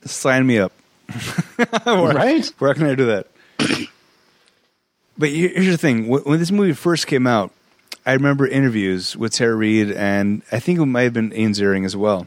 sign 0.05 0.47
me 0.47 0.59
up. 0.59 0.73
Where- 1.85 2.15
Right? 2.15 2.47
Where 2.59 2.75
can 2.75 2.87
I 2.87 2.95
do 2.95 3.07
that? 3.07 3.27
but 5.19 5.29
here's 5.31 5.67
the 5.67 5.79
thing: 5.79 6.09
when, 6.09 6.23
when 6.23 6.39
this 6.39 6.51
movie 6.51 6.73
first 6.73 7.07
came 7.07 7.27
out, 7.27 7.51
I 8.07 8.13
remember 8.13 8.47
interviews 8.47 9.17
with 9.17 9.33
Tara 9.33 9.55
Reid, 9.55 9.91
and 9.93 10.43
I 10.53 10.61
think 10.61 10.79
it 10.79 10.87
might 10.87 11.03
have 11.03 11.13
been 11.15 11.33
Ian 11.35 11.53
Ziering 11.53 11.85
as 11.85 11.97
well. 11.97 12.27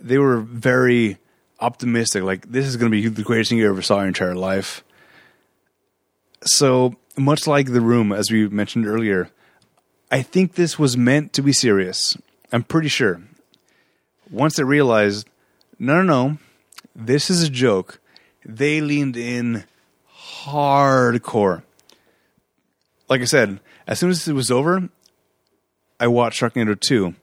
They 0.00 0.18
were 0.18 0.38
very 0.40 1.18
optimistic, 1.60 2.24
like 2.24 2.50
this 2.50 2.66
is 2.66 2.76
going 2.76 2.90
to 2.90 3.00
be 3.02 3.08
the 3.08 3.22
greatest 3.22 3.50
thing 3.50 3.58
you 3.58 3.68
ever 3.68 3.82
saw 3.82 3.96
in 3.96 4.00
your 4.02 4.08
entire 4.08 4.34
life. 4.34 4.82
So 6.44 6.96
much 7.16 7.46
like 7.46 7.72
The 7.72 7.80
Room, 7.80 8.12
as 8.12 8.30
we 8.30 8.48
mentioned 8.48 8.86
earlier, 8.86 9.30
I 10.12 10.20
think 10.20 10.56
this 10.56 10.78
was 10.78 10.94
meant 10.94 11.32
to 11.32 11.42
be 11.42 11.54
serious. 11.54 12.18
I'm 12.52 12.64
pretty 12.64 12.88
sure. 12.88 13.22
Once 14.30 14.56
they 14.56 14.62
realized, 14.62 15.26
no, 15.78 16.02
no, 16.02 16.02
no, 16.02 16.38
this 16.94 17.30
is 17.30 17.42
a 17.42 17.48
joke. 17.48 17.98
They 18.44 18.82
leaned 18.82 19.16
in 19.16 19.64
hardcore. 20.44 21.62
Like 23.08 23.22
I 23.22 23.24
said, 23.24 23.58
as 23.86 24.00
soon 24.00 24.10
as 24.10 24.28
it 24.28 24.34
was 24.34 24.50
over, 24.50 24.90
I 25.98 26.08
watched 26.08 26.42
Sharknado 26.42 26.78
2. 26.78 27.14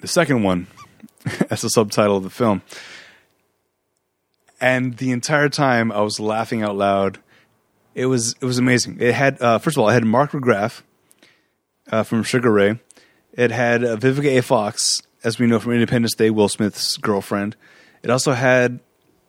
The 0.00 0.08
second 0.08 0.42
one, 0.42 0.66
as 1.50 1.62
the 1.62 1.70
subtitle 1.70 2.18
of 2.18 2.24
the 2.24 2.30
film. 2.30 2.60
And 4.60 4.98
the 4.98 5.12
entire 5.12 5.48
time 5.48 5.90
I 5.92 6.02
was 6.02 6.20
laughing 6.20 6.62
out 6.62 6.76
loud. 6.76 7.20
It 7.94 8.06
was 8.06 8.36
it 8.40 8.44
was 8.44 8.58
amazing. 8.58 8.98
It 9.00 9.14
had 9.14 9.40
uh, 9.40 9.58
first 9.58 9.76
of 9.76 9.82
all, 9.82 9.88
it 9.88 9.94
had 9.94 10.04
Mark 10.04 10.32
McGrath 10.32 10.82
uh, 11.90 12.02
from 12.02 12.22
Sugar 12.22 12.50
Ray. 12.50 12.78
It 13.32 13.50
had 13.50 13.84
uh, 13.84 13.96
Vivica 13.96 14.38
A. 14.38 14.42
Fox, 14.42 15.02
as 15.22 15.38
we 15.38 15.46
know 15.46 15.58
from 15.58 15.72
Independence 15.72 16.14
Day, 16.14 16.30
Will 16.30 16.48
Smith's 16.48 16.96
girlfriend. 16.96 17.56
It 18.02 18.10
also 18.10 18.32
had 18.32 18.80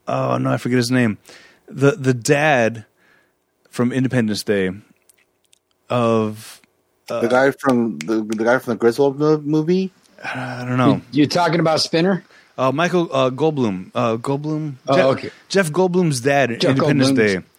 oh 0.08 0.38
no, 0.38 0.52
I 0.52 0.58
forget 0.58 0.78
his 0.78 0.92
name. 0.92 1.18
The 1.68 1.92
the 1.92 2.14
dad 2.14 2.86
from 3.70 3.92
Independence 3.92 4.44
Day 4.44 4.72
of 5.90 6.62
the 7.08 7.28
guy 7.28 7.52
from 7.52 8.00
the, 8.00 8.24
the 8.24 8.44
guy 8.44 8.60
from 8.60 8.74
the 8.74 8.78
Griswold 8.78 9.20
movie. 9.20 9.92
I 10.24 10.66
don't 10.68 10.78
know. 10.78 11.02
You, 11.12 11.24
are 11.24 11.28
talking 11.28 11.60
about 11.60 11.80
Spinner? 11.82 12.24
Uh, 12.58 12.72
Michael 12.74 13.10
uh, 13.14 13.30
Goldblum. 13.30 13.92
Uh, 13.96 14.18
Goldblum. 14.18 14.76
Oh, 14.88 14.96
Jeff, 14.96 15.06
okay. 15.06 15.30
Jeff 15.48 15.72
Goldblum's 15.72 16.20
dad 16.20 16.60
Jeff 16.60 16.72
Independence 16.72 17.12
Goldblum's- 17.12 17.16
Day. 17.16 17.59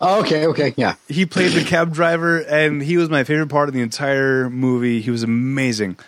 Oh, 0.00 0.20
okay, 0.20 0.46
okay, 0.46 0.74
yeah. 0.76 0.94
He 1.08 1.26
played 1.26 1.52
the 1.52 1.64
cab 1.64 1.92
driver, 1.92 2.38
and 2.38 2.82
he 2.82 2.96
was 2.96 3.08
my 3.08 3.24
favorite 3.24 3.48
part 3.48 3.68
of 3.68 3.74
the 3.74 3.80
entire 3.82 4.48
movie. 4.50 5.00
He 5.00 5.10
was 5.10 5.22
amazing. 5.22 5.98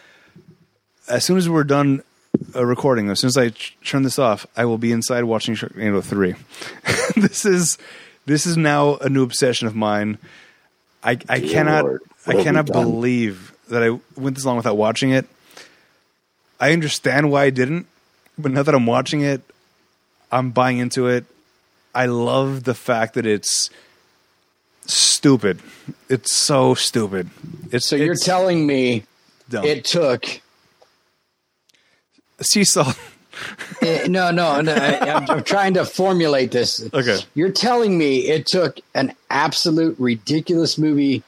As 1.09 1.24
soon 1.24 1.36
as 1.36 1.49
we're 1.49 1.65
done 1.65 2.03
uh, 2.55 2.65
recording, 2.65 3.11
as 3.11 3.20
soon 3.20 3.28
as 3.28 3.36
I 3.36 3.51
ch- 3.51 3.77
turn 3.85 4.03
this 4.03 4.19
off, 4.19 4.47
I 4.57 4.65
will 4.65 4.78
be 4.78 4.93
inside 4.93 5.24
watching 5.24 5.55
Sharknado 5.55 6.03
three. 6.03 6.35
this 7.16 7.44
is 7.44 7.78
this 8.27 8.47
is 8.47 8.57
now 8.57 8.97
a 8.97 9.09
new 9.09 9.23
obsession 9.23 9.66
of 9.66 9.74
mine. 9.74 10.19
I 11.03 11.19
I 11.28 11.40
cannot 11.40 11.85
Lord, 11.85 12.03
I 12.03 12.07
what 12.07 12.35
have 12.35 12.36
we 12.36 12.44
cannot 12.44 12.66
done? 12.66 12.85
believe 12.85 13.53
that 13.69 13.82
I 13.82 13.90
went 14.20 14.36
this 14.36 14.44
long 14.44 14.57
without 14.57 14.77
watching 14.77 15.11
it. 15.11 15.27
I 16.61 16.73
understand 16.73 17.31
why 17.31 17.44
I 17.44 17.51
didn't, 17.51 17.86
but 18.39 18.53
now 18.53 18.62
that 18.62 18.74
I'm 18.74 18.86
watching 18.86 19.23
it, 19.23 19.43
I'm 20.31 20.51
buying 20.51 20.78
into 20.78 21.09
it. 21.09 21.24
I 21.94 22.06
love 22.06 22.64
the 22.64 22.74
fact 22.74 23.14
that 23.14 23.27
it's 23.27 23.70
stupid. 24.86 25.60
It's 26.09 26.35
so 26.35 26.74
stupid. 26.74 27.31
It's 27.70 27.89
So 27.89 27.97
you're 27.97 28.12
it's 28.12 28.24
telling 28.24 28.66
me 28.66 29.05
dumb. 29.48 29.64
it 29.64 29.85
took 29.85 30.40
seesaw. 32.40 32.93
eh, 33.82 34.06
no, 34.09 34.31
no, 34.31 34.60
no 34.60 34.74
I, 34.74 35.14
I'm, 35.14 35.31
I'm 35.31 35.44
trying 35.44 35.74
to 35.74 35.85
formulate 35.85 36.51
this. 36.51 36.86
Okay. 36.93 37.19
You're 37.35 37.52
telling 37.52 37.97
me 37.97 38.20
it 38.28 38.47
took 38.47 38.81
an 38.94 39.14
absolute 39.31 39.97
ridiculous 39.98 40.78
movie 40.78 41.23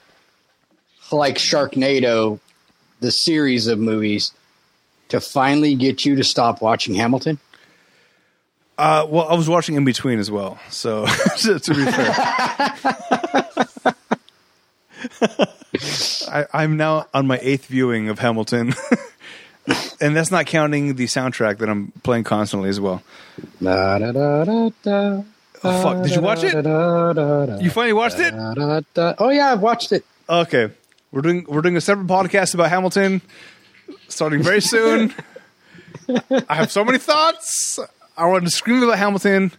like 1.13 1.37
Sharknado, 1.37 2.41
the 3.01 3.13
series 3.13 3.67
of 3.67 3.79
movies, 3.79 4.33
to 5.09 5.21
finally 5.21 5.75
get 5.75 6.05
you 6.05 6.17
to 6.17 6.25
stop 6.25 6.61
watching 6.61 6.95
Hamilton? 6.95 7.39
Uh, 8.77 9.07
well, 9.09 9.29
I 9.29 9.35
was 9.35 9.49
watching 9.49 9.77
in 9.77 9.85
between 9.85 10.19
as 10.19 10.31
well. 10.31 10.59
So 10.69 11.07
to, 11.39 11.61
to 11.61 11.75
be 11.75 11.85
fair, 11.85 12.15
I, 16.29 16.47
I'm 16.53 16.77
now 16.77 17.07
on 17.15 17.27
my 17.27 17.39
eighth 17.43 17.67
viewing 17.67 18.09
of 18.09 18.19
Hamilton, 18.19 18.75
and 20.01 20.17
that's 20.17 20.31
not 20.31 20.47
counting 20.47 20.97
the 20.97 21.05
soundtrack 21.05 21.59
that 21.59 21.69
I'm 21.69 21.93
playing 22.03 22.25
constantly 22.25 22.69
as 22.69 22.81
well. 22.81 23.03
Da, 23.63 23.99
da, 24.45 24.71
da. 24.83 25.23
Oh, 25.67 25.83
fuck. 25.83 26.03
Did 26.03 26.15
you 26.15 26.21
watch 26.21 26.43
it? 26.43 26.55
You 27.63 27.71
finally 27.71 27.93
watched 27.93 28.19
it? 28.19 28.35
Oh 29.19 29.31
yeah, 29.31 29.53
I've 29.53 29.61
watched 29.63 29.93
it. 29.93 30.05
Okay, 30.29 30.71
we're 31.13 31.23
doing 31.23 31.47
we're 31.49 31.63
doing 31.63 31.77
a 31.77 31.81
separate 31.81 32.07
podcast 32.09 32.55
about 32.55 32.71
Hamilton, 32.71 33.23
starting 34.09 34.43
very 34.43 34.61
soon. 34.61 35.15
I 36.49 36.55
have 36.57 36.71
so 36.73 36.85
many 36.85 36.99
thoughts. 36.99 37.79
I 38.17 38.27
wanted 38.27 38.45
to 38.47 38.51
scream 38.51 38.83
about 38.83 38.99
Hamilton, 38.99 39.53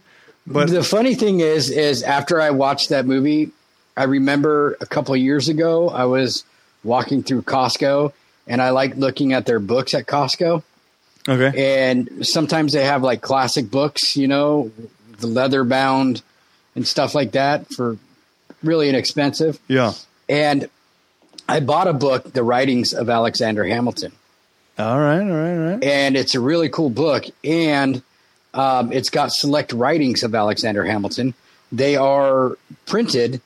but 0.46 0.70
the 0.70 0.82
funny 0.82 1.14
thing 1.14 1.40
is, 1.40 1.70
is 1.70 2.02
after 2.02 2.40
I 2.40 2.50
watched 2.50 2.88
that 2.90 3.06
movie, 3.06 3.50
I 3.96 4.04
remember 4.04 4.76
a 4.80 4.86
couple 4.86 5.16
years 5.16 5.48
ago 5.48 5.88
I 5.88 6.04
was 6.04 6.44
walking 6.84 7.22
through 7.22 7.42
Costco, 7.42 8.12
and 8.46 8.62
I 8.62 8.70
like 8.70 8.96
looking 8.96 9.32
at 9.32 9.46
their 9.46 9.58
books 9.58 9.92
at 9.94 10.06
Costco. 10.06 10.62
okay, 11.28 11.82
And 11.90 12.26
sometimes 12.26 12.72
they 12.72 12.84
have 12.84 13.02
like 13.02 13.20
classic 13.20 13.70
books, 13.70 14.16
you 14.16 14.28
know, 14.28 14.70
the 15.18 15.26
leather 15.26 15.64
bound 15.64 16.22
and 16.74 16.86
stuff 16.86 17.14
like 17.14 17.32
that 17.32 17.66
for 17.72 17.98
really 18.62 18.88
inexpensive. 18.88 19.58
yeah. 19.68 19.92
And 20.28 20.68
I 21.48 21.60
bought 21.60 21.86
a 21.86 21.92
book, 21.92 22.32
The 22.32 22.42
Writings 22.42 22.92
of 22.92 23.08
Alexander 23.08 23.64
Hamilton. 23.64 24.12
All 24.78 24.98
right, 24.98 25.20
all 25.20 25.26
right, 25.28 25.56
all 25.56 25.70
right. 25.74 25.84
and 25.84 26.16
it's 26.16 26.34
a 26.34 26.40
really 26.40 26.68
cool 26.68 26.90
book 26.90 27.24
and 27.44 28.02
um, 28.56 28.92
it's 28.92 29.10
got 29.10 29.30
select 29.32 29.72
writings 29.72 30.22
of 30.24 30.34
alexander 30.34 30.84
hamilton. 30.84 31.34
They 31.70 31.94
are 31.96 32.56
printed 32.86 33.40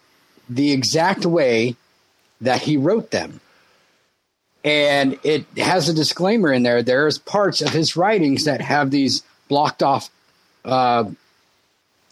the 0.49 0.73
exact 0.73 1.27
way 1.27 1.77
that 2.41 2.63
he 2.63 2.77
wrote 2.77 3.11
them. 3.11 3.41
And 4.65 5.19
it 5.23 5.47
has 5.57 5.89
a 5.89 5.95
disclaimer 5.95 6.53
in 6.53 6.63
there. 6.63 6.83
There's 6.83 7.19
parts 7.19 7.61
of 7.63 7.71
his 7.71 7.97
writings 7.97 8.45
that 8.45 8.61
have 8.61 8.91
these 8.91 9.23
blocked 9.49 9.83
off 9.83 10.11
uh, 10.65 11.05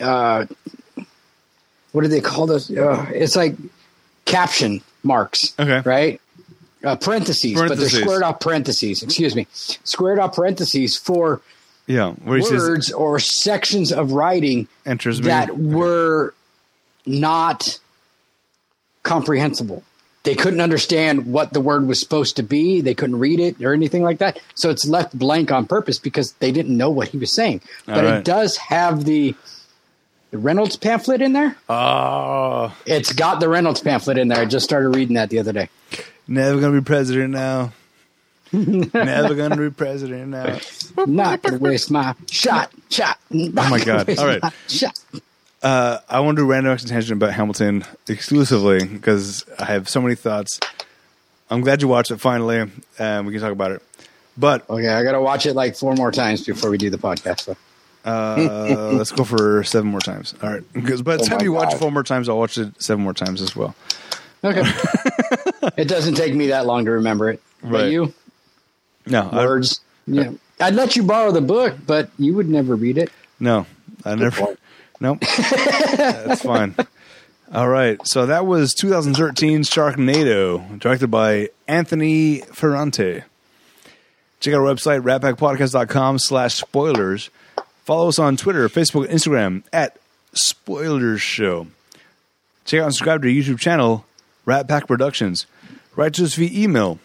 uh, 0.01 0.47
what 1.93 2.03
do 2.03 2.09
they 2.09 2.21
call 2.21 2.47
those? 2.47 2.71
Uh, 2.71 3.07
it's 3.15 3.37
like 3.37 3.55
caption 4.25 4.81
marks 5.03 5.55
Okay. 5.59 5.81
right? 5.85 6.21
Uh, 6.85 6.95
parentheses, 6.97 7.55
but 7.61 7.77
they're 7.77 7.89
squared 7.89 8.23
off 8.23 8.39
parentheses. 8.39 9.03
Excuse 9.03 9.35
me, 9.35 9.47
squared 9.51 10.21
off 10.21 10.37
parentheses 10.37 10.97
for 10.97 11.41
Yeah, 11.89 12.15
says 12.43 12.51
words 12.51 12.93
or 12.93 13.19
sections 13.19 13.93
of 13.93 14.13
writing 14.13 14.69
enters 14.85 15.21
me. 15.21 15.29
that 15.29 15.57
were 15.57 16.35
not 17.07 17.81
comprehensible. 19.03 19.83
They 20.25 20.35
couldn't 20.35 20.61
understand 20.61 21.33
what 21.33 21.55
the 21.55 21.61
word 21.61 21.87
was 21.87 21.99
supposed 21.99 22.37
to 22.37 22.43
be. 22.43 22.83
They 22.83 22.95
couldn't 22.95 23.19
read 23.19 23.41
it 23.41 23.65
or 23.65 23.73
anything 23.73 24.03
like 24.03 24.19
that. 24.19 24.39
So 24.55 24.69
it's 24.69 24.87
left 24.87 25.19
blank 25.19 25.51
on 25.51 25.67
purpose 25.67 25.99
because 25.99 26.33
they 26.35 26.53
didn't 26.53 26.77
know 26.77 26.91
what 26.91 27.09
he 27.09 27.17
was 27.17 27.33
saying. 27.33 27.63
But 27.87 28.05
right. 28.05 28.15
it 28.17 28.25
does 28.25 28.59
have 28.59 29.05
the 29.05 29.35
the 30.31 30.37
Reynolds 30.37 30.77
pamphlet 30.77 31.23
in 31.23 31.33
there. 31.33 31.57
Oh, 31.71 32.77
It's 32.85 33.15
got 33.15 33.41
the 33.41 33.49
Reynolds 33.49 33.81
pamphlet 33.81 34.19
in 34.19 34.29
there. 34.29 34.41
I 34.41 34.45
just 34.45 34.65
started 34.65 34.91
reading 34.91 35.15
that 35.15 35.31
the 35.31 35.39
other 35.39 35.53
day. 35.53 35.71
never 36.27 36.61
gonna 36.61 36.79
be 36.79 36.85
president 36.85 37.33
now. 37.33 37.73
never 38.93 39.35
gonna 39.35 39.57
be 39.57 39.71
president 39.71 40.29
now. 40.29 40.59
Not 41.07 41.43
gonna 41.43 41.59
waste 41.59 41.91
my 41.91 42.15
shot, 42.31 42.71
shot. 42.91 43.19
Oh 43.33 43.51
my 43.53 43.79
God. 43.79 44.19
All 44.19 44.27
right. 44.27 44.43
shot. 44.69 44.99
Uh, 45.63 45.99
I 46.09 46.21
want 46.21 46.37
to 46.37 46.43
do 46.43 46.47
random 46.47 46.77
tangent 46.79 47.11
about 47.21 47.35
Hamilton 47.35 47.85
exclusively 48.09 48.87
because 48.87 49.45
I 49.59 49.65
have 49.67 49.89
so 49.89 50.01
many 50.01 50.15
thoughts. 50.15 50.61
I'm 51.51 51.63
glad 51.63 51.83
you 51.83 51.89
watched 51.89 52.11
it 52.11 52.21
finally, 52.21 52.71
and 52.99 53.27
we 53.27 53.33
can 53.33 53.41
talk 53.41 53.53
about 53.53 53.73
it. 53.73 53.83
But 54.37 54.69
Okay, 54.71 54.89
I 54.89 55.03
got 55.03 55.13
to 55.13 55.21
watch 55.21 55.47
it 55.47 55.55
like 55.55 55.75
four 55.75 55.95
more 55.95 56.13
times 56.13 56.45
before 56.45 56.71
we 56.71 56.79
do 56.79 56.91
the 56.91 56.99
podcast. 56.99 57.47
Though. 57.47 57.57
uh, 58.09 58.93
let's 58.93 59.11
go 59.11 59.25
for 59.25 59.65
seven 59.65 59.91
more 59.91 60.01
times. 60.01 60.35
All 60.43 60.51
right, 60.51 60.63
because 60.73 61.03
by 61.03 61.17
the 61.17 61.25
Oh 61.25 61.27
time 61.27 61.41
you 61.43 61.53
watch 61.53 61.75
it 61.75 61.79
four 61.79 61.91
more 61.91 62.05
times, 62.05 62.29
I'll 62.29 62.39
watch 62.39 62.57
it 62.57 62.81
seven 62.81 63.03
more 63.03 63.15
times 63.15 63.43
as 63.43 63.57
well. 63.57 63.75
Okay. 64.45 64.63
it 65.77 65.89
doesn't 65.89 66.15
take 66.15 66.35
me 66.35 66.49
that 66.49 66.67
long 66.67 66.85
to 66.85 66.93
remember 66.93 67.31
it. 67.31 67.43
Right. 67.63 67.71
But 67.73 67.91
you, 67.91 68.15
No, 69.11 69.29
I, 69.31 69.45
words. 69.45 69.81
Yeah. 70.07 70.33
I'd 70.61 70.75
let 70.75 70.97
you 70.97 71.03
borrow 71.03 71.31
the 71.31 71.41
book, 71.41 71.75
but 71.87 72.11
you 72.19 72.35
would 72.35 72.49
never 72.49 72.75
read 72.75 72.99
it. 72.99 73.11
no, 73.39 73.67
I 74.05 74.15
never. 74.15 74.45
point. 74.45 74.59
Nope, 75.01 75.21
that's 75.21 76.43
fine. 76.43 76.75
All 77.55 77.69
right, 77.69 78.05
so 78.05 78.27
that 78.27 78.47
was 78.47 78.75
2013's 78.75 79.71
Sharknado, 79.71 80.77
directed 80.81 81.07
by 81.09 81.51
Anthony 81.69 82.41
Ferrante. 82.41 83.23
Check 84.41 84.55
out 84.55 84.59
our 84.61 84.75
website, 84.75 85.03
ratpackpodcast.com 85.03 86.19
slash 86.19 86.55
spoilers. 86.57 87.31
Follow 87.85 88.09
us 88.09 88.19
on 88.19 88.37
Twitter, 88.37 88.69
Facebook, 88.69 89.07
Instagram 89.09 89.63
at 89.73 89.97
Spoilers 90.33 91.23
Show. 91.23 91.69
Check 92.65 92.81
out 92.81 92.87
and 92.87 92.95
subscribe 92.95 93.23
to 93.23 93.29
our 93.29 93.33
YouTube 93.35 93.61
channel, 93.61 94.05
Rat 94.45 94.67
Pack 94.67 94.89
Productions. 94.89 95.47
Write 95.95 96.15
to 96.15 96.25
us 96.25 96.35
via 96.35 96.51
email 96.53 96.99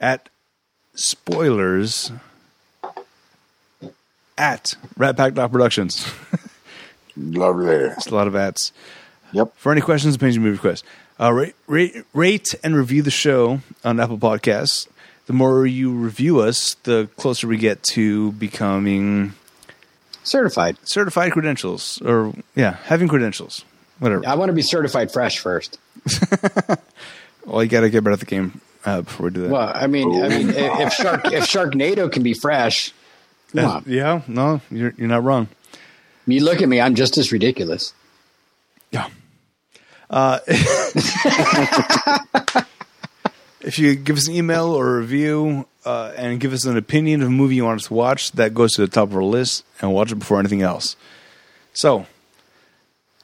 at 0.00 0.30
spoilers 1.00 2.12
at 4.38 4.74
Rat 4.96 5.16
Pack 5.16 5.34
Productions. 5.50 6.04
ratpack.productions. 6.06 6.12
Lovely. 7.16 7.74
It's 7.74 8.06
a 8.06 8.14
lot 8.14 8.26
of 8.26 8.36
ats. 8.36 8.72
Yep. 9.32 9.52
For 9.56 9.72
any 9.72 9.80
questions, 9.80 10.14
opinions, 10.16 10.36
and 10.36 10.44
movie 10.44 10.56
requests, 10.56 10.82
uh, 11.20 11.32
rate, 11.32 11.54
rate, 11.66 12.04
rate 12.14 12.54
and 12.64 12.74
review 12.76 13.02
the 13.02 13.10
show 13.10 13.60
on 13.84 14.00
Apple 14.00 14.18
Podcasts. 14.18 14.88
The 15.26 15.32
more 15.32 15.66
you 15.66 15.92
review 15.92 16.40
us, 16.40 16.74
the 16.82 17.08
closer 17.16 17.46
we 17.46 17.56
get 17.56 17.82
to 17.94 18.32
becoming 18.32 19.34
Certified. 20.24 20.76
certified 20.84 21.32
credentials, 21.32 22.00
or 22.02 22.34
yeah, 22.54 22.76
having 22.84 23.08
credentials, 23.08 23.64
whatever. 24.00 24.26
I 24.26 24.34
want 24.34 24.48
to 24.48 24.54
be 24.54 24.62
certified 24.62 25.12
fresh 25.12 25.38
first. 25.38 25.78
Well, 27.46 27.64
you 27.64 27.70
got 27.70 27.80
to 27.80 27.90
get 27.90 28.04
better 28.04 28.12
at 28.12 28.20
the 28.20 28.26
game 28.26 28.60
uh, 28.84 29.02
before 29.02 29.26
we 29.26 29.32
do 29.32 29.42
that. 29.42 29.50
Well, 29.50 29.72
I 29.74 29.86
mean, 29.86 30.22
I 30.22 30.28
mean, 30.28 30.50
if 30.50 30.56
if 30.56 30.92
Shark 30.92 31.26
if 31.26 31.44
Sharknado 31.44 32.10
can 32.10 32.22
be 32.22 32.34
fresh, 32.34 32.92
come 33.52 33.64
on. 33.64 33.84
yeah, 33.86 34.22
no, 34.26 34.60
you're 34.70 34.94
you're 34.96 35.08
not 35.08 35.22
wrong. 35.22 35.48
You 36.26 36.44
look 36.44 36.62
at 36.62 36.68
me, 36.68 36.80
I'm 36.80 36.94
just 36.94 37.18
as 37.18 37.32
ridiculous. 37.32 37.92
Yeah. 38.90 39.08
Uh, 40.08 40.38
if 43.60 43.78
you 43.78 43.94
give 43.94 44.16
us 44.16 44.28
an 44.28 44.34
email 44.34 44.66
or 44.66 44.96
a 44.96 45.00
review 45.00 45.66
uh, 45.84 46.12
and 46.16 46.40
give 46.40 46.52
us 46.52 46.64
an 46.64 46.76
opinion 46.76 47.22
of 47.22 47.28
a 47.28 47.30
movie 47.30 47.56
you 47.56 47.64
want 47.64 47.80
us 47.80 47.86
to 47.88 47.94
watch, 47.94 48.32
that 48.32 48.54
goes 48.54 48.72
to 48.72 48.82
the 48.82 48.88
top 48.88 49.08
of 49.08 49.16
our 49.16 49.24
list 49.24 49.64
and 49.80 49.92
watch 49.92 50.12
it 50.12 50.16
before 50.16 50.38
anything 50.38 50.62
else. 50.62 50.96
So, 51.72 52.06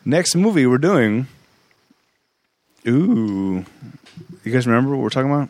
next 0.04 0.34
movie 0.36 0.66
we're 0.66 0.78
doing. 0.78 1.26
Ooh. 2.86 3.64
You 4.44 4.52
guys 4.52 4.66
remember 4.66 4.90
what 4.90 5.02
we're 5.02 5.10
talking 5.10 5.30
about? 5.30 5.48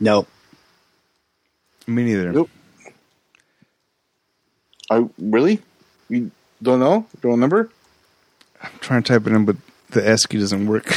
No. 0.00 0.26
Me 1.86 2.04
neither. 2.04 2.32
Nope. 2.32 2.50
I 4.90 5.06
really? 5.18 5.60
You 6.08 6.30
don't 6.62 6.80
know? 6.80 7.06
Don't 7.20 7.32
remember? 7.32 7.70
I'm 8.62 8.70
trying 8.80 9.02
to 9.02 9.12
type 9.12 9.26
it 9.26 9.32
in, 9.32 9.44
but 9.44 9.56
the 9.90 10.06
S 10.06 10.26
key 10.26 10.38
doesn't 10.38 10.66
work. 10.66 10.86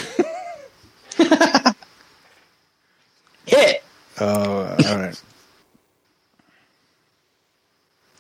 Hit. 3.46 3.84
uh, 4.20 4.76
all 4.88 4.98
right. 4.98 5.22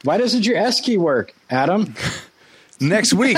Why 0.03 0.17
doesn't 0.17 0.45
your 0.45 0.57
S 0.57 0.79
key 0.79 0.97
work, 0.97 1.33
Adam? 1.49 1.93
next 2.79 3.13
week 3.13 3.37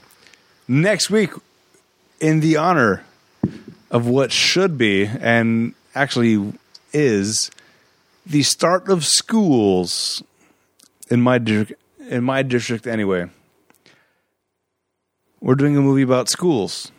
next 0.68 1.10
week 1.10 1.30
in 2.20 2.40
the 2.40 2.56
honor 2.56 3.04
of 3.94 4.06
what 4.06 4.30
should 4.30 4.76
be 4.76 5.06
and 5.06 5.72
actually 5.94 6.52
is 6.92 7.50
the 8.26 8.42
start 8.42 8.90
of 8.90 9.04
schools 9.06 10.22
in 11.08 11.22
my 11.22 11.38
district 11.38 11.80
in 12.10 12.22
my 12.22 12.42
district 12.42 12.86
anyway 12.86 13.26
we're 15.40 15.54
doing 15.54 15.76
a 15.76 15.80
movie 15.80 16.02
about 16.02 16.28
schools 16.28 16.90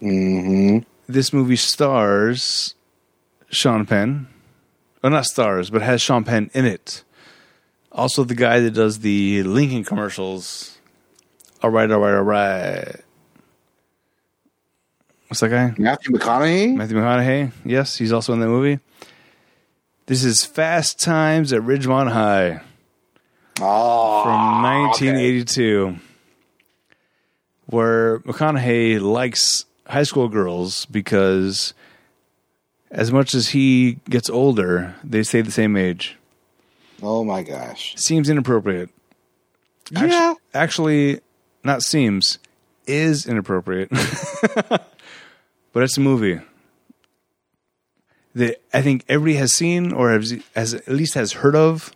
Mm-hmm. 0.00 0.78
this 1.12 1.30
movie 1.30 1.56
stars 1.56 2.74
Sean 3.50 3.84
Penn. 3.84 4.28
Well, 5.02 5.12
not 5.12 5.26
stars, 5.26 5.70
but 5.70 5.82
has 5.82 6.00
Sean 6.00 6.24
Penn 6.24 6.50
in 6.54 6.64
it. 6.64 7.02
Also, 7.92 8.22
the 8.22 8.34
guy 8.34 8.60
that 8.60 8.72
does 8.72 9.00
the 9.00 9.42
Lincoln 9.42 9.82
commercials. 9.84 10.78
All 11.62 11.70
right, 11.70 11.90
all 11.90 12.00
right, 12.00 12.14
all 12.14 12.22
right. 12.22 12.96
What's 15.30 15.38
that 15.42 15.50
guy? 15.50 15.72
Matthew 15.78 16.10
McConaughey? 16.10 16.74
Matthew 16.74 16.96
McConaughey. 16.96 17.52
Yes, 17.64 17.96
he's 17.96 18.12
also 18.12 18.32
in 18.32 18.40
that 18.40 18.48
movie. 18.48 18.80
This 20.06 20.24
is 20.24 20.44
Fast 20.44 20.98
Times 20.98 21.52
at 21.52 21.62
Ridgemont 21.62 22.10
High 22.10 22.60
Oh, 23.60 24.24
from 24.24 24.64
okay. 24.64 25.06
1982, 25.12 25.96
where 27.66 28.18
McConaughey 28.20 29.00
likes 29.00 29.66
high 29.86 30.02
school 30.02 30.28
girls 30.28 30.86
because 30.86 31.74
as 32.90 33.12
much 33.12 33.32
as 33.32 33.50
he 33.50 34.00
gets 34.10 34.28
older, 34.28 34.96
they 35.04 35.22
stay 35.22 35.42
the 35.42 35.52
same 35.52 35.76
age. 35.76 36.16
Oh 37.04 37.22
my 37.22 37.44
gosh. 37.44 37.94
Seems 37.96 38.28
inappropriate. 38.28 38.90
Yeah. 39.92 40.34
Actually, 40.54 41.20
not 41.62 41.82
seems, 41.82 42.40
is 42.88 43.26
inappropriate. 43.26 43.92
but 45.72 45.82
it's 45.82 45.96
a 45.96 46.00
movie 46.00 46.40
that 48.34 48.62
I 48.72 48.82
think 48.82 49.04
everybody 49.08 49.36
has 49.36 49.54
seen 49.54 49.92
or 49.92 50.12
has, 50.12 50.34
has 50.54 50.74
at 50.74 50.88
least 50.88 51.14
has 51.14 51.32
heard 51.32 51.56
of. 51.56 51.92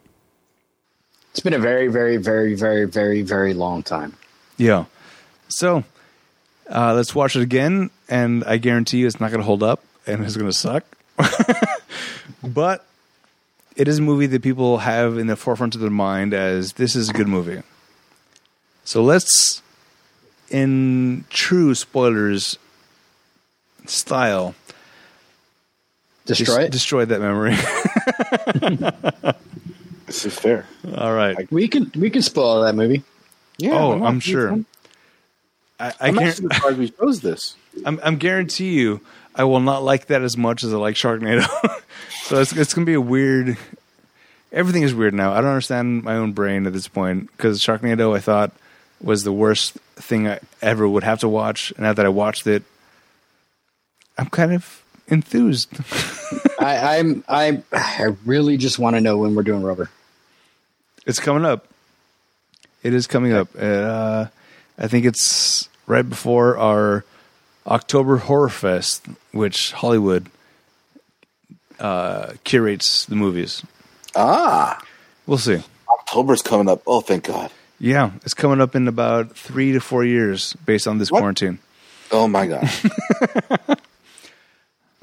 It's 1.30 1.40
been 1.40 1.52
a 1.52 1.58
very, 1.58 1.88
very, 1.88 2.16
very, 2.16 2.54
very, 2.54 2.84
very, 2.84 3.22
very 3.22 3.54
long 3.54 3.82
time. 3.82 4.16
Yeah. 4.56 4.84
So 5.48 5.84
uh, 6.70 6.94
let's 6.94 7.14
watch 7.14 7.36
it 7.36 7.42
again, 7.42 7.90
and 8.08 8.44
I 8.44 8.56
guarantee 8.56 8.98
you 8.98 9.06
it's 9.06 9.20
not 9.20 9.30
going 9.30 9.40
to 9.40 9.46
hold 9.46 9.62
up 9.62 9.82
and 10.06 10.24
it's 10.24 10.36
going 10.36 10.50
to 10.50 10.56
suck. 10.56 10.84
but 12.42 12.86
it 13.76 13.88
is 13.88 13.98
a 13.98 14.02
movie 14.02 14.26
that 14.26 14.42
people 14.42 14.78
have 14.78 15.18
in 15.18 15.26
the 15.26 15.36
forefront 15.36 15.74
of 15.74 15.80
their 15.80 15.90
mind 15.90 16.34
as 16.34 16.74
this 16.74 16.94
is 16.94 17.10
a 17.10 17.12
good 17.12 17.28
movie. 17.28 17.62
So 18.84 19.02
let's, 19.02 19.62
in 20.50 21.24
true 21.30 21.74
spoilers 21.74 22.58
style, 23.86 24.54
Destroy 26.26 26.56
des- 26.58 26.64
it. 26.66 26.72
destroy 26.72 27.04
that 27.04 27.20
memory. 27.20 27.54
This 30.06 30.26
is 30.26 30.38
fair. 30.38 30.66
All 30.96 31.14
right. 31.14 31.50
we 31.50 31.66
can 31.66 31.90
we 31.96 32.10
can 32.10 32.20
spoil 32.22 32.62
that 32.62 32.74
movie. 32.74 33.02
Yeah. 33.56 33.72
oh. 33.72 34.04
I'm 34.04 34.20
sure. 34.20 34.60
I, 35.80 35.88
I 35.88 35.94
I'm 36.08 36.16
can't. 36.16 36.28
actually 36.28 36.48
surprised 36.54 36.78
we 36.78 36.90
chose 36.90 37.20
this. 37.20 37.54
I'm, 37.86 37.98
I'm 38.02 38.16
guarantee 38.18 38.74
you, 38.74 39.00
I 39.34 39.44
will 39.44 39.60
not 39.60 39.82
like 39.82 40.06
that 40.06 40.22
as 40.22 40.36
much 40.36 40.62
as 40.62 40.72
I 40.74 40.76
like 40.76 40.94
Sharknado. 40.94 41.46
so 42.24 42.40
it's, 42.40 42.52
it's 42.52 42.74
going 42.74 42.84
to 42.84 42.90
be 42.90 42.94
a 42.94 43.00
weird. 43.00 43.56
Everything 44.52 44.82
is 44.82 44.94
weird 44.94 45.14
now. 45.14 45.32
I 45.32 45.36
don't 45.40 45.50
understand 45.50 46.04
my 46.04 46.16
own 46.16 46.32
brain 46.32 46.66
at 46.66 46.72
this 46.74 46.86
point 46.86 47.30
because 47.36 47.60
Sharknado 47.60 48.14
I 48.16 48.20
thought 48.20 48.52
was 49.00 49.24
the 49.24 49.32
worst 49.32 49.72
thing 49.96 50.28
I 50.28 50.38
ever 50.62 50.86
would 50.88 51.02
have 51.02 51.20
to 51.20 51.28
watch. 51.28 51.72
And 51.72 51.80
now 51.80 51.92
that 51.94 52.04
I 52.06 52.10
watched 52.10 52.46
it, 52.46 52.62
I'm 54.18 54.28
kind 54.28 54.52
of 54.52 54.82
enthused. 55.08 55.68
I, 56.60 56.98
I'm 56.98 57.24
I 57.28 57.62
I 57.72 58.14
really 58.24 58.56
just 58.56 58.78
want 58.78 58.96
to 58.96 59.00
know 59.00 59.18
when 59.18 59.34
we're 59.34 59.42
doing 59.42 59.62
rubber. 59.62 59.90
it's 61.06 61.20
coming 61.20 61.44
up. 61.44 61.66
It 62.82 62.94
is 62.94 63.06
coming 63.06 63.32
up. 63.32 63.48
Uh, 63.58 64.26
I 64.78 64.86
think 64.88 65.04
it's 65.06 65.68
right 65.86 66.08
before 66.08 66.56
our 66.58 67.04
October 67.66 68.18
Horror 68.18 68.48
Fest, 68.50 69.06
which 69.32 69.72
Hollywood 69.72 70.28
uh, 71.80 72.32
curates 72.44 73.06
the 73.06 73.16
movies. 73.16 73.62
Ah, 74.14 74.80
We'll 75.26 75.38
see. 75.38 75.62
October's 75.90 76.42
coming 76.42 76.68
up. 76.68 76.82
Oh, 76.86 77.00
thank 77.00 77.24
God. 77.24 77.50
Yeah, 77.80 78.10
it's 78.24 78.34
coming 78.34 78.60
up 78.60 78.76
in 78.76 78.86
about 78.86 79.34
three 79.36 79.72
to 79.72 79.80
four 79.80 80.04
years 80.04 80.52
based 80.66 80.86
on 80.86 80.98
this 80.98 81.10
What? 81.10 81.20
quarantine. 81.20 81.58
Oh 82.12 82.28
my 82.28 82.46
gosh. 82.46 82.84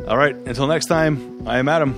All 0.08 0.18
right, 0.18 0.36
until 0.36 0.68
next 0.68 0.88
time, 0.88 1.48
I 1.48 1.60
am 1.60 1.70
Adam. 1.70 1.96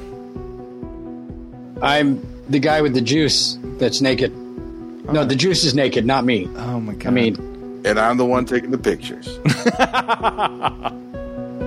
I'm 1.81 2.21
the 2.49 2.59
guy 2.59 2.81
with 2.81 2.93
the 2.93 3.01
juice 3.01 3.57
that's 3.77 4.01
naked. 4.01 4.35
No, 4.35 5.25
the 5.25 5.35
juice 5.35 5.63
is 5.63 5.73
naked, 5.73 6.05
not 6.05 6.25
me. 6.25 6.47
Oh 6.55 6.79
my 6.79 6.93
god! 6.93 7.07
I 7.07 7.11
mean, 7.11 7.81
and 7.85 7.99
I'm 7.99 8.17
the 8.17 8.25
one 8.25 8.45
taking 8.45 8.71
the 8.71 8.77
pictures. 8.77 9.27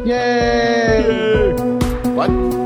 Yay! 0.07 1.53
What? 2.15 2.66